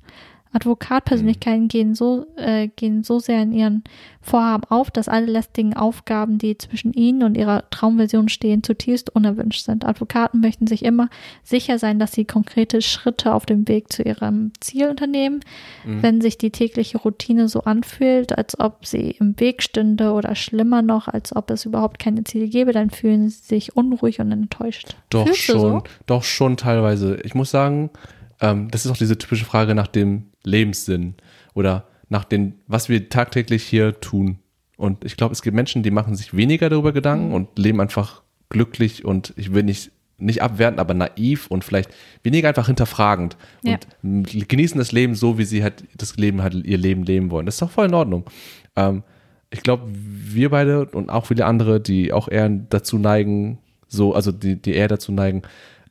Advokatpersönlichkeiten 0.56 1.64
Mhm. 1.64 1.68
gehen 1.68 1.94
so, 1.94 2.26
äh, 2.36 2.68
gehen 2.68 3.04
so 3.04 3.18
sehr 3.18 3.42
in 3.42 3.52
ihren 3.52 3.84
Vorhaben 4.20 4.64
auf, 4.68 4.90
dass 4.90 5.08
alle 5.08 5.26
lästigen 5.26 5.74
Aufgaben, 5.74 6.38
die 6.38 6.58
zwischen 6.58 6.92
ihnen 6.92 7.22
und 7.22 7.36
ihrer 7.36 7.68
Traumversion 7.70 8.28
stehen, 8.28 8.62
zutiefst 8.62 9.14
unerwünscht 9.14 9.64
sind. 9.64 9.84
Advokaten 9.84 10.40
möchten 10.40 10.66
sich 10.66 10.84
immer 10.84 11.08
sicher 11.44 11.78
sein, 11.78 11.98
dass 11.98 12.12
sie 12.12 12.24
konkrete 12.24 12.82
Schritte 12.82 13.32
auf 13.34 13.46
dem 13.46 13.68
Weg 13.68 13.92
zu 13.92 14.02
ihrem 14.02 14.52
Ziel 14.60 14.88
unternehmen. 14.88 15.40
Mhm. 15.84 16.02
Wenn 16.02 16.20
sich 16.20 16.38
die 16.38 16.50
tägliche 16.50 16.98
Routine 16.98 17.48
so 17.48 17.60
anfühlt, 17.60 18.36
als 18.36 18.58
ob 18.58 18.86
sie 18.86 19.10
im 19.20 19.38
Weg 19.38 19.62
stünde 19.62 20.12
oder 20.12 20.34
schlimmer 20.34 20.82
noch, 20.82 21.06
als 21.06 21.34
ob 21.36 21.50
es 21.50 21.64
überhaupt 21.64 21.98
keine 21.98 22.24
Ziele 22.24 22.48
gäbe, 22.48 22.72
dann 22.72 22.90
fühlen 22.90 23.28
sie 23.28 23.44
sich 23.44 23.76
unruhig 23.76 24.18
und 24.20 24.32
enttäuscht. 24.32 24.96
Doch 25.10 25.26
Fühlst 25.26 25.42
schon, 25.42 25.60
so? 25.60 25.82
doch 26.06 26.24
schon 26.24 26.56
teilweise. 26.56 27.18
Ich 27.22 27.34
muss 27.34 27.50
sagen, 27.50 27.90
ähm, 28.40 28.68
das 28.70 28.84
ist 28.84 28.90
auch 28.90 28.96
diese 28.96 29.16
typische 29.18 29.44
Frage 29.44 29.74
nach 29.74 29.86
dem 29.86 30.24
Lebenssinn 30.46 31.14
oder 31.54 31.86
nach 32.08 32.24
den, 32.24 32.54
was 32.66 32.88
wir 32.88 33.08
tagtäglich 33.08 33.64
hier 33.64 34.00
tun. 34.00 34.38
Und 34.76 35.04
ich 35.04 35.16
glaube, 35.16 35.32
es 35.32 35.42
gibt 35.42 35.54
Menschen, 35.56 35.82
die 35.82 35.90
machen 35.90 36.14
sich 36.16 36.36
weniger 36.36 36.68
darüber. 36.68 36.92
Gedanken 36.92 37.32
und 37.32 37.58
leben 37.58 37.80
einfach 37.80 38.22
glücklich 38.48 39.04
und 39.04 39.32
ich 39.36 39.52
will 39.52 39.62
nicht 39.62 39.90
nicht 40.18 40.40
abwertend, 40.42 40.80
aber 40.80 40.94
naiv 40.94 41.46
und 41.48 41.62
vielleicht 41.62 41.90
weniger 42.22 42.48
einfach 42.48 42.68
hinterfragend 42.68 43.36
Ja. 43.62 43.76
und 44.02 44.48
genießen 44.48 44.78
das 44.78 44.90
Leben 44.90 45.14
so, 45.14 45.36
wie 45.36 45.44
sie 45.44 45.62
halt 45.62 45.84
das 45.94 46.16
Leben 46.16 46.42
halt 46.42 46.54
ihr 46.54 46.78
Leben 46.78 47.02
leben 47.02 47.30
wollen. 47.30 47.44
Das 47.44 47.56
ist 47.56 47.60
doch 47.60 47.70
voll 47.70 47.84
in 47.88 47.92
Ordnung. 47.92 48.24
Ähm, 48.76 49.02
ich 49.50 49.60
glaube, 49.62 49.82
wir 49.92 50.48
beide 50.48 50.86
und 50.86 51.10
auch 51.10 51.26
viele 51.26 51.44
andere, 51.44 51.82
die 51.82 52.14
auch 52.14 52.28
eher 52.28 52.48
dazu 52.48 52.96
neigen, 52.98 53.58
so, 53.88 54.14
also 54.14 54.32
die, 54.32 54.56
die 54.56 54.72
eher 54.72 54.88
dazu 54.88 55.12
neigen, 55.12 55.42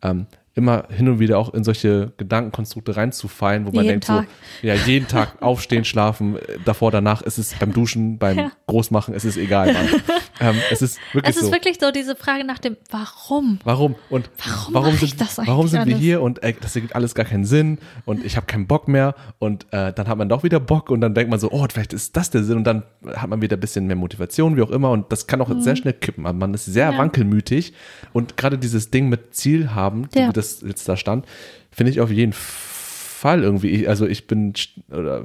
ähm, 0.02 0.26
immer 0.56 0.86
hin 0.90 1.08
und 1.10 1.20
wieder 1.20 1.38
auch 1.38 1.54
in 1.54 1.64
solche 1.66 2.14
Gedankenkonstrukte 2.18 2.96
reinzufallen, 2.96 3.66
wo 3.66 3.72
man 3.72 3.84
Jeden 3.84 3.88
denkt 4.00 4.08
Tag. 4.08 4.26
so, 4.62 4.68
ja, 4.68 4.74
jeden 4.74 5.08
Tag 5.08 5.34
aufstehen, 5.42 5.84
schlafen, 5.86 6.38
äh, 6.38 6.40
davor, 6.64 6.92
danach, 6.92 7.22
es 7.26 7.38
ist 7.38 7.60
beim 7.60 7.74
Duschen, 7.74 8.18
beim 8.18 8.38
Ja. 8.38 8.52
Großmachen, 8.68 9.14
es 9.14 9.26
ist 9.26 9.36
egal, 9.38 9.70
ähm, 10.40 10.56
es 10.72 10.82
ist 10.82 10.98
wirklich 11.14 11.36
Es 11.36 11.42
ist 11.42 11.48
so. 11.48 11.52
wirklich 11.52 11.78
so 11.82 11.92
diese 11.92 12.16
Frage 12.16 12.46
nach 12.46 12.60
dem 12.60 12.78
Warum. 12.90 13.60
Warum? 13.66 13.96
Und 14.10 14.30
Warum 14.38 14.74
warum, 14.74 14.96
sind, 14.96 15.20
das 15.20 15.38
warum 15.38 15.68
sind 15.68 15.86
wir 15.88 15.98
hier 15.98 16.22
und 16.22 16.42
äh, 16.42 16.54
das 16.60 16.74
ergibt 16.76 16.96
alles 16.96 17.14
gar 17.16 17.26
keinen 17.26 17.46
Sinn 17.46 17.78
und 18.06 18.24
ich 18.26 18.38
habe 18.38 18.46
keinen 18.46 18.66
Bock 18.66 18.88
mehr 18.88 19.14
und 19.40 19.66
äh, 19.74 19.92
dann 19.94 20.08
hat 20.08 20.18
man 20.18 20.30
doch 20.30 20.44
wieder 20.44 20.60
Bock 20.62 20.90
und 20.90 21.02
dann 21.02 21.14
denkt 21.14 21.30
man 21.30 21.40
so, 21.40 21.52
oh, 21.52 21.66
vielleicht 21.70 21.92
ist 21.94 22.16
das 22.16 22.30
der 22.30 22.44
Sinn 22.44 22.58
und 22.58 22.64
dann 22.64 22.84
hat 23.16 23.30
man 23.30 23.42
wieder 23.42 23.58
ein 23.58 23.60
bisschen 23.60 23.88
mehr 23.88 23.96
Motivation, 23.98 24.56
wie 24.56 24.62
auch 24.62 24.72
immer 24.72 24.92
und 24.92 25.12
das 25.12 25.28
kann 25.28 25.42
auch 25.42 25.52
sehr 25.60 25.76
schnell 25.76 25.94
kippen. 25.94 26.26
Also 26.26 26.38
man 26.38 26.54
ist 26.54 26.64
sehr 26.66 26.86
Mhm. 26.88 26.94
Ja. 26.94 27.00
wankelmütig 27.00 27.74
und 28.14 28.38
gerade 28.38 28.58
dieses 28.58 28.90
Ding 28.90 29.10
mit 29.10 29.36
Ziel 29.36 29.72
haben, 29.76 30.08
so 30.14 30.20
Ja. 30.20 30.30
wie 30.30 30.34
das 30.62 30.62
jetzt 30.68 30.88
da 30.90 30.98
stand, 30.98 31.26
finde 31.72 31.92
ich 31.92 32.02
auf 32.02 32.12
jeden 32.12 32.34
Fall 32.34 33.44
irgendwie, 33.44 33.70
ich- 33.70 33.90
also 33.90 34.06
ich 34.08 34.28
bin, 34.28 34.54
oder, 34.92 35.24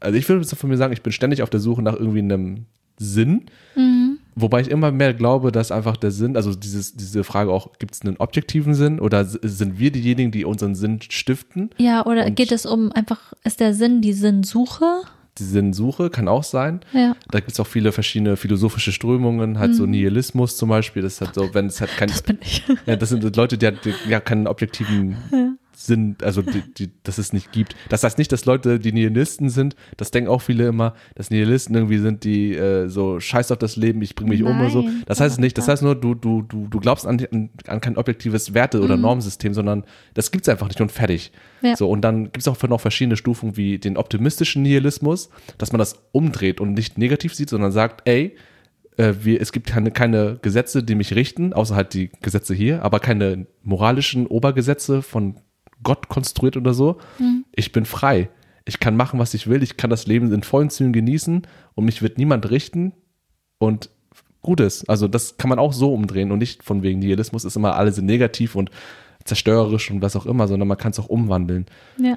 also 0.00 0.16
ich 0.18 0.28
würde 0.28 0.44
von 0.44 0.70
mir 0.70 0.76
sagen, 0.76 0.92
ich 0.92 1.02
bin 1.02 1.12
ständig 1.12 1.42
auf 1.42 1.50
der 1.50 1.60
Suche 1.60 1.82
nach 1.82 1.94
irgendwie 1.94 2.18
einem 2.20 2.66
Sinn. 2.98 3.46
Mhm. 3.76 4.18
Wobei 4.36 4.60
ich 4.60 4.70
immer 4.70 4.92
mehr 4.92 5.12
glaube, 5.12 5.50
dass 5.52 5.72
einfach 5.72 5.96
der 5.96 6.10
Sinn, 6.12 6.36
also 6.36 6.54
dieses, 6.54 6.94
diese 6.94 7.24
Frage 7.24 7.50
auch, 7.50 7.78
gibt 7.78 7.94
es 7.94 8.02
einen 8.02 8.16
objektiven 8.18 8.74
Sinn 8.74 9.00
oder 9.00 9.24
sind 9.24 9.78
wir 9.78 9.90
diejenigen, 9.90 10.30
die 10.30 10.44
unseren 10.44 10.74
Sinn 10.74 11.00
stiften? 11.02 11.70
Ja, 11.78 12.06
oder 12.06 12.30
geht 12.30 12.52
es 12.52 12.64
um 12.66 12.92
einfach, 12.92 13.32
ist 13.44 13.60
der 13.60 13.74
Sinn 13.74 14.00
die 14.02 14.12
Sinnsuche? 14.12 15.02
Die 15.40 15.44
Sinnsuche 15.44 16.10
kann 16.10 16.28
auch 16.28 16.44
sein. 16.44 16.80
Ja. 16.92 17.16
Da 17.30 17.40
gibt 17.40 17.52
es 17.52 17.58
auch 17.60 17.66
viele 17.66 17.92
verschiedene 17.92 18.36
philosophische 18.36 18.92
Strömungen, 18.92 19.58
halt 19.58 19.74
so 19.74 19.86
Nihilismus 19.86 20.56
zum 20.58 20.68
Beispiel. 20.68 21.02
Das 21.02 21.14
ist 21.14 21.20
halt 21.22 21.34
so, 21.34 21.54
wenn 21.54 21.66
es 21.66 21.80
halt 21.80 21.90
kein, 21.96 22.08
Mhm. 22.08 22.12
Das 22.12 22.22
bin 22.22 22.38
ich. 22.42 22.62
ja, 22.86 22.96
das 22.96 23.08
sind 23.08 23.36
Leute, 23.36 23.56
die, 23.56 23.66
halt, 23.66 23.84
die 23.84 23.94
ja 24.08 24.20
keinen 24.20 24.46
objektiven 24.46 25.16
Sinn, 25.86 26.16
also 26.22 26.42
die, 26.42 26.62
die, 26.76 26.90
dass 27.02 27.18
es 27.18 27.32
nicht 27.32 27.52
gibt. 27.52 27.74
Das 27.88 28.04
heißt 28.04 28.18
nicht, 28.18 28.30
dass 28.32 28.44
Leute, 28.44 28.78
die 28.78 28.92
Nihilisten 28.92 29.48
sind, 29.48 29.76
das 29.96 30.10
denken 30.10 30.28
auch 30.28 30.42
viele 30.42 30.66
immer, 30.66 30.94
dass 31.14 31.30
Nihilisten 31.30 31.74
irgendwie 31.74 31.98
sind, 31.98 32.24
die 32.24 32.54
äh, 32.54 32.88
so 32.88 33.18
scheiß 33.18 33.50
auf 33.50 33.58
das 33.58 33.76
Leben, 33.76 34.02
ich 34.02 34.14
bring 34.14 34.28
mich 34.28 34.42
um 34.42 34.60
oder 34.60 34.70
so. 34.70 34.82
Nein, 34.82 35.02
Das 35.06 35.20
heißt 35.20 35.34
es 35.34 35.38
nicht. 35.40 35.56
Das 35.56 35.68
heißt 35.68 35.82
nur, 35.82 35.94
du, 35.94 36.14
du, 36.14 36.42
du, 36.42 36.68
du 36.68 36.80
glaubst 36.80 37.06
an, 37.06 37.18
an, 37.66 37.80
kein 37.80 37.96
objektives 37.96 38.52
Werte- 38.52 38.80
oder 38.80 38.96
Normsystem, 38.96 39.54
sondern 39.54 39.84
das 40.14 40.30
gibt's 40.30 40.48
einfach 40.48 40.68
nicht 40.68 40.80
und 40.80 40.92
fertig. 40.92 41.32
Ja. 41.62 41.76
So, 41.76 41.88
und 41.88 42.02
dann 42.02 42.24
gibt's 42.24 42.48
auch 42.48 42.60
noch 42.62 42.80
verschiedene 42.80 43.16
Stufen 43.16 43.56
wie 43.56 43.78
den 43.78 43.96
optimistischen 43.96 44.62
Nihilismus, 44.62 45.30
dass 45.58 45.72
man 45.72 45.78
das 45.78 45.94
umdreht 46.12 46.60
und 46.60 46.74
nicht 46.74 46.98
negativ 46.98 47.34
sieht, 47.34 47.48
sondern 47.48 47.72
sagt, 47.72 48.06
ey, 48.08 48.36
äh, 48.96 49.14
wir, 49.22 49.40
es 49.40 49.52
gibt 49.52 49.66
keine, 49.66 49.90
keine 49.90 50.38
Gesetze, 50.42 50.82
die 50.82 50.94
mich 50.94 51.14
richten, 51.14 51.52
außer 51.52 51.74
halt 51.74 51.94
die 51.94 52.10
Gesetze 52.20 52.54
hier, 52.54 52.82
aber 52.82 53.00
keine 53.00 53.46
moralischen 53.62 54.26
Obergesetze 54.26 55.02
von 55.02 55.36
Gott 55.82 56.08
konstruiert 56.08 56.56
oder 56.56 56.74
so. 56.74 56.98
Ich 57.54 57.72
bin 57.72 57.84
frei. 57.84 58.28
Ich 58.64 58.80
kann 58.80 58.96
machen, 58.96 59.18
was 59.18 59.34
ich 59.34 59.46
will. 59.46 59.62
Ich 59.62 59.76
kann 59.76 59.90
das 59.90 60.06
Leben 60.06 60.32
in 60.32 60.42
vollen 60.42 60.70
Zügen 60.70 60.92
genießen 60.92 61.46
und 61.74 61.84
mich 61.84 62.02
wird 62.02 62.18
niemand 62.18 62.50
richten 62.50 62.92
und 63.58 63.90
Gutes. 64.42 64.88
Also 64.88 65.06
das 65.08 65.36
kann 65.36 65.48
man 65.50 65.58
auch 65.58 65.72
so 65.72 65.92
umdrehen 65.92 66.32
und 66.32 66.38
nicht 66.38 66.62
von 66.62 66.82
wegen 66.82 67.00
Nihilismus 67.00 67.44
ist 67.44 67.56
immer 67.56 67.76
alle 67.76 67.92
sind 67.92 68.06
negativ 68.06 68.54
und 68.54 68.70
zerstörerisch 69.24 69.90
und 69.90 70.00
was 70.00 70.16
auch 70.16 70.26
immer, 70.26 70.48
sondern 70.48 70.66
man 70.66 70.78
kann 70.78 70.92
es 70.92 70.98
auch 70.98 71.08
umwandeln. 71.08 71.66
Ja. 71.98 72.16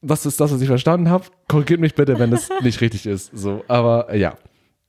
Das 0.00 0.26
ist 0.26 0.40
das, 0.40 0.52
was 0.52 0.60
ich 0.60 0.68
verstanden 0.68 1.10
habe. 1.10 1.24
Korrigiert 1.48 1.80
mich 1.80 1.94
bitte, 1.94 2.18
wenn 2.18 2.30
das 2.30 2.48
nicht 2.62 2.80
richtig 2.80 3.06
ist. 3.06 3.30
So, 3.36 3.64
aber 3.68 4.14
ja. 4.14 4.36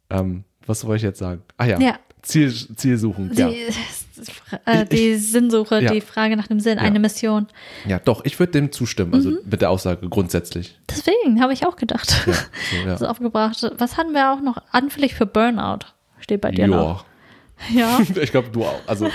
Ähm, 0.10 0.44
was 0.66 0.82
soll 0.82 0.96
ich 0.96 1.02
jetzt 1.02 1.20
sagen? 1.20 1.42
Ah 1.58 1.66
ja. 1.66 1.80
Ja. 1.80 2.00
Ziel, 2.22 2.54
Ziel 2.76 2.98
suchen. 2.98 3.32
Die, 3.34 3.40
Ja. 3.42 3.50
äh, 4.66 4.86
die 4.86 5.16
Sinnsuche, 5.16 5.82
Ja. 5.82 5.92
die 5.92 6.02
Frage 6.02 6.38
nach 6.38 6.48
dem 6.48 6.60
Sinn, 6.60 6.78
Ja. 6.78 6.84
eine 6.84 7.00
Mission. 7.00 7.48
ja, 7.88 8.00
doch, 8.00 8.24
ich 8.26 8.38
würde 8.40 8.52
dem 8.54 8.72
zustimmen, 8.72 9.14
also 9.14 9.32
mit 9.46 9.62
der 9.62 9.70
Aussage 9.72 10.08
grundsätzlich. 10.10 10.80
Deswegen 10.90 11.42
habe 11.42 11.54
ich 11.54 11.66
auch 11.66 11.76
gedacht. 11.76 12.26
Ja, 12.28 12.34
so, 12.34 12.88
ja. 12.88 12.98
So 13.00 13.08
aufgebracht. 13.08 13.72
Was 13.78 13.98
hatten 13.98 14.14
wir 14.14 14.32
auch 14.34 14.42
noch? 14.42 14.58
Anfällig 14.72 15.16
für 15.16 15.26
Burnout. 15.26 15.80
Steht 16.20 16.42
bei 16.42 16.52
dir 16.52 16.68
noch. 16.68 17.06
Ja. 17.74 18.00
Ich 18.22 18.32
glaube, 18.32 18.50
du 18.50 18.64
auch. 18.66 18.80
Also, 18.88 19.08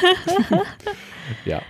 ja. 1.45 1.61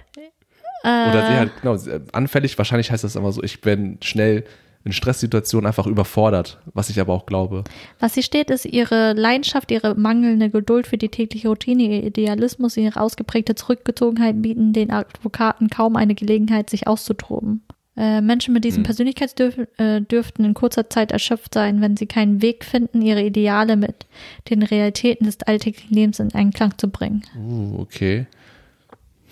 Äh, 0.85 1.11
Oder 1.11 1.27
sie 1.27 1.35
halt, 1.35 1.53
genau, 1.63 1.77
anfällig, 2.13 2.57
wahrscheinlich 2.59 2.91
heißt 2.91 3.03
das 3.03 3.17
immer 3.17 3.33
so, 3.33 3.43
ich 3.43 3.61
bin 3.61 3.99
schnell 4.03 4.45
in 4.87 4.93
Stresssituationen 4.93 5.67
einfach 5.67 5.87
überfordert, 5.87 6.59
was 6.73 6.91
ich 6.91 7.01
aber 7.01 7.13
auch 7.13 7.27
glaube. 7.27 7.65
Was 7.99 8.15
hier 8.15 8.23
steht, 8.23 8.51
ist 8.51 8.65
ihre 8.65 9.15
Leidenschaft, 9.15 9.73
ihre 9.73 9.97
mangelnde 9.97 10.49
Geduld 10.49 10.87
für 10.87 10.97
die 10.97 11.09
tägliche 11.09 11.49
Routine, 11.49 11.83
ihr 11.83 12.05
Idealismus, 12.05 12.77
ihre 12.77 13.01
ausgeprägte 13.01 13.57
Zurückgezogenheit 13.57 14.41
bieten 14.41 14.73
den 14.73 14.93
Advokaten 14.93 15.71
kaum 15.71 15.97
eine 15.97 16.15
Gelegenheit, 16.15 16.71
sich 16.71 16.87
auszutoben. 16.87 17.63
Äh, 17.97 18.21
Menschen 18.21 18.55
mit 18.55 18.63
diesem 18.65 18.83
Mhm. 18.83 18.87
Persönlichkeitsdürften 18.87 19.67
äh, 19.79 20.03
dürften 20.03 20.45
in 20.45 20.55
kurzer 20.55 20.89
Zeit 20.89 21.11
erschöpft 21.11 21.55
sein, 21.55 21.81
wenn 21.81 21.97
sie 21.97 22.07
keinen 22.07 22.41
Weg 22.41 22.65
finden, 22.65 23.03
ihre 23.03 23.23
Ideale 23.23 23.77
mit 23.77 24.07
den 24.51 24.63
Realitäten 24.63 25.25
des 25.25 25.43
alltäglichen 25.43 25.95
Lebens 25.95 26.21
in 26.21 26.33
Einklang 26.33 26.79
zu 26.79 26.89
bringen. 26.89 27.23
Uh, 27.37 27.81
okay. 27.81 28.27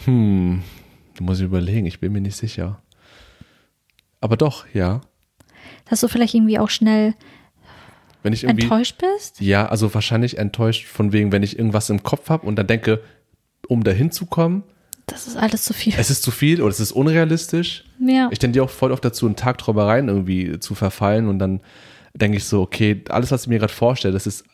Hm, 0.04 0.62
da 1.16 1.24
muss 1.24 1.38
ich 1.38 1.44
überlegen, 1.44 1.86
ich 1.86 2.00
bin 2.00 2.12
mir 2.12 2.22
nicht 2.22 2.36
sicher. 2.36 2.80
Aber 4.20 4.36
doch, 4.36 4.64
ja. 4.74 5.02
Dass 5.88 6.00
du 6.00 6.08
vielleicht 6.08 6.34
irgendwie 6.34 6.58
auch 6.58 6.70
schnell 6.70 7.14
enttäuscht 8.22 8.96
bist? 8.98 9.40
Ja, 9.40 9.66
also 9.66 9.92
wahrscheinlich 9.94 10.38
enttäuscht 10.38 10.86
von 10.86 11.12
wegen, 11.12 11.30
wenn 11.32 11.42
ich 11.42 11.58
irgendwas 11.58 11.90
im 11.90 12.02
Kopf 12.02 12.30
habe 12.30 12.46
und 12.46 12.56
dann 12.56 12.66
denke, 12.66 13.00
um 13.68 13.84
dahin 13.84 14.10
zu 14.10 14.26
kommen, 14.26 14.62
Das 15.06 15.26
ist 15.26 15.36
alles 15.36 15.64
zu 15.64 15.74
viel. 15.74 15.92
es 15.96 16.10
ist 16.10 16.22
zu 16.22 16.30
viel 16.30 16.62
oder 16.62 16.70
es 16.70 16.80
ist 16.80 16.92
unrealistisch. 16.92 17.84
Ja. 18.00 18.28
Ich 18.30 18.38
tendiere 18.38 18.64
auch 18.64 18.70
voll 18.70 18.92
oft 18.92 19.04
dazu, 19.04 19.26
in 19.26 19.36
Tagträumereien 19.36 20.08
irgendwie 20.08 20.58
zu 20.60 20.74
verfallen 20.74 21.28
und 21.28 21.38
dann 21.38 21.60
denke 22.14 22.38
ich 22.38 22.44
so, 22.44 22.62
okay, 22.62 23.02
alles, 23.10 23.30
was 23.30 23.42
ich 23.42 23.48
mir 23.48 23.58
gerade 23.58 23.72
vorstelle, 23.72 24.14
das 24.14 24.26
ist 24.26 24.44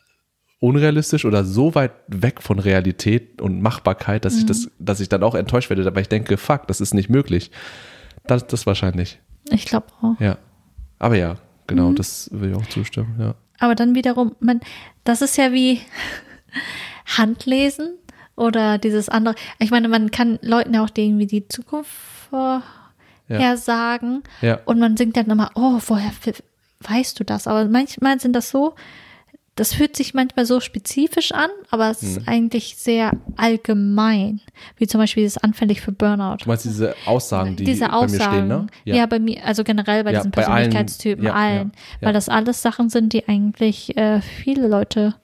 unrealistisch 0.59 1.25
oder 1.25 1.43
so 1.43 1.73
weit 1.73 1.91
weg 2.07 2.41
von 2.41 2.59
Realität 2.59 3.41
und 3.41 3.61
Machbarkeit, 3.61 4.25
dass 4.25 4.37
ich 4.37 4.45
das, 4.45 4.69
dass 4.79 4.99
ich 4.99 5.09
dann 5.09 5.23
auch 5.23 5.33
enttäuscht 5.35 5.69
werde, 5.69 5.85
aber 5.87 6.01
ich 6.01 6.09
denke, 6.09 6.37
fuck, 6.37 6.67
das 6.67 6.81
ist 6.81 6.93
nicht 6.93 7.09
möglich. 7.09 7.51
Das, 8.27 8.45
das 8.45 8.65
wahrscheinlich, 8.67 9.19
Ich 9.49 9.65
glaube 9.65 9.87
auch. 10.01 10.19
ja. 10.19 10.37
Aber 11.01 11.15
ja, 11.17 11.37
genau, 11.65 11.89
Mhm. 11.89 11.95
das 11.95 12.29
will 12.31 12.51
ich 12.51 12.55
auch 12.55 12.67
zustimmen, 12.67 13.15
ja. 13.19 13.33
Aber 13.59 13.73
dann 13.75 13.95
wiederum, 13.95 14.35
man, 14.39 14.59
das 15.03 15.21
ist 15.23 15.35
ja 15.37 15.51
wie 15.51 15.81
Handlesen 17.17 17.95
oder 18.35 18.77
dieses 18.77 19.09
andere. 19.09 19.33
Ich 19.59 19.71
meine, 19.71 19.87
man 19.87 20.11
kann 20.11 20.37
Leuten 20.43 20.73
ja 20.75 20.83
auch 20.83 20.89
irgendwie 20.95 21.25
die 21.27 21.47
Zukunft 21.47 21.91
vorhersagen 23.27 24.23
Ja. 24.41 24.59
und 24.65 24.79
man 24.79 24.97
singt 24.97 25.17
dann 25.17 25.25
immer, 25.29 25.51
oh, 25.55 25.79
woher 25.87 26.11
f- 26.23 26.43
weißt 26.81 27.19
du 27.19 27.23
das? 27.23 27.47
Aber 27.47 27.65
manchmal 27.65 28.19
sind 28.19 28.33
das 28.35 28.49
so, 28.49 28.75
das 29.55 29.73
fühlt 29.73 29.95
sich 29.97 30.13
manchmal 30.13 30.45
so 30.45 30.59
spezifisch 30.59 31.31
an, 31.33 31.49
aber 31.69 31.89
es 31.91 32.01
Mhm. 32.01 32.07
ist 32.09 32.27
eigentlich 32.27 32.75
sehr 32.77 33.11
allgemein. 33.37 34.41
Wie 34.77 34.87
zum 34.87 34.99
Beispiel 34.99 35.23
dieses 35.23 35.37
anfällig 35.37 35.81
für 35.81 35.91
Burnout. 35.91 36.37
Du 36.43 36.47
meinst 36.49 36.65
diese 36.65 36.95
Aussagen, 37.05 37.55
die 37.55 37.63
diese 37.65 37.85
bei 37.87 37.93
Aussagen, 37.93 38.11
mir 38.11 38.23
stehen, 38.23 38.47
ne? 38.47 38.67
ja. 38.85 39.05
bei 39.05 39.19
mir, 39.19 39.45
also 39.45 39.63
generell 39.63 40.03
bei 40.03 40.13
Ja, 40.13 40.19
diesen 40.19 40.31
bei 40.31 40.45
allen. 40.47 40.69
Persönlichkeitstypen, 40.69 41.25
Ja, 41.25 41.33
allen, 41.33 41.71
ja, 41.75 41.83
ja. 42.01 42.07
weil 42.07 42.13
das 42.13 42.29
alles 42.29 42.61
Sachen 42.61 42.89
sind, 42.89 43.13
die 43.13 43.27
eigentlich 43.27 43.95
äh, 43.97 44.21
viele 44.21 44.67
Leute 44.67 45.15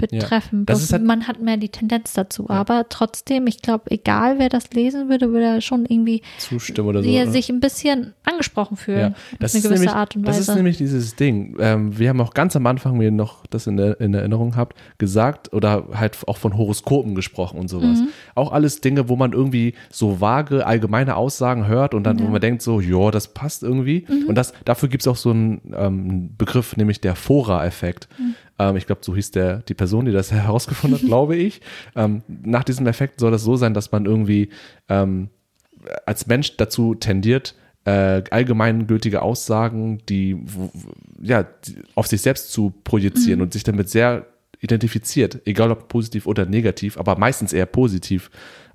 betreffen. 0.00 0.66
Ist 0.68 0.92
halt- 0.92 1.04
man 1.04 1.26
hat 1.26 1.40
mehr 1.40 1.56
die 1.56 1.68
Tendenz 1.68 2.12
dazu, 2.12 2.48
aber 2.50 2.86
trotzdem, 2.88 3.46
ich 3.46 3.62
glaube, 3.62 3.90
egal 3.90 4.38
wer 4.38 4.48
das 4.48 4.70
lesen 4.72 5.08
würde, 5.08 5.32
würde 5.32 5.44
er 5.46 5.60
schon 5.60 5.86
irgendwie 5.86 6.22
Zustimmen 6.38 6.88
oder 6.88 7.02
so. 7.02 7.08
wie 7.08 7.14
er 7.14 7.26
ne? 7.26 7.32
sich 7.32 7.50
ein 7.50 7.60
bisschen 7.60 8.14
angesprochen 8.24 8.76
fühlen. 8.76 9.12
Ja, 9.12 9.14
das 9.38 9.54
eine 9.54 9.64
ist, 9.64 9.70
nämlich, 9.70 9.90
Art 9.90 10.16
und 10.16 10.26
das 10.26 10.38
ist 10.38 10.54
nämlich 10.54 10.78
dieses 10.78 11.16
Ding. 11.16 11.56
Ähm, 11.60 11.98
wir 11.98 12.08
haben 12.08 12.20
auch 12.20 12.34
ganz 12.34 12.56
am 12.56 12.66
Anfang, 12.66 12.94
wenn 12.94 13.02
ihr 13.02 13.10
noch 13.10 13.46
das 13.46 13.66
in, 13.66 13.76
der, 13.76 14.00
in 14.00 14.14
Erinnerung 14.14 14.56
habt, 14.56 14.76
gesagt 14.98 15.52
oder 15.52 15.88
halt 15.94 16.18
auch 16.26 16.36
von 16.36 16.56
Horoskopen 16.56 17.14
gesprochen 17.14 17.58
und 17.58 17.68
sowas. 17.68 18.00
Mhm. 18.00 18.08
Auch 18.34 18.52
alles 18.52 18.80
Dinge, 18.80 19.08
wo 19.08 19.16
man 19.16 19.32
irgendwie 19.32 19.74
so 19.90 20.20
vage, 20.20 20.66
allgemeine 20.66 21.16
Aussagen 21.16 21.66
hört 21.66 21.94
und 21.94 22.04
dann, 22.04 22.20
wo 22.20 22.28
man 22.28 22.40
denkt 22.40 22.62
so, 22.62 22.80
ja, 22.80 23.10
das 23.10 23.28
passt 23.28 23.62
irgendwie. 23.62 24.06
Mhm. 24.08 24.28
Und 24.28 24.34
das, 24.34 24.52
dafür 24.64 24.88
gibt 24.88 25.02
es 25.02 25.08
auch 25.08 25.16
so 25.16 25.30
einen 25.30 25.60
ähm, 25.76 26.30
Begriff, 26.36 26.76
nämlich 26.76 27.00
der 27.00 27.14
Fora-Effekt. 27.16 28.08
Mhm. 28.18 28.34
Ähm, 28.60 28.76
ich 28.76 28.86
glaube, 28.86 29.00
so 29.02 29.16
hieß 29.16 29.30
der, 29.30 29.62
die 29.62 29.74
Person, 29.74 30.04
die 30.04 30.12
das 30.12 30.30
herausgefunden 30.32 31.00
hat, 31.00 31.06
glaube 31.06 31.34
ich. 31.36 31.62
Ähm, 31.96 32.22
nach 32.28 32.62
diesem 32.62 32.86
Effekt 32.86 33.18
soll 33.18 33.32
das 33.32 33.42
so 33.42 33.56
sein, 33.56 33.74
dass 33.74 33.90
man 33.90 34.04
irgendwie 34.04 34.50
ähm, 34.88 35.30
als 36.04 36.26
Mensch 36.26 36.58
dazu 36.58 36.94
tendiert, 36.94 37.54
äh, 37.86 38.22
allgemeingültige 38.30 39.22
Aussagen, 39.22 40.02
die, 40.10 40.36
ja, 41.22 41.44
die 41.44 41.76
auf 41.94 42.06
sich 42.06 42.20
selbst 42.20 42.52
zu 42.52 42.74
projizieren 42.84 43.40
und 43.40 43.54
sich 43.54 43.64
damit 43.64 43.88
sehr 43.88 44.26
identifiziert, 44.60 45.40
egal 45.46 45.70
ob 45.70 45.88
positiv 45.88 46.26
oder 46.26 46.44
negativ, 46.44 46.98
aber 46.98 47.16
meistens 47.16 47.54
eher 47.54 47.64
positiv. 47.64 48.30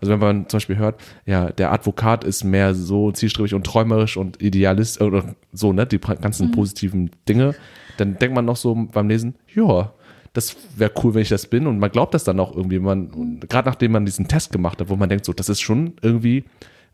Also 0.05 0.13
wenn 0.13 0.19
man 0.19 0.49
zum 0.49 0.57
Beispiel 0.57 0.77
hört, 0.77 1.01
ja, 1.25 1.49
der 1.49 1.71
Advokat 1.71 2.23
ist 2.23 2.43
mehr 2.43 2.75
so 2.75 3.11
zielstrebig 3.11 3.55
und 3.55 3.65
träumerisch 3.65 4.17
und 4.17 4.39
idealist 4.39 5.01
oder 5.01 5.35
so, 5.51 5.73
ne, 5.73 5.87
die 5.87 5.97
ganzen 5.97 6.51
positiven 6.51 7.09
Dinge, 7.27 7.55
dann 7.97 8.19
denkt 8.19 8.35
man 8.35 8.45
noch 8.45 8.55
so 8.55 8.75
beim 8.75 9.09
Lesen, 9.09 9.35
ja, 9.53 9.93
das 10.33 10.55
wäre 10.75 10.91
cool, 11.03 11.15
wenn 11.15 11.23
ich 11.23 11.29
das 11.29 11.47
bin 11.47 11.65
und 11.65 11.79
man 11.79 11.89
glaubt 11.89 12.13
das 12.13 12.23
dann 12.23 12.39
auch 12.39 12.55
irgendwie, 12.55 12.77
man, 12.77 13.39
gerade 13.49 13.67
nachdem 13.67 13.93
man 13.93 14.05
diesen 14.05 14.27
Test 14.27 14.51
gemacht 14.51 14.79
hat, 14.79 14.89
wo 14.89 14.95
man 14.95 15.09
denkt, 15.09 15.25
so, 15.25 15.33
das 15.33 15.49
ist 15.49 15.61
schon 15.61 15.93
irgendwie 16.03 16.43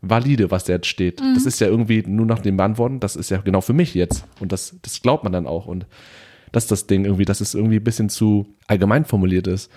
valide, 0.00 0.50
was 0.50 0.64
da 0.64 0.72
jetzt 0.72 0.86
steht. 0.86 1.20
Das 1.34 1.44
ist 1.44 1.60
ja 1.60 1.66
irgendwie 1.66 2.02
nur 2.06 2.24
nach 2.24 2.38
dem 2.38 2.56
Beantworten, 2.56 2.98
das 2.98 3.14
ist 3.14 3.30
ja 3.30 3.38
genau 3.38 3.60
für 3.60 3.74
mich 3.74 3.94
jetzt. 3.94 4.24
Und 4.40 4.52
das, 4.52 4.76
das 4.80 5.02
glaubt 5.02 5.22
man 5.22 5.32
dann 5.32 5.46
auch. 5.46 5.66
Und 5.66 5.86
das 6.50 6.64
ist 6.64 6.70
das 6.70 6.86
Ding 6.86 7.04
irgendwie, 7.04 7.24
dass 7.24 7.40
es 7.40 7.54
irgendwie 7.54 7.76
ein 7.76 7.84
bisschen 7.84 8.08
zu 8.08 8.46
allgemein 8.66 9.04
formuliert 9.04 9.46
ist. 9.46 9.70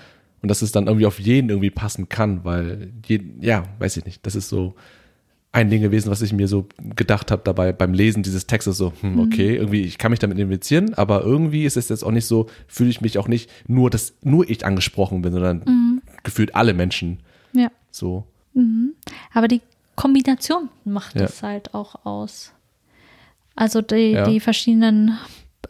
Und 0.46 0.50
dass 0.50 0.62
es 0.62 0.72
dann 0.72 0.86
irgendwie 0.86 1.08
auf 1.08 1.20
jeden 1.20 1.50
irgendwie 1.50 1.72
passen 1.72 2.08
kann, 2.08 2.43
weil, 2.46 2.91
jeden, 3.08 3.41
ja, 3.41 3.64
weiß 3.80 3.98
ich 3.98 4.06
nicht, 4.06 4.24
das 4.28 4.36
ist 4.36 4.48
so 4.48 4.76
ein 5.52 5.72
Ding 5.72 5.82
gewesen, 5.82 6.12
was 6.12 6.22
ich 6.22 6.34
mir 6.34 6.48
so 6.48 6.68
gedacht 6.96 7.32
habe 7.32 7.41
dabei 7.43 7.74
beim 7.74 7.96
Lesen 7.96 8.22
dieses 8.22 8.46
Textes 8.46 8.78
so, 8.78 8.93
hm, 9.02 9.20
okay, 9.20 9.56
irgendwie, 9.56 9.82
ich 9.82 9.98
kann 9.98 10.12
mich 10.12 10.20
damit 10.20 10.38
identifizieren, 10.38 10.93
aber 10.93 11.24
irgendwie 11.24 11.66
ist 11.66 11.78
es 11.78 11.89
jetzt 11.89 12.04
auch 12.04 12.12
nicht 12.12 12.28
so, 12.28 12.46
fühle 12.68 12.91
ich 12.91 13.02
mich 13.02 13.18
auch 13.18 13.28
nicht 13.28 13.50
nur, 13.68 13.89
dass 13.89 14.14
nur 14.22 14.48
ich 14.48 14.64
angesprochen 14.68 15.24
bin, 15.24 15.34
sondern 15.34 16.02
gefühlt 16.24 16.54
alle 16.54 16.76
Menschen 16.76 17.22
ja. 17.54 17.72
so. 17.89 18.24
Aber 19.34 19.48
die 19.48 19.62
Kombination 19.96 20.70
macht 20.84 21.16
Ja. 21.16 21.24
es 21.26 21.41
halt 21.41 21.74
auch 21.74 22.06
aus. 22.06 22.54
Also 23.56 23.82
die, 23.82 24.12
Ja. 24.12 24.30
die 24.30 24.39
verschiedenen 24.39 25.18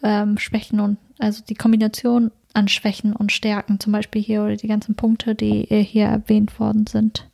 ähm, 0.04 0.38
Schwächen 0.38 0.82
und 0.82 0.98
also 1.18 1.42
die 1.48 1.56
Kombination 1.56 2.32
an 2.56 2.68
Schwächen 2.68 3.14
und 3.14 3.32
Stärken, 3.32 3.80
zum 3.80 3.92
Beispiel 3.94 4.22
hier 4.22 4.44
oder 4.44 4.56
die 4.56 4.68
ganzen 4.68 4.96
Punkte, 4.96 5.36
die 5.36 5.70
äh, 5.72 5.84
hier 5.84 6.06
erwähnt 6.06 6.60
worden 6.60 6.88
sind. 6.88 7.30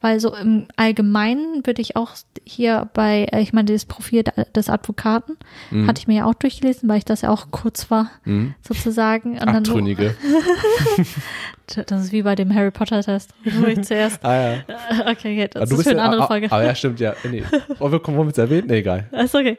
Weil 0.00 0.20
so 0.20 0.34
im 0.34 0.68
Allgemeinen 0.76 1.66
würde 1.66 1.82
ich 1.82 1.96
auch 1.96 2.12
hier 2.46 2.88
bei, 2.94 3.26
äh, 3.30 3.42
ich 3.42 3.52
meine, 3.52 3.70
das 3.72 3.84
Profil 3.84 4.22
de- 4.22 4.50
des 4.54 4.70
Advokaten 4.70 5.36
Mhm. 5.70 5.86
hatte 5.86 5.98
ich 6.00 6.06
mir 6.06 6.16
ja 6.18 6.24
auch 6.24 6.32
durchgelesen, 6.34 6.88
weil 6.88 6.96
ich 6.98 7.04
das 7.04 7.20
ja 7.20 7.28
auch 7.30 7.50
kurz 7.50 7.90
war, 7.90 8.10
sozusagen. 8.62 9.32
Und 9.32 9.48
Abtrünnige. 9.48 10.14
Das 11.66 12.00
ist 12.04 12.12
wie 12.12 12.22
bei 12.22 12.36
dem 12.36 12.54
Harry 12.54 12.70
Potter 12.70 13.02
Test, 13.02 13.34
wo 13.44 13.66
ich 13.66 13.82
zuerst. 13.82 14.24
Ah 14.24 14.34
ja. 14.54 14.58
Okay, 15.00 15.10
okay, 15.34 15.48
das 15.52 15.68
du 15.68 15.76
ist 15.76 15.82
für 15.82 15.90
eine 15.90 15.98
ja, 15.98 16.04
andere 16.04 16.22
ah, 16.22 16.26
Folge. 16.28 16.50
Aber 16.52 16.64
ja, 16.64 16.74
stimmt, 16.76 17.00
ja. 17.00 17.14
Nee. 17.28 17.42
Oh, 17.80 17.90
wir 17.90 17.98
kommen 17.98 18.28
es 18.28 18.38
erwähnt? 18.38 18.68
Nee, 18.68 18.78
egal. 18.78 19.08
Ist 19.12 19.34
okay. 19.34 19.58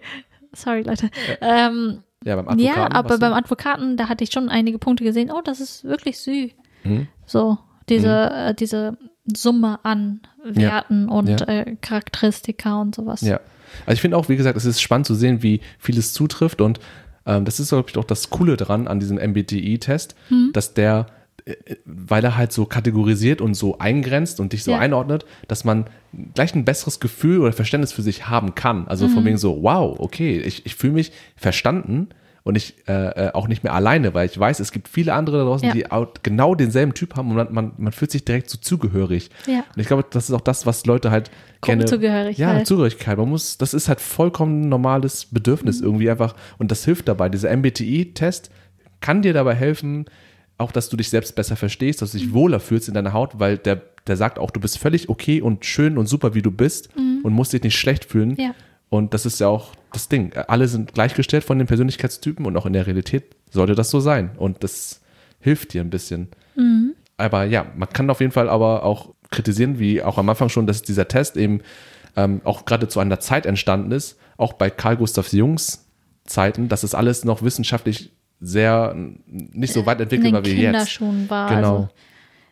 Sorry, 0.53 0.83
Leute. 0.83 1.09
Ähm, 1.41 2.03
Ja, 2.27 2.35
beim 2.35 2.47
Advokaten. 2.47 2.79
ja, 2.81 2.91
aber 2.91 3.17
beim? 3.17 3.33
Advokaten, 3.33 3.97
da 3.97 4.09
hatte 4.09 4.23
ich 4.23 4.31
schon 4.31 4.49
einige 4.49 4.77
Punkte 4.79 5.03
gesehen. 5.03 5.31
Oh, 5.31 5.41
das 5.43 5.59
ist 5.61 5.83
wirklich 5.83 6.19
süß. 6.19 6.51
Mhm. 6.83 7.07
So, 7.25 7.57
diese, 7.89 8.29
äh, 8.31 8.53
diese 8.53 8.97
Summe 9.35 9.79
an 9.83 10.21
Werten 10.43 11.09
und 11.09 11.27
Ja. 11.41 11.47
Äh, 11.47 11.75
Charakteristika 11.81 12.79
und 12.81 12.95
sowas. 12.95 13.21
Ja. 13.21 13.39
Also 13.85 13.93
ich 13.95 14.01
finde 14.01 14.17
auch, 14.17 14.29
wie 14.29 14.35
gesagt, 14.37 14.57
es 14.57 14.65
ist 14.65 14.81
spannend 14.81 15.05
zu 15.07 15.15
sehen, 15.15 15.43
wie 15.43 15.61
vieles 15.79 16.13
zutrifft 16.13 16.61
und 16.61 16.79
ähm, 17.25 17.43
das 17.45 17.59
ist, 17.59 17.69
glaube 17.69 17.89
ich, 17.89 17.97
auch 17.97 18.05
das 18.05 18.29
Coole 18.29 18.55
dran 18.57 18.87
an 18.87 18.99
diesem 18.99 19.17
MBTI-Test, 19.17 20.15
Hm. 20.29 20.51
dass 20.53 20.73
der, 20.73 21.07
äh, 21.45 21.55
weil 21.85 22.23
er 22.23 22.37
halt 22.37 22.53
so 22.53 22.65
kategorisiert 22.65 23.41
und 23.41 23.53
so 23.55 23.77
eingrenzt 23.79 24.39
und 24.39 24.53
dich 24.53 24.63
so 24.63 24.71
Ja. 24.71 24.79
einordnet, 24.79 25.25
dass 25.49 25.65
man 25.65 25.85
gleich 26.33 26.55
ein 26.55 26.63
besseres 26.63 27.01
Gefühl 27.01 27.39
oder 27.41 27.51
Verständnis 27.51 27.91
für 27.91 28.01
sich 28.01 28.27
haben 28.29 28.55
kann. 28.55 28.87
Also 28.87 29.07
Mhm. 29.07 29.11
von 29.11 29.25
wegen 29.25 29.37
so, 29.37 29.61
wow, 29.61 29.99
okay, 29.99 30.39
ich, 30.39 30.65
ich 30.65 30.75
fühle 30.75 30.93
mich 30.93 31.11
verstanden 31.35 32.07
und 32.47 32.55
ich 32.55 32.75
äh, 32.87 32.93
äh, 33.27 33.33
auch 33.33 33.49
nicht 33.49 33.65
mehr 33.65 33.73
alleine, 33.73 34.13
weil 34.13 34.25
ich 34.25 34.39
weiß, 34.39 34.61
es 34.61 34.71
gibt 34.71 34.87
viele 34.87 35.13
andere 35.13 35.39
da 35.39 35.43
draußen, 35.43 35.67
Ja. 35.67 35.73
die 35.73 35.83
genau 36.23 36.55
denselben 36.55 36.93
Typ 36.93 37.17
haben 37.17 37.29
und 37.29 37.35
man, 37.35 37.53
man, 37.53 37.71
man 37.77 37.91
fühlt 37.91 38.09
sich 38.09 38.23
direkt 38.23 38.49
so 38.49 38.57
zugehörig. 38.57 39.29
Ja. 39.47 39.65
Und 39.75 39.81
ich 39.81 39.87
glaube, 39.87 40.05
das 40.09 40.29
ist 40.29 40.31
auch 40.33 40.39
das, 40.39 40.65
was 40.65 40.85
Leute 40.85 41.11
halt 41.11 41.29
gerne. 41.61 41.83
Gruppenzugehörigkeit. 41.83 42.37
Ja, 42.59 42.63
Zugehörigkeit. 42.63 43.17
Man 43.17 43.27
muss, 43.27 43.57
das 43.57 43.73
ist 43.73 43.89
halt 43.89 43.99
vollkommen 43.99 44.69
normales 44.69 45.25
Bedürfnis 45.25 45.81
irgendwie 45.81 46.09
einfach. 46.09 46.35
Und 46.57 46.71
das 46.71 46.85
hilft 46.85 47.09
dabei. 47.09 47.27
Dieser 47.27 47.51
MBTI-Test 47.51 48.49
kann 49.01 49.21
dir 49.21 49.33
dabei 49.33 49.53
helfen, 49.53 50.05
auch, 50.57 50.71
dass 50.71 50.87
du 50.87 50.95
dich 50.95 51.09
selbst 51.09 51.35
besser 51.35 51.57
verstehst, 51.57 52.01
dass 52.01 52.13
du 52.13 52.17
dich 52.17 52.33
wohler 52.33 52.61
fühlst 52.61 52.87
in 52.87 52.93
deiner 52.93 53.11
Haut, 53.11 53.39
weil 53.39 53.57
der, 53.57 53.81
der 54.07 54.15
sagt 54.15 54.39
auch, 54.39 54.51
du 54.51 54.61
bist 54.61 54.77
völlig 54.79 55.09
okay 55.09 55.41
und 55.41 55.65
schön 55.65 55.97
und 55.97 56.07
super, 56.07 56.33
wie 56.33 56.41
du 56.41 56.51
bist 56.51 56.89
und 56.95 57.33
musst 57.33 57.51
dich 57.51 57.61
nicht 57.63 57.77
schlecht 57.77 58.05
fühlen. 58.05 58.37
Ja. 58.39 58.55
Und 58.89 59.13
das 59.13 59.25
ist 59.25 59.39
ja 59.39 59.47
auch 59.47 59.73
das 59.91 60.09
Ding. 60.09 60.33
Alle 60.33 60.67
sind 60.67 60.93
gleichgestellt 60.93 61.43
von 61.43 61.57
den 61.57 61.67
Persönlichkeitstypen 61.67 62.45
und 62.45 62.55
auch 62.55 62.65
in 62.65 62.73
der 62.73 62.87
Realität 62.87 63.35
sollte 63.49 63.75
das 63.75 63.89
so 63.89 63.99
sein. 63.99 64.31
Und 64.37 64.63
das 64.63 65.01
hilft 65.39 65.73
dir 65.73 65.81
ein 65.81 65.89
bisschen. 65.89 66.29
Aber 67.17 67.43
ja, 67.45 67.65
man 67.75 67.89
kann 67.89 68.09
auf 68.09 68.21
jeden 68.21 68.31
Fall 68.31 68.47
aber 68.47 68.83
auch 68.83 69.13
kritisieren, 69.31 69.79
wie 69.79 70.01
auch 70.01 70.17
am 70.17 70.29
Anfang 70.29 70.49
schon, 70.49 70.67
dass 70.67 70.83
dieser 70.83 71.07
Test 71.07 71.35
eben 71.35 71.61
ähm, 72.15 72.41
auch 72.43 72.65
gerade 72.65 72.87
zu 72.87 72.99
einer 72.99 73.19
Zeit 73.19 73.45
entstanden 73.45 73.91
ist, 73.91 74.17
auch 74.37 74.53
bei 74.53 74.69
Carl 74.69 74.97
Gustav 74.97 75.33
Jungs, 75.33 75.85
Zeiten, 76.25 76.69
das 76.69 76.83
ist 76.83 76.93
alles 76.93 77.25
noch 77.25 77.41
wissenschaftlich 77.41 78.11
sehr 78.39 78.95
nicht 79.25 79.73
so 79.73 79.85
weit 79.85 79.97
in 79.97 80.03
entwickelt, 80.03 80.35
den 80.35 80.45
wie 80.45 80.49
jetzt. 80.49 80.63
Kinderschuhen 80.63 81.29
war. 81.29 81.49
Genau. 81.49 81.75
Also 81.75 81.89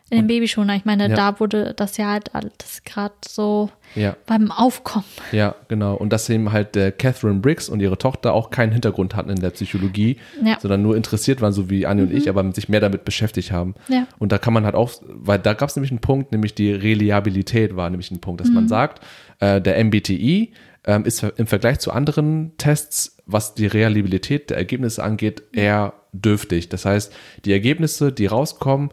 in 0.08 0.18
den 0.18 0.26
Babyschuhen. 0.28 0.68
Ich 0.70 0.84
meine, 0.84 1.08
Ja. 1.08 1.16
da 1.16 1.40
wurde 1.40 1.74
das 1.74 1.96
ja 1.96 2.12
halt 2.12 2.32
alles 2.34 2.82
gerade 2.84 3.14
so 3.26 3.70
Ja. 3.96 4.14
beim 4.26 4.52
Aufkommen. 4.52 5.04
Ja, 5.32 5.56
genau. 5.68 5.94
Und 5.96 6.12
dass 6.12 6.28
eben 6.30 6.52
halt 6.52 6.74
der 6.76 6.92
Catherine 6.92 7.40
Briggs 7.40 7.68
und 7.68 7.80
ihre 7.80 7.98
Tochter 7.98 8.32
auch 8.32 8.50
keinen 8.50 8.70
Hintergrund 8.72 9.16
hatten 9.16 9.30
in 9.30 9.40
der 9.40 9.50
Psychologie, 9.50 10.18
Ja. 10.44 10.54
Mhm. 10.54 10.56
sondern 10.60 10.82
nur 10.82 10.96
interessiert 10.96 11.40
waren, 11.40 11.52
so 11.52 11.70
wie 11.70 11.86
Anni 11.86 12.02
und 12.02 12.12
ich, 12.12 12.28
aber 12.28 12.52
sich 12.52 12.68
mehr 12.68 12.80
damit 12.80 13.04
beschäftigt 13.04 13.50
haben. 13.50 13.74
Ja. 13.88 14.06
Und 14.20 14.30
da 14.30 14.38
kann 14.38 14.52
man 14.52 14.64
halt 14.64 14.76
auch, 14.76 14.92
weil 15.08 15.38
da 15.40 15.54
gab 15.54 15.68
es 15.70 15.76
nämlich 15.76 15.90
einen 15.90 16.00
Punkt, 16.00 16.30
nämlich 16.30 16.54
die 16.54 16.72
Reliabilität 16.72 17.74
war 17.76 17.90
nämlich 17.90 18.10
ein 18.10 18.20
Punkt, 18.20 18.40
dass 18.40 18.48
Mhm. 18.48 18.54
man 18.54 18.68
sagt, 18.68 19.04
äh, 19.40 19.60
der 19.60 19.76
MBTI 19.78 20.52
ähm, 20.88 21.04
ist 21.04 21.24
im 21.24 21.48
Vergleich 21.48 21.80
zu 21.80 21.90
anderen 21.90 22.52
Tests, 22.58 23.16
was 23.26 23.54
die 23.54 23.66
Reliabilität 23.66 24.50
der 24.50 24.56
Ergebnisse 24.56 25.02
angeht, 25.02 25.42
eher 25.52 25.94
dürftig. 26.12 26.68
Das 26.68 26.84
heißt, 26.84 27.12
die 27.44 27.50
Ergebnisse, 27.52 28.12
die 28.12 28.26
rauskommen, 28.26 28.90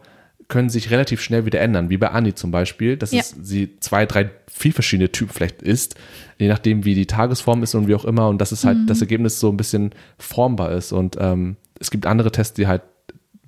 können 0.48 0.68
sich 0.68 0.90
relativ 0.90 1.20
schnell 1.22 1.46
wieder 1.46 1.60
ändern, 1.60 1.90
wie 1.90 1.96
bei 1.96 2.08
Anni 2.10 2.34
zum 2.34 2.50
Beispiel, 2.50 2.96
dass 2.96 3.12
Ja. 3.12 3.20
es 3.20 3.34
sie 3.42 3.76
zwei, 3.80 4.04
drei, 4.06 4.30
vier 4.50 4.72
verschiedene 4.72 5.10
Typen 5.10 5.32
vielleicht 5.32 5.62
ist, 5.62 5.94
je 6.38 6.48
nachdem, 6.48 6.84
wie 6.84 6.94
die 6.94 7.06
Tagesform 7.06 7.62
ist 7.62 7.74
und 7.74 7.88
wie 7.88 7.94
auch 7.94 8.04
immer, 8.04 8.28
und 8.28 8.38
dass 8.40 8.52
es 8.52 8.64
halt 8.64 8.78
Mhm. 8.78 8.86
das 8.86 9.00
Ergebnis 9.00 9.40
so 9.40 9.48
ein 9.50 9.56
bisschen 9.56 9.90
formbar 10.18 10.72
ist. 10.72 10.92
Und 10.92 11.16
ähm, 11.20 11.56
es 11.80 11.90
gibt 11.90 12.06
andere 12.06 12.30
Tests, 12.30 12.54
die 12.54 12.66
halt 12.66 12.82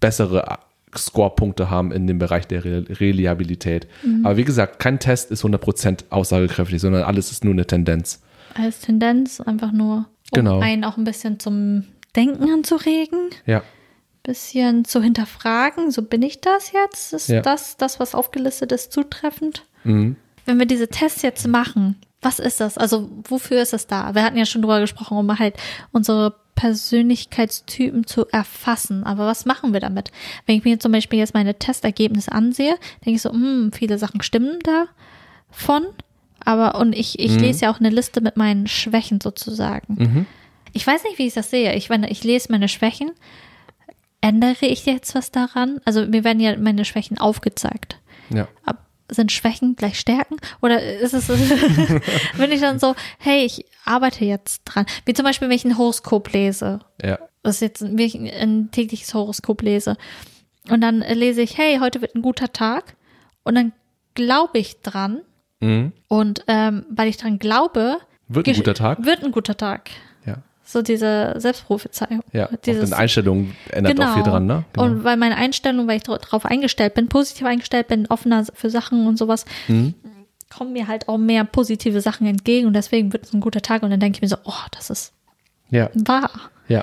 bessere 0.00 0.58
Score-Punkte 0.96 1.68
haben 1.70 1.92
in 1.92 2.06
dem 2.06 2.18
Bereich 2.18 2.46
der 2.46 2.64
Re 2.64 2.84
Reliabilität. 2.88 3.86
Mhm. 4.02 4.24
Aber 4.24 4.36
wie 4.36 4.44
gesagt, 4.44 4.78
kein 4.78 4.98
Test 4.98 5.30
ist 5.30 5.44
100% 5.44 6.04
aussagekräftig, 6.10 6.80
sondern 6.80 7.02
alles 7.02 7.30
ist 7.30 7.44
nur 7.44 7.52
eine 7.52 7.66
Tendenz. 7.66 8.22
Als 8.54 8.80
Tendenz 8.80 9.40
einfach 9.40 9.72
nur, 9.72 9.96
um 9.96 10.06
Genau. 10.32 10.60
einen 10.60 10.84
auch 10.84 10.96
ein 10.96 11.04
bisschen 11.04 11.38
zum 11.38 11.84
Denken 12.14 12.50
anzuregen, 12.50 13.28
Ja, 13.44 13.62
bisschen 14.26 14.84
zu 14.84 15.02
hinterfragen, 15.02 15.90
so 15.90 16.02
bin 16.02 16.22
ich 16.22 16.40
das 16.40 16.72
jetzt? 16.72 17.12
Ist 17.12 17.28
Ja. 17.28 17.40
das, 17.40 17.76
das, 17.76 18.00
was 18.00 18.14
aufgelistet 18.14 18.72
ist, 18.72 18.92
zutreffend? 18.92 19.64
mhm. 19.84 20.16
Wenn 20.48 20.60
wir 20.60 20.66
diese 20.66 20.86
Tests 20.86 21.22
jetzt 21.22 21.48
machen, 21.48 21.96
was 22.22 22.38
ist 22.38 22.60
das? 22.60 22.78
Also 22.78 23.10
wofür 23.28 23.60
ist 23.62 23.72
es 23.72 23.88
da? 23.88 24.14
Wir 24.14 24.22
hatten 24.22 24.36
ja 24.38 24.46
schon 24.46 24.62
drüber 24.62 24.78
gesprochen, 24.78 25.18
um 25.18 25.38
halt 25.40 25.56
unsere 25.90 26.34
Persönlichkeitstypen 26.54 28.06
zu 28.06 28.26
erfassen. 28.28 29.04
Aber 29.04 29.26
was 29.26 29.44
machen 29.44 29.72
wir 29.72 29.80
damit? 29.80 30.10
Wenn 30.46 30.56
ich 30.56 30.64
mir 30.64 30.78
zum 30.78 30.92
Beispiel 30.92 31.18
jetzt 31.18 31.34
meine 31.34 31.58
Testergebnisse 31.58 32.32
ansehe, 32.32 32.76
denke 33.04 33.16
ich 33.16 33.22
so, 33.22 33.30
hm, 33.30 33.72
viele 33.72 33.98
Sachen 33.98 34.22
stimmen 34.22 34.58
davon. 34.62 35.86
Aber, 36.44 36.78
und 36.80 36.92
ich, 36.94 37.18
ich 37.18 37.38
lese 37.40 37.64
ja 37.64 37.72
auch 37.72 37.80
eine 37.80 37.90
Liste 37.90 38.20
mit 38.20 38.36
meinen 38.36 38.68
Schwächen 38.68 39.20
sozusagen. 39.20 40.26
Ich 40.72 40.86
weiß 40.86 41.02
nicht, 41.04 41.18
wie 41.18 41.26
ich 41.26 41.34
das 41.34 41.50
sehe. 41.50 41.74
Ich, 41.74 41.90
wenn 41.90 42.04
ich 42.04 42.22
lese 42.22 42.52
meine 42.52 42.68
Schwächen, 42.68 43.10
ändere 44.20 44.66
ich 44.66 44.86
jetzt 44.86 45.14
was 45.14 45.30
daran? 45.30 45.80
Also 45.84 46.06
mir 46.06 46.24
werden 46.24 46.40
ja 46.40 46.56
meine 46.56 46.84
Schwächen 46.84 47.18
aufgezeigt 47.18 47.98
ja. 48.30 48.48
ab, 48.64 48.86
sind 49.10 49.32
Schwächen 49.32 49.76
gleich 49.76 49.98
Stärken? 49.98 50.36
Oder 50.62 50.82
ist 50.82 51.14
es, 51.14 51.26
bin 52.38 52.52
ich 52.52 52.60
dann 52.60 52.78
so, 52.78 52.94
hey, 53.18 53.44
ich 53.44 53.64
arbeite 53.84 54.24
jetzt 54.24 54.62
dran. 54.64 54.86
Wie 55.04 55.14
zum 55.14 55.24
Beispiel, 55.24 55.48
wenn 55.48 55.56
ich 55.56 55.64
ein 55.64 55.78
Horoskop 55.78 56.32
lese. 56.32 56.80
Ja, 57.02 57.18
Das 57.42 57.56
ist 57.56 57.60
jetzt 57.60 57.82
wenn 57.82 57.98
ich 57.98 58.16
ein 58.16 58.70
tägliches 58.70 59.14
Horoskop 59.14 59.62
lese. 59.62 59.96
Und 60.68 60.80
dann 60.80 61.00
lese 61.00 61.42
ich, 61.42 61.56
hey, 61.56 61.78
heute 61.80 62.00
wird 62.00 62.14
ein 62.16 62.22
guter 62.22 62.52
Tag. 62.52 62.96
Und 63.44 63.54
dann 63.54 63.72
glaube 64.14 64.58
ich 64.58 64.80
dran. 64.80 65.22
mhm. 65.60 65.92
Und 66.08 66.44
ähm, 66.48 66.86
weil 66.90 67.08
ich 67.08 67.16
dran 67.16 67.38
glaube, 67.38 67.98
Wird 68.28 68.48
ein 68.48 68.54
guter 68.54 68.74
Tag. 68.74 69.04
Wird 69.04 69.22
ein 69.22 69.30
guter 69.30 69.56
Tag. 69.56 69.90
So 70.68 70.82
diese 70.82 71.34
Selbstprophezeiung. 71.36 72.22
Ja, 72.32 72.46
auch 72.46 72.56
Dieses, 72.64 72.90
deine 72.90 73.00
Einstellung 73.00 73.52
ändert 73.70 74.00
auch 74.00 74.14
viel 74.14 74.24
dran, 74.24 74.46
ne? 74.46 74.64
Genau. 74.72 74.84
Und 74.86 75.04
weil 75.04 75.16
meine 75.16 75.36
Einstellung, 75.36 75.86
weil 75.86 75.98
ich 75.98 76.02
drauf 76.02 76.44
eingestellt 76.44 76.94
bin, 76.94 77.08
positiv 77.08 77.46
eingestellt 77.46 77.86
bin, 77.86 78.06
offener 78.08 78.44
für 78.52 78.68
Sachen 78.68 79.06
und 79.06 79.16
sowas, 79.16 79.44
Mhm. 79.68 79.94
kommen 80.50 80.72
mir 80.72 80.88
halt 80.88 81.08
auch 81.08 81.18
mehr 81.18 81.44
positive 81.44 82.00
Sachen 82.00 82.26
entgegen 82.26 82.66
und 82.66 82.72
deswegen 82.74 83.12
wird 83.12 83.24
es 83.26 83.32
ein 83.32 83.40
guter 83.40 83.62
Tag 83.62 83.84
und 83.84 83.90
dann 83.90 84.00
denke 84.00 84.16
ich 84.16 84.22
mir 84.22 84.28
so, 84.28 84.36
oh, 84.44 84.52
das 84.72 84.90
ist 84.90 85.12
ja, 85.70 85.88
wahr. 85.94 86.30
ja, 86.68 86.82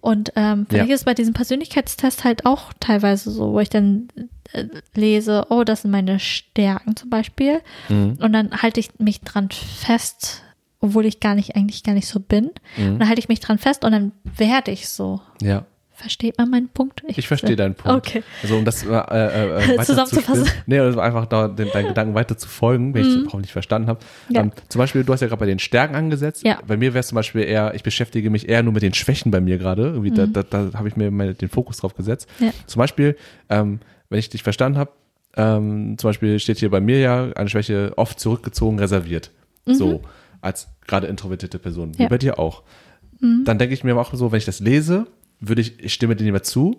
Und 0.00 0.32
ähm, 0.36 0.66
vielleicht 0.68 0.88
Ja. 0.90 0.94
ist 0.94 1.04
bei 1.04 1.14
diesem 1.14 1.34
Persönlichkeitstest 1.34 2.22
halt 2.22 2.46
auch 2.46 2.72
teilweise 2.78 3.30
so, 3.32 3.52
wo 3.52 3.58
ich 3.60 3.68
dann 3.70 4.08
äh, 4.52 4.66
lese, 4.94 5.46
oh, 5.50 5.64
das 5.64 5.82
sind 5.82 5.90
meine 5.90 6.20
Stärken 6.20 6.94
zum 6.94 7.10
Beispiel. 7.10 7.62
Mhm. 7.88 8.18
Und 8.20 8.32
dann 8.32 8.62
halte 8.62 8.78
ich 8.78 8.90
mich 9.00 9.22
dran 9.22 9.48
fest, 9.50 10.42
obwohl 10.84 11.06
ich 11.06 11.18
gar 11.18 11.34
nicht, 11.34 11.56
eigentlich 11.56 11.82
gar 11.82 11.94
nicht 11.94 12.06
so 12.06 12.20
bin. 12.20 12.50
Mhm. 12.76 12.92
Und 12.92 12.98
dann 12.98 13.08
halte 13.08 13.20
ich 13.20 13.28
mich 13.28 13.40
dran 13.40 13.58
fest 13.58 13.84
und 13.84 13.92
dann 13.92 14.12
werde 14.36 14.70
ich 14.70 14.88
so. 14.88 15.20
ja. 15.40 15.64
Versteht 15.96 16.36
man 16.38 16.50
meinen 16.50 16.68
Punkt? 16.68 17.04
Ich 17.06 17.28
verstehe 17.28 17.54
deinen 17.54 17.76
Punkt. 17.76 18.08
Okay. 18.08 18.24
Also 18.42 18.56
um 18.56 18.64
das 18.64 18.84
äh, 18.84 18.88
äh, 18.88 18.92
äh, 18.92 19.68
weiter 19.78 19.84
Zusammenzufassen. 19.84 20.44
zu. 20.44 20.52
Nee, 20.66 20.80
also 20.80 20.98
einfach 20.98 21.26
da 21.26 21.46
den, 21.46 21.70
deinen 21.70 21.86
Gedanken 21.86 22.14
weiter 22.16 22.36
zu 22.36 22.48
folgen, 22.48 22.92
wenn 22.94 23.02
ich 23.02 23.08
es 23.08 23.14
überhaupt 23.14 23.42
nicht 23.42 23.52
verstanden 23.52 23.88
habe. 23.88 24.00
Mhm. 24.28 24.34
Ja. 24.34 24.40
Ähm, 24.42 24.52
zum 24.68 24.80
Beispiel, 24.80 25.04
du 25.04 25.12
hast 25.12 25.20
ja 25.20 25.28
gerade 25.28 25.38
bei 25.38 25.46
den 25.46 25.60
Stärken 25.60 25.94
angesetzt. 25.94 26.42
Ja. 26.44 26.58
Bei 26.66 26.76
mir 26.76 26.94
wäre 26.94 27.00
es 27.00 27.06
zum 27.06 27.14
Beispiel 27.16 27.42
eher, 27.44 27.74
ich 27.76 27.84
beschäftige 27.84 28.28
mich 28.28 28.48
eher 28.48 28.64
nur 28.64 28.72
mit 28.72 28.82
den 28.82 28.92
Schwächen 28.92 29.30
bei 29.30 29.40
mir 29.40 29.56
gerade. 29.56 29.82
Irgendwie 29.82 30.10
Da, 30.10 30.26
da, 30.26 30.42
da 30.42 30.70
habe 30.74 30.88
ich 30.88 30.96
mir 30.96 31.12
mal 31.12 31.32
den 31.32 31.48
Fokus 31.48 31.76
drauf 31.76 31.94
gesetzt. 31.94 32.28
Mhm. 32.40 32.46
Ja. 32.46 32.52
Zum 32.66 32.80
Beispiel, 32.80 33.16
ähm, 33.48 33.78
wenn 34.10 34.18
ich 34.18 34.28
dich 34.28 34.42
verstanden 34.42 34.78
habe, 34.78 34.90
ähm, 35.36 35.96
zum 35.96 36.08
Beispiel 36.08 36.40
steht 36.40 36.58
hier 36.58 36.70
bei 36.70 36.80
mir 36.80 36.98
ja 36.98 37.30
eine 37.34 37.48
Schwäche 37.48 37.92
oft 37.96 38.18
zurückgezogen, 38.18 38.80
reserviert. 38.80 39.30
So, 39.66 40.02
als 40.40 40.68
gerade 40.86 41.06
introvertierte 41.06 41.58
Person. 41.58 41.92
Wie 41.94 41.96
Mhm. 41.96 42.00
Ja. 42.02 42.06
Mhm. 42.06 42.10
bei 42.10 42.18
dir 42.18 42.38
auch. 42.38 42.62
Dann 43.20 43.58
denke 43.58 43.72
ich 43.72 43.84
mir 43.84 43.96
auch 43.96 44.12
so, 44.12 44.32
wenn 44.32 44.38
ich 44.38 44.44
das 44.44 44.60
lese, 44.60 45.06
würde 45.40 45.62
ich, 45.62 45.82
ich 45.82 45.94
stimme 45.94 46.14
dir 46.14 46.24
lieber 46.24 46.42
zu. 46.42 46.76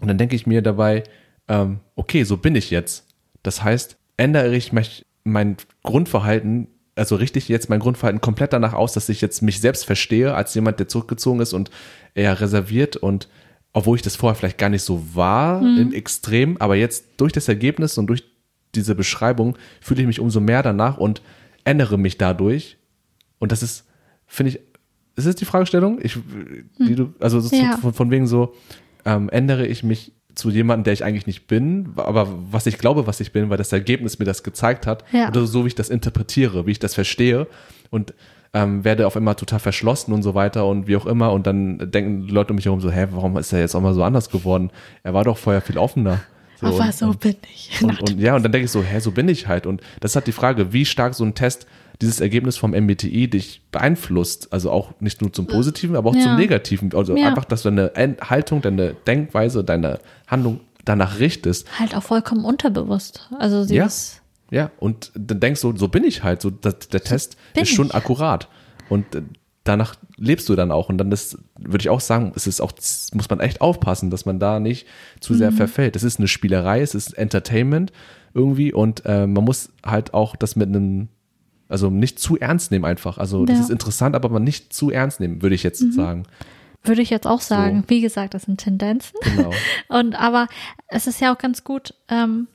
Und 0.00 0.06
dann 0.06 0.16
denke 0.18 0.36
ich 0.36 0.46
mir 0.46 0.62
dabei, 0.62 1.02
ähm, 1.48 1.80
okay, 1.96 2.22
so 2.22 2.36
bin 2.36 2.54
ich 2.54 2.70
jetzt. 2.70 3.06
Das 3.42 3.64
heißt, 3.64 3.96
ändere 4.16 4.54
ich 4.54 4.72
mich, 4.72 5.06
mein 5.24 5.56
Grundverhalten, 5.82 6.68
also 6.94 7.16
richte 7.16 7.38
ich 7.40 7.48
jetzt 7.48 7.68
mein 7.68 7.80
Grundverhalten 7.80 8.20
komplett 8.20 8.52
danach 8.52 8.74
aus, 8.74 8.92
dass 8.92 9.08
ich 9.08 9.20
jetzt 9.20 9.42
mich 9.42 9.60
selbst 9.60 9.84
verstehe 9.86 10.34
als 10.34 10.54
jemand, 10.54 10.78
der 10.78 10.86
zurückgezogen 10.86 11.40
ist 11.40 11.52
und 11.52 11.70
eher 12.14 12.40
reserviert 12.40 12.96
und 12.96 13.28
obwohl 13.72 13.96
ich 13.96 14.02
das 14.02 14.14
vorher 14.16 14.36
vielleicht 14.36 14.58
gar 14.58 14.70
nicht 14.70 14.82
so 14.84 15.02
war 15.14 15.60
in 15.62 15.92
Extrem, 15.92 16.56
aber 16.58 16.76
jetzt 16.76 17.06
durch 17.18 17.32
das 17.32 17.48
Ergebnis 17.48 17.98
und 17.98 18.06
durch 18.06 18.24
diese 18.74 18.94
Beschreibung 18.94 19.58
fühle 19.80 20.00
ich 20.02 20.06
mich 20.06 20.20
umso 20.20 20.40
mehr 20.40 20.62
danach 20.62 20.96
und 20.96 21.22
ändere 21.64 21.98
mich 21.98 22.16
dadurch. 22.18 22.78
Und 23.38 23.52
das 23.52 23.62
ist, 23.62 23.84
finde 24.26 24.50
ich, 24.50 24.60
ist 25.16 25.26
es 25.26 25.36
die 25.36 25.44
Fragestellung? 25.44 25.98
Ich, 26.02 26.18
die 26.78 26.94
du, 26.94 27.14
also 27.20 27.40
so 27.40 27.54
Ja. 27.54 27.76
von, 27.78 27.92
von 27.94 28.10
wegen 28.10 28.26
so, 28.26 28.54
ähm, 29.04 29.28
ändere 29.30 29.66
ich 29.66 29.82
mich 29.82 30.12
zu 30.34 30.50
jemandem, 30.50 30.84
der 30.84 30.92
ich 30.92 31.02
eigentlich 31.04 31.26
nicht 31.26 31.46
bin, 31.46 31.94
aber 31.96 32.28
was 32.50 32.66
ich 32.66 32.76
glaube, 32.76 33.06
was 33.06 33.20
ich 33.20 33.32
bin, 33.32 33.48
weil 33.48 33.56
das 33.56 33.72
Ergebnis 33.72 34.18
mir 34.18 34.26
das 34.26 34.42
gezeigt 34.42 34.86
hat, 34.86 35.04
Ja. 35.12 35.28
oder 35.28 35.46
so 35.46 35.64
wie 35.64 35.68
ich 35.68 35.74
das 35.74 35.88
interpretiere, 35.88 36.66
wie 36.66 36.72
ich 36.72 36.78
das 36.78 36.92
verstehe 36.94 37.46
und 37.90 38.12
ähm, 38.52 38.84
werde 38.84 39.06
auf 39.06 39.16
einmal 39.16 39.34
total 39.34 39.58
verschlossen 39.60 40.12
und 40.12 40.22
so 40.22 40.34
weiter 40.34 40.66
und 40.66 40.86
wie 40.88 40.96
auch 40.96 41.06
immer 41.06 41.32
und 41.32 41.46
dann 41.46 41.90
denken 41.90 42.26
die 42.26 42.32
Leute 42.32 42.50
um 42.50 42.56
mich 42.56 42.66
herum 42.66 42.80
so, 42.82 42.90
hä, 42.90 43.06
warum 43.12 43.36
ist 43.38 43.52
er 43.52 43.60
jetzt 43.60 43.74
auch 43.74 43.80
mal 43.80 43.94
so 43.94 44.02
anders 44.02 44.28
geworden? 44.28 44.70
Er 45.02 45.14
war 45.14 45.24
doch 45.24 45.38
vorher 45.38 45.62
viel 45.62 45.78
offener. 45.78 46.20
So, 46.58 46.68
Aber 46.68 46.78
und- 46.86 46.94
so 46.94 47.12
bin 47.12 47.36
ich. 47.54 47.70
und, 47.82 48.00
und 48.00 48.18
ja, 48.18 48.34
und 48.34 48.42
dann 48.42 48.50
denke 48.50 48.64
ich 48.64 48.70
so, 48.70 48.82
hä, 48.82 48.98
so 48.98 49.10
bin 49.10 49.28
ich 49.28 49.46
halt. 49.46 49.66
Und 49.66 49.82
das 50.00 50.12
ist 50.12 50.16
halt 50.16 50.26
die 50.26 50.32
Frage, 50.32 50.72
wie 50.72 50.86
stark 50.86 51.12
so 51.14 51.22
ein 51.22 51.34
Test 51.34 51.66
dieses 52.00 52.20
Ergebnis 52.20 52.56
vom 52.56 52.72
MBTI 52.72 53.28
dich 53.28 53.62
beeinflusst. 53.72 54.52
Also 54.52 54.70
auch 54.70 54.92
nicht 55.00 55.20
nur 55.22 55.32
zum 55.32 55.46
Positiven, 55.46 55.96
aber 55.96 56.10
auch 56.10 56.14
Ja. 56.14 56.22
zum 56.22 56.36
Negativen. 56.36 56.92
Also 56.94 57.16
Ja. 57.16 57.28
einfach, 57.28 57.44
dass 57.44 57.62
du 57.62 57.70
deine 57.70 57.92
Haltung, 58.20 58.60
deine 58.62 58.94
Denkweise, 59.06 59.64
deine 59.64 59.98
Handlung 60.26 60.60
danach 60.84 61.18
richtest. 61.18 61.66
halt 61.80 61.96
auch 61.96 62.02
vollkommen 62.02 62.44
unterbewusst. 62.44 63.28
Also 63.38 63.66
dieses, 63.66 64.20
Ja, 64.50 64.70
und 64.78 65.10
dann 65.16 65.40
denkst 65.40 65.60
du, 65.62 65.76
so 65.76 65.88
bin 65.88 66.04
ich 66.04 66.22
halt. 66.22 66.40
So, 66.40 66.50
das, 66.50 66.78
der 66.90 67.02
Test 67.02 67.36
bin 67.54 67.64
ist 67.64 67.70
schon 67.70 67.86
ich. 67.88 67.94
akkurat. 67.96 68.48
Und 68.88 69.12
äh, 69.16 69.22
danach 69.64 69.96
lebst 70.16 70.48
du 70.48 70.54
dann 70.54 70.70
auch. 70.70 70.88
Und 70.88 70.98
dann 70.98 71.10
ist, 71.10 71.36
würde 71.58 71.82
ich 71.82 71.88
auch 71.88 71.98
sagen, 72.00 72.30
es 72.36 72.46
ist 72.46 72.60
auch, 72.60 72.70
muss 73.14 73.28
man 73.28 73.40
echt 73.40 73.60
aufpassen, 73.60 74.10
dass 74.10 74.24
man 74.24 74.38
da 74.38 74.60
nicht 74.60 74.86
zu 75.18 75.34
sehr 75.34 75.50
Mhm. 75.50 75.56
verfällt. 75.56 75.96
Es 75.96 76.04
ist 76.04 76.20
eine 76.20 76.28
Spielerei, 76.28 76.80
es 76.82 76.94
ist 76.94 77.18
Entertainment 77.18 77.90
irgendwie 78.34 78.72
und 78.72 79.02
äh, 79.06 79.26
man 79.26 79.42
muss 79.44 79.70
halt 79.84 80.14
auch 80.14 80.36
das 80.36 80.54
mit 80.54 80.68
einem, 80.68 81.08
also 81.68 81.90
nicht 81.90 82.18
zu 82.18 82.38
ernst 82.38 82.70
nehmen 82.70 82.84
einfach. 82.84 83.18
Also 83.18 83.44
das 83.44 83.54
Ja. 83.54 83.58
Mhm. 83.58 83.64
ist 83.64 83.70
interessant, 83.70 84.14
aber 84.16 84.28
man 84.28 84.44
nicht 84.44 84.72
zu 84.72 84.90
ernst 84.90 85.20
nehmen, 85.20 85.42
würde 85.42 85.54
ich 85.54 85.62
jetzt 85.62 85.92
sagen. 85.92 86.24
würde 86.84 87.02
ich 87.02 87.10
jetzt 87.10 87.26
auch 87.26 87.40
sagen. 87.40 87.82
Wie 87.88 88.00
gesagt, 88.00 88.34
das 88.34 88.42
sind 88.44 88.58
Tendenzen. 88.60 89.18
Genau. 89.22 89.50
Und 89.88 90.14
aber 90.14 90.46
es 90.86 91.06
ist 91.08 91.20
ja 91.20 91.34
auch 91.34 91.38
ganz 91.38 91.64
gut, 91.64 91.94
ähm, 92.08 92.46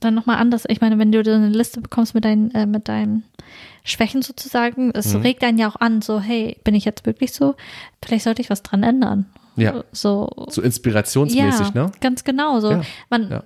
dann 0.00 0.14
nochmal 0.14 0.36
anders. 0.38 0.64
Ich 0.68 0.80
meine, 0.80 0.98
wenn 0.98 1.12
du 1.12 1.22
so 1.24 1.30
eine 1.32 1.48
Liste 1.50 1.80
bekommst 1.82 2.14
mit 2.14 2.24
deinen, 2.24 2.50
äh, 2.54 2.64
mit 2.66 2.88
deinen 2.88 3.24
Schwächen 3.84 4.22
sozusagen, 4.22 4.90
es 4.94 5.12
Mhm. 5.14 5.20
regt 5.22 5.44
einen 5.44 5.58
ja 5.58 5.68
auch 5.68 5.76
an, 5.76 6.00
so, 6.02 6.20
hey, 6.20 6.56
bin 6.64 6.74
ich 6.74 6.84
jetzt 6.86 7.04
wirklich 7.06 7.32
so? 7.32 7.54
Vielleicht 8.04 8.24
sollte 8.24 8.40
ich 8.42 8.48
was 8.50 8.62
dran 8.62 8.82
ändern. 8.82 9.26
Ja. 9.56 9.84
So, 9.92 10.28
So 10.50 10.60
inspirationsmäßig, 10.62 11.68
ja, 11.74 11.84
ne? 11.86 11.92
ganz 12.00 12.24
genau. 12.24 12.60
So, 12.60 12.72
Ja, 12.72 12.82
man, 13.10 13.30
ja. 13.30 13.42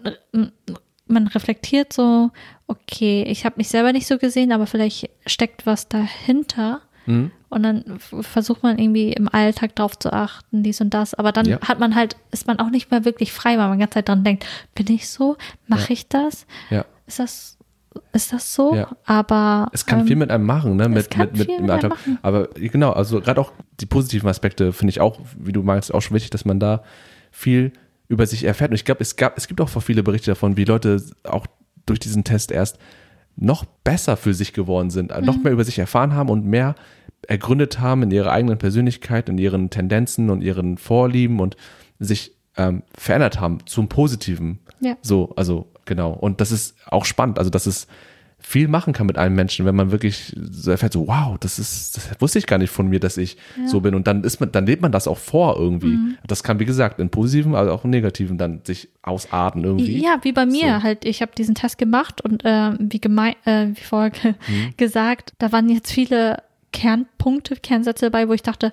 Man 1.10 1.26
reflektiert 1.28 1.92
so, 1.92 2.30
okay, 2.66 3.24
ich 3.26 3.44
habe 3.44 3.56
mich 3.58 3.68
selber 3.68 3.92
nicht 3.92 4.06
so 4.06 4.18
gesehen, 4.18 4.52
aber 4.52 4.66
vielleicht 4.66 5.10
steckt 5.26 5.66
was 5.66 5.88
dahinter, 5.88 6.80
Mhm. 7.06 7.30
Und 7.48 7.62
dann 7.64 7.98
versucht 7.98 8.62
man 8.62 8.78
irgendwie 8.78 9.12
im 9.14 9.26
Alltag 9.26 9.74
drauf 9.74 9.98
zu 9.98 10.12
achten, 10.12 10.62
dies 10.62 10.80
und 10.82 10.92
das. 10.94 11.14
Aber 11.14 11.32
dann 11.32 11.46
Ja. 11.46 11.58
hat 11.66 11.80
man 11.80 11.94
halt, 11.96 12.14
ist 12.30 12.46
man 12.46 12.58
auch 12.60 12.68
nicht 12.70 12.90
mehr 12.90 13.04
wirklich 13.06 13.32
frei, 13.32 13.56
weil 13.58 13.68
man 13.68 13.72
die 13.72 13.80
ganze 13.80 13.94
Zeit 13.94 14.08
dran 14.10 14.22
denkt, 14.22 14.46
bin 14.74 14.86
ich 14.90 15.08
so? 15.08 15.36
Mache 15.66 15.84
Ja. 15.88 15.90
ich 15.90 16.08
das? 16.08 16.46
Ja. 16.68 16.84
Ist 17.06 17.18
das, 17.18 17.58
ist 18.12 18.32
das 18.34 18.54
so? 18.54 18.76
Ja. 18.76 18.88
Aber 19.06 19.68
Es 19.72 19.86
kann 19.86 20.00
ähm, 20.00 20.06
viel 20.06 20.14
mit 20.16 20.30
einem 20.30 20.44
machen, 20.44 20.76
ne? 20.76 20.88
Mit, 20.90 21.16
mit, 21.16 21.36
mit 21.36 21.48
im 21.48 21.68
Alltag. 21.70 21.90
machen. 21.90 22.18
Aber 22.22 22.48
genau, 22.54 22.92
also 22.92 23.20
gerade 23.20 23.40
auch 23.40 23.50
die 23.80 23.86
positiven 23.86 24.28
Aspekte 24.28 24.72
finde 24.72 24.90
ich 24.90 25.00
auch, 25.00 25.18
wie 25.38 25.52
du 25.52 25.62
meinst, 25.62 25.92
auch 25.92 26.02
schon 26.02 26.14
wichtig, 26.14 26.30
dass 26.30 26.44
man 26.44 26.60
da 26.60 26.84
viel 27.32 27.72
über 28.10 28.26
sich 28.26 28.44
erfährt. 28.44 28.70
Und 28.72 28.74
ich 28.74 28.84
glaube, 28.84 29.00
es 29.00 29.16
gab, 29.16 29.38
es 29.38 29.46
gibt 29.48 29.60
auch 29.60 29.68
vor 29.68 29.80
viele 29.82 30.02
Berichte 30.02 30.32
davon, 30.32 30.56
wie 30.56 30.64
Leute 30.64 31.02
auch 31.22 31.46
durch 31.86 32.00
diesen 32.00 32.24
Test 32.24 32.50
erst 32.50 32.78
noch 33.36 33.64
besser 33.64 34.16
für 34.16 34.34
sich 34.34 34.52
geworden 34.52 34.90
sind, 34.90 35.16
Mhm. 35.16 35.24
noch 35.24 35.42
mehr 35.42 35.52
über 35.52 35.64
sich 35.64 35.78
erfahren 35.78 36.14
haben 36.14 36.28
und 36.28 36.44
mehr 36.44 36.74
ergründet 37.28 37.78
haben 37.78 38.02
in 38.02 38.10
ihrer 38.10 38.32
eigenen 38.32 38.58
Persönlichkeit, 38.58 39.28
in 39.28 39.38
ihren 39.38 39.70
Tendenzen 39.70 40.28
und 40.28 40.42
ihren 40.42 40.76
Vorlieben 40.76 41.38
und 41.40 41.56
sich 42.00 42.32
ähm, 42.56 42.82
verändert 42.96 43.40
haben 43.40 43.58
zum 43.66 43.88
Positiven. 43.88 44.58
Ja. 44.80 44.96
So, 45.02 45.32
also 45.36 45.70
genau. 45.84 46.10
Und 46.12 46.40
das 46.40 46.50
ist 46.50 46.74
auch 46.86 47.04
spannend. 47.04 47.38
Also, 47.38 47.50
dass 47.50 47.66
es 47.66 47.86
viel 48.42 48.68
machen 48.68 48.92
kann 48.92 49.06
mit 49.06 49.18
einem 49.18 49.34
Menschen, 49.36 49.66
wenn 49.66 49.74
man 49.76 49.90
wirklich 49.92 50.34
so 50.50 50.70
erfährt, 50.70 50.92
so 50.92 51.06
wow, 51.06 51.36
das 51.38 51.58
ist, 51.58 51.96
das 51.96 52.10
wusste 52.20 52.38
ich 52.38 52.46
gar 52.46 52.58
nicht 52.58 52.70
von 52.70 52.88
mir, 52.88 52.98
dass 52.98 53.16
ich 53.16 53.36
so 53.66 53.80
bin. 53.80 53.94
Und 53.94 54.06
dann 54.06 54.24
ist 54.24 54.40
man, 54.40 54.50
dann 54.50 54.66
lebt 54.66 54.82
man 54.82 54.92
das 54.92 55.06
auch 55.06 55.18
vor 55.18 55.56
irgendwie. 55.58 55.88
Mhm. 55.96 56.18
Das 56.26 56.42
kann, 56.42 56.58
wie 56.58 56.64
gesagt, 56.64 56.98
in 57.00 57.10
positiven, 57.10 57.54
aber 57.54 57.72
auch 57.72 57.84
in 57.84 57.90
negativen 57.90 58.38
dann 58.38 58.60
sich 58.64 58.88
ausarten 59.02 59.62
irgendwie. 59.64 60.02
Ja, 60.02 60.18
wie 60.22 60.32
bei 60.32 60.46
mir 60.46 60.76
So. 60.78 60.82
halt. 60.82 61.04
Ich 61.04 61.22
habe 61.22 61.32
diesen 61.36 61.54
Test 61.54 61.78
gemacht 61.78 62.20
und 62.22 62.42
ähm, 62.44 62.76
wie, 62.80 63.00
gemein, 63.00 63.34
äh, 63.44 63.68
wie 63.74 63.80
vorher 63.82 64.10
ge 64.10 64.34
Mhm. 64.48 64.74
gesagt, 64.76 65.34
da 65.38 65.52
waren 65.52 65.68
jetzt 65.68 65.92
viele 65.92 66.42
Kernpunkte, 66.72 67.56
Kernsätze 67.56 68.06
dabei, 68.06 68.28
wo 68.28 68.32
ich 68.32 68.42
dachte, 68.42 68.72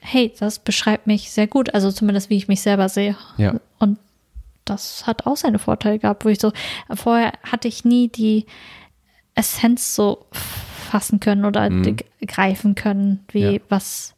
hey, 0.00 0.32
das 0.38 0.58
beschreibt 0.58 1.06
mich 1.06 1.30
sehr 1.30 1.46
gut. 1.46 1.74
Also 1.74 1.90
zumindest 1.90 2.28
wie 2.30 2.36
ich 2.36 2.48
mich 2.48 2.60
selber 2.60 2.88
sehe. 2.88 3.16
Ja. 3.38 3.54
Und 3.78 3.98
das 4.64 5.06
hat 5.06 5.26
auch 5.26 5.36
seine 5.36 5.58
Vorteile 5.58 5.98
gehabt, 5.98 6.24
wo 6.24 6.28
ich 6.28 6.40
so, 6.40 6.52
vorher 6.94 7.32
hatte 7.44 7.68
ich 7.68 7.84
nie 7.84 8.08
die 8.08 8.46
Essenz 9.36 9.94
so 9.94 10.26
fassen 10.90 11.20
können 11.20 11.44
oder 11.44 11.70
Mhm. 11.70 11.96
greifen 12.26 12.74
können, 12.74 13.20
wie 13.30 13.40
Ja. 13.54 13.60
was, 13.68 14.14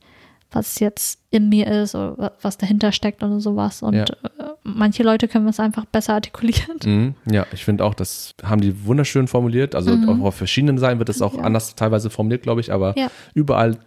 was 0.51 0.78
jetzt 0.81 1.20
in 1.31 1.49
mir 1.51 1.66
ist 1.66 1.95
oder 1.95 2.16
wa- 2.16 2.32
was 2.40 2.57
dahinter 2.57 2.93
steckt 2.93 3.23
oder 3.23 3.40
sowas. 3.40 3.82
Und 3.82 3.95
Ja. 3.95 4.05
äh, 4.05 4.45
manche 4.65 5.03
Leute 5.03 5.28
können 5.28 5.47
es 5.49 5.61
einfach 5.61 5.85
besser 5.86 6.15
artikulieren. 6.15 6.77
Mhm, 6.85 7.15
ja, 7.31 7.47
ich 7.53 7.65
finde 7.65 7.85
auch, 7.85 7.95
das 7.95 8.35
haben 8.43 8.61
die 8.61 8.85
wunderschön 8.86 9.28
formuliert. 9.28 9.74
Also 9.74 9.93
auch 10.07 10.20
auf 10.20 10.35
verschiedenen 10.36 10.78
Seiten 10.78 10.99
wird 10.99 11.09
das 11.11 11.20
auch 11.20 11.32
Mhm. 11.35 11.39
Ja. 11.40 11.45
anders 11.45 11.74
teilweise 11.74 12.09
formuliert, 12.11 12.43
glaube 12.43 12.61
ich, 12.61 12.73
aber 12.73 12.95
überall 13.35 13.78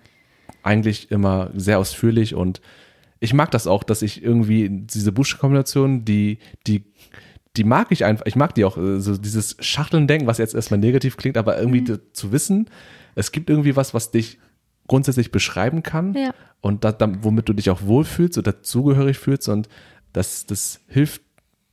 eigentlich 0.63 1.09
immer 1.11 1.49
sehr 1.55 1.79
ausführlich 1.79 2.35
und 2.35 2.61
ich 3.23 3.33
mag 3.35 3.51
das 3.51 3.67
auch, 3.67 3.83
dass 3.83 4.01
ich 4.01 4.23
irgendwie 4.23 4.67
diese 4.69 5.11
Buchstabenkombination, 5.11 6.05
die, 6.05 6.39
die, 6.65 6.83
die 7.57 7.63
mag 7.63 7.87
ich 7.91 8.05
einfach, 8.05 8.25
ich 8.25 8.35
mag 8.35 8.55
die 8.55 8.63
auch, 8.65 8.77
äh, 8.77 8.99
so 8.99 9.17
dieses 9.17 9.57
Schachteln-Denken, 9.59 10.27
was 10.27 10.37
jetzt 10.37 10.55
erstmal 10.55 10.79
negativ 10.79 11.17
klingt, 11.17 11.37
aber 11.37 11.59
irgendwie 11.59 11.81
Mhm. 11.81 11.99
zu 12.13 12.31
wissen, 12.31 12.69
es 13.15 13.31
gibt 13.31 13.49
irgendwie 13.49 13.75
was, 13.75 13.93
was 13.93 14.11
dich 14.11 14.39
grundsätzlich 14.87 15.31
beschreiben 15.31 15.83
kann 15.83 16.13
Ja. 16.13 16.33
und 16.61 16.83
da, 16.83 16.91
dann, 16.91 17.23
womit 17.23 17.49
du 17.49 17.53
dich 17.53 17.69
auch 17.69 17.81
wohlfühlst 17.83 18.37
oder 18.37 18.53
dazugehörig 18.53 19.17
fühlst 19.17 19.49
und 19.49 19.67
das, 20.13 20.45
das 20.45 20.79
hilft 20.87 21.21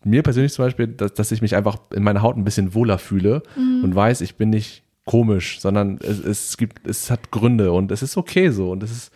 mir 0.05 0.23
persönlich 0.23 0.53
zum 0.53 0.65
Beispiel, 0.65 0.87
dass, 0.89 1.15
dass 1.15 1.33
ich 1.33 1.43
mich 1.43 1.57
einfach 1.57 1.79
in 1.95 2.03
meiner 2.03 2.23
Haut 2.23 2.37
ein 2.37 2.45
bisschen 2.45 2.75
wohler 2.75 2.99
fühle 2.99 3.43
Mhm. 3.57 3.85
und 3.85 3.95
weiß, 3.95 4.21
ich 4.21 4.37
bin 4.37 4.51
nicht 4.51 4.83
komisch, 5.05 5.61
sondern 5.61 5.99
es, 6.03 6.19
es 6.21 6.57
gibt, 6.57 6.87
es 6.87 7.11
hat 7.11 7.31
Gründe 7.31 7.73
und 7.73 7.91
es 7.93 8.03
ist 8.03 8.17
okay 8.17 8.51
so 8.51 8.71
und 8.73 8.83
es 8.83 8.91
ist 8.91 9.13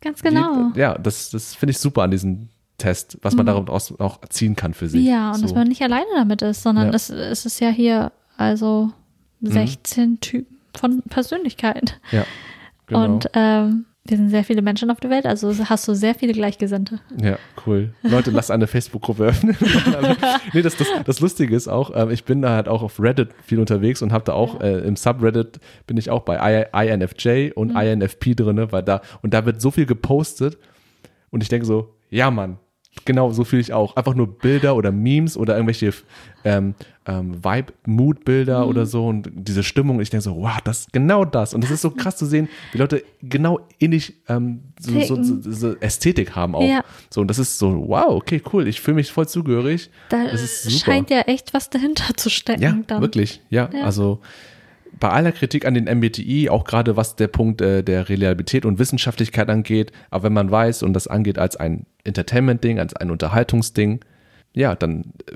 Ganz 0.00 0.22
genau. 0.22 0.70
ja, 0.76 0.96
das, 0.98 1.30
das 1.30 1.54
finde 1.54 1.70
ich 1.72 1.78
super 1.78 2.02
an 2.02 2.10
diesem 2.10 2.48
Test, 2.80 3.18
was 3.22 3.36
man 3.36 3.46
daraus 3.46 3.98
auch 4.00 4.20
ziehen 4.28 4.56
kann 4.56 4.74
für 4.74 4.88
sich. 4.88 5.02
Mhm. 5.02 5.08
Ja, 5.08 5.28
und 5.30 5.36
so. 5.36 5.42
dass 5.42 5.54
man 5.54 5.68
nicht 5.68 5.82
alleine 5.82 6.06
damit 6.16 6.42
ist, 6.42 6.62
sondern 6.62 6.88
Ja. 6.88 6.94
es, 6.94 7.08
es 7.10 7.46
ist 7.46 7.60
ja 7.60 7.68
hier 7.70 8.10
also 8.36 8.90
16 9.42 10.20
Typen 10.20 10.58
von 10.76 11.02
Persönlichkeit. 11.08 12.00
ja, 12.10 12.24
genau. 12.86 13.04
Und 13.04 13.30
ähm, 13.34 13.86
wir 14.04 14.16
sind 14.16 14.30
sehr 14.30 14.44
viele 14.44 14.62
Menschen 14.62 14.90
auf 14.90 14.98
der 14.98 15.10
Welt, 15.10 15.26
also 15.26 15.54
hast 15.68 15.86
du 15.86 15.94
sehr 15.94 16.14
viele 16.14 16.32
Gleichgesinnte. 16.32 17.00
Ja, 17.22 17.38
cool. 17.66 17.92
Leute, 18.02 18.30
lasst 18.30 18.50
eine 18.50 18.66
Facebook-Gruppe 18.66 19.24
öffnen. 19.26 19.56
nee, 20.52 20.62
das, 20.62 20.76
das, 20.76 20.88
das 21.04 21.20
Lustige 21.20 21.54
ist 21.54 21.68
auch, 21.68 21.92
ähm, 21.94 22.10
ich 22.10 22.24
bin 22.24 22.40
da 22.42 22.50
halt 22.50 22.66
auch 22.66 22.82
auf 22.82 22.98
Reddit 23.00 23.30
viel 23.44 23.60
unterwegs 23.60 24.00
und 24.02 24.10
habe 24.12 24.24
da 24.24 24.32
auch 24.32 24.60
äh, 24.62 24.78
im 24.80 24.96
Subreddit 24.96 25.60
bin 25.86 25.96
ich 25.98 26.10
auch 26.10 26.22
bei 26.22 26.66
I, 26.74 26.88
INFJ 26.88 27.52
und 27.54 27.70
INFP 27.76 28.34
drinne, 28.34 28.72
weil 28.72 28.82
da 28.82 29.02
und 29.22 29.34
da 29.34 29.44
wird 29.44 29.60
so 29.60 29.70
viel 29.70 29.86
gepostet 29.86 30.58
und 31.30 31.42
ich 31.42 31.48
denke 31.50 31.66
so, 31.66 31.94
ja 32.08 32.30
Mann, 32.30 32.58
genau 33.04 33.30
so 33.32 33.44
fühle 33.44 33.62
ich 33.62 33.72
auch. 33.72 33.96
Einfach 33.96 34.14
nur 34.14 34.26
Bilder 34.38 34.76
oder 34.76 34.92
Memes 34.92 35.36
oder 35.36 35.54
irgendwelche 35.54 35.92
ähm, 36.44 36.74
ähm, 37.06 37.42
Vibe-Mood-Bilder 37.44 38.66
oder 38.66 38.86
so 38.86 39.06
und 39.06 39.30
diese 39.32 39.62
Stimmung. 39.62 40.00
Ich 40.00 40.10
denke 40.10 40.22
so, 40.22 40.36
wow, 40.36 40.58
das 40.62 40.86
genau 40.92 41.24
das. 41.24 41.54
Und 41.54 41.64
es 41.64 41.70
ist 41.70 41.82
so 41.82 41.90
krass 41.90 42.16
zu 42.16 42.26
sehen, 42.26 42.48
wie 42.72 42.78
Leute 42.78 43.02
genau 43.22 43.60
ähnlich 43.78 44.14
ähm, 44.28 44.60
so, 44.78 45.00
so, 45.00 45.22
so, 45.22 45.38
so 45.40 45.76
Ästhetik 45.76 46.34
haben 46.36 46.54
auch. 46.54 46.62
Ja. 46.68 46.84
So, 47.10 47.20
und 47.20 47.28
das 47.28 47.38
ist 47.38 47.58
so, 47.58 47.88
wow, 47.88 48.10
okay, 48.10 48.42
cool. 48.52 48.66
Ich 48.68 48.80
fühle 48.80 48.96
mich 48.96 49.10
voll 49.12 49.28
zugehörig. 49.28 49.90
Da 50.08 50.24
Das 50.24 50.42
ist 50.42 50.64
super. 50.64 50.92
scheint 50.92 51.10
ja 51.10 51.20
echt 51.22 51.54
was 51.54 51.70
dahinter 51.70 52.14
zu 52.16 52.30
stecken. 52.30 52.62
Ja, 52.62 52.76
dann. 52.86 53.00
wirklich. 53.00 53.40
Ja, 53.50 53.70
Ja. 53.72 53.84
also 53.84 54.20
bei 55.00 55.08
aller 55.08 55.32
Kritik 55.32 55.66
an 55.66 55.74
den 55.74 55.84
MBTI, 55.86 56.48
auch 56.50 56.64
gerade 56.64 56.96
was 56.96 57.16
der 57.16 57.28
Punkt 57.28 57.60
äh, 57.60 57.82
der 57.82 58.08
Reliabilität 58.08 58.64
und 58.64 58.78
Wissenschaftlichkeit 58.78 59.48
angeht, 59.48 59.92
aber 60.10 60.24
wenn 60.24 60.32
man 60.34 60.50
weiß 60.50 60.82
und 60.82 60.92
das 60.92 61.06
angeht 61.08 61.38
als 61.38 61.56
ein 61.56 61.86
Entertainment-Ding, 62.04 62.78
als 62.78 62.94
ein 62.94 63.10
Unterhaltungsding, 63.10 64.00
ja, 64.52 64.74
dann 64.74 65.12
äh, 65.30 65.34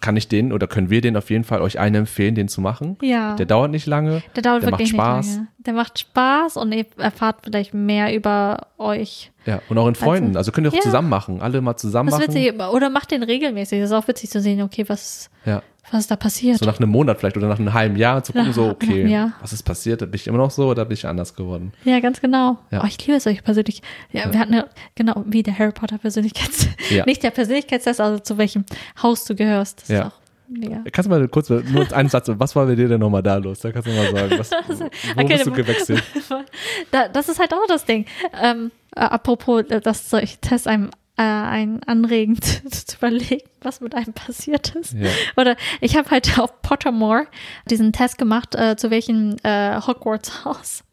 kann 0.00 0.16
ich 0.16 0.28
den 0.28 0.50
oder 0.52 0.66
können 0.66 0.88
wir 0.88 1.02
den 1.02 1.16
auf 1.18 1.28
jeden 1.28 1.44
Fall 1.44 1.60
euch 1.60 1.78
allen 1.78 1.94
empfehlen, 1.94 2.34
den 2.34 2.48
zu 2.48 2.60
machen. 2.62 2.96
Ja. 3.02 3.36
Der 3.36 3.44
dauert 3.44 3.70
nicht 3.70 3.84
lange. 3.86 4.22
Der 4.36 4.42
dauert 4.42 4.62
der 4.62 4.70
wirklich 4.70 4.94
macht 4.94 5.06
Spaß. 5.06 5.26
nicht 5.26 5.36
lange. 5.36 5.48
Der 5.58 5.74
macht 5.74 5.98
Spaß 5.98 6.56
und 6.56 6.72
ihr 6.72 6.86
erfahrt 6.96 7.36
vielleicht 7.44 7.74
mehr 7.74 8.14
über 8.16 8.68
euch. 8.78 9.32
Ja, 9.44 9.60
und 9.68 9.76
auch 9.76 9.86
in 9.86 9.94
Freunden. 9.94 10.36
Also 10.38 10.50
könnt 10.50 10.66
ihr 10.66 10.70
auch 10.70 10.74
Ja. 10.76 10.80
zusammen 10.80 11.10
machen. 11.10 11.42
Alle 11.42 11.60
mal 11.60 11.76
zusammen 11.76 12.08
Das 12.10 12.20
machen. 12.20 12.34
witzig. 12.34 12.54
Oder 12.58 12.88
macht 12.88 13.10
den 13.10 13.22
regelmäßig. 13.22 13.80
Das 13.80 13.90
ist 13.90 13.94
auch 13.94 14.08
witzig 14.08 14.30
zu 14.30 14.40
sehen, 14.40 14.62
okay, 14.62 14.84
was, 14.88 15.28
Ja. 15.44 15.62
Was 15.90 16.06
da 16.06 16.16
passiert. 16.16 16.58
So 16.58 16.66
nach 16.66 16.78
einem 16.78 16.90
Monat 16.90 17.18
vielleicht 17.18 17.36
oder 17.36 17.48
nach 17.48 17.58
einem 17.58 17.72
halben 17.74 17.96
Jahr 17.96 18.22
zu 18.24 18.32
gucken, 18.32 18.48
Nach- 18.48 18.54
so, 18.54 18.68
okay, 18.68 19.30
was 19.40 19.52
ist 19.52 19.62
passiert? 19.62 20.00
Bin 20.00 20.14
ich 20.14 20.26
immer 20.26 20.38
noch 20.38 20.50
so 20.50 20.68
oder 20.68 20.84
bin 20.84 20.94
ich 20.94 21.06
anders 21.06 21.34
geworden? 21.34 21.72
Ja, 21.84 22.00
ganz 22.00 22.20
genau. 22.20 22.58
Ja. 22.70 22.82
Oh, 22.82 22.86
ich 22.86 23.04
liebe 23.06 23.20
solche 23.20 23.42
persönlich. 23.42 23.82
Ja, 24.12 24.32
wir 24.32 24.38
hatten 24.40 24.54
ja, 24.54 24.66
genau, 24.94 25.22
wie 25.26 25.42
der 25.42 25.58
Harry 25.58 25.72
Potter 25.72 25.98
Persönlichkeitstest. 25.98 26.68
Ja. 26.90 27.04
Nicht 27.06 27.22
der 27.22 27.30
Persönlichkeitstest, 27.30 28.00
also 28.00 28.18
zu 28.18 28.38
welchem 28.38 28.64
Haus 29.02 29.24
du 29.24 29.34
gehörst. 29.34 29.82
Das 29.82 29.88
Ja. 29.88 30.00
ist 30.00 30.06
auch 30.06 30.12
mega. 30.48 30.82
Kannst 30.92 31.06
du 31.10 31.10
mal 31.14 31.28
kurz, 31.28 31.48
nur 31.50 31.92
einen 31.92 32.08
Satz, 32.08 32.28
was 32.28 32.56
war 32.56 32.66
bei 32.66 32.74
dir 32.74 32.88
denn 32.88 33.00
nochmal 33.00 33.22
da 33.22 33.36
los? 33.36 33.60
Da 33.60 33.72
kannst 33.72 33.88
du 33.88 33.92
mal 33.92 34.10
sagen, 34.10 34.38
was, 34.38 34.50
wo 34.68 35.20
Okay, 35.22 35.34
bist 35.34 35.46
du 35.46 35.52
gewechselt? 35.52 36.02
Da, 36.90 37.08
das 37.08 37.28
ist 37.28 37.38
halt 37.38 37.52
auch 37.52 37.66
das 37.68 37.84
Ding. 37.84 38.06
Ähm, 38.42 38.70
äh, 38.96 39.00
apropos, 39.00 39.64
äh, 39.70 39.80
dass 39.80 40.10
solche 40.10 40.38
Tests 40.38 40.66
einem 40.66 40.90
äh, 41.16 41.22
einen 41.22 41.82
anregen 41.84 42.40
zu, 42.42 42.96
überlegen, 42.96 43.46
was 43.62 43.80
mit 43.80 43.94
einem 43.94 44.12
passiert 44.12 44.74
ist. 44.74 44.94
Ja. 44.94 45.10
Oder 45.36 45.56
ich 45.80 45.96
habe 45.96 46.10
halt 46.10 46.38
auf 46.38 46.60
Pottermore 46.62 47.26
diesen 47.70 47.92
Test 47.92 48.18
gemacht, 48.18 48.54
äh, 48.54 48.76
zu 48.76 48.90
welchem 48.90 49.36
äh, 49.42 49.80
Hogwarts-Haus 49.80 50.84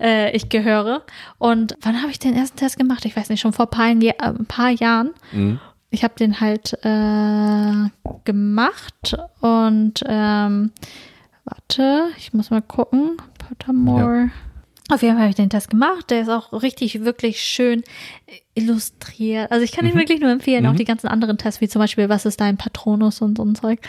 äh, 0.00 0.34
ich 0.36 0.48
gehöre. 0.48 1.02
Und 1.38 1.76
wann 1.82 2.00
habe 2.02 2.10
ich 2.10 2.18
den 2.18 2.34
ersten 2.34 2.56
Test 2.58 2.78
gemacht? 2.78 3.04
Ich 3.04 3.16
weiß 3.16 3.28
nicht, 3.28 3.40
schon 3.40 3.52
vor 3.52 3.66
ein 3.66 3.70
paar, 3.70 3.88
Ja- 4.02 4.12
äh, 4.18 4.28
ein 4.38 4.46
paar 4.46 4.70
Jahren. 4.70 5.10
Mhm. 5.32 5.60
Ich 5.90 6.04
habe 6.04 6.14
den 6.18 6.40
halt 6.40 6.72
äh, 6.84 7.88
gemacht 8.24 9.14
und 9.40 10.02
ähm, 10.06 10.72
warte, 11.44 12.06
ich 12.16 12.32
muss 12.32 12.50
mal 12.50 12.62
gucken. 12.62 13.18
Pottermore. 13.46 14.30
Auf 14.90 15.02
jeden 15.02 15.14
Fall 15.14 15.22
habe 15.22 15.30
ich 15.30 15.36
den 15.36 15.50
Test 15.50 15.70
gemacht. 15.70 16.10
Der 16.10 16.22
ist 16.22 16.28
auch 16.28 16.52
richtig, 16.52 17.04
wirklich 17.04 17.40
schön 17.40 17.82
illustriert. 18.54 19.50
Also 19.50 19.64
ich 19.64 19.72
kann 19.72 19.86
ihn 19.86 19.94
wirklich 19.94 20.20
nur 20.20 20.30
empfehlen. 20.30 20.66
Auch 20.66 20.74
die 20.74 20.84
ganzen 20.84 21.06
anderen 21.06 21.38
Tests, 21.38 21.60
wie 21.60 21.68
zum 21.68 21.80
Beispiel, 21.80 22.08
was 22.08 22.26
ist 22.26 22.40
dein 22.40 22.56
Patronus 22.56 23.22
und 23.22 23.38
so 23.38 23.44
ein 23.44 23.54
Zeug. 23.54 23.80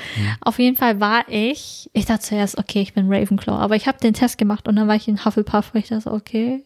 Auf 0.41 0.60
jeden 0.60 0.78
Fall 0.78 0.99
war 0.99 1.28
ich, 1.28 1.90
ich 1.94 2.06
dachte 2.06 2.22
zuerst, 2.22 2.57
okay, 2.57 2.82
ich 2.82 2.94
bin 2.94 3.11
Ravenclaw. 3.11 3.57
Aber 3.57 3.76
ich 3.76 3.88
habe 3.88 3.98
den 3.98 4.14
Test 4.14 4.38
gemacht 4.38 4.68
und 4.68 4.76
dann 4.76 4.88
war 4.88 4.95
ich 4.95 5.07
in 5.07 5.26
Hufflepuff, 5.26 5.74
weil 5.74 5.82
ich 5.82 5.90
dachte, 5.90 6.11
okay, 6.11 6.64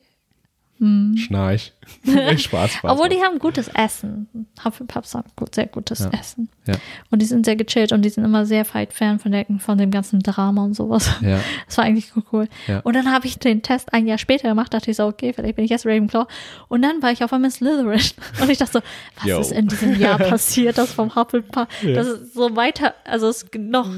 Schnarch. 0.80 1.74
Nee, 2.04 2.38
Spaß, 2.38 2.72
Spaß. 2.72 2.92
Obwohl 2.92 3.10
die 3.10 3.22
haben 3.22 3.40
gutes 3.40 3.70
Essen. 3.70 4.28
Hufflepuffs 4.64 5.14
haben 5.14 5.30
gut, 5.36 5.56
sehr 5.56 5.68
gutes 5.68 6.00
Ja. 6.00 6.10
Essen. 6.20 6.50
Ja. 6.66 6.76
Und 7.12 7.22
die 7.22 7.26
sind 7.26 7.46
sehr 7.46 7.56
gechillt 7.56 7.92
und 7.92 8.02
die 8.04 8.10
sind 8.10 8.24
immer 8.24 8.46
sehr 8.46 8.66
weit 8.74 8.94
fern 8.94 9.20
von, 9.20 9.32
der, 9.32 9.46
von 9.60 9.78
dem 9.78 9.92
ganzen 9.92 10.20
Drama 10.22 10.64
und 10.64 10.74
sowas. 10.74 11.10
Ja. 11.22 11.40
Das 11.68 11.78
war 11.78 11.86
eigentlich 11.86 12.12
cool. 12.32 12.48
Ja. 12.68 12.80
Und 12.82 12.96
dann 12.96 13.12
habe 13.12 13.28
ich 13.28 13.40
den 13.40 13.62
Test 13.62 13.94
ein 13.94 14.08
Jahr 14.08 14.18
später 14.18 14.48
gemacht, 14.48 14.74
dachte 14.74 14.90
ich 14.90 14.98
so, 14.98 15.06
okay, 15.06 15.34
vielleicht 15.34 15.56
bin 15.56 15.66
ich 15.66 15.72
jetzt 15.72 15.86
Ravenclaw. 15.86 16.26
Und 16.70 16.82
dann 16.82 17.02
war 17.02 17.12
ich 17.12 17.24
auf 17.24 17.34
einmal 17.34 17.52
Slytherin. 17.52 18.00
Und 18.42 18.50
ich 18.50 18.58
dachte 18.58 18.74
so, 18.74 18.80
was 19.18 19.26
Yo. 19.26 19.40
ist 19.40 19.52
in 19.52 19.68
diesem 19.68 20.00
Jahr 20.00 20.18
passiert, 20.18 20.78
das 20.78 20.94
vom 20.94 21.14
Hufflepuff? 21.16 21.68
Ja. 21.84 21.94
Das 21.96 22.08
ist 22.08 22.34
so 22.34 22.56
weiter, 22.56 22.94
also 23.04 23.28
es 23.28 23.44
ist 23.44 23.56
noch 23.56 23.90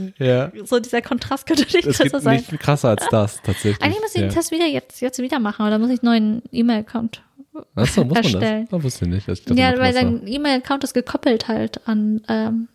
so 0.65 0.79
dieser 0.79 1.01
Kontrast 1.01 1.45
könnte 1.45 1.63
nicht 1.63 1.85
besser 1.85 2.03
gibt 2.05 2.21
sein. 2.21 2.37
nicht 2.37 2.59
krasser 2.59 2.89
als 2.89 3.07
das, 3.09 3.41
tatsächlich. 3.41 3.81
Eigentlich 3.81 4.01
muss 4.01 4.15
ich 4.15 4.21
den 4.21 4.29
Test 4.29 4.51
wieder 4.51 4.65
jetzt, 4.65 5.01
jetzt 5.01 5.19
wieder 5.19 5.39
machen, 5.39 5.65
oder 5.65 5.79
muss 5.79 5.89
ich 5.89 6.01
einen 6.03 6.11
neuen 6.11 6.41
E-Mail-Account 6.51 7.21
Achso, 7.75 8.03
muss 8.03 8.15
man 8.15 8.23
erstellen. 8.23 8.67
das? 8.69 8.79
Oh, 8.79 8.83
wusste 8.83 9.05
ich 9.05 9.11
nicht. 9.11 9.27
Ich 9.27 9.43
dachte, 9.43 9.59
Ja, 9.59 9.71
man 9.71 9.79
weil 9.79 9.93
dein 9.93 10.27
E-Mail-Account 10.27 10.83
ist 10.83 10.93
gekoppelt 10.93 11.47
halt 11.47 11.81
an, 11.87 12.21
ähm, 12.29 12.67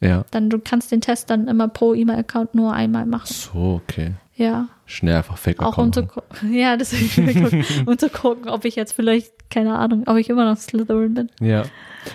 Ja. 0.00 0.24
dann 0.30 0.50
du 0.50 0.58
kannst 0.58 0.92
den 0.92 1.00
Test 1.00 1.30
dann 1.30 1.48
immer 1.48 1.68
pro 1.68 1.94
E-Mail-Account 1.94 2.54
nur 2.54 2.72
einmal 2.72 3.06
machen. 3.06 3.26
So, 3.32 3.80
okay. 3.82 4.12
Ja, 4.34 4.68
Schnell 4.84 5.16
einfach 5.16 5.38
fake 5.38 5.62
auch 5.62 5.78
um 5.78 5.92
zu 5.92 6.04
gucken, 6.06 6.52
ja, 6.54 6.76
deswegen 6.76 7.64
um 7.86 7.98
zu 7.98 8.08
gucken, 8.10 8.48
ob 8.50 8.64
ich 8.66 8.76
jetzt 8.76 8.92
vielleicht, 8.92 9.50
keine 9.50 9.76
Ahnung, 9.78 10.04
ob 10.06 10.16
ich 10.18 10.28
immer 10.28 10.44
noch 10.44 10.58
Slytherin 10.58 11.14
bin. 11.14 11.30
Ja. 11.40 11.64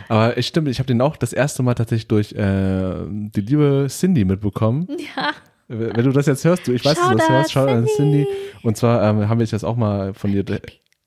Aber 0.07 0.37
ich 0.37 0.47
stimmt, 0.47 0.67
ich 0.69 0.77
habe 0.79 0.87
den 0.87 1.01
auch 1.01 1.17
das 1.17 1.33
erste 1.33 1.63
Mal 1.63 1.73
tatsächlich 1.73 2.07
durch 2.07 2.31
äh, 2.33 2.93
die 3.09 3.41
liebe 3.41 3.87
Cindy 3.89 4.23
mitbekommen. 4.23 4.87
Ja, 5.17 5.31
Wenn 5.67 6.05
du 6.05 6.11
das 6.11 6.27
jetzt 6.27 6.45
hörst, 6.45 6.67
du, 6.67 6.73
ich 6.73 6.85
weiß, 6.85 6.95
dass 6.97 7.09
du 7.09 7.15
das 7.17 7.29
hörst, 7.29 7.51
schau 7.53 7.65
an 7.65 7.87
Cindy. 7.87 8.27
Und 8.63 8.77
zwar 8.77 9.01
ähm, 9.09 9.27
haben 9.27 9.39
wir 9.39 9.47
das 9.47 9.63
auch 9.63 9.75
mal 9.75 10.13
von 10.13 10.31
dir 10.31 10.43
ge 10.43 10.59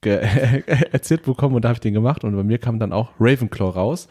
erzählt 0.93 1.23
bekommen 1.25 1.55
und 1.55 1.63
da 1.65 1.69
habe 1.69 1.77
ich 1.77 1.81
den 1.81 1.95
gemacht 1.95 2.25
und 2.25 2.35
bei 2.37 2.43
mir 2.43 2.59
kam 2.59 2.79
dann 2.79 2.93
auch 2.93 3.11
Ravenclaw 3.21 3.71
raus 3.71 4.09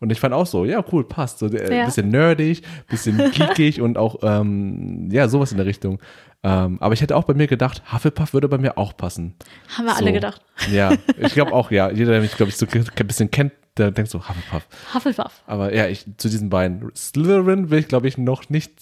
und 0.00 0.10
ich 0.12 0.20
fand 0.20 0.34
auch 0.34 0.46
so, 0.46 0.64
ja 0.64 0.84
cool, 0.92 1.04
passt, 1.04 1.38
so 1.38 1.46
äh, 1.46 1.50
Mhm. 1.70 1.72
Ja. 1.72 1.84
bisschen 1.86 2.08
nerdig, 2.08 2.62
bisschen 2.88 3.16
geekig 3.32 3.80
und 3.80 3.98
auch 3.98 4.16
ähm, 4.22 5.08
ja 5.10 5.28
sowas 5.28 5.50
in 5.52 5.58
der 5.58 5.66
Richtung. 5.66 5.98
Ähm, 6.42 6.76
aber 6.80 6.92
ich 6.92 7.00
hätte 7.00 7.16
auch 7.16 7.24
bei 7.24 7.32
mir 7.34 7.46
gedacht, 7.46 7.82
Hufflepuff 7.90 8.34
würde 8.34 8.48
bei 8.48 8.58
mir 8.58 8.76
auch 8.76 8.94
passen. 8.96 9.34
haben 9.78 9.86
wir 9.86 9.92
So. 9.94 10.02
alle 10.02 10.12
gedacht. 10.12 10.42
Ja, 10.70 10.92
ich 11.18 11.32
glaube 11.32 11.52
auch, 11.52 11.70
ja, 11.70 11.90
jeder, 11.92 12.12
der 12.12 12.20
mich 12.20 12.36
glaube 12.36 12.50
ich 12.50 12.56
so 12.56 12.66
ein 12.66 13.06
bisschen 13.06 13.30
kennt, 13.30 13.52
der 13.78 13.90
denkt 13.90 14.10
so 14.10 14.20
Hufflepuff. 14.20 14.66
Hufflepuff. 14.94 15.42
Aber 15.46 15.74
ja, 15.74 15.88
ich 15.88 16.04
zu 16.18 16.28
diesen 16.28 16.50
beiden 16.50 16.90
Slytherin 16.94 17.70
will 17.70 17.78
ich 17.78 17.88
glaube 17.88 18.08
ich 18.08 18.18
noch 18.18 18.50
nicht, 18.50 18.72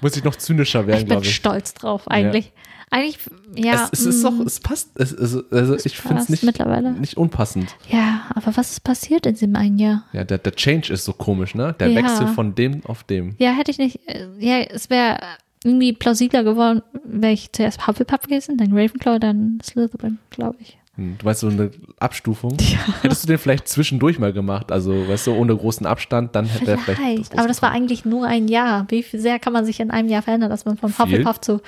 muss 0.00 0.16
ich 0.16 0.24
noch 0.24 0.34
zynischer 0.36 0.86
werden, 0.86 1.00
Ich 1.00 1.04
bin 1.04 1.08
glaube 1.10 1.26
ich. 1.26 1.34
stolz 1.36 1.74
drauf, 1.74 2.08
eigentlich. 2.10 2.52
Eigentlich, 2.94 3.18
ja. 3.56 3.88
es, 3.90 4.00
es 4.00 4.06
ist 4.06 4.22
mm, 4.22 4.26
doch, 4.38 4.46
es 4.46 4.60
passt. 4.60 4.90
Es, 4.94 5.10
es, 5.10 5.36
also 5.50 5.74
ich 5.74 5.98
finde 5.98 6.22
es 6.22 6.28
nicht, 6.28 6.44
mittlerweile. 6.44 6.92
nicht 6.92 7.16
unpassend. 7.16 7.74
Ja, 7.90 8.22
aber 8.32 8.56
was 8.56 8.70
ist 8.70 8.84
passiert 8.84 9.26
in 9.26 9.34
diesem 9.34 9.56
einen 9.56 9.80
Jahr? 9.80 10.04
Ja, 10.12 10.22
der, 10.22 10.38
der 10.38 10.54
Change 10.54 10.92
ist 10.92 11.04
so 11.04 11.12
komisch, 11.12 11.56
ne? 11.56 11.74
Der 11.80 11.88
Ja. 11.88 11.96
Wechsel 12.04 12.28
von 12.28 12.54
dem 12.54 12.86
auf 12.86 13.02
dem. 13.02 13.34
Ja, 13.38 13.50
hätte 13.50 13.72
ich 13.72 13.78
nicht, 13.78 13.98
äh, 14.08 14.28
ja, 14.38 14.58
es 14.60 14.90
wäre 14.90 15.18
irgendwie 15.64 15.92
plausibler 15.92 16.44
geworden, 16.44 16.82
wäre 17.04 17.32
ich 17.32 17.50
zuerst 17.50 17.84
Hufflepuff 17.88 18.22
gewesen, 18.22 18.58
dann 18.58 18.70
Ravenclaw, 18.70 19.18
dann 19.18 19.58
Slytherin, 19.60 20.18
glaube 20.30 20.58
ich. 20.60 20.78
Hm, 20.96 21.16
Du 21.18 21.24
weißt, 21.24 21.40
so 21.40 21.48
eine 21.48 21.72
Abstufung. 21.98 22.56
Hättest 23.02 23.24
du 23.24 23.26
den 23.26 23.38
vielleicht 23.38 23.66
zwischendurch 23.66 24.20
mal 24.20 24.32
gemacht, 24.32 24.70
also 24.70 25.08
weißt 25.08 25.26
du, 25.26 25.32
ohne 25.32 25.56
großen 25.56 25.84
Abstand, 25.84 26.36
dann 26.36 26.46
hätte 26.46 26.70
er 26.72 26.78
vielleicht. 26.78 27.00
Vielleicht, 27.00 27.38
aber 27.38 27.48
das 27.48 27.60
war 27.60 27.72
eigentlich 27.72 28.04
nur 28.04 28.26
ein 28.26 28.46
Jahr. 28.46 28.86
Wie 28.88 29.02
sehr 29.02 29.40
kann 29.40 29.52
man 29.52 29.64
sich 29.64 29.80
in 29.80 29.90
einem 29.90 30.08
Jahr 30.08 30.22
verändern, 30.22 30.50
dass 30.50 30.64
man 30.64 30.76
von 30.76 30.92
Viel. 30.92 31.04
Hufflepuff 31.04 31.40
zu 31.40 31.60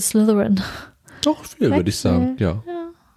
Slytherin. 0.00 0.60
Doch 1.22 1.44
viel, 1.44 1.70
würde 1.70 1.88
ich 1.88 1.96
sagen, 1.96 2.36
ja. 2.38 2.62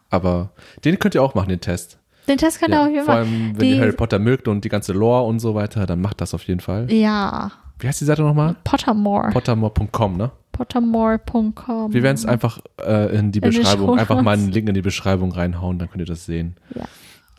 Aber 0.09 0.51
den 0.85 0.97
könnt 0.99 1.15
ihr 1.15 1.21
auch 1.23 1.35
machen, 1.35 1.49
den 1.49 1.59
Test. 1.61 1.99
Den 2.29 2.37
Test 2.37 2.59
kann 2.59 2.71
Ja, 2.71 2.77
er 2.79 2.83
auf 2.83 2.89
jeden 2.91 3.05
vor 3.05 3.13
Fall. 3.13 3.23
allem, 3.23 3.51
wenn 3.53 3.59
Die- 3.59 3.71
ihr 3.75 3.79
Harry 3.81 3.91
Potter 3.93 4.19
mögt 4.19 4.47
und 4.47 4.63
die 4.65 4.69
ganze 4.69 4.93
Lore 4.93 5.23
und 5.27 5.39
so 5.39 5.55
weiter, 5.55 5.85
dann 5.85 6.01
macht 6.01 6.21
das 6.21 6.33
auf 6.33 6.43
jeden 6.43 6.59
Fall. 6.59 6.91
Ja, 6.91 7.51
Wie 7.79 7.87
heißt 7.87 8.01
die 8.01 8.05
Seite 8.05 8.23
nochmal? 8.23 8.55
Pottermore. 8.63 9.29
Pottermore.com, 9.31 10.17
ne? 10.17 10.31
Pottermore.com. 10.51 11.93
Wir 11.93 12.03
werden 12.03 12.15
es 12.15 12.25
einfach 12.25 12.59
äh, 12.81 13.15
in 13.17 13.31
die 13.31 13.39
In 13.39 13.45
Beschreibung, 13.49 13.97
einfach 13.99 14.21
mal 14.21 14.31
einen 14.37 14.51
Link 14.51 14.67
in 14.67 14.73
die 14.73 14.81
Beschreibung 14.81 15.31
reinhauen, 15.31 15.77
dann 15.79 15.89
könnt 15.89 16.01
ihr 16.01 16.05
das 16.07 16.25
sehen. 16.25 16.55
Ja. 16.75 16.85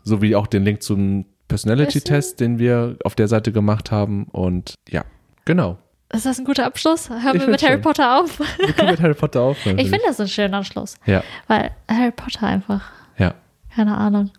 So 0.03 0.21
wie 0.21 0.35
auch 0.35 0.47
den 0.47 0.63
Link 0.63 0.81
zum 0.81 1.25
Personality-Test, 1.49 2.39
den 2.39 2.57
wir 2.59 2.97
auf 3.03 3.15
der 3.15 3.27
Seite 3.27 3.51
gemacht 3.51 3.91
haben. 3.91 4.25
Und 4.31 4.75
ja, 4.87 5.03
genau. 5.45 5.77
Ist 6.11 6.25
das 6.25 6.39
ein 6.39 6.45
guter 6.45 6.65
Abschluss? 6.65 7.09
Hören 7.09 7.35
Ich 7.35 7.41
wir 7.41 7.47
mit 7.49 7.61
Harry 7.61 7.73
schon. 7.73 7.81
Potter 7.81 8.19
auf? 8.19 8.39
Wir 8.39 8.73
können 8.73 8.91
mit 8.91 8.99
Harry 9.01 9.13
Potter 9.13 9.41
aufhören. 9.43 9.77
Ich 9.77 9.89
finde 9.89 10.05
das 10.07 10.19
ein 10.19 10.27
schöner 10.27 10.57
Abschluss, 10.57 10.95
Ja, 11.05 11.23
weil 11.47 11.71
Harry 11.89 12.11
Potter 12.11 12.47
einfach, 12.47 12.81
ja. 13.17 13.35
keine 13.75 13.95
Ahnung. 13.95 14.31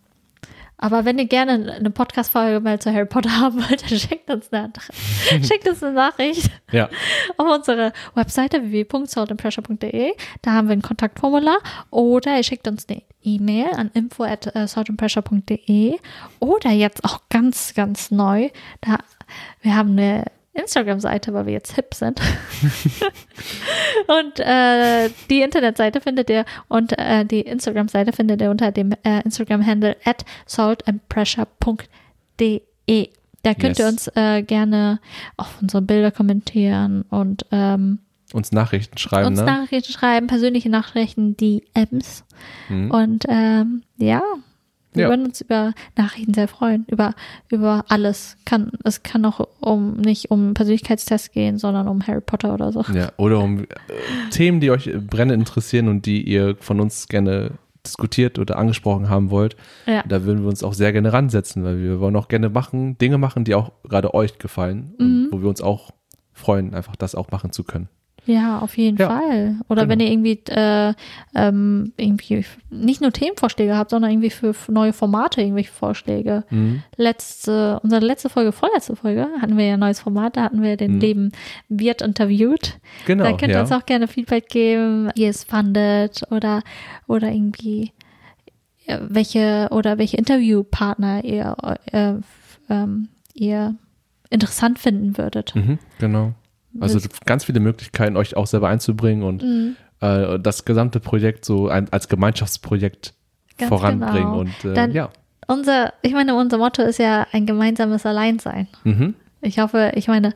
Aber 0.82 1.04
wenn 1.04 1.18
ihr 1.18 1.26
gerne 1.26 1.74
eine 1.74 1.90
Podcast-Folge 1.90 2.58
mal 2.60 2.78
zu 2.80 2.90
Harry 2.90 3.04
Potter 3.04 3.30
haben 3.38 3.56
wollt, 3.68 3.82
dann 3.82 3.98
schickt 3.98 4.30
uns 4.30 4.50
eine, 4.50 4.72
schickt 5.42 5.68
uns 5.68 5.82
eine 5.84 5.92
Nachricht 5.92 6.50
Ja, 6.72 6.88
auf 7.36 7.46
unsere 7.46 7.92
Webseite 8.14 8.62
www.saltandpressure.de. 8.62 10.12
Da 10.40 10.52
haben 10.52 10.68
wir 10.68 10.72
ein 10.72 10.80
Kontaktformular. 10.80 11.58
Oder 11.90 12.38
ihr 12.38 12.42
schickt 12.44 12.66
uns 12.66 12.88
eine 12.88 13.02
E-Mail 13.22 13.66
an 13.76 13.90
info 13.92 14.24
at 14.24 14.56
äh, 14.56 14.66
saltandpressure.de. 14.66 15.98
Oder 16.38 16.70
jetzt 16.70 17.04
auch 17.04 17.20
ganz, 17.28 17.74
ganz 17.74 18.10
neu, 18.10 18.48
da, 18.80 19.00
wir 19.60 19.76
haben 19.76 19.90
eine 19.90 20.24
Instagram-Seite, 20.52 21.32
weil 21.32 21.46
wir 21.46 21.52
jetzt 21.52 21.74
hip 21.74 21.94
sind. 21.94 22.20
und 24.08 24.40
äh, 24.40 25.08
die 25.30 25.42
Internetseite 25.42 26.00
findet 26.00 26.28
ihr 26.30 26.44
und 26.68 26.98
äh, 26.98 27.24
die 27.24 27.40
Instagram-Seite 27.42 28.12
findet 28.12 28.40
ihr 28.42 28.50
unter 28.50 28.72
dem 28.72 28.92
äh, 29.04 29.20
Instagram-Handle 29.24 29.96
at 30.04 30.24
saltandpressure.de. 30.46 33.10
Da 33.42 33.54
könnt 33.54 33.78
ihr 33.78 33.84
Yes. 33.86 33.92
uns 33.92 34.08
äh, 34.16 34.42
gerne 34.42 35.00
auf 35.36 35.58
unsere 35.62 35.82
Bilder 35.82 36.10
kommentieren 36.10 37.02
und 37.08 37.46
ähm, 37.52 38.00
uns 38.32 38.52
Nachrichten 38.52 38.98
schreiben, 38.98 39.28
uns 39.28 39.40
ne? 39.40 39.46
Nachrichten 39.46 39.92
schreiben, 39.92 40.26
persönliche 40.26 40.68
Nachrichten, 40.68 41.36
DMs. 41.36 42.24
Mhm. 42.68 42.90
Und 42.90 43.24
ähm, 43.28 43.82
ja, 43.96 44.22
wir 44.92 45.02
Ja. 45.04 45.08
würden 45.08 45.26
uns 45.26 45.40
über 45.40 45.72
Nachrichten 45.96 46.34
sehr 46.34 46.48
freuen, 46.48 46.84
über, 46.88 47.14
über 47.48 47.84
alles. 47.88 48.36
Kann, 48.44 48.72
es 48.84 49.02
kann 49.02 49.24
auch 49.24 49.46
um 49.60 49.94
nicht 49.96 50.30
um 50.30 50.54
Persönlichkeitstests 50.54 51.30
gehen, 51.32 51.58
sondern 51.58 51.86
um 51.88 52.06
Harry 52.06 52.20
Potter 52.20 52.52
oder 52.54 52.72
so. 52.72 52.82
Ja, 52.92 53.12
oder 53.16 53.38
um 53.40 53.60
äh, 53.60 53.66
Themen, 54.30 54.60
die 54.60 54.70
euch 54.70 54.90
brennend 55.08 55.34
interessieren 55.38 55.88
und 55.88 56.06
die 56.06 56.22
ihr 56.22 56.56
von 56.60 56.80
uns 56.80 57.08
gerne 57.08 57.52
diskutiert 57.86 58.38
oder 58.38 58.58
angesprochen 58.58 59.08
haben 59.08 59.30
wollt. 59.30 59.56
Ja. 59.86 60.02
Da 60.06 60.24
würden 60.24 60.42
wir 60.42 60.48
uns 60.48 60.62
auch 60.62 60.74
sehr 60.74 60.92
gerne 60.92 61.12
ransetzen, 61.12 61.64
weil 61.64 61.78
wir 61.80 61.98
wollen 62.00 62.14
auch 62.16 62.28
gerne 62.28 62.48
machen, 62.50 62.98
Dinge 62.98 63.16
machen, 63.16 63.44
die 63.44 63.54
auch 63.54 63.72
gerade 63.88 64.12
euch 64.12 64.38
gefallen 64.38 64.94
Mhm. 64.98 65.04
und 65.04 65.28
wo 65.32 65.42
wir 65.42 65.48
uns 65.48 65.62
auch 65.62 65.90
freuen, 66.32 66.74
einfach 66.74 66.96
das 66.96 67.14
auch 67.14 67.30
machen 67.30 67.52
zu 67.52 67.64
können. 67.64 67.88
Ja, 68.26 68.58
auf 68.60 68.76
jeden 68.76 68.96
Ja, 68.98 69.08
Fall. 69.08 69.56
Oder 69.68 69.82
genau. 69.82 69.92
wenn 69.92 70.00
ihr 70.00 70.10
irgendwie, 70.12 70.40
äh, 70.48 70.94
ähm, 71.34 71.92
irgendwie 71.96 72.44
nicht 72.70 73.00
nur 73.00 73.12
Themenvorschläge 73.12 73.76
habt, 73.76 73.90
sondern 73.90 74.10
irgendwie 74.10 74.30
für 74.30 74.54
neue 74.68 74.92
Formate 74.92 75.40
irgendwelche 75.40 75.72
Vorschläge. 75.72 76.44
Mhm. 76.50 76.82
Letzte, 76.96 77.80
unsere 77.82 78.04
letzte 78.04 78.28
Folge, 78.28 78.52
vorletzte 78.52 78.94
Folge, 78.96 79.26
hatten 79.40 79.56
wir 79.56 79.66
ja 79.66 79.74
ein 79.74 79.80
neues 79.80 80.00
Format, 80.00 80.36
da 80.36 80.42
hatten 80.44 80.62
wir 80.62 80.76
den 80.76 80.94
Mhm. 80.94 81.00
Leben 81.00 81.32
wird 81.68 82.02
interviewt. 82.02 82.78
Genau, 83.06 83.24
da 83.24 83.30
könnt 83.30 83.50
ihr 83.52 83.56
ja. 83.56 83.60
uns 83.62 83.72
auch 83.72 83.86
gerne 83.86 84.06
Feedback 84.06 84.48
geben, 84.48 85.10
wie 85.14 85.22
ihr 85.22 85.30
es 85.30 85.44
fandet 85.44 86.22
oder, 86.30 86.62
oder 87.08 87.30
irgendwie 87.32 87.92
äh, 88.86 88.98
welche 89.08 89.68
oder 89.70 89.98
welche 89.98 90.16
Interviewpartner 90.18 91.24
ihr, 91.24 91.56
äh, 91.92 92.14
ähm, 92.68 93.08
ihr 93.34 93.74
interessant 94.30 94.78
finden 94.78 95.18
würdet. 95.18 95.54
Mhm, 95.56 95.78
genau. 95.98 96.34
Also 96.78 97.00
ganz 97.26 97.44
viele 97.44 97.58
Möglichkeiten, 97.60 98.16
euch 98.16 98.36
auch 98.36 98.46
selber 98.46 98.68
einzubringen 98.68 99.22
und 99.24 99.42
Mhm. 99.42 99.76
äh, 100.00 100.38
das 100.38 100.64
gesamte 100.64 101.00
Projekt 101.00 101.44
so 101.44 101.68
ein, 101.68 101.92
als 101.92 102.08
Gemeinschaftsprojekt 102.08 103.14
Ganz 103.58 103.68
voranbringen. 103.68 104.14
genau. 104.30 104.38
Und 104.40 104.64
äh, 104.64 104.74
Dann- 104.74 104.92
ja. 104.92 105.10
Unser, 105.48 105.92
ich 106.02 106.12
meine, 106.12 106.36
unser 106.36 106.58
Motto 106.58 106.82
ist 106.82 106.98
ja 106.98 107.26
ein 107.32 107.44
gemeinsames 107.44 108.06
Alleinsein. 108.06 108.68
Mhm, 108.84 109.14
Ich 109.42 109.58
hoffe, 109.58 109.92
ich 109.96 110.06
meine, 110.06 110.32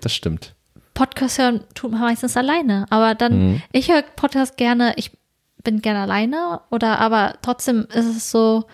das 0.00 0.12
stimmt. 0.14 0.54
Podcast 0.94 1.38
hören 1.38 1.60
tut 1.74 1.92
man 1.92 2.00
meistens 2.00 2.36
alleine, 2.36 2.86
aber 2.90 3.14
dann, 3.14 3.52
Mhm. 3.52 3.62
ich 3.70 3.92
höre 3.92 4.02
Podcast 4.02 4.56
gerne, 4.56 4.94
ich 4.96 5.12
bin 5.62 5.82
gerne 5.82 6.00
alleine 6.00 6.60
oder 6.70 6.98
aber 7.00 7.34
trotzdem 7.42 7.86
ist 7.92 8.06
es 8.06 8.30
so, 8.30 8.64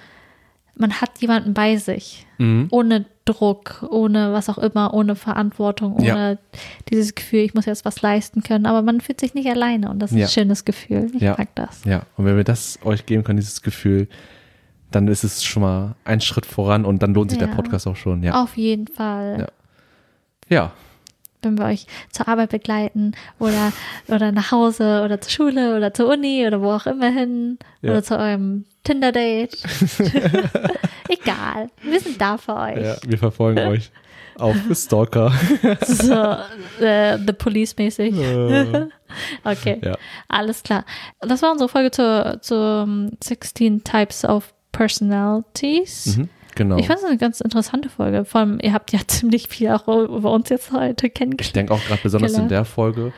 man 0.76 1.00
hat 1.00 1.18
jemanden 1.18 1.52
bei 1.52 1.76
sich, 1.76 2.26
Mhm. 2.38 2.68
ohne 2.70 3.04
Druck, 3.24 3.86
ohne 3.90 4.32
was 4.32 4.48
auch 4.48 4.58
immer, 4.58 4.92
ohne 4.94 5.14
Verantwortung, 5.14 5.94
ohne 5.94 6.06
Ja. 6.06 6.36
dieses 6.90 7.14
Gefühl, 7.14 7.40
ich 7.40 7.54
muss 7.54 7.66
jetzt 7.66 7.84
was 7.84 8.02
leisten 8.02 8.42
können, 8.42 8.66
aber 8.66 8.82
man 8.82 9.00
fühlt 9.00 9.20
sich 9.20 9.34
nicht 9.34 9.48
alleine 9.48 9.90
und 9.90 10.00
das 10.00 10.10
ist 10.12 10.18
Ja. 10.18 10.26
ein 10.26 10.30
schönes 10.30 10.64
Gefühl. 10.64 11.10
Ich 11.14 11.22
Ja. 11.22 11.34
mag 11.38 11.48
das. 11.54 11.84
Ja, 11.84 12.02
und 12.16 12.24
wenn 12.24 12.36
wir 12.36 12.44
das 12.44 12.78
euch 12.84 13.06
geben 13.06 13.22
können, 13.24 13.38
dieses 13.38 13.62
Gefühl, 13.62 14.08
dann 14.90 15.08
ist 15.08 15.24
es 15.24 15.42
schon 15.44 15.62
mal 15.62 15.94
ein 16.04 16.20
Schritt 16.20 16.44
voran 16.46 16.84
und 16.84 17.02
dann 17.02 17.14
lohnt 17.14 17.30
sich 17.30 17.38
der. 17.38 17.46
Podcast 17.46 17.86
auch 17.86 17.96
schon. 17.96 18.22
Ja. 18.22 18.42
Auf 18.42 18.56
jeden 18.56 18.88
Fall. 18.88 19.48
Ja. 20.48 20.56
ja. 20.56 20.72
wenn 21.44 21.58
wir 21.58 21.64
euch 21.64 21.88
zur 22.12 22.28
Arbeit 22.28 22.50
begleiten 22.50 23.14
oder, 23.40 23.72
oder 24.06 24.30
nach 24.30 24.52
Hause 24.52 25.02
oder 25.04 25.20
zur 25.20 25.30
Schule 25.32 25.76
oder 25.76 25.92
zur 25.92 26.08
Uni 26.08 26.46
oder 26.46 26.60
wo 26.62 26.70
auch 26.70 26.86
immer 26.86 27.10
hin 27.10 27.58
Ja. 27.80 27.90
oder 27.90 28.02
zu 28.04 28.16
eurem 28.16 28.64
Tinder-Date. 28.84 29.56
Egal, 31.08 31.68
wir 31.82 32.00
sind 32.00 32.20
da 32.20 32.36
für 32.38 32.54
euch. 32.56 32.76
Ja, 32.84 32.96
wir 33.06 33.18
verfolgen 33.18 33.58
euch 33.68 33.90
auf 34.38 34.56
Stalker. 34.72 35.32
So, 35.82 36.84
äh, 36.84 37.18
The 37.18 37.32
Police-mäßig. 37.32 38.14
Äh, 38.18 38.86
Okay, 39.44 39.78
ja. 39.84 39.94
alles 40.28 40.62
klar. 40.62 40.86
Das 41.20 41.42
war 41.42 41.52
unsere 41.52 41.68
Folge 41.68 41.90
zu, 41.90 42.38
zu 42.40 42.54
um, 42.56 43.10
16 43.22 43.84
Types 43.84 44.24
of 44.24 44.54
Personalities. 44.72 46.16
mhm, 46.16 46.28
genau. 46.54 46.78
Ich 46.78 46.86
fand 46.86 47.00
es 47.00 47.04
eine 47.04 47.18
ganz 47.18 47.42
interessante 47.42 47.90
Folge. 47.90 48.24
Vor 48.24 48.40
allem, 48.40 48.58
ihr 48.62 48.72
habt 48.72 48.90
ja 48.92 49.00
ziemlich 49.06 49.48
viel 49.48 49.68
auch 49.68 49.86
über 49.86 50.30
uns 50.32 50.48
jetzt 50.48 50.72
heute 50.72 51.08
Ich 51.08 51.14
kennengelernt. 51.14 51.54
denke 51.56 51.74
auch 51.74 51.84
gerade 51.84 52.00
besonders 52.02 52.32
Genau. 52.32 52.44
in 52.44 52.48
der 52.48 52.64
Folge. 52.64 53.12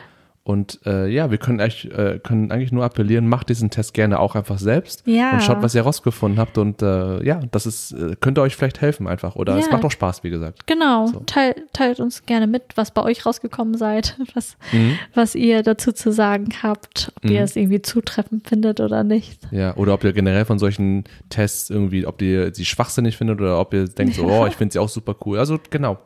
Und 0.47 0.79
äh, 0.85 1.07
ja, 1.07 1.31
wir 1.31 1.39
können, 1.39 1.59
echt, 1.59 1.85
äh, 1.85 2.19
können 2.21 2.51
eigentlich 2.51 2.71
nur 2.71 2.83
appellieren, 2.85 3.27
macht 3.27 3.49
diesen 3.49 3.71
Test 3.71 3.95
gerne 3.95 4.19
auch 4.19 4.35
einfach 4.35 4.59
selbst 4.59 5.01
Ja. 5.07 5.31
und 5.31 5.41
schaut, 5.41 5.63
was 5.63 5.73
ihr 5.73 5.81
herausgefunden 5.81 6.39
habt. 6.39 6.59
Und 6.59 6.83
äh, 6.83 7.23
ja, 7.25 7.41
das 7.49 7.65
ist, 7.65 7.93
äh, 7.93 8.15
könnte 8.21 8.41
euch 8.41 8.55
vielleicht 8.55 8.79
helfen 8.79 9.07
einfach. 9.07 9.35
Oder 9.35 9.57
es 9.57 9.65
Ja. 9.65 9.71
macht 9.71 9.83
auch 9.85 9.89
Spaß, 9.91 10.23
wie 10.23 10.29
gesagt. 10.29 10.67
Genau, 10.67 11.07
So. 11.07 11.21
teilt, 11.25 11.63
teilt 11.73 11.99
uns 11.99 12.27
gerne 12.27 12.45
mit, 12.45 12.61
was 12.75 12.91
bei 12.91 13.01
euch 13.01 13.25
rausgekommen 13.25 13.73
seid, 13.75 14.17
was, 14.35 14.55
Mhm. 14.71 14.99
was 15.15 15.33
ihr 15.33 15.63
dazu 15.63 15.91
zu 15.91 16.11
sagen 16.11 16.49
habt, 16.61 17.11
ob 17.17 17.23
Mhm. 17.23 17.31
ihr 17.31 17.41
es 17.41 17.55
irgendwie 17.55 17.81
zutreffend 17.81 18.47
findet 18.47 18.79
oder 18.81 19.03
nicht. 19.03 19.39
Ja, 19.49 19.75
oder 19.77 19.95
ob 19.95 20.03
ihr 20.03 20.13
generell 20.13 20.45
von 20.45 20.59
solchen 20.59 21.05
Tests 21.29 21.71
irgendwie, 21.71 22.05
ob 22.05 22.21
ihr 22.21 22.53
sie 22.53 22.65
schwachsinnig 22.65 23.17
findet 23.17 23.41
oder 23.41 23.59
ob 23.59 23.73
ihr 23.73 23.85
denkt, 23.87 24.13
so, 24.13 24.25
oh, 24.25 24.45
ich 24.45 24.53
finde 24.55 24.73
sie 24.73 24.77
auch 24.79 24.89
super 24.89 25.15
cool. 25.25 25.39
Also 25.39 25.57
genau. 25.71 25.97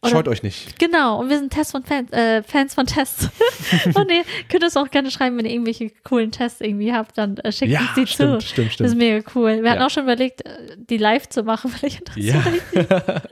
Oder- 0.00 0.10
Scheut 0.12 0.28
euch 0.28 0.42
nicht. 0.44 0.78
Genau, 0.78 1.18
und 1.20 1.28
wir 1.28 1.38
sind 1.38 1.52
Tests 1.52 1.72
von 1.72 1.82
Fans, 1.82 2.12
äh, 2.12 2.42
Fans 2.44 2.74
von 2.74 2.86
Tests. 2.86 3.30
und 3.94 4.10
ihr 4.10 4.22
könnt 4.48 4.62
uns 4.62 4.76
auch 4.76 4.90
gerne 4.90 5.10
schreiben, 5.10 5.36
wenn 5.38 5.44
ihr 5.44 5.50
irgendwelche 5.52 5.90
coolen 6.04 6.30
Tests 6.30 6.60
irgendwie 6.60 6.92
habt, 6.92 7.18
dann 7.18 7.36
äh, 7.38 7.50
schickt 7.50 7.72
Ja, 7.72 7.80
uns 7.80 7.94
die 7.96 8.06
stimmt, 8.06 8.42
zu. 8.42 8.46
stimmt, 8.48 8.68
Das 8.68 8.72
ist 8.72 8.92
stimmt. 8.92 8.96
mega 8.98 9.28
cool. 9.34 9.62
Wir 9.62 9.70
hatten 9.70 9.80
Ja. 9.80 9.86
auch 9.86 9.90
schon 9.90 10.04
überlegt, 10.04 10.46
äh, 10.46 10.76
die 10.78 10.98
live 10.98 11.28
zu 11.28 11.42
machen, 11.42 11.70
vielleicht 11.72 12.16
Ja. 12.16 12.36
interessiert 12.36 12.92
euch 12.92 13.08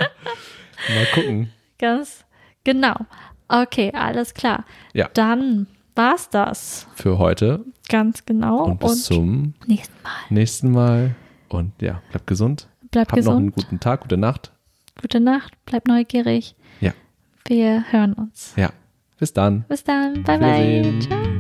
Mal 0.88 1.06
gucken. 1.14 1.52
ganz 1.78 2.24
genau. 2.64 2.97
Okay, 3.48 3.93
alles 3.94 4.34
klar. 4.34 4.64
Ja. 4.93 5.09
Dann 5.14 5.68
war's 5.94 6.30
das. 6.30 6.86
Für 6.97 7.18
heute 7.18 7.64
Ganz 7.88 8.26
genau. 8.26 8.64
und 8.64 8.80
bis 8.80 9.05
zum 9.05 9.55
nächsten 9.66 9.94
Mal. 10.02 10.10
nächsten 10.30 10.70
Mal. 10.72 11.14
Und 11.48 11.72
ja, 11.80 12.02
bleibt 12.10 12.26
gesund. 12.26 12.66
Bleibt 12.90 13.12
Habt 13.12 13.22
noch 13.24 13.36
einen 13.36 13.52
gesund. 13.52 13.66
guten 13.68 13.80
Tag, 13.80 14.01
gute 14.01 14.16
Nacht. 14.16 14.51
Gute 15.01 15.20
Nacht. 15.20 15.55
Bleibt 15.66 15.89
neugierig. 15.89 16.55
Ja. 16.81 16.93
Wir 17.47 17.85
hören 17.90 18.12
uns. 18.14 18.55
Ja. 18.56 18.70
Bis 19.18 19.32
dann. 19.32 19.64
Bis 19.68 19.85
dann. 19.85 20.23
Bye, 20.24 20.39
bye. 20.39 20.98
Ciao. 21.01 21.35